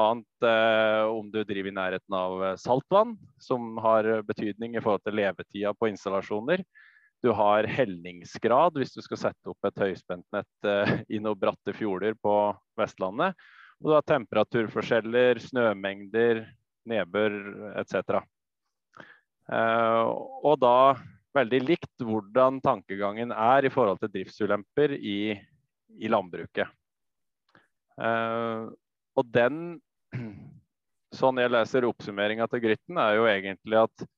Eh, 0.49 1.05
om 1.07 1.29
du 1.31 1.43
driver 1.45 1.71
i 1.71 1.77
nærheten 1.77 2.17
av 2.17 2.45
saltvann, 2.61 3.15
som 3.39 3.77
har 3.85 4.09
betydning 4.27 4.77
i 4.77 4.83
forhold 4.83 5.05
til 5.05 5.19
levetida 5.21 5.75
på 5.77 5.91
installasjoner. 5.93 6.65
Du 7.25 7.33
har 7.35 7.67
helningsgrad 7.71 8.77
hvis 8.79 8.93
du 8.95 9.01
skal 9.05 9.21
sette 9.29 9.51
opp 9.53 9.69
et 9.69 9.81
høyspentnett 9.85 10.69
eh, 10.69 10.97
i 11.17 11.21
noen 11.23 11.39
bratte 11.41 11.75
fjorder 11.77 12.17
på 12.23 12.37
Vestlandet. 12.79 13.37
Og 13.83 13.91
du 13.91 13.97
har 13.97 14.07
temperaturforskjeller, 14.09 15.41
snømengder, 15.45 16.47
nedbør 16.89 17.35
etc. 17.83 18.23
Eh, 19.53 20.03
og 20.43 20.57
da 20.63 20.79
veldig 21.37 21.61
likt 21.65 22.05
hvordan 22.05 22.61
tankegangen 22.65 23.33
er 23.33 23.69
i 23.69 23.73
forhold 23.73 24.01
til 24.03 24.13
driftsulemper 24.15 24.97
i, 24.97 25.37
i 26.01 26.11
landbruket. 26.13 26.69
Uh, 27.97 28.69
og 29.17 29.31
den, 29.33 29.79
sånn 31.21 31.41
jeg 31.41 31.53
leser 31.55 31.89
oppsummeringa 31.89 32.49
til 32.53 32.65
Grytten, 32.67 33.01
er 33.01 33.17
jo 33.17 33.31
egentlig 33.31 33.81
at 33.87 34.09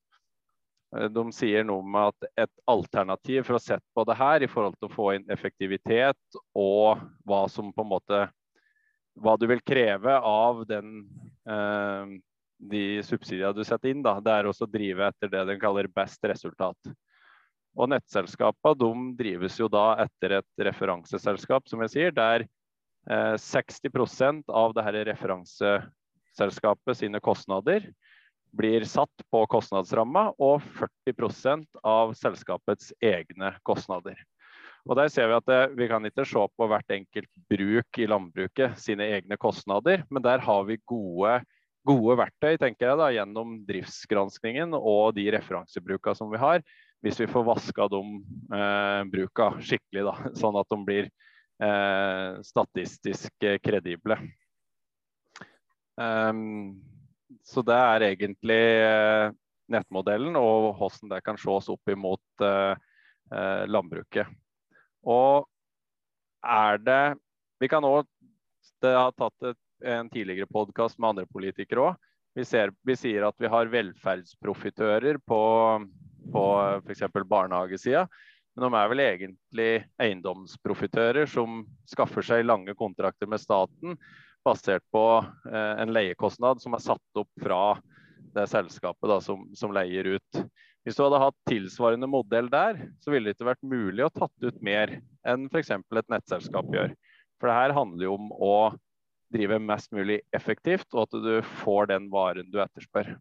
Eh, 0.95 1.09
de 1.13 1.25
sier 1.35 1.65
noe 1.67 1.83
om 1.83 1.97
at 2.01 2.29
et 2.33 2.51
alternativ 2.69 3.45
for 3.47 3.59
å 3.59 3.61
sette 3.61 3.85
på 3.95 4.05
det 4.09 4.17
her 4.19 4.45
i 4.45 4.49
forhold 4.49 4.77
til 4.79 4.89
å 4.89 4.95
få 4.95 5.11
inn 5.17 5.27
effektivitet 5.31 6.39
og 6.57 7.03
hva 7.29 7.43
som 7.51 7.73
på 7.73 7.85
en 7.85 7.93
måte 7.93 8.23
hva 9.19 9.35
du 9.35 9.45
vil 9.49 9.61
kreve 9.65 10.15
av 10.15 10.63
den, 10.69 11.03
eh, 11.49 12.15
de 12.71 12.83
subsidiene 13.03 13.55
du 13.55 13.65
setter 13.67 13.91
inn, 13.91 14.03
da, 14.05 14.17
det 14.23 14.31
er 14.31 14.47
også 14.47 14.65
å 14.65 14.71
drive 14.71 15.11
etter 15.11 15.31
det 15.31 15.45
de 15.49 15.59
kaller 15.59 15.89
best 15.91 16.23
resultat. 16.23 16.93
Og 17.79 17.87
nettselskapene 17.93 19.15
drives 19.17 19.59
jo 19.59 19.69
da 19.71 19.93
etter 20.03 20.39
et 20.41 20.63
referanseselskap, 20.67 21.67
som 21.71 21.79
jeg 21.85 21.93
sier, 21.95 22.11
der 22.15 22.43
60 23.09 23.87
eh, 23.87 24.41
av 24.51 24.73
dette 24.75 25.03
referanseselskapet 25.07 26.99
sine 26.99 27.21
kostnader 27.23 27.87
blir 28.51 28.83
satt 28.89 29.23
på 29.31 29.43
kostnadsramma, 29.47 30.33
og 30.41 30.61
40% 31.07 31.79
av 31.85 32.13
selskapets 32.17 32.91
egne 32.99 33.53
kostnader. 33.63 34.17
Og 34.89 34.95
Der 34.97 35.07
ser 35.11 35.27
vi 35.29 35.37
at 35.37 35.45
det, 35.45 35.61
vi 35.77 35.87
kan 35.87 36.05
ikke 36.07 36.25
se 36.25 36.41
på 36.57 36.67
hvert 36.67 36.91
enkelt 36.95 37.29
bruk 37.51 37.99
i 37.99 38.07
landbruket 38.09 38.79
sine 38.81 39.05
egne 39.05 39.37
kostnader, 39.37 40.03
men 40.09 40.23
der 40.25 40.41
har 40.41 40.63
vi 40.65 40.79
gode, 40.87 41.43
gode 41.85 42.17
verktøy 42.17 42.57
tenker 42.57 42.89
jeg 42.89 42.99
da, 42.99 43.09
gjennom 43.13 43.59
driftsgranskningen 43.67 44.73
og 44.79 45.13
de 45.19 45.27
referansebruka 45.35 46.15
som 46.17 46.31
vi 46.33 46.41
har, 46.41 46.63
hvis 47.05 47.19
vi 47.21 47.27
får 47.31 47.47
vaska 47.47 47.87
de 47.91 48.03
eh, 48.55 49.01
bruka 49.11 49.51
skikkelig, 49.61 50.05
da, 50.09 50.15
sånn 50.41 50.59
at 50.59 50.69
de 50.71 50.79
blir 50.87 51.09
eh, 51.63 52.39
statistisk 52.45 53.49
kredible. 53.63 54.19
Um, 55.99 56.79
så 57.43 57.61
det 57.65 57.75
er 57.75 58.05
egentlig 58.07 58.61
eh, 58.83 59.31
nettmodellen 59.69 60.37
og 60.39 60.73
hvordan 60.79 61.13
det 61.13 61.23
kan 61.25 61.39
ses 61.39 61.69
opp 61.71 61.91
imot 61.91 62.45
eh, 62.45 62.73
eh, 63.33 63.63
landbruket. 63.69 64.29
Og 65.05 65.47
er 66.43 66.79
det 66.79 67.03
Vi 67.59 67.67
kan 67.67 67.83
òg 67.83 68.07
Det 68.79 68.91
har 68.95 69.11
tatt 69.11 69.43
et, 69.43 69.59
en 69.83 70.09
tidligere 70.09 70.47
podkast 70.47 70.99
med 70.99 71.09
andre 71.09 71.25
politikere 71.27 71.89
òg. 71.89 71.97
Vi, 72.35 72.45
vi, 72.87 72.95
sier 72.95 73.25
at 73.27 73.35
vi 73.39 73.49
har 73.51 73.71
velferdsprofitører 73.71 75.17
på, 75.27 75.39
på 76.33 76.45
f.eks. 76.85 77.05
barnehagesida. 77.25 78.07
Men 78.55 78.65
de 78.65 78.77
er 78.79 78.89
vel 78.91 79.03
egentlig 79.03 79.69
eiendomsprofitører 80.01 81.29
som 81.29 81.61
skaffer 81.87 82.25
seg 82.25 82.47
lange 82.47 82.75
kontrakter 82.77 83.29
med 83.29 83.41
staten 83.41 83.95
basert 84.45 84.83
på 84.91 85.03
eh, 85.51 85.75
en 85.83 85.93
leiekostnad 85.93 86.61
som 86.63 86.75
er 86.75 86.83
satt 86.83 87.21
opp 87.21 87.29
fra 87.43 87.77
det 88.35 88.45
selskapet 88.51 89.09
da, 89.09 89.19
som, 89.23 89.47
som, 89.57 89.73
leier 89.75 90.15
ut. 90.15 90.41
Hvis 90.85 90.97
du 90.97 91.03
hadde 91.03 91.21
hatt 91.21 91.37
tilsvarende 91.49 92.07
modell 92.09 92.49
der, 92.51 92.79
så 93.03 93.13
ville 93.13 93.29
det 93.29 93.37
ikke 93.37 93.49
vært 93.51 93.71
mulig 93.71 94.05
å 94.05 94.13
tatt 94.13 94.45
ut 94.45 94.61
mer 94.65 94.99
enn 95.27 95.47
f.eks. 95.49 95.73
et 95.75 96.13
nettselskap 96.13 96.69
gjør. 96.73 96.93
For 97.39 97.49
det 97.49 97.57
her 97.57 97.75
handler 97.75 98.07
jo 98.07 98.15
om 98.17 98.31
å 98.35 98.53
drive 99.33 99.59
mest 99.61 99.91
mulig 99.93 100.21
effektivt, 100.35 100.87
og 100.95 101.05
at 101.05 101.19
du 101.23 101.33
får 101.61 101.91
den 101.91 102.07
varen 102.11 102.49
du 102.51 102.59
etterspør. 102.63 103.13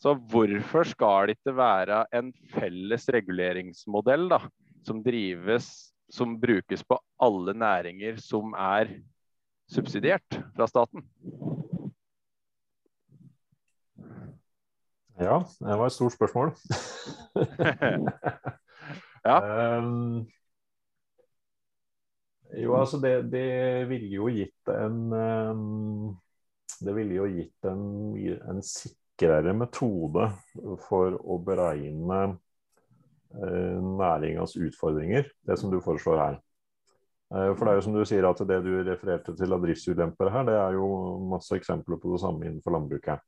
Så 0.00 0.14
hvorfor 0.30 0.86
skal 0.88 1.28
det 1.28 1.38
ikke 1.38 1.56
være 1.56 2.04
en 2.18 2.32
felles 2.54 3.06
reguleringsmodell 3.14 4.28
da, 4.32 4.40
som 4.86 5.02
drives, 5.04 5.70
som 6.10 6.36
brukes 6.40 6.84
på 6.84 6.98
alle 7.22 7.54
næringer 7.54 8.18
som 8.22 8.54
er 8.58 8.90
subsidiert 9.70 10.40
fra 10.56 10.66
staten? 10.66 11.06
Ja, 15.14 15.38
det 15.60 15.78
var 15.78 15.86
et 15.86 15.94
stort 15.94 16.12
spørsmål. 16.12 16.50
ja. 19.28 19.36
Um, 19.78 20.26
jo, 22.62 22.74
altså 22.80 22.98
det, 23.02 23.32
det, 23.32 23.88
ville 23.88 24.10
jo 24.10 24.26
gitt 24.30 24.70
en 24.70 24.98
um, 25.12 26.16
Det 26.80 26.94
ville 26.94 27.14
jo 27.14 27.28
gitt 27.30 27.70
en, 27.70 27.86
en 28.50 28.62
sikrere 29.14 29.54
metode 29.54 30.30
for 30.88 31.14
å 31.22 31.38
beregne 31.38 32.22
uh, 32.34 33.78
næringas 33.98 34.56
utfordringer, 34.56 35.30
det 35.46 35.58
som 35.58 35.70
du 35.70 35.80
foreslår 35.80 36.18
her. 36.18 36.40
Uh, 37.32 37.54
for 37.54 37.64
det 37.64 37.72
er 37.72 37.78
jo 37.78 37.84
som 37.86 37.94
du 37.94 38.04
sier 38.04 38.26
at 38.26 38.42
det 38.46 38.60
du 38.64 38.82
refererte 38.82 39.34
til 39.36 39.52
av 39.52 39.62
driftsulemper 39.62 40.30
her, 40.30 40.44
det 40.48 40.58
er 40.58 40.74
jo 40.78 40.88
masse 41.30 41.54
eksempler 41.54 42.00
på 42.00 42.14
det 42.14 42.20
samme 42.24 42.46
innenfor 42.46 42.74
landbruket. 42.74 43.22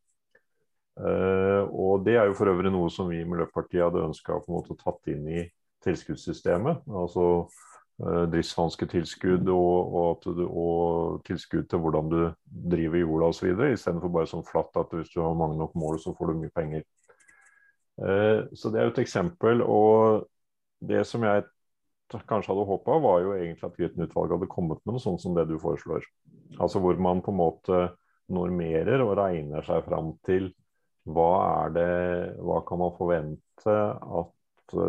Uh, 0.96 1.68
og 1.70 2.04
Det 2.04 2.16
er 2.16 2.26
jo 2.26 2.36
for 2.36 2.48
øvrig 2.48 2.72
noe 2.72 2.90
som 2.90 3.08
vi 3.10 3.20
i 3.20 3.28
Miljøpartiet 3.28 3.84
hadde 3.84 4.06
ønska 4.08 4.40
å 4.40 4.62
tatt 4.74 5.12
inn 5.12 5.26
i 5.28 5.46
tilskuddssystemet. 5.84 6.86
Altså 6.88 7.46
uh, 8.02 8.24
driftshansketilskudd 8.32 9.48
og, 9.52 9.96
og, 10.00 10.28
og, 10.46 11.18
tilskudd 11.26 11.68
til 11.70 11.82
hvordan 11.82 12.12
du 12.12 12.20
driver 12.72 13.02
jorda 13.02 13.32
osv. 13.32 13.50
Istedenfor 13.70 14.14
bare 14.14 14.30
sånn 14.30 14.46
flatt 14.46 14.78
at 14.80 14.94
hvis 14.94 15.12
du 15.14 15.20
har 15.22 15.36
mange 15.38 15.58
nok 15.60 15.76
mål, 15.78 16.00
så 16.02 16.14
får 16.16 16.32
du 16.32 16.40
mye 16.44 16.54
penger. 16.56 16.86
Uh, 17.96 18.46
så 18.52 18.72
det 18.72 18.80
er 18.80 18.88
jo 18.88 18.94
et 18.96 19.04
eksempel. 19.04 19.64
Og 19.64 20.26
det 20.86 21.04
som 21.08 21.24
jeg 21.26 21.46
kanskje 22.28 22.52
hadde 22.52 22.68
håpa, 22.68 23.00
var 23.02 23.22
jo 23.24 23.34
egentlig 23.34 23.66
at 23.66 23.78
Grytten-utvalget 23.78 24.36
hadde 24.36 24.52
kommet 24.52 24.82
med 24.84 24.96
noe 24.96 25.02
sånt 25.02 25.22
som 25.22 25.34
det 25.36 25.48
du 25.50 25.56
foreslår. 25.62 26.04
Altså 26.60 26.80
hvor 26.82 26.98
man 27.02 27.24
på 27.24 27.32
en 27.32 27.40
måte 27.40 27.80
normerer 28.32 29.02
og 29.04 29.16
regner 29.18 29.66
seg 29.66 29.84
fram 29.86 30.14
til 30.26 30.50
hva 31.06 31.32
er 31.64 31.74
det 31.74 31.90
Hva 32.42 32.62
kan 32.66 32.80
man 32.80 32.94
forvente 32.96 33.74
at 33.74 34.35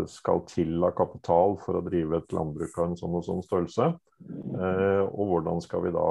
skal 0.10 0.42
til 0.50 0.84
av 0.84 0.96
kapital 0.98 1.58
for 1.62 1.78
å 1.78 1.84
drive 1.86 2.18
et 2.18 2.34
landbruk 2.34 2.78
av 2.78 2.90
en 2.90 2.98
sånn 3.00 3.18
og 3.20 3.26
sånn 3.26 3.44
størrelse? 3.46 3.92
Eh, 4.18 5.04
og 5.06 5.30
hvordan 5.30 5.62
skal 5.62 5.84
vi 5.86 5.94
da 5.94 6.08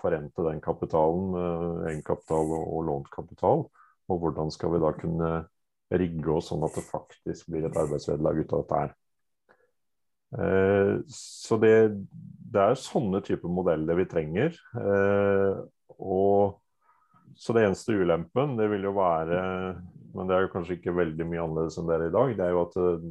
forrente 0.00 0.46
den 0.48 0.60
kapitalen, 0.64 1.36
eh, 1.38 1.92
egenkapital 1.92 2.50
og, 2.58 2.80
lånt 2.88 3.10
kapital? 3.12 3.66
Og 4.10 4.20
hvordan 4.20 4.50
skal 4.52 4.74
vi 4.74 4.82
da 4.82 4.90
kunne 4.98 5.30
rigge 5.94 6.34
oss 6.34 6.50
sånn 6.50 6.66
at 6.66 6.74
det 6.74 6.84
faktisk 6.88 7.52
blir 7.52 7.68
et 7.68 7.78
arbeidsvederlag 7.78 8.42
ut 8.42 8.52
av 8.52 8.64
dette 8.64 8.82
her? 8.82 8.94
Eh, 10.34 10.92
så 11.14 11.60
det, 11.62 11.74
det, 12.10 12.60
er 12.60 12.80
sånne 12.80 13.22
typer 13.22 13.52
modeller 13.52 14.02
vi 14.02 14.10
trenger. 14.10 14.58
Og 15.94 16.58
så 17.38 17.54
det 17.54 17.64
eneste 17.66 17.94
ulempen, 17.94 18.58
det 18.58 18.66
vil 18.70 18.86
jo 18.86 18.94
være 18.98 19.38
Men 20.14 20.28
det 20.28 20.36
er 20.36 20.44
jo 20.44 20.52
kanskje 20.52 20.78
ikke 20.78 20.94
veldig 20.94 21.26
mye 21.26 21.42
annerledes 21.42 21.78
enn 21.80 21.88
det 21.90 21.96
er 21.96 22.06
i 22.06 22.14
dag. 22.14 22.36
Det 22.38 22.46
er 22.46 22.54
jo 22.54 22.62
at 22.62 22.78
eh, 22.80 23.08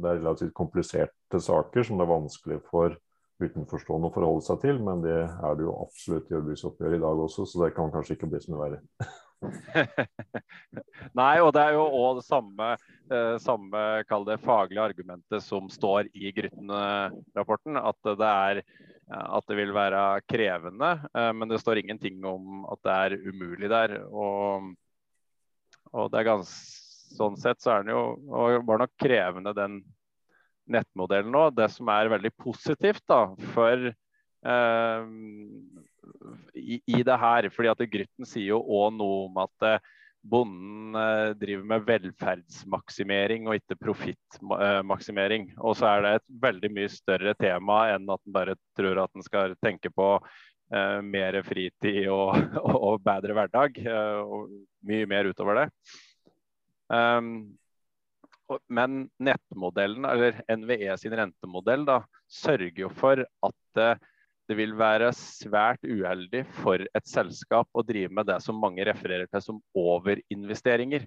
det 0.00 0.10
er 0.10 0.20
relativt 0.20 0.56
kompliserte 0.58 1.40
saker 1.46 1.86
som 1.86 2.00
det 2.00 2.06
er 2.06 2.12
vanskelig 2.12 2.60
for 2.70 2.98
utenforstående 3.40 4.10
å 4.10 4.14
forholde 4.14 4.44
seg 4.48 4.60
til. 4.66 4.82
Men 4.84 5.04
det 5.04 5.16
er 5.22 5.58
det 5.58 5.66
jo 5.66 5.78
absolutt 5.86 6.28
i 6.30 6.36
jordbruksoppgjøret 6.36 7.00
i 7.00 7.02
dag 7.06 7.24
også, 7.26 7.48
så 7.48 7.64
det 7.64 7.74
kan 7.78 7.92
kanskje 7.94 8.18
ikke 8.18 8.30
bli 8.32 8.42
så 8.42 8.54
mye 8.54 8.66
verre. 8.66 8.82
Nei, 11.16 11.34
og 11.40 11.54
det 11.56 11.62
er 11.64 11.78
jo 11.78 11.86
òg 11.86 12.18
det 12.18 12.26
samme, 12.26 12.74
eh, 13.08 13.34
samme 13.40 13.84
det, 14.28 14.38
faglige 14.44 14.84
argumentet 14.90 15.46
som 15.46 15.70
står 15.72 16.10
i 16.12 16.34
Grytten-rapporten. 16.36 17.80
At 17.80 18.14
det 18.20 18.30
er 18.30 18.64
at 19.10 19.46
det 19.50 19.56
vil 19.58 19.72
være 19.74 20.20
krevende, 20.30 20.92
eh, 21.16 21.32
men 21.34 21.50
det 21.50 21.58
står 21.62 21.80
ingenting 21.80 22.22
om 22.26 22.64
at 22.70 22.78
det 22.86 22.94
er 22.94 23.16
umulig 23.26 23.70
der. 23.70 23.96
Og, 24.06 24.70
og 25.96 26.12
det 26.12 26.22
er 26.22 26.30
ganske 26.32 26.78
Sånn 27.10 27.34
sett 27.40 27.58
så 27.58 27.72
er 27.74 27.82
den 27.82 27.94
jo 27.94 28.02
og 28.30 28.66
var 28.68 28.84
nok 28.84 28.92
krevende, 29.02 29.50
den 29.56 29.80
nettmodellen 30.70 31.34
òg. 31.34 31.56
Det 31.58 31.66
som 31.74 31.88
er 31.90 32.12
veldig 32.12 32.30
positivt 32.38 33.02
da, 33.10 33.24
for 33.54 33.88
eh, 33.90 35.08
i, 36.54 36.78
i, 36.78 37.00
det 37.06 37.16
her, 37.24 37.48
fordi 37.54 37.72
at 37.72 37.82
Grytten 37.90 38.28
sier 38.28 38.52
jo 38.52 38.60
òg 38.62 38.94
noe 38.94 39.24
om 39.26 39.40
at 39.42 39.66
eh, 39.66 39.90
bonden 40.20 40.94
eh, 41.00 41.32
driver 41.40 41.66
med 41.72 41.86
velferdsmaksimering 41.88 43.48
og 43.48 43.58
ikke 43.58 43.78
profittmaksimering. 43.80 45.50
Og 45.58 45.78
så 45.80 45.90
er 45.90 46.04
det 46.04 46.14
et 46.18 46.28
veldig 46.46 46.72
mye 46.76 46.92
større 46.92 47.34
tema 47.40 47.82
enn 47.94 48.06
at 48.12 48.22
en 48.22 48.36
bare 48.36 48.58
tror 48.78 49.02
at 49.02 49.16
en 49.16 49.26
skal 49.26 49.56
tenke 49.64 49.92
på 49.94 50.12
eh, 50.20 50.40
mer 51.02 51.40
fritid 51.46 52.04
og, 52.12 52.34
og, 52.64 52.76
og, 52.76 53.00
bedre 53.04 53.36
hverdag. 53.36 53.80
Eh, 53.82 54.20
og 54.20 54.52
mye 54.86 55.08
mer 55.10 55.30
utover 55.30 55.62
det. 55.62 55.66
Um, 56.90 57.32
men 58.66 59.04
nettmodellen, 59.22 60.06
eller 60.10 60.40
NVE 60.50 60.96
sin 60.98 61.14
rentemodell, 61.14 61.84
da, 61.86 62.00
sørger 62.30 62.82
jo 62.82 62.90
for 62.98 63.22
at 63.22 63.82
eh, 63.82 64.08
det 64.50 64.56
vil 64.58 64.72
være 64.74 65.12
svært 65.14 65.84
uheldig 65.86 66.42
for 66.58 66.82
et 66.82 67.06
selskap 67.06 67.68
å 67.70 67.84
drive 67.86 68.10
med 68.10 68.26
det 68.26 68.40
som 68.42 68.58
mange 68.58 68.82
refererer 68.88 69.30
til 69.30 69.44
som 69.44 69.60
overinvesteringer. 69.78 71.04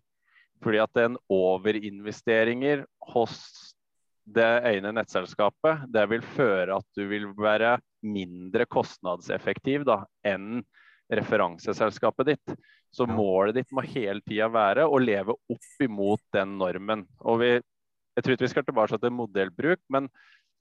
Fordi 0.63 0.79
at 0.79 1.01
en 1.01 1.17
overinvesteringer 1.27 2.85
hos 3.11 3.72
det 4.23 4.51
ene 4.69 4.93
nettselskapet, 4.95 5.87
det 5.91 6.05
vil 6.11 6.23
føre 6.35 6.77
at 6.79 6.87
du 6.95 7.03
vil 7.09 7.27
være 7.35 7.75
mindre 8.03 8.65
kostnadseffektiv 8.71 9.83
da, 9.87 10.03
enn 10.25 10.63
referanseselskapet 11.13 12.31
ditt. 12.31 12.55
Så 12.93 13.07
målet 13.09 13.57
ditt 13.57 13.73
må 13.75 13.83
hele 13.85 14.21
tida 14.23 14.47
være 14.53 14.85
å 14.87 15.01
leve 15.01 15.35
opp 15.35 15.83
imot 15.83 16.21
den 16.35 16.57
normen. 16.59 17.03
Og 17.25 17.41
vi, 17.41 17.51
jeg 18.15 18.23
tror 18.23 18.35
ikke 18.35 18.47
vi 18.47 18.53
skal 18.53 18.67
tilbake 18.67 18.99
til 19.01 19.15
modellbruk, 19.17 19.81
men 19.93 20.09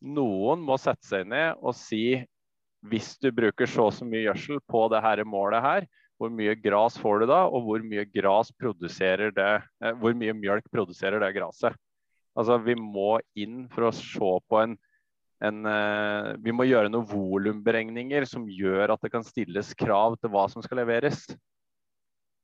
noen 0.02 0.62
må 0.66 0.78
sette 0.80 1.06
seg 1.06 1.28
ned 1.30 1.60
og 1.62 1.76
si 1.78 2.22
hvis 2.90 3.14
du 3.22 3.30
bruker 3.30 3.68
så 3.70 3.86
og 3.90 3.94
så 3.94 4.06
mye 4.08 4.24
gjødsel 4.24 4.58
på 4.66 4.86
det 4.90 5.02
her 5.04 5.22
målet 5.28 5.62
her, 5.62 5.84
hvor 6.18 6.32
mye 6.34 6.56
gras 6.58 6.96
får 6.98 7.22
du 7.22 7.28
da, 7.30 7.44
og 7.46 7.62
hvor 7.66 7.84
mye 7.86 8.04
gras 8.10 8.50
produserer 8.58 9.30
det, 9.34 9.52
eh, 9.82 9.94
hvor 9.98 10.14
mye 10.18 10.34
mjølk 10.34 10.66
produserer 10.74 11.22
det 11.22 11.30
graset. 11.36 11.78
Altså, 12.38 12.56
vi 12.64 12.76
må 12.78 13.18
inn 13.38 13.66
for 13.72 13.88
å 13.88 13.94
se 13.96 14.30
på 14.48 14.60
en, 14.62 14.76
en 15.44 15.66
uh, 15.68 16.32
Vi 16.40 16.54
må 16.54 16.64
gjøre 16.68 16.92
noen 16.92 17.08
volumberegninger 17.10 18.26
som 18.28 18.48
gjør 18.48 18.94
at 18.94 19.04
det 19.04 19.12
kan 19.12 19.26
stilles 19.26 19.74
krav 19.78 20.16
til 20.20 20.32
hva 20.32 20.46
som 20.52 20.64
skal 20.64 20.80
leveres. 20.82 21.26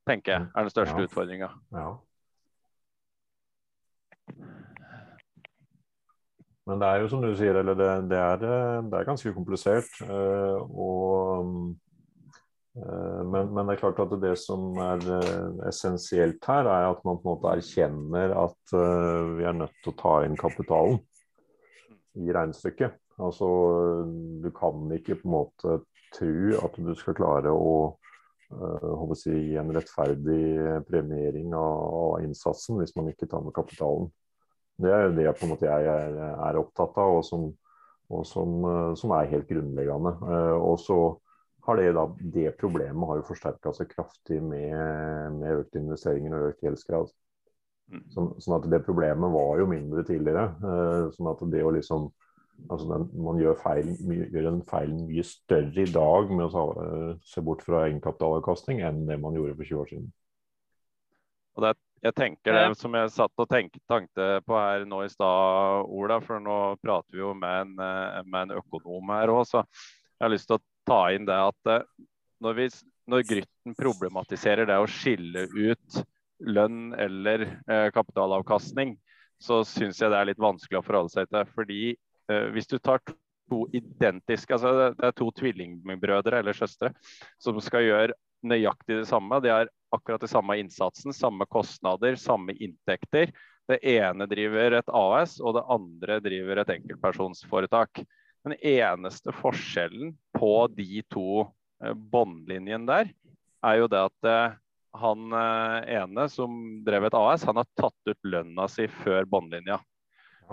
Tenker 0.08 0.34
jeg 0.34 0.46
er 0.52 0.68
den 0.68 0.74
største 0.74 1.00
ja. 1.00 1.08
utfordringa. 1.08 1.50
Ja. 1.72 1.88
Men 6.68 6.80
det 6.82 6.88
er 6.88 7.00
jo 7.00 7.08
som 7.08 7.22
du 7.24 7.30
sier, 7.32 7.56
eller 7.56 7.76
det, 7.76 7.92
det, 8.10 8.16
er, 8.20 8.40
det 8.44 8.96
er, 8.98 9.08
ganske 9.08 9.32
komplisert. 9.32 9.88
Uh, 10.04 10.60
og 10.68 11.54
Eh, 11.78 11.87
men, 12.78 13.50
men, 13.54 13.66
det 13.66 13.74
er 13.74 13.80
klart 13.80 14.00
at 14.04 14.14
det 14.22 14.34
som 14.38 14.76
er 14.82 15.02
eh, 15.16 15.68
essensielt 15.70 16.44
her, 16.46 16.68
er 16.68 16.88
at 16.92 17.04
man 17.06 17.18
på 17.18 17.26
en 17.26 17.32
måte 17.32 17.52
erkjenner 17.56 18.34
at 18.38 18.74
uh, 18.76 19.34
vi 19.38 19.46
er 19.48 19.56
nødt 19.56 19.74
til 19.82 19.92
å 19.94 19.98
ta 19.98 20.14
inn 20.26 20.38
kapitalen 20.38 21.00
i 22.18 22.30
regnestykket. 22.34 22.98
Altså, 23.18 23.48
du 24.42 24.50
kan 24.54 24.86
ikke 24.94 25.18
på 25.18 25.26
en 25.26 25.34
måte 25.34 25.78
tro 26.14 26.60
at 26.62 26.78
du 26.78 26.92
skal 26.98 27.16
klare 27.18 27.50
å 27.50 27.74
uh, 28.54 29.14
si, 29.18 29.34
gi 29.34 29.58
en 29.58 29.74
rettferdig 29.74 30.82
premiering 30.86 31.54
av, 31.58 31.78
av, 32.02 32.18
innsatsen 32.26 32.78
hvis 32.78 32.94
man 32.98 33.10
ikke 33.10 33.30
tar 33.30 33.42
med 33.46 33.56
kapitalen. 33.58 34.10
Det 34.78 34.92
er 34.94 35.10
det 35.16 35.32
på 35.34 35.48
en 35.48 35.56
måte 35.56 35.66
jeg 35.66 35.88
er, 35.90 36.20
er 36.36 36.60
opptatt 36.60 37.00
av, 37.02 37.16
og 37.18 37.24
som, 37.26 37.48
og 38.14 38.22
som, 38.28 38.60
som 38.94 39.16
er 39.18 39.32
helt 39.32 39.48
grunnleggende. 39.50 40.14
og 40.54 40.76
så 40.78 41.00
har 41.68 41.80
det, 41.80 41.88
da, 41.96 42.04
det 42.34 42.52
problemet 42.60 43.10
har 43.10 43.20
jo 43.20 43.26
forsterka 43.28 43.72
seg 43.76 43.90
kraftig 43.92 44.38
med, 44.42 45.34
med 45.36 45.62
økte 45.62 45.82
investeringer 45.82 46.36
og 46.36 46.52
økt 46.52 46.64
gjeldsgrad. 46.64 47.10
Sånn, 48.12 48.34
sånn, 48.36 48.56
at 48.58 48.68
det 48.68 48.82
problemet 48.84 49.32
var 49.32 49.60
jo 49.62 49.68
mindre 49.70 50.04
tidligere. 50.04 50.48
Uh, 50.60 51.08
sånn 51.14 51.30
at 51.30 51.44
det 51.52 51.64
å 51.64 51.72
liksom 51.72 52.10
altså 52.68 52.88
den, 52.90 53.04
Man 53.24 53.38
gjør, 53.40 53.54
feil, 53.62 53.92
gjør 54.02 54.48
en 54.50 54.62
feil 54.68 54.94
mye 54.98 55.24
større 55.24 55.84
i 55.84 55.92
dag 55.92 56.32
med 56.34 56.56
å 56.58 56.64
uh, 56.74 57.12
se 57.24 57.44
bort 57.44 57.62
fra 57.64 57.86
egenkapitalavkastning 57.86 58.82
enn 58.84 59.04
det 59.08 59.20
man 59.22 59.36
gjorde 59.38 59.56
for 59.60 59.70
20 59.70 59.82
år 59.84 59.92
siden. 59.92 60.08
Og 61.58 61.64
det, 61.64 61.74
jeg 62.04 62.14
tenker 62.14 62.54
det 62.54 62.66
som 62.78 62.94
jeg 62.94 63.10
satt 63.10 63.42
og 63.42 63.48
tenkte, 63.50 63.80
tenkte 63.90 64.26
på 64.46 64.54
her 64.54 64.84
nå 64.86 65.02
i 65.02 65.10
stad, 65.10 65.88
Ola, 65.90 66.20
for 66.22 66.42
nå 66.42 66.58
prater 66.82 67.16
vi 67.16 67.24
jo 67.24 67.32
med 67.34 67.64
en, 67.64 67.72
eh, 67.82 68.20
med 68.26 68.44
en 68.44 68.60
økonom 68.60 69.10
her 69.16 69.32
òg, 69.34 69.42
så 69.48 69.64
jeg 69.64 70.22
har 70.22 70.30
lyst 70.30 70.46
til 70.50 70.58
å 70.58 70.62
ta 70.88 71.02
inn 71.14 71.28
det 71.28 71.36
at 71.50 71.72
eh, 71.72 71.86
når, 72.44 72.58
vi, 72.58 72.68
når 73.10 73.26
Grytten 73.28 73.76
problematiserer 73.78 74.68
det 74.68 74.78
å 74.80 74.88
skille 74.90 75.46
ut 75.52 76.02
lønn 76.48 76.92
eller 76.94 77.46
eh, 77.68 77.88
kapitalavkastning, 77.94 78.96
så 79.42 79.62
syns 79.66 80.00
jeg 80.02 80.10
det 80.10 80.18
er 80.18 80.30
litt 80.30 80.42
vanskelig 80.42 80.80
å 80.80 80.86
forholde 80.86 81.14
seg 81.14 81.30
til. 81.30 81.48
Fordi 81.54 81.82
eh, 81.94 82.46
hvis 82.54 82.70
du 82.70 82.78
tar 82.78 83.02
to 83.48 83.64
identiske, 83.72 84.54
altså 84.54 84.90
det 84.98 85.08
er 85.08 85.16
to 85.16 85.30
tvillingbrødre 85.38 86.42
eller 86.42 86.56
søstre 86.56 86.92
som 87.40 87.58
skal 87.64 87.86
gjøre 87.86 88.16
nøyaktig 88.46 89.00
det 89.00 89.08
samme. 89.08 89.40
De 89.42 89.52
har 89.52 89.70
akkurat 89.94 90.22
den 90.22 90.30
samme 90.30 90.58
innsatsen, 90.60 91.14
samme 91.16 91.46
kostnader, 91.50 92.18
samme 92.20 92.54
inntekter. 92.54 93.32
Det 93.68 93.80
ene 93.84 94.28
driver 94.28 94.78
et 94.78 94.92
AS, 94.96 95.38
og 95.40 95.56
det 95.58 95.66
andre 95.68 96.20
driver 96.24 96.62
et 96.62 96.70
enkeltpersonsforetak. 96.76 98.02
Den 98.46 98.54
eneste 98.64 99.34
forskjellen 99.34 100.14
på 100.38 100.54
de 100.72 101.02
to 101.12 101.44
eh, 101.82 101.94
båndlinjene 101.94 102.88
der, 102.88 103.12
er 103.66 103.80
jo 103.80 103.90
det 103.90 104.00
at 104.06 104.28
eh, 104.30 104.56
han 104.98 105.34
eh, 105.34 105.94
ene 105.98 106.26
som 106.32 106.56
drev 106.86 107.08
et 107.08 107.16
AS, 107.18 107.46
han 107.48 107.60
har 107.60 107.68
tatt 107.78 108.10
ut 108.10 108.30
lønna 108.32 108.68
si 108.70 108.88
før 109.02 109.28
båndlinja. 109.28 109.80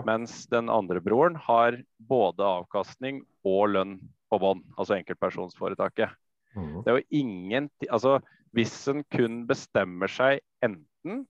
Mens 0.04 0.44
den 0.52 0.68
andre 0.68 1.00
broren 1.00 1.38
har 1.40 1.78
både 1.96 2.44
avkastning 2.44 3.22
og 3.48 3.70
lønn 3.72 3.96
på 4.28 4.40
bånd, 4.42 4.66
altså 4.76 4.98
enkeltpersonsforetaket. 4.98 6.12
Mm. 6.56 6.82
Det 6.82 6.90
er 6.90 6.98
jo 6.98 7.20
ingen 7.20 7.70
Altså 7.92 8.18
hvis 8.56 8.74
en 8.88 9.02
kun 9.12 9.42
bestemmer 9.48 10.08
seg 10.08 10.40
enten 10.64 11.24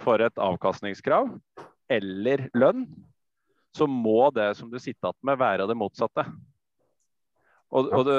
for 0.00 0.20
et 0.20 0.40
avkastningskrav 0.40 1.30
eller 1.92 2.46
lønn, 2.56 2.84
så 3.76 3.86
må 3.88 4.30
det 4.36 4.50
som 4.58 4.68
du 4.72 4.78
sitter 4.80 5.12
igjen 5.12 5.28
med, 5.28 5.40
være 5.40 5.68
det 5.68 5.76
motsatte. 5.78 6.24
Og, 7.74 7.88
og, 7.90 8.02
det, 8.06 8.18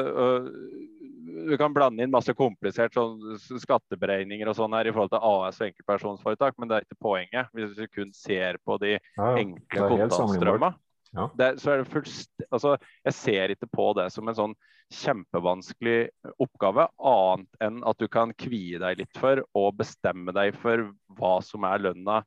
Du 1.47 1.53
kan 1.59 1.75
blande 1.75 2.03
inn 2.03 2.11
masse 2.11 2.33
komplisert 2.35 2.95
sånn, 2.97 3.37
skatteberegninger 3.39 4.49
og 4.49 4.57
sånn 4.57 4.75
her 4.75 4.89
i 4.89 4.95
forhold 4.95 5.13
til 5.13 5.23
AS 5.23 5.61
og 5.61 5.69
enkeltpersonsforetak, 5.69 6.57
men 6.57 6.69
det 6.69 6.77
er 6.77 6.87
ikke 6.87 7.05
poenget. 7.07 7.53
Hvis 7.55 7.75
du 7.77 7.85
kun 7.87 8.11
ser 8.15 8.59
på 8.65 8.79
de 8.83 8.97
ja, 8.97 9.29
enkle 9.29 9.91
kontantstrømmene. 9.93 10.73
Ja. 11.15 11.29
så 11.57 11.71
er 11.71 11.79
det 11.79 11.89
fullst, 11.89 12.29
altså, 12.51 12.73
jeg 13.07 13.15
ser 13.15 13.53
ikke 13.53 13.69
på 13.71 13.85
det 13.97 14.09
som 14.13 14.27
en 14.27 14.35
sånn 14.37 14.55
kjempevanskelig 14.93 16.09
oppgave, 16.43 16.87
annet 16.99 17.63
enn 17.63 17.79
at 17.87 17.99
du 17.99 18.07
kan 18.11 18.33
kvie 18.37 18.79
deg 18.83 19.01
litt 19.01 19.19
for 19.19 19.41
og 19.57 19.79
bestemme 19.79 20.35
deg 20.35 20.55
for 20.59 20.89
hva 21.17 21.37
som 21.43 21.65
er 21.67 21.83
lønna 21.87 22.21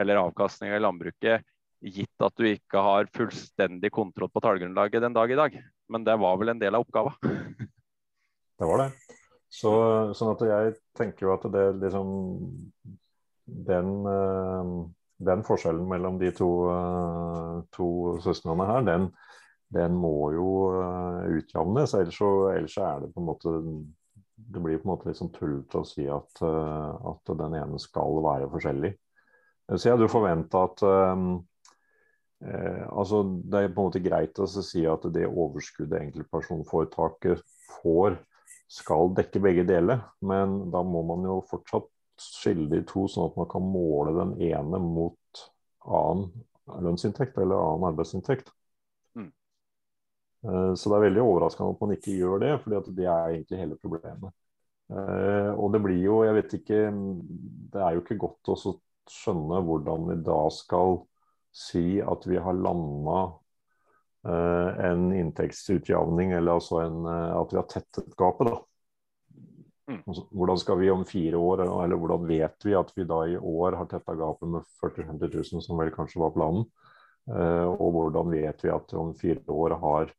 eller 0.00 0.22
avkastninga 0.22 0.78
i 0.78 0.82
landbruket 0.82 1.46
gitt 1.80 2.24
at 2.24 2.36
du 2.36 2.46
ikke 2.48 2.82
har 2.84 3.10
fullstendig 3.14 3.90
kontroll 3.94 4.30
på 4.32 4.42
tallgrunnlaget 4.44 5.04
den 5.04 5.16
dag 5.16 5.30
i 5.32 5.38
dag. 5.38 5.60
Men 5.90 6.06
det 6.06 6.16
var 6.22 6.38
vel 6.38 6.52
en 6.54 6.62
del 6.62 6.78
av 6.78 6.86
oppgava. 6.86 7.14
Det 8.60 8.66
var 8.68 8.76
det. 8.82 8.90
Så, 9.50 9.70
sånn 10.14 10.34
at 10.34 10.42
jeg 10.46 10.74
tenker 10.98 11.26
jo 11.26 11.32
at 11.32 11.46
det 11.50 11.62
liksom 11.80 12.10
Den, 13.66 13.88
eh, 14.06 14.72
den 15.30 15.44
forskjellen 15.46 15.88
mellom 15.90 16.20
de 16.20 16.28
to, 16.36 16.50
eh, 16.70 17.56
to 17.74 17.88
søstrene 18.22 18.66
her, 18.68 18.84
den, 18.86 19.08
den, 19.74 19.96
må 19.96 20.30
jo 20.36 20.50
eh, 20.76 21.40
utjevnes. 21.40 21.96
Ellers, 21.98 22.20
ellers 22.20 22.76
er 22.78 23.00
det 23.02 23.10
på 23.14 23.24
en 23.24 23.30
måte 23.32 23.56
Det 24.36 24.62
blir 24.62 24.78
på 24.78 24.86
en 24.86 24.92
måte 24.92 25.08
litt 25.08 25.18
sånn 25.18 25.32
tullete 25.34 25.80
å 25.80 25.88
si 25.88 26.06
at, 26.08 26.44
at 26.44 27.34
den 27.40 27.56
ene 27.58 27.80
skal 27.82 28.22
være 28.24 28.48
forskjellig. 28.52 28.94
Så 29.72 29.88
jeg 29.88 29.96
hadde 29.96 30.06
jo 30.06 30.14
forventa 30.14 30.62
at 30.68 30.84
Eh, 32.40 32.84
altså 32.88 33.22
Det 33.44 33.58
er 33.60 33.72
på 33.72 33.82
en 33.82 33.90
måte 33.90 34.02
greit 34.02 34.38
å 34.40 34.48
si 34.48 34.86
at 34.88 35.04
det 35.12 35.26
overskuddet 35.28 36.00
enkeltpersonforetaket 36.00 37.42
får, 37.80 38.16
skal 38.70 39.10
dekke 39.16 39.42
begge 39.42 39.64
deler, 39.66 40.04
men 40.22 40.70
da 40.70 40.82
må 40.86 41.02
man 41.08 41.26
jo 41.26 41.40
fortsatt 41.50 41.88
skille 42.20 42.68
de 42.70 42.82
to, 42.86 43.06
sånn 43.10 43.30
at 43.30 43.36
man 43.40 43.48
kan 43.50 43.64
måle 43.64 44.14
den 44.16 44.34
ene 44.50 44.80
mot 44.82 45.44
annen 45.88 46.28
lønnsinntekt 46.84 47.38
eller 47.40 47.58
annen 47.58 47.88
arbeidsinntekt. 47.90 48.52
Mm. 49.18 49.30
Eh, 50.46 50.72
så 50.78 50.92
det 50.92 50.98
er 50.98 51.06
veldig 51.08 51.24
overraskende 51.24 51.74
at 51.74 51.82
man 51.84 51.96
ikke 51.96 52.16
gjør 52.16 52.44
det, 52.44 52.54
for 52.62 52.92
det 52.94 53.08
er 53.08 53.34
egentlig 53.34 53.60
hele 53.64 53.80
problemet. 53.80 54.36
Eh, 54.90 55.50
og 55.54 55.74
det 55.74 55.82
blir 55.84 56.00
jo, 56.02 56.22
jeg 56.26 56.34
vet 56.34 56.54
ikke 56.56 56.78
Det 57.70 57.78
er 57.78 57.94
jo 57.94 58.00
ikke 58.02 58.16
godt 58.18 58.48
å 58.50 58.56
skjønne 58.58 59.60
hvordan 59.62 60.08
vi 60.08 60.16
da 60.26 60.40
skal 60.50 60.96
si 61.52 62.00
at 62.02 62.26
vi 62.26 62.38
har 62.38 62.56
landa 62.56 63.20
eh, 64.26 64.90
en 64.90 65.12
inntektsutjevning, 65.12 66.32
eller 66.32 66.58
altså 66.58 66.82
en, 66.84 67.06
eh, 67.06 67.36
at 67.36 67.52
vi 67.52 67.58
har 67.60 67.68
tettet 67.70 68.16
gapet. 68.16 68.50
da. 68.50 68.58
Mm. 69.90 70.02
Altså, 70.06 70.26
hvordan 70.30 70.58
skal 70.58 70.78
vi 70.78 70.90
om 70.90 71.04
fire 71.04 71.36
år, 71.36 71.64
eller 71.66 71.98
hvordan 71.98 72.26
vet 72.28 72.66
vi 72.66 72.76
at 72.78 72.92
vi 72.94 73.04
da 73.04 73.24
i 73.26 73.36
år 73.36 73.78
har 73.80 73.90
tetta 73.90 74.14
gapet 74.14 74.48
med 74.48 74.68
40 74.80 75.08
000-50 75.08 75.34
000, 75.54 75.64
som 75.66 75.82
vel 75.82 75.90
kanskje 75.94 76.22
var 76.22 76.34
planen? 76.36 76.68
Eh, 77.30 77.66
og 77.70 77.96
hvordan 77.96 78.30
vet 78.30 78.64
vi 78.64 78.70
at 78.74 78.94
om 78.98 79.10
fire 79.18 79.42
år 79.50 79.74
har 79.82 80.14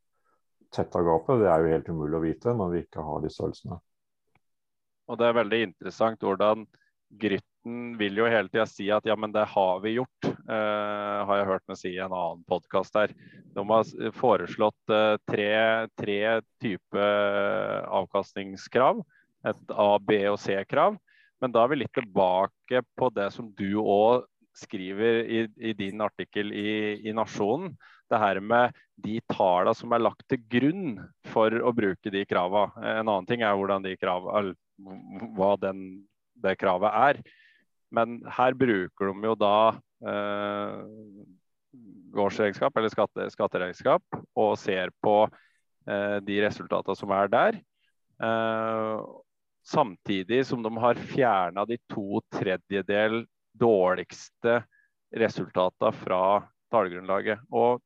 tetta 0.71 1.03
gapet? 1.03 1.39
Det 1.39 1.47
er 1.51 1.63
jo 1.63 1.71
helt 1.75 1.89
umulig 1.89 2.19
å 2.19 2.25
vite 2.25 2.57
når 2.57 2.75
vi 2.75 2.83
ikke 2.85 3.07
har 3.07 3.23
de 3.23 3.31
størrelsene. 3.31 3.79
Og 5.11 5.19
det 5.19 5.27
er 5.27 5.39
veldig 5.39 5.61
interessant 5.69 6.21
hvordan 6.23 6.67
Grytten 7.11 7.50
vil 7.97 8.17
jo 8.17 8.27
hele 8.29 8.49
tida 8.49 8.65
si 8.69 8.87
at 8.93 9.05
ja, 9.05 9.15
men 9.19 9.33
det 9.33 9.43
har 9.51 9.81
vi 9.83 9.95
gjort. 9.97 10.27
Uh, 10.49 11.21
har 11.27 11.41
jeg 11.41 11.49
hørt 11.51 11.67
meg 11.69 11.79
si 11.79 11.93
i 11.93 12.01
en 12.01 12.13
annen 12.13 12.41
podkast 12.49 12.97
her. 12.97 13.13
De 13.53 13.65
har 13.69 14.11
foreslått 14.17 14.93
uh, 14.93 15.19
tre, 15.29 15.51
tre 15.99 16.19
typer 16.63 17.85
avkastningskrav. 18.01 19.03
Et 19.47 19.73
A-, 19.73 20.01
B- 20.01 20.25
og 20.31 20.39
C-krav. 20.41 20.97
Men 21.41 21.53
da 21.53 21.63
er 21.63 21.71
vi 21.71 21.81
litt 21.81 21.93
tilbake 21.97 22.83
på 22.97 23.09
det 23.13 23.31
som 23.33 23.49
du 23.57 23.79
òg 23.81 24.27
skriver 24.57 25.23
i, 25.23 25.45
i, 25.57 25.73
din 25.77 26.01
artikkel 26.03 26.51
i, 26.53 26.99
i 27.07 27.13
Nasjonen. 27.15 27.75
Det 28.11 28.19
her 28.19 28.41
med 28.43 28.75
de 29.01 29.21
tallene 29.31 29.73
som 29.77 29.93
er 29.95 30.03
lagt 30.03 30.25
til 30.29 30.41
grunn 30.51 30.97
for 31.31 31.53
å 31.55 31.71
bruke 31.73 32.11
de 32.13 32.25
kravene. 32.27 32.73
En 32.83 33.07
annen 33.07 33.29
ting 33.29 33.45
er 33.45 33.55
hvordan 33.57 33.85
de 33.85 33.95
kravene, 33.97 34.53
hva 35.37 35.53
den 35.61 36.01
det 36.41 36.57
kravet 36.59 36.97
er. 36.97 37.21
Men 37.91 38.21
her 38.31 38.55
bruker 38.57 39.11
de 39.11 39.27
jo 39.31 39.35
da 39.39 39.55
eh, 40.07 40.77
gårdsregnskap 42.15 42.77
eller 42.77 42.93
skatte, 42.93 43.27
skatteregnskap 43.33 44.21
og 44.39 44.53
ser 44.59 44.93
på 45.03 45.25
eh, 45.27 46.17
de 46.23 46.39
resultatene 46.45 46.97
som 46.97 47.13
er 47.15 47.31
der. 47.31 47.59
Eh, 48.21 48.95
samtidig 49.67 50.43
som 50.47 50.63
de 50.63 50.71
har 50.81 50.99
fjerna 51.11 51.65
de 51.69 51.77
to 51.91 52.23
tredjedel 52.33 53.23
dårligste 53.59 54.61
resultatene 55.11 55.91
fra 56.01 56.23
tallgrunnlaget. 56.71 57.43
Og 57.51 57.81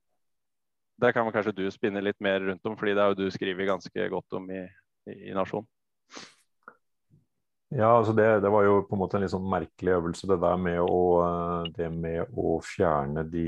det 1.02 1.12
kan 1.14 1.28
kanskje 1.34 1.56
du 1.58 1.66
spinne 1.74 2.04
litt 2.04 2.22
mer 2.24 2.40
rundt 2.46 2.66
om, 2.70 2.78
fordi 2.80 2.94
det 2.96 3.04
er 3.04 3.12
jo 3.12 3.26
du 3.26 3.34
skriver 3.34 3.74
ganske 3.74 4.10
godt 4.14 4.38
om 4.38 4.48
i, 4.54 4.62
i, 5.10 5.18
i 5.32 5.36
Nasjon. 5.36 5.66
Ja, 7.76 7.90
altså 7.98 8.14
det, 8.16 8.26
det, 8.40 8.50
var 8.50 8.64
jo 8.64 8.76
på 8.88 8.96
en 8.96 9.02
måte 9.02 9.18
en 9.18 9.26
litt 9.26 9.34
sånn 9.34 9.48
merkelig 9.52 9.98
øvelse, 9.98 10.28
det 10.30 10.38
der 10.40 10.60
med 10.64 10.78
å, 10.80 11.00
det 11.76 11.90
med 11.92 12.38
å 12.40 12.54
fjerne 12.64 13.26
de, 13.28 13.48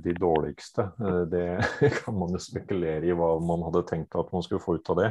de, 0.00 0.14
dårligste. 0.16 0.86
Det 1.28 1.44
kan 1.98 2.16
man 2.16 2.32
jo 2.32 2.40
spekulere 2.40 3.10
i 3.10 3.16
hva 3.16 3.34
man 3.44 3.66
hadde 3.66 3.82
tenkt 3.90 4.16
at 4.16 4.32
man 4.32 4.46
skulle 4.46 4.64
få 4.64 4.78
ut 4.78 4.92
av 4.94 5.02
det. 5.02 5.10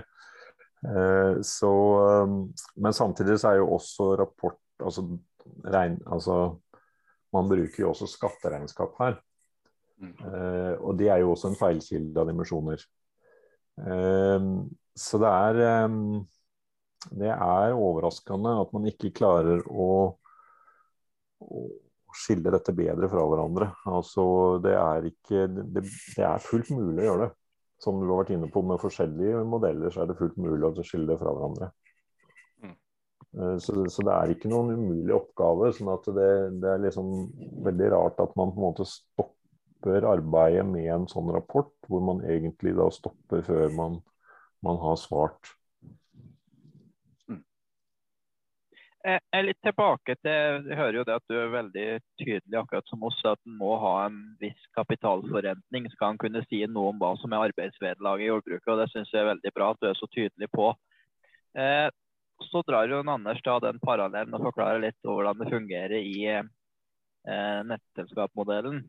Så, 1.45 1.71
men 2.79 2.95
samtidig 2.95 3.35
så 3.37 3.51
er 3.51 3.59
jo 3.59 3.69
også 3.75 4.13
rapport 4.17 4.57
altså, 4.79 5.03
regn, 5.67 5.97
altså 6.07 6.37
Man 7.35 7.49
bruker 7.51 7.83
jo 7.83 7.89
også 7.91 8.07
skatteregnskap 8.09 8.95
her. 9.03 9.19
Mm. 10.01 10.15
Og 10.79 10.95
det 10.97 11.11
er 11.13 11.19
jo 11.21 11.35
også 11.35 11.51
en 11.51 11.59
feilkilde 11.59 12.17
av 12.17 12.31
dimensjoner. 12.31 12.81
Så 14.97 15.21
det 15.21 15.35
er 15.35 15.59
Det 17.07 17.29
er 17.31 17.75
overraskende 17.77 18.57
at 18.61 18.73
man 18.75 18.87
ikke 18.89 19.13
klarer 19.15 19.61
å, 19.71 19.89
å 21.39 21.63
skille 22.19 22.51
dette 22.51 22.75
bedre 22.75 23.09
fra 23.11 23.23
hverandre. 23.23 23.69
Altså, 23.87 24.23
det 24.63 24.75
er 24.75 25.07
ikke 25.11 25.45
det, 25.53 25.67
det, 25.77 25.85
er 26.25 26.43
fullt 26.43 26.73
mulig 26.75 27.05
å 27.05 27.07
gjøre 27.11 27.27
det. 27.27 27.33
Som 27.79 28.01
du 28.01 28.09
har 28.09 28.25
vært 28.25 28.33
inne 28.35 28.49
på, 28.51 28.59
med 28.67 28.81
forskjellige 28.81 29.45
modeller 29.47 29.93
så 29.93 30.03
er 30.03 30.09
det 30.09 30.17
fullt 30.19 30.35
mulig 30.41 30.67
å 30.67 30.73
skille 30.83 31.07
det 31.07 31.15
fra 31.21 31.31
hverandre. 31.31 31.69
Mm. 32.59 32.73
Så, 33.63 33.77
så, 33.87 34.03
det 34.03 34.15
er 34.17 34.33
ikke 34.33 34.51
noen 34.51 34.73
umulig 34.75 35.15
oppgave. 35.15 35.71
sånn 35.77 35.93
at 35.93 36.09
det, 36.11 36.31
det, 36.59 36.73
er 36.73 36.83
liksom 36.83 37.13
veldig 37.63 37.93
rart 37.95 38.19
at 38.19 38.35
man 38.35 38.51
på 38.51 38.59
en 38.59 38.67
måte 38.67 38.89
stopper 38.89 39.37
stopper 39.79 40.03
arbeidet 40.07 40.65
med 40.67 40.91
en 40.91 41.07
sånn 41.07 41.31
rapport, 41.31 41.71
hvor 41.87 42.01
man 42.01 42.23
egentlig 42.25 42.75
da 42.75 42.89
stopper 42.91 43.41
før 43.41 43.71
man, 43.71 44.01
man 44.61 44.77
har 44.77 44.97
svart. 44.97 45.55
Mm. 47.29 47.43
Jeg 48.99 49.21
er 49.31 49.45
litt 49.47 49.59
tilbake 49.63 50.15
til 50.19 50.65
Jeg 50.67 50.75
hører 50.75 50.97
jo 50.97 51.03
det 51.07 51.15
at 51.15 51.31
du 51.31 51.35
er 51.39 51.53
veldig 51.53 51.85
tydelig, 52.19 52.55
akkurat 52.59 52.89
som 52.91 53.05
oss, 53.07 53.19
at 53.23 53.39
en 53.47 53.55
må 53.61 53.77
ha 53.79 53.93
en 54.09 54.17
viss 54.41 54.65
kapitalforrentning. 54.75 55.87
Skal 55.93 56.13
en 56.13 56.19
kunne 56.19 56.43
si 56.49 56.59
noe 56.67 56.91
om 56.91 56.99
hva 56.99 57.13
som 57.21 57.31
er 57.31 57.45
arbeidsvederlaget 57.47 58.25
i 58.25 58.29
jordbruket. 58.29 58.67
og 58.73 58.81
Det 58.81 58.89
syns 58.91 59.13
jeg 59.13 59.23
er 59.23 59.31
veldig 59.31 59.53
bra 59.55 59.71
at 59.71 59.79
du 59.79 59.87
er 59.87 59.95
så 59.95 60.09
tydelig 60.11 60.51
på. 60.51 60.73
Eh, 61.55 61.87
så 62.51 62.63
drar 62.67 62.91
jo 62.91 62.99
Anders 62.99 63.39
da 63.45 63.57
den 63.63 63.79
parallellen 63.79 64.35
og 64.35 64.49
forklarer 64.49 64.83
litt 64.83 64.99
hvordan 65.07 65.39
det 65.39 65.51
fungerer 65.51 65.95
i 65.99 66.27
eh, 66.35 67.61
nettselskapsmodellen. 67.71 68.83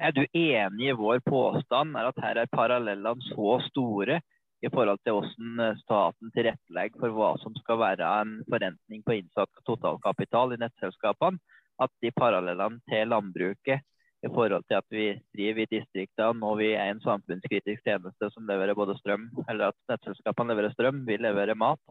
Er 0.00 0.12
du 0.12 0.22
enig 0.24 0.88
i 0.88 0.96
vår 0.96 1.24
påstand 1.24 1.96
er 1.96 2.08
at 2.08 2.20
her 2.20 2.44
er 2.44 2.52
parallellene 2.52 3.32
så 3.32 3.58
store 3.68 4.20
i 4.62 4.70
forhold 4.70 5.00
til 5.02 5.16
hvordan 5.16 5.62
eh, 5.64 5.78
staten 5.82 6.34
tilrettelegger 6.34 7.02
for 7.02 7.16
hva 7.16 7.30
som 7.42 7.54
skal 7.58 7.80
være 7.82 8.10
en 8.22 8.34
forrentning 8.50 9.02
på 9.06 9.16
innsatt 9.18 9.64
totalkapital 9.68 10.54
i 10.54 10.60
nettselskapene, 10.62 11.40
at 11.82 11.90
de 12.04 12.12
parallellene 12.14 12.78
til 12.90 13.10
landbruket 13.10 13.82
i 14.22 14.30
forhold 14.30 14.62
til 14.68 14.78
at 14.78 14.86
vi 14.94 15.06
driver 15.34 15.64
i 15.64 15.70
distriktene 15.72 16.46
og 16.46 16.60
vi 16.60 16.70
er 16.76 16.92
en 16.92 17.02
samfunnskritisk 17.02 17.82
tjeneste 17.88 18.28
som 18.30 18.46
leverer 18.46 18.78
både 18.78 18.94
strøm, 19.00 19.26
eller 19.48 19.72
at 19.72 19.78
nettselskapene 19.90 20.54
leverer 20.54 20.74
strøm, 20.76 21.02
vi 21.08 21.18
leverer 21.18 21.58
mat, 21.58 21.82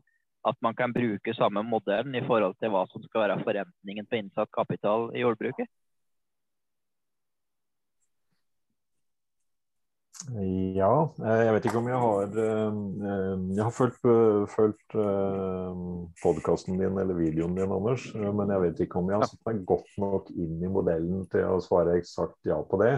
at 0.48 0.57
man 0.64 0.77
kan 0.77 0.93
bruke 0.95 1.35
samme 1.35 1.64
modellen 1.68 2.15
i 2.15 2.23
forhold 2.26 2.56
til 2.61 2.72
hva 2.73 2.85
som 2.89 3.03
skal 3.03 3.26
være 3.26 3.41
forrentningen 3.43 4.07
på 4.07 4.22
innsatt 4.22 4.49
kapital 4.56 5.11
i 5.11 5.26
jordbruket? 5.26 5.68
Ja, 10.30 10.91
eh, 11.26 11.39
jeg 11.48 11.53
vet 11.56 11.65
ikke 11.65 11.80
om 11.80 11.88
jeg 11.89 11.98
har 11.98 12.35
eh, 12.43 12.76
eh, 13.10 13.45
Jeg 13.57 13.64
har 13.65 13.73
fulgt, 13.73 14.03
fulgt 14.53 14.95
podkasten 16.22 16.77
din 16.77 16.99
eller 17.02 17.18
videoen 17.18 17.56
din, 17.57 17.73
Anders. 17.73 18.06
Men 18.14 18.53
jeg 18.53 18.61
vet 18.68 18.84
ikke 18.85 19.02
om 19.02 19.10
jeg 19.10 19.18
har 19.18 19.31
satt 19.31 19.41
meg 19.49 19.64
godt 19.65 19.89
nok 20.02 20.30
inn 20.35 20.61
i 20.61 20.69
modellen 20.69 21.26
til 21.31 21.49
å 21.49 21.61
svare 21.64 21.98
eksakt 21.98 22.38
ja 22.49 22.60
på 22.61 22.81
det. 22.84 22.93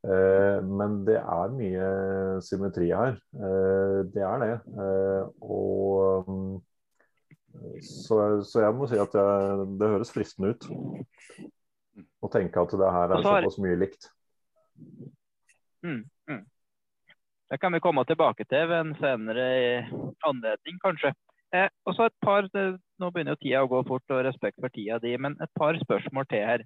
Men 0.00 1.02
det 1.04 1.18
er 1.20 1.50
mye 1.52 1.88
symmetri 2.40 2.86
her. 2.96 3.18
Det 3.34 4.22
er 4.24 4.40
det. 4.40 4.54
Og 5.44 6.30
så, 7.84 8.16
så 8.46 8.62
jeg 8.62 8.78
må 8.78 8.88
si 8.88 8.96
at 9.02 9.18
jeg, 9.18 9.66
det 9.76 9.90
høres 9.92 10.14
fristende 10.14 10.54
ut 10.54 10.64
å 12.24 12.30
tenke 12.32 12.62
at 12.62 12.72
det 12.80 12.94
her 12.94 13.12
er 13.12 13.26
såpass 13.26 13.60
mye 13.60 13.76
likt. 13.82 14.08
Mm, 14.80 15.10
mm. 15.84 16.00
Det 17.50 17.58
kan 17.58 17.72
vi 17.72 17.80
komme 17.82 18.04
tilbake 18.06 18.44
til 18.46 18.68
ved 18.70 18.78
en 18.78 18.94
senere 19.00 19.46
anledning, 20.26 20.78
kanskje. 20.84 21.10
Eh, 21.54 21.66
og 21.86 21.96
så 21.96 22.06
et 22.06 22.18
par, 22.22 22.46
Nå 23.00 23.08
begynner 23.10 23.34
jo 23.34 23.40
tida 23.42 23.62
å 23.64 23.70
gå 23.70 23.80
fort, 23.88 24.04
og 24.12 24.22
respekt 24.26 24.60
for 24.60 24.70
tida 24.70 25.00
di, 25.02 25.16
men 25.18 25.34
et 25.42 25.50
par 25.58 25.78
spørsmål 25.80 26.28
til 26.30 26.44
her. 26.46 26.64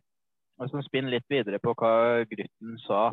Som 0.69 0.83
spinner 0.85 1.17
litt 1.17 1.27
videre 1.31 1.59
på 1.59 1.73
hva 1.79 2.25
Grytten 2.31 2.77
sa. 2.85 3.07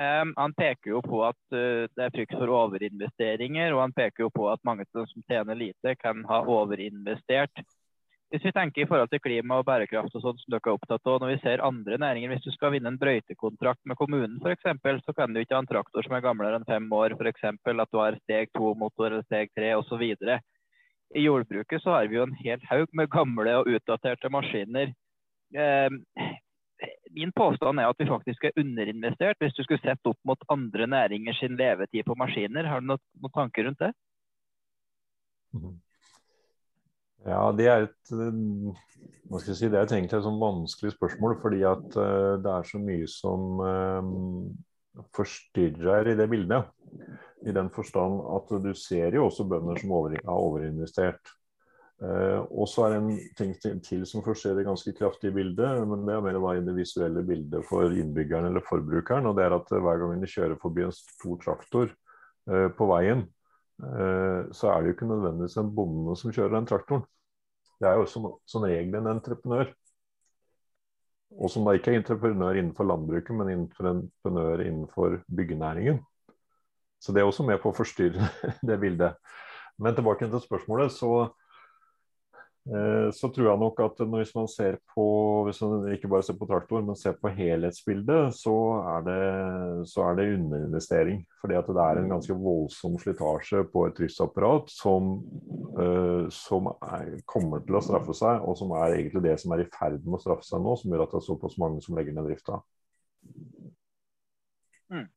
Eh, 0.00 0.24
han 0.36 0.54
peker 0.58 0.96
jo 0.96 1.02
på 1.04 1.22
at 1.26 1.38
uh, 1.54 1.86
det 1.86 2.04
er 2.04 2.14
frykt 2.14 2.34
for 2.34 2.50
overinvesteringer, 2.54 3.76
og 3.76 3.84
han 3.86 3.94
peker 3.94 4.26
jo 4.26 4.32
på 4.34 4.50
at 4.50 4.64
mange 4.66 4.86
som 4.90 5.06
tjener 5.30 5.58
lite, 5.58 5.94
kan 6.02 6.24
ha 6.26 6.42
overinvestert. 6.42 7.62
Hvis 8.28 8.44
vi 8.44 8.52
tenker 8.52 8.82
i 8.82 8.88
forhold 8.88 9.08
til 9.08 9.22
klima 9.24 9.56
og 9.56 9.64
bærekraft 9.64 10.12
og 10.18 10.20
sånt 10.20 10.42
som 10.42 10.52
dere 10.52 10.68
er 10.68 10.74
opptatt 10.76 11.08
av, 11.08 11.14
når 11.22 11.30
vi 11.30 11.38
ser 11.40 11.62
andre 11.64 11.96
næringer, 12.02 12.34
hvis 12.34 12.44
du 12.44 12.50
skal 12.52 12.74
vinne 12.74 12.90
en 12.92 12.98
brøytekontrakt 13.00 13.80
med 13.88 13.96
kommunen 13.96 14.36
f.eks., 14.42 14.66
så 15.06 15.14
kan 15.16 15.32
du 15.32 15.40
ikke 15.40 15.56
ha 15.56 15.62
en 15.64 15.70
traktor 15.70 16.04
som 16.04 16.16
er 16.16 16.24
gamlere 16.26 16.60
enn 16.60 16.68
fem 16.68 16.90
år, 16.92 17.16
f.eks. 17.16 17.46
at 17.48 17.94
du 17.94 18.00
har 18.02 18.18
steg 18.26 18.52
to-motor 18.52 19.08
eller 19.08 19.24
steg 19.24 19.48
tre 19.56 19.72
osv. 19.78 20.04
I 21.16 21.24
jordbruket 21.24 21.80
så 21.80 21.96
har 21.96 22.12
vi 22.12 22.18
jo 22.18 22.26
en 22.28 22.36
hel 22.42 22.60
haug 22.68 22.92
med 22.92 23.08
gamle 23.16 23.56
og 23.62 23.72
utdaterte 23.72 24.28
maskiner. 24.28 24.92
Eh, 25.56 25.88
min 27.16 27.32
påstand 27.32 27.80
er 27.80 27.88
at 27.88 27.98
vi 27.98 28.12
faktisk 28.12 28.44
er 28.44 28.60
underinvestert 28.60 29.40
hvis 29.40 29.56
du 29.56 29.64
skulle 29.64 29.80
sett 29.80 30.12
opp 30.12 30.20
mot 30.28 30.48
andre 30.52 30.86
næringer 30.86 31.40
sin 31.40 31.56
levetid 31.56 32.04
på 32.04 32.20
maskiner. 32.20 32.68
Har 32.68 32.84
du 32.84 32.92
noen, 32.92 33.04
noen 33.16 33.38
tanker 33.40 33.70
rundt 33.70 33.80
det? 33.80 33.94
Mm. 35.56 35.78
Ja, 37.26 37.40
det 37.56 37.66
er 37.66 37.88
et 37.88 38.12
hva 39.28 39.40
skal 39.40 39.52
jeg 39.52 39.58
si, 39.58 39.68
det 39.68 39.76
er 39.76 39.90
egentlig 39.92 40.16
et 40.16 40.24
sånn 40.24 40.40
vanskelig 40.40 40.94
spørsmål, 40.94 41.34
fordi 41.42 41.60
at 41.68 41.96
uh, 42.00 42.36
det 42.40 42.52
er 42.52 42.68
så 42.68 42.80
mye 42.80 43.08
som 43.12 43.60
uh, 43.60 45.02
forstyrrer 45.16 46.14
i 46.14 46.16
det 46.18 46.28
bildet. 46.32 46.70
I 47.44 47.52
den 47.54 47.68
forstand 47.74 48.22
at 48.34 48.54
du 48.64 48.70
ser 48.74 49.14
jo 49.14 49.26
også 49.28 49.44
bønder 49.50 49.78
som 49.78 49.92
over, 49.94 50.16
har 50.16 50.46
overinvestert. 50.48 51.34
Og 51.98 52.66
så 52.70 52.84
er 52.86 52.92
det 52.92 52.98
en 52.98 53.20
ting 53.38 53.80
til, 53.82 54.04
som 54.06 54.22
forstyrrer 54.22 54.66
ganske 54.66 54.92
kraftig 54.94 55.32
i 55.32 55.34
bildet, 55.34 55.80
men 55.90 56.04
det 56.06 56.14
er 56.14 56.22
mer 56.22 56.38
da 56.38 56.52
i 56.54 56.62
det 56.66 56.74
visuelle 56.76 57.24
bildet 57.26 57.66
for 57.66 57.90
innbyggeren 57.90 58.46
eller 58.46 58.62
forbrukeren. 58.66 59.26
og 59.26 59.34
det 59.38 59.46
er 59.46 59.56
at 59.56 59.70
Hver 59.70 60.02
gang 60.02 60.22
du 60.22 60.26
kjører 60.30 60.58
forbi 60.62 60.86
en 60.86 60.94
stor 60.94 61.40
traktor 61.42 61.90
på 62.46 62.88
veien, 62.90 63.24
Eh, 63.26 63.37
så 63.78 64.70
er 64.72 64.80
det 64.80 64.90
jo 64.90 64.94
ikke 64.96 65.06
nødvendigvis 65.06 65.56
en 65.60 65.74
bonde 65.74 66.16
som 66.18 66.32
kjører 66.34 66.56
den 66.56 66.66
traktoren. 66.66 67.04
Det 67.78 67.86
er 67.86 68.00
jo 68.00 68.08
som, 68.10 68.26
som 68.48 68.66
regel 68.66 68.96
en 68.98 69.10
entreprenør. 69.12 69.70
Og 71.38 71.52
som 71.52 71.66
da 71.66 71.76
ikke 71.76 71.92
er 71.92 72.00
entreprenør 72.00 72.58
innenfor 72.58 72.88
landbruket, 72.88 73.34
men 73.36 73.52
entreprenør 73.52 74.64
innenfor 74.64 75.20
byggenæringen. 75.30 76.00
Så 76.98 77.14
det 77.14 77.22
er 77.22 77.28
også 77.28 77.46
med 77.46 77.60
på 77.62 77.70
å 77.70 77.76
forstyrre 77.76 78.32
det 78.68 78.80
bildet. 78.82 79.20
Men 79.78 79.94
tilbake 79.94 80.26
til 80.26 80.42
spørsmålet, 80.42 80.90
så 80.96 81.28
Eh, 81.28 81.37
så 83.16 83.30
tror 83.32 83.46
jeg 83.48 83.60
nok 83.62 83.78
at 83.80 84.00
hvis 84.12 84.34
man 84.36 84.48
ser 84.50 84.76
på 84.92 85.04
hvis 85.46 85.60
man 85.62 85.86
ikke 85.94 86.08
bare 86.12 86.24
ser 86.26 86.36
på 86.36 86.46
traktor, 86.48 86.82
men 86.84 86.96
ser 86.98 87.14
på 87.16 87.30
helhetsbildet, 87.32 88.34
så 88.36 88.54
er 88.92 89.06
det, 89.06 89.22
så 89.88 90.04
er 90.04 90.18
det 90.18 90.26
underinvestering. 90.34 91.22
Fordi 91.40 91.56
at 91.56 91.70
det 91.72 91.84
er 91.84 92.00
en 92.00 92.12
ganske 92.12 92.36
voldsom 92.36 92.98
slitasje 93.00 93.62
på 93.72 93.86
et 93.88 93.96
driftsapparat 93.96 94.68
som, 94.72 95.14
uh, 95.78 96.26
som 96.34 96.68
er, 96.74 97.14
kommer 97.30 97.64
til 97.64 97.78
å 97.78 97.84
straffe 97.84 98.16
seg, 98.16 98.44
og 98.44 98.58
som 98.60 98.74
er 98.76 98.98
egentlig 98.98 99.24
det 99.24 99.38
som 99.40 99.54
er 99.56 99.64
i 99.64 99.70
ferd 99.72 100.02
med 100.04 100.18
å 100.18 100.22
straffe 100.26 100.44
seg 100.48 100.60
nå, 100.64 100.76
som 100.76 100.92
gjør 100.92 101.06
at 101.06 101.14
det 101.14 101.22
er 101.22 101.28
såpass 101.30 101.56
mange 101.62 101.84
som 101.84 101.96
legger 101.96 102.16
ned 102.16 102.28
drifta. 102.28 102.60
Mm. 104.92 105.08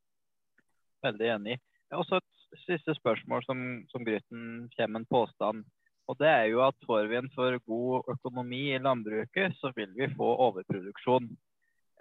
Veldig 1.03 1.29
enig. 1.35 1.59
Også 1.91 2.21
et 2.21 2.63
siste 2.63 2.95
spørsmål 2.95 3.43
som, 3.43 3.61
som 3.91 4.07
Grytten 4.07 4.69
kommer 4.77 4.95
med 4.95 5.03
en 5.03 5.11
påstand 5.11 5.63
og 6.09 6.17
det 6.19 6.29
er 6.29 6.45
jo 6.51 6.63
at 6.65 6.87
får 6.87 7.09
vi 7.11 7.19
en 7.19 7.29
for 7.35 7.57
god 7.67 8.09
økonomi 8.15 8.63
i 8.75 8.79
landbruket, 8.81 9.57
så 9.59 9.71
vil 9.75 9.91
vi 9.95 10.09
få 10.15 10.31
overproduksjon. 10.47 11.29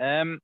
Um, 0.01 0.39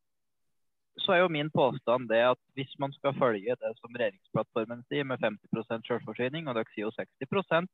så 1.01 1.13
er 1.13 1.23
jo 1.23 1.33
min 1.33 1.51
påstand 1.53 2.09
det 2.09 2.23
at 2.25 2.41
hvis 2.57 2.73
man 2.81 2.93
skal 2.93 3.17
følge 3.19 3.57
det 3.61 3.73
som 3.81 3.93
regjeringsplattformen 3.97 4.85
sier, 4.89 5.05
med 5.05 5.21
50 5.21 5.89
selvforsyning, 5.89 6.49
og 6.49 6.57
dere 6.57 6.73
sier 6.73 6.89
jo 6.89 6.95
60% 6.97 7.69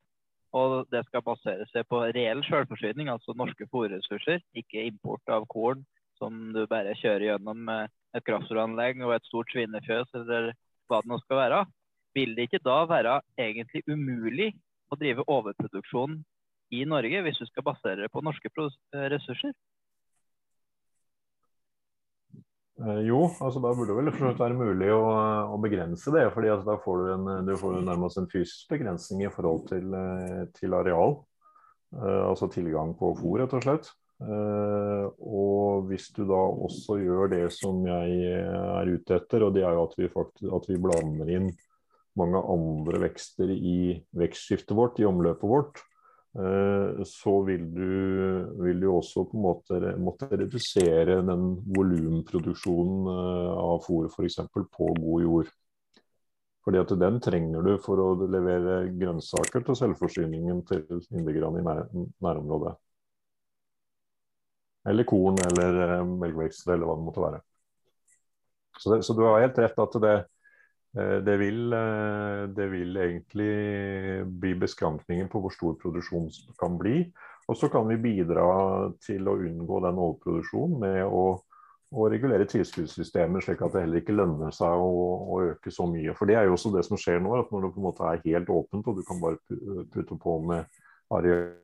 og 0.52 0.88
det 0.92 1.00
skal 1.06 1.24
basere 1.24 1.64
seg 1.72 1.86
på 1.88 2.02
reell 2.12 2.42
selvforsyning, 2.44 3.08
altså 3.08 3.34
norske 3.36 3.66
fòrressurser, 3.72 4.42
ikke 4.52 4.84
import 4.90 5.32
av 5.32 5.46
korn 5.50 5.84
som 6.20 6.52
du 6.54 6.66
bare 6.70 6.94
kjører 7.00 7.30
gjennom 7.30 7.70
et 7.72 8.26
kraftfòranlegg 8.26 9.00
og 9.02 9.14
et 9.16 9.30
stort 9.30 9.50
svinefjøs, 9.52 10.12
eller 10.14 10.52
hva 10.90 11.00
det 11.00 11.10
nå 11.10 11.18
skal 11.22 11.40
være, 11.40 11.62
vil 12.12 12.36
det 12.36 12.46
ikke 12.46 12.60
da 12.66 12.82
være 12.90 13.16
egentlig 13.40 13.82
umulig 13.88 14.50
å 14.92 15.00
drive 15.00 15.24
overproduksjon 15.26 16.20
i 16.72 16.84
Norge 16.88 17.22
hvis 17.24 17.40
du 17.40 17.46
skal 17.48 17.66
basere 17.66 18.04
det 18.04 18.12
på 18.12 18.22
norske 18.24 18.50
ressurser? 19.12 19.54
Eh, 22.82 23.00
jo, 23.06 23.26
altså 23.44 23.60
da 23.62 23.72
burde 23.76 23.94
det 23.94 24.14
vel 24.16 24.36
være 24.38 24.56
mulig 24.56 24.88
å, 24.94 25.02
å 25.54 25.58
begrense 25.62 26.12
det. 26.14 26.26
fordi 26.34 26.52
altså, 26.52 26.66
Da 26.72 26.78
får 26.84 27.02
du, 27.02 27.10
en, 27.14 27.32
du 27.46 27.52
får 27.60 27.82
nærmest 27.84 28.20
en 28.20 28.30
fysisk 28.32 28.72
begrensning 28.72 29.26
i 29.26 29.32
forhold 29.32 29.66
til, 29.70 29.92
eh, 29.96 30.46
til 30.56 30.78
areal. 30.78 31.20
Eh, 31.92 32.22
altså 32.24 32.48
tilgang 32.52 32.96
på 32.98 33.12
fôr, 33.20 33.42
rett 33.42 33.58
og 33.58 33.66
slett. 33.66 33.92
Eh, 34.22 35.04
og 35.18 35.90
hvis 35.90 36.08
du 36.16 36.24
da 36.28 36.38
også 36.38 36.96
gjør 37.02 37.30
det 37.32 37.44
som 37.54 37.82
jeg 37.86 38.32
er 38.32 38.90
ute 38.94 39.18
etter, 39.18 39.44
og 39.44 39.54
det 39.54 39.66
er 39.66 39.76
jo 39.76 39.86
at 39.90 39.98
vi, 39.98 40.08
faktisk, 40.12 40.48
at 40.56 40.68
vi 40.70 40.80
blander 40.80 41.36
inn 41.36 41.52
mange 42.18 42.40
andre 42.54 43.00
vekster 43.06 43.50
i 43.52 43.76
vekstskiftet 44.18 44.76
vårt, 44.76 45.00
i 45.00 45.08
omløpet 45.08 45.48
vårt, 45.48 45.82
Eh, 46.38 47.02
så 47.04 47.42
vil 47.42 47.74
du, 47.74 47.88
vil 48.64 48.78
du, 48.80 48.86
også 48.88 49.26
på 49.28 49.36
en 49.36 49.42
måte 49.44 49.80
måtte 50.00 50.30
redusere 50.30 51.18
den 51.28 51.42
volumproduksjonen 51.76 53.10
eh, 53.12 53.50
av 53.60 53.82
fôr 53.84 54.08
f.eks. 54.08 54.38
på 54.54 54.88
god 54.96 55.26
jord. 55.26 55.50
Fordi 56.64 56.78
at 56.80 56.94
den 56.96 57.18
trenger 57.20 57.66
du 57.66 57.74
for 57.84 58.00
å 58.00 58.08
levere 58.22 58.78
grønnsaker 58.96 59.66
til 59.66 59.76
selvforsyningen 59.76 60.64
til 60.70 60.86
innbyggerne 61.10 61.60
i 61.60 61.66
nær, 61.66 61.84
nærområdet. 62.24 62.76
Eller 64.88 65.06
korn 65.06 65.36
eller 65.50 65.80
eh, 65.84 66.04
melkevekster 66.06 66.78
eller 66.78 66.88
hva 66.88 66.96
det 66.96 67.08
måtte 67.10 67.26
være. 67.26 67.42
Så, 68.80 68.94
det, 68.94 69.02
så 69.04 69.12
du 69.12 69.26
har 69.26 69.42
helt 69.44 69.60
rett 69.60 69.84
at 69.84 70.00
det, 70.00 70.18
det 71.24 71.36
vil, 71.40 71.72
eh, 71.72 72.42
det 72.52 72.66
vil, 72.68 72.96
egentlig 72.96 74.26
bli 74.26 74.54
beskrankningen 74.60 75.30
på 75.32 75.40
hvor 75.40 75.54
stor 75.54 75.78
produksjon 75.80 76.28
kan 76.60 76.76
bli. 76.80 77.06
Og 77.48 77.56
så 77.56 77.70
kan 77.72 77.88
vi 77.88 77.96
bidra 78.00 78.44
til 79.02 79.28
å 79.28 79.38
unngå 79.40 79.80
den 79.86 80.00
overproduksjonen 80.04 80.82
med 80.84 81.00
å, 81.06 81.24
å 81.92 82.08
regulere 82.12 82.46
tilskuddssystemet, 82.48 83.44
slik 83.44 83.64
at 83.64 83.72
det 83.74 83.86
heller 83.86 84.02
ikke 84.02 84.16
lønner 84.16 84.52
seg 84.54 84.84
å, 84.84 84.92
å, 85.32 85.40
øke 85.54 85.72
så 85.72 85.88
mye. 85.88 86.14
For 86.18 86.28
det 86.28 86.36
er 86.38 86.46
jo 86.46 86.58
også 86.58 86.74
det 86.76 86.84
som 86.86 87.00
skjer 87.00 87.24
nå, 87.24 87.34
at 87.40 87.50
når 87.52 87.66
det 87.66 87.72
på 87.72 87.82
en 87.82 87.88
måte 87.88 88.12
er 88.12 88.22
helt 88.28 88.52
åpent 88.52 88.92
og 88.92 89.00
du 89.00 89.04
kan 89.08 89.20
bare 89.22 89.40
putte 89.92 90.20
på 90.20 90.38
med 90.44 90.84
areal 91.12 91.56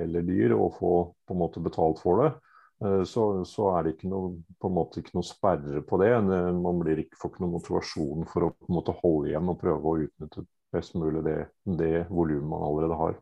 eller 0.00 0.24
dyr 0.24 0.54
og 0.56 0.76
få 0.78 0.92
på 1.28 1.34
en 1.34 1.40
måte 1.40 1.62
betalt 1.62 1.98
for 2.02 2.22
det, 2.22 2.34
Eh, 2.34 2.43
så, 2.80 3.22
så, 3.46 3.68
er 3.76 3.84
det 3.86 3.92
ikke 3.94 4.10
noe, 4.10 4.32
på 4.60 4.68
en 4.68 4.74
måte 4.76 5.00
ikke 5.00 5.14
noe 5.16 5.26
sperre 5.26 5.82
på 5.86 5.98
det. 6.02 6.10
Man 6.58 6.80
blir 6.82 7.04
ikke, 7.04 7.16
får 7.20 7.32
ikke 7.32 7.44
noen 7.44 7.54
motivasjon 7.54 8.26
for 8.32 8.48
å 8.48 8.50
på 8.56 8.68
en 8.68 8.76
måte 8.76 8.96
holde 8.98 9.30
igjen 9.30 9.52
og 9.52 9.60
prøve 9.60 9.92
å 9.92 10.02
utnytte 10.06 10.44
best 10.74 10.96
mulig 10.98 11.22
det, 11.24 11.38
det 11.78 11.94
volumet 12.10 12.50
man 12.50 12.66
allerede 12.66 12.98
har. 12.98 13.16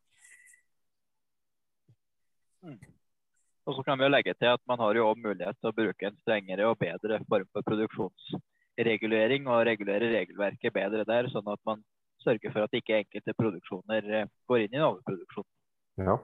Mm. 2.64 2.78
Og 3.66 3.76
så 3.76 3.84
kan 3.86 3.98
vi 3.98 4.08
legge 4.08 4.34
til 4.38 4.50
at 4.54 4.62
Man 4.66 4.78
har 4.78 4.96
jo 4.96 5.08
også 5.08 5.22
mulighet 5.22 5.58
til 5.58 5.70
å 5.70 5.76
bruke 5.76 6.08
en 6.08 6.18
strengere 6.22 6.66
og 6.70 6.78
bedre 6.80 7.20
form 7.28 7.48
for 7.54 7.66
produksjonsregulering 7.66 9.46
og 9.50 9.66
regulere 9.68 10.10
regelverket 10.14 10.74
bedre 10.74 11.06
der, 11.06 11.30
sånn 11.30 11.50
at 11.52 11.62
man 11.68 11.82
sørger 12.22 12.54
for 12.54 12.66
at 12.66 12.78
ikke 12.78 13.00
enkelte 13.02 13.34
produksjoner 13.38 14.08
eh, 14.14 14.30
går 14.50 14.64
inn 14.64 14.76
i 14.76 14.78
en 14.80 14.88
overproduksjon. 14.88 15.48
Ja. 16.02 16.16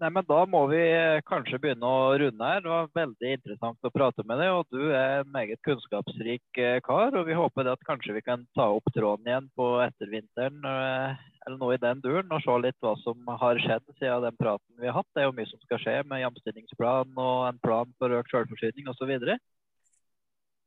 Nei, 0.00 0.08
men 0.16 0.24
Da 0.24 0.44
må 0.48 0.62
vi 0.70 0.78
eh, 0.80 1.20
kanskje 1.28 1.58
begynne 1.60 1.84
å 1.84 2.14
runde 2.22 2.46
her. 2.46 2.62
Det 2.64 2.70
var 2.72 2.86
veldig 2.96 3.32
interessant 3.36 3.84
å 3.84 3.92
prate 3.92 4.24
med 4.24 4.40
deg. 4.40 4.48
og 4.56 4.72
Du 4.72 4.94
er 4.96 5.20
en 5.20 5.28
meget 5.34 5.60
kunnskapsrik 5.66 6.60
eh, 6.60 6.78
kar. 6.86 7.12
og 7.12 7.28
Vi 7.28 7.36
håper 7.36 7.68
at 7.68 7.84
kanskje 7.84 8.16
vi 8.16 8.22
kan 8.24 8.46
ta 8.56 8.70
opp 8.78 8.88
tråden 8.96 9.28
igjen 9.28 9.50
på 9.60 9.68
ettervinteren 9.84 10.64
eh, 10.72 11.20
eller 11.44 11.60
noe 11.60 11.76
i 11.76 11.82
den 11.84 12.00
duren, 12.00 12.32
og 12.32 12.40
se 12.44 12.56
litt 12.64 12.80
hva 12.80 12.94
som 13.04 13.28
har 13.42 13.60
skjedd 13.60 13.84
siden 13.98 14.24
den 14.24 14.40
praten 14.40 14.80
vi 14.80 14.88
har 14.88 14.96
hatt. 15.02 15.08
Det 15.12 15.20
er 15.22 15.28
jo 15.28 15.36
mye 15.36 15.52
som 15.52 15.60
skal 15.66 15.84
skje 15.84 15.96
med 16.08 16.24
jamstillingsplan 16.24 17.20
og 17.20 17.36
en 17.50 17.60
plan 17.64 17.96
for 18.00 18.16
økt 18.16 18.32
selvforsyning 18.32 18.88
osv. 18.92 19.14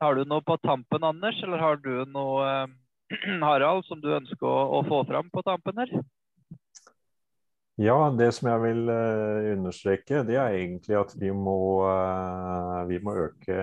Har 0.04 0.18
du 0.18 0.26
noe 0.30 0.46
på 0.46 0.62
tampen, 0.62 1.06
Anders, 1.10 1.42
eller 1.42 1.62
har 1.62 1.82
du 1.82 1.94
noe, 2.06 2.50
Harald, 3.48 3.86
som 3.90 4.02
du 4.02 4.12
ønsker 4.14 4.46
å, 4.50 4.82
å 4.82 4.86
få 4.90 5.06
fram 5.10 5.34
på 5.34 5.46
tampen 5.46 5.82
her? 5.82 6.04
Ja, 7.82 7.96
det 8.14 8.28
som 8.38 8.52
jeg 8.52 8.62
vil 8.62 8.82
uh, 8.86 9.48
understreke, 9.56 10.20
det 10.28 10.36
er 10.38 10.54
egentlig 10.54 10.94
at 10.94 11.16
vi 11.18 11.32
må, 11.34 11.82
uh, 11.82 12.84
vi 12.86 13.00
må 13.02 13.16
øke 13.18 13.56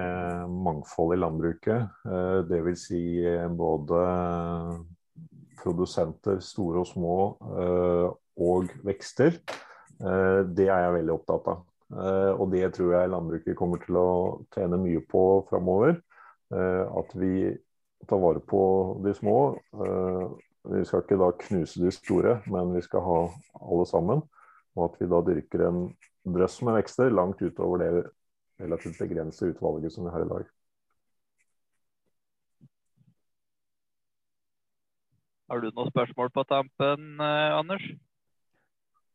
mangfold 0.50 1.14
i 1.14 1.18
landbruket. 1.20 1.84
Uh, 2.02 2.42
Dvs. 2.48 2.88
Si 2.88 3.02
både 3.54 4.00
produsenter, 5.62 6.40
store 6.42 6.82
og 6.82 6.88
små, 6.88 7.16
og 8.40 8.70
vekster. 8.82 9.34
det 10.56 10.66
er 10.72 10.78
jeg 10.80 10.94
veldig 10.94 11.12
opptatt 11.12 11.48
av. 11.52 11.58
og 12.40 12.46
det 12.54 12.70
tror 12.72 12.94
jeg 12.94 13.10
landbruket 13.12 13.56
kommer 13.58 13.82
til 13.82 13.98
å 14.00 14.12
tjene 14.54 14.78
mye 14.80 15.02
på 15.04 15.44
framover. 15.50 16.00
at 16.50 17.12
vi 17.14 17.52
tar 18.08 18.22
vare 18.24 18.40
på 18.40 18.62
de 19.04 19.12
små 19.14 19.36
vi 20.68 20.84
skal 20.84 21.02
ikke 21.02 21.18
da 21.20 21.30
knuse 21.40 21.80
de 21.80 21.90
store, 21.94 22.38
men 22.52 22.74
vi 22.76 22.82
skal 22.84 23.04
ha 23.04 23.18
alle 23.60 23.86
sammen. 23.88 24.22
Og 24.76 24.86
at 24.86 25.00
vi 25.00 25.08
da 25.10 25.20
dyrker 25.24 25.66
en 25.66 25.82
drøss 26.28 26.60
med 26.66 26.76
vekster 26.78 27.12
langt 27.12 27.40
utover 27.42 27.80
det 27.82 27.92
relativt 28.60 29.00
begrensede 29.00 29.54
utvalget 29.54 29.92
som 29.94 30.06
vi 30.06 30.12
har 30.14 30.24
i 30.24 30.30
dag. 30.30 30.44
Har 35.50 35.64
du 35.64 35.72
noen 35.72 35.90
spørsmål 35.90 36.30
på 36.30 36.44
tampen, 36.46 37.08
eh, 37.18 37.56
Anders? 37.56 37.82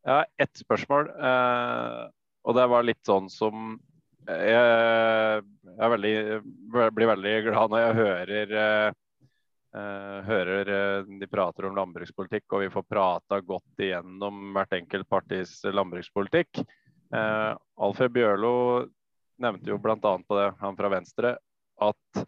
Ja, 0.03 0.25
ett 0.37 0.57
spørsmål. 0.59 1.07
Eh, 1.07 2.01
og 2.43 2.55
det 2.57 2.65
var 2.69 2.83
litt 2.83 3.03
sånn 3.05 3.29
som 3.29 3.79
Jeg, 4.25 5.41
jeg 5.77 5.89
veldig, 5.93 6.11
blir 6.97 7.09
veldig 7.11 7.33
glad 7.45 7.69
når 7.69 7.81
jeg 7.83 7.97
hører 7.99 8.53
eh, 8.57 8.93
hører 9.75 10.69
uh, 10.71 11.09
de 11.19 11.27
prater 11.27 11.67
om 11.67 11.75
landbrukspolitikk, 11.77 12.47
og 12.53 12.65
vi 12.65 12.71
får 12.73 12.85
prata 12.87 13.39
godt 13.43 13.83
igjennom 13.83 14.53
hvert 14.55 14.75
enkelt 14.77 15.09
partis 15.11 15.57
landbrukspolitikk. 15.67 16.61
Uh, 17.13 17.53
Alfred 17.83 18.13
Bjørlo 18.15 18.55
nevnte 19.43 19.73
jo 19.73 19.79
bl.a. 19.83 19.97
på 19.99 20.39
det, 20.39 20.49
han 20.61 20.77
fra 20.79 20.91
Venstre, 20.93 21.33
at 21.83 22.21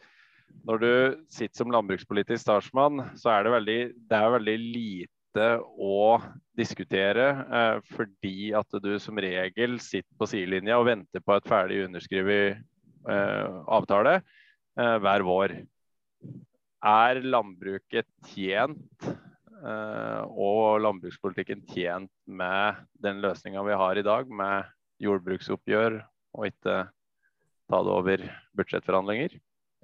når 0.67 0.81
du 0.81 0.91
sitter 1.31 1.55
som 1.61 1.71
landbrukspolitisk 1.71 2.43
statsmann, 2.43 2.99
så 3.19 3.31
er 3.31 3.45
det 3.45 3.53
veldig, 3.53 3.77
det 4.09 4.17
er 4.17 4.33
veldig 4.33 4.57
lite 4.63 5.45
å 5.79 6.17
diskutere, 6.57 7.27
fordi 7.93 8.49
at 8.57 8.77
du 8.81 8.89
som 8.99 9.19
regel 9.21 9.77
sitter 9.83 10.09
på 10.17 10.27
sidelinja 10.27 10.79
og 10.81 10.87
venter 10.89 11.23
på 11.23 11.35
et 11.37 11.47
ferdig 11.47 11.83
underskrevet 11.85 12.63
avtale 13.07 14.17
hver 14.73 15.25
vår 15.27 15.53
er 16.85 17.21
landbruket 17.25 18.07
tjent 18.29 19.07
uh, 19.07 20.23
og 20.27 20.81
landbrukspolitikken 20.85 21.65
tjent 21.69 22.13
med 22.25 22.83
den 23.03 23.21
løsninga 23.23 23.63
vi 23.65 23.79
har 23.81 23.97
i 23.97 24.05
dag, 24.05 24.29
med 24.29 24.69
jordbruksoppgjør 25.03 25.99
og 26.37 26.49
ikke 26.49 26.79
ta 27.67 27.83
det 27.83 27.93
over 27.93 28.25
budsjettforhandlinger 28.57 29.37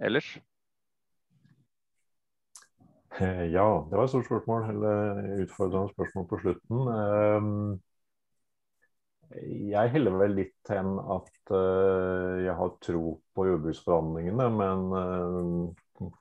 ellers? 0.03 0.35
Eh, 3.19 3.45
ja, 3.53 3.65
det 3.89 3.97
var 3.97 4.07
et 4.07 4.09
stort 4.09 4.25
spørsmål, 4.25 4.69
eller 4.71 5.41
utfordrende 5.43 5.91
spørsmål 5.93 6.27
på 6.29 6.39
slutten. 6.41 6.79
Ehm, 6.93 7.81
jeg 9.69 9.91
heller 9.93 10.17
vel 10.17 10.33
litt 10.39 10.71
hen 10.73 10.95
at 10.97 11.53
eh, 11.53 12.41
jeg 12.47 12.55
har 12.57 12.73
tro 12.81 13.03
på 13.35 13.45
jordbruksforhandlingene, 13.51 14.49
men 14.57 14.79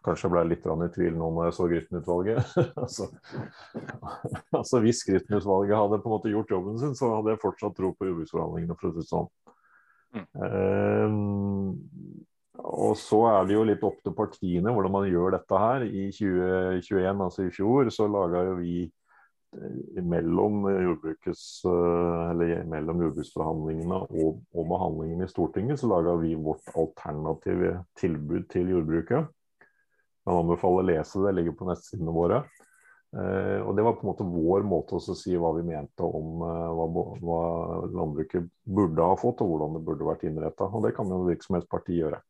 Kanskje 0.07 0.31
ble 0.33 0.45
litt 0.51 0.67
i 0.67 0.89
tvil 0.95 1.15
nå 1.19 1.31
når 1.35 1.49
jeg 1.49 1.57
så 1.59 1.69
Grytten-utvalget. 1.71 2.57
altså, 2.85 3.09
altså, 4.51 4.83
Hvis 4.85 5.05
Grytten-utvalget 5.09 5.79
hadde 5.79 6.01
på 6.03 6.11
en 6.11 6.17
måte 6.17 6.33
gjort 6.33 6.53
jobben 6.55 6.81
sin, 6.81 6.97
så 6.99 7.15
hadde 7.17 7.35
jeg 7.35 7.43
fortsatt 7.45 7.79
tro 7.79 7.95
på 7.97 8.11
jordbruksforhandlingene. 8.11 8.79
for 8.81 8.91
å 8.91 8.95
si 8.97 9.03
det 9.03 9.09
sånn. 9.11 9.31
Mm. 10.13 10.27
Um, 11.09 12.23
og 12.63 12.97
så 13.01 13.21
er 13.31 13.47
det 13.49 13.55
jo 13.57 13.67
litt 13.67 13.85
opp 13.87 14.01
til 14.05 14.15
partiene 14.17 14.73
hvordan 14.75 14.93
man 14.93 15.07
gjør 15.09 15.37
dette 15.39 15.61
her. 15.63 15.87
I 15.87 16.09
2021, 16.15 17.23
altså 17.27 17.47
i 17.47 17.55
fjor, 17.55 17.89
så 17.95 18.09
laga 18.11 18.45
jo 18.51 18.57
vi 18.61 18.75
eh, 18.85 20.03
mellom, 20.05 20.67
eh, 20.71 20.91
eller 22.31 22.67
mellom 22.71 23.05
jordbruksforhandlingene 23.07 24.03
og, 24.05 24.43
og 24.53 24.69
behandlingen 24.75 25.25
i 25.25 25.31
Stortinget, 25.31 25.81
så 25.81 25.91
laga 25.91 26.17
vi 26.21 26.35
vårt 26.37 26.69
alternative 26.77 27.79
tilbud 27.99 28.51
til 28.53 28.75
jordbruket. 28.77 29.33
Jeg 30.23 30.39
anbefaler 30.39 30.85
å 30.85 30.89
lese 30.93 31.23
det, 31.24 31.32
ligger 31.39 31.57
på 31.59 31.66
nettsidene 31.66 32.15
våre. 32.15 32.43
Eh, 33.12 33.59
og 33.61 33.74
Det 33.77 33.85
var 33.85 33.97
på 33.99 34.07
en 34.07 34.11
måte 34.12 34.27
vår 34.27 34.66
måte 34.66 34.97
å 34.99 35.16
si 35.19 35.35
hva 35.36 35.51
vi 35.57 35.65
mente 35.66 36.07
om 36.07 36.43
hva, 36.43 36.86
hva 37.20 37.40
landbruket 37.90 38.47
burde 38.62 39.09
ha 39.11 39.16
fått, 39.19 39.43
og 39.43 39.51
hvordan 39.53 39.78
det 39.78 39.86
burde 39.89 40.07
vært 40.07 40.27
innretta. 40.28 40.70
Og 40.70 40.86
det 40.86 40.94
kan 40.97 41.11
jo 41.11 41.24
virksomhetsparti 41.27 41.99
gjøre. 41.99 42.23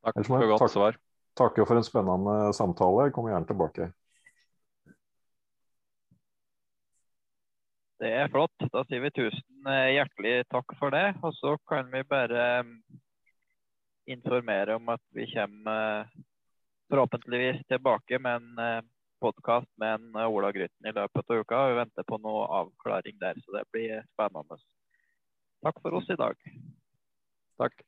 Takk 0.00 0.26
for 0.26 0.50
godt 0.52 0.72
svar. 0.72 1.00
Takker 1.36 1.66
for 1.68 1.78
en 1.78 1.86
spennende 1.86 2.52
samtale. 2.56 3.08
Jeg 3.08 3.16
kommer 3.16 3.34
gjerne 3.34 3.48
tilbake. 3.48 3.90
Det 8.00 8.10
er 8.16 8.30
flott. 8.32 8.54
Da 8.72 8.82
sier 8.88 9.02
vi 9.04 9.12
tusen 9.12 9.68
eh, 9.68 9.92
hjertelig 9.98 10.34
takk 10.52 10.72
for 10.80 10.92
det. 10.94 11.12
Og 11.20 11.36
så 11.36 11.54
kan 11.68 11.90
vi 11.92 12.00
bare 12.08 12.46
mm, 12.64 12.78
informere 14.12 14.76
om 14.78 14.88
at 14.92 15.02
vi 15.16 15.26
kommer 15.32 16.00
eh, 16.00 16.06
forhåpentligvis 16.90 17.62
tilbake 17.70 18.18
med 18.18 18.40
en 18.40 18.64
eh, 18.64 18.82
podkast 19.20 19.68
med 19.76 19.94
en 19.94 20.16
Ola 20.26 20.52
Grytten 20.52 20.86
i 20.86 20.92
løpet 20.96 21.30
av 21.30 21.42
uka. 21.42 21.62
Vi 21.68 21.78
venter 21.80 22.06
på 22.08 22.18
noe 22.24 22.46
avklaring 22.60 23.18
der, 23.20 23.38
så 23.44 23.56
det 23.58 23.66
blir 23.74 24.02
spennende. 24.14 24.58
Takk 25.64 25.80
for 25.84 25.98
oss 25.98 26.08
i 26.10 26.16
dag. 26.16 26.36
Takk. 27.60 27.82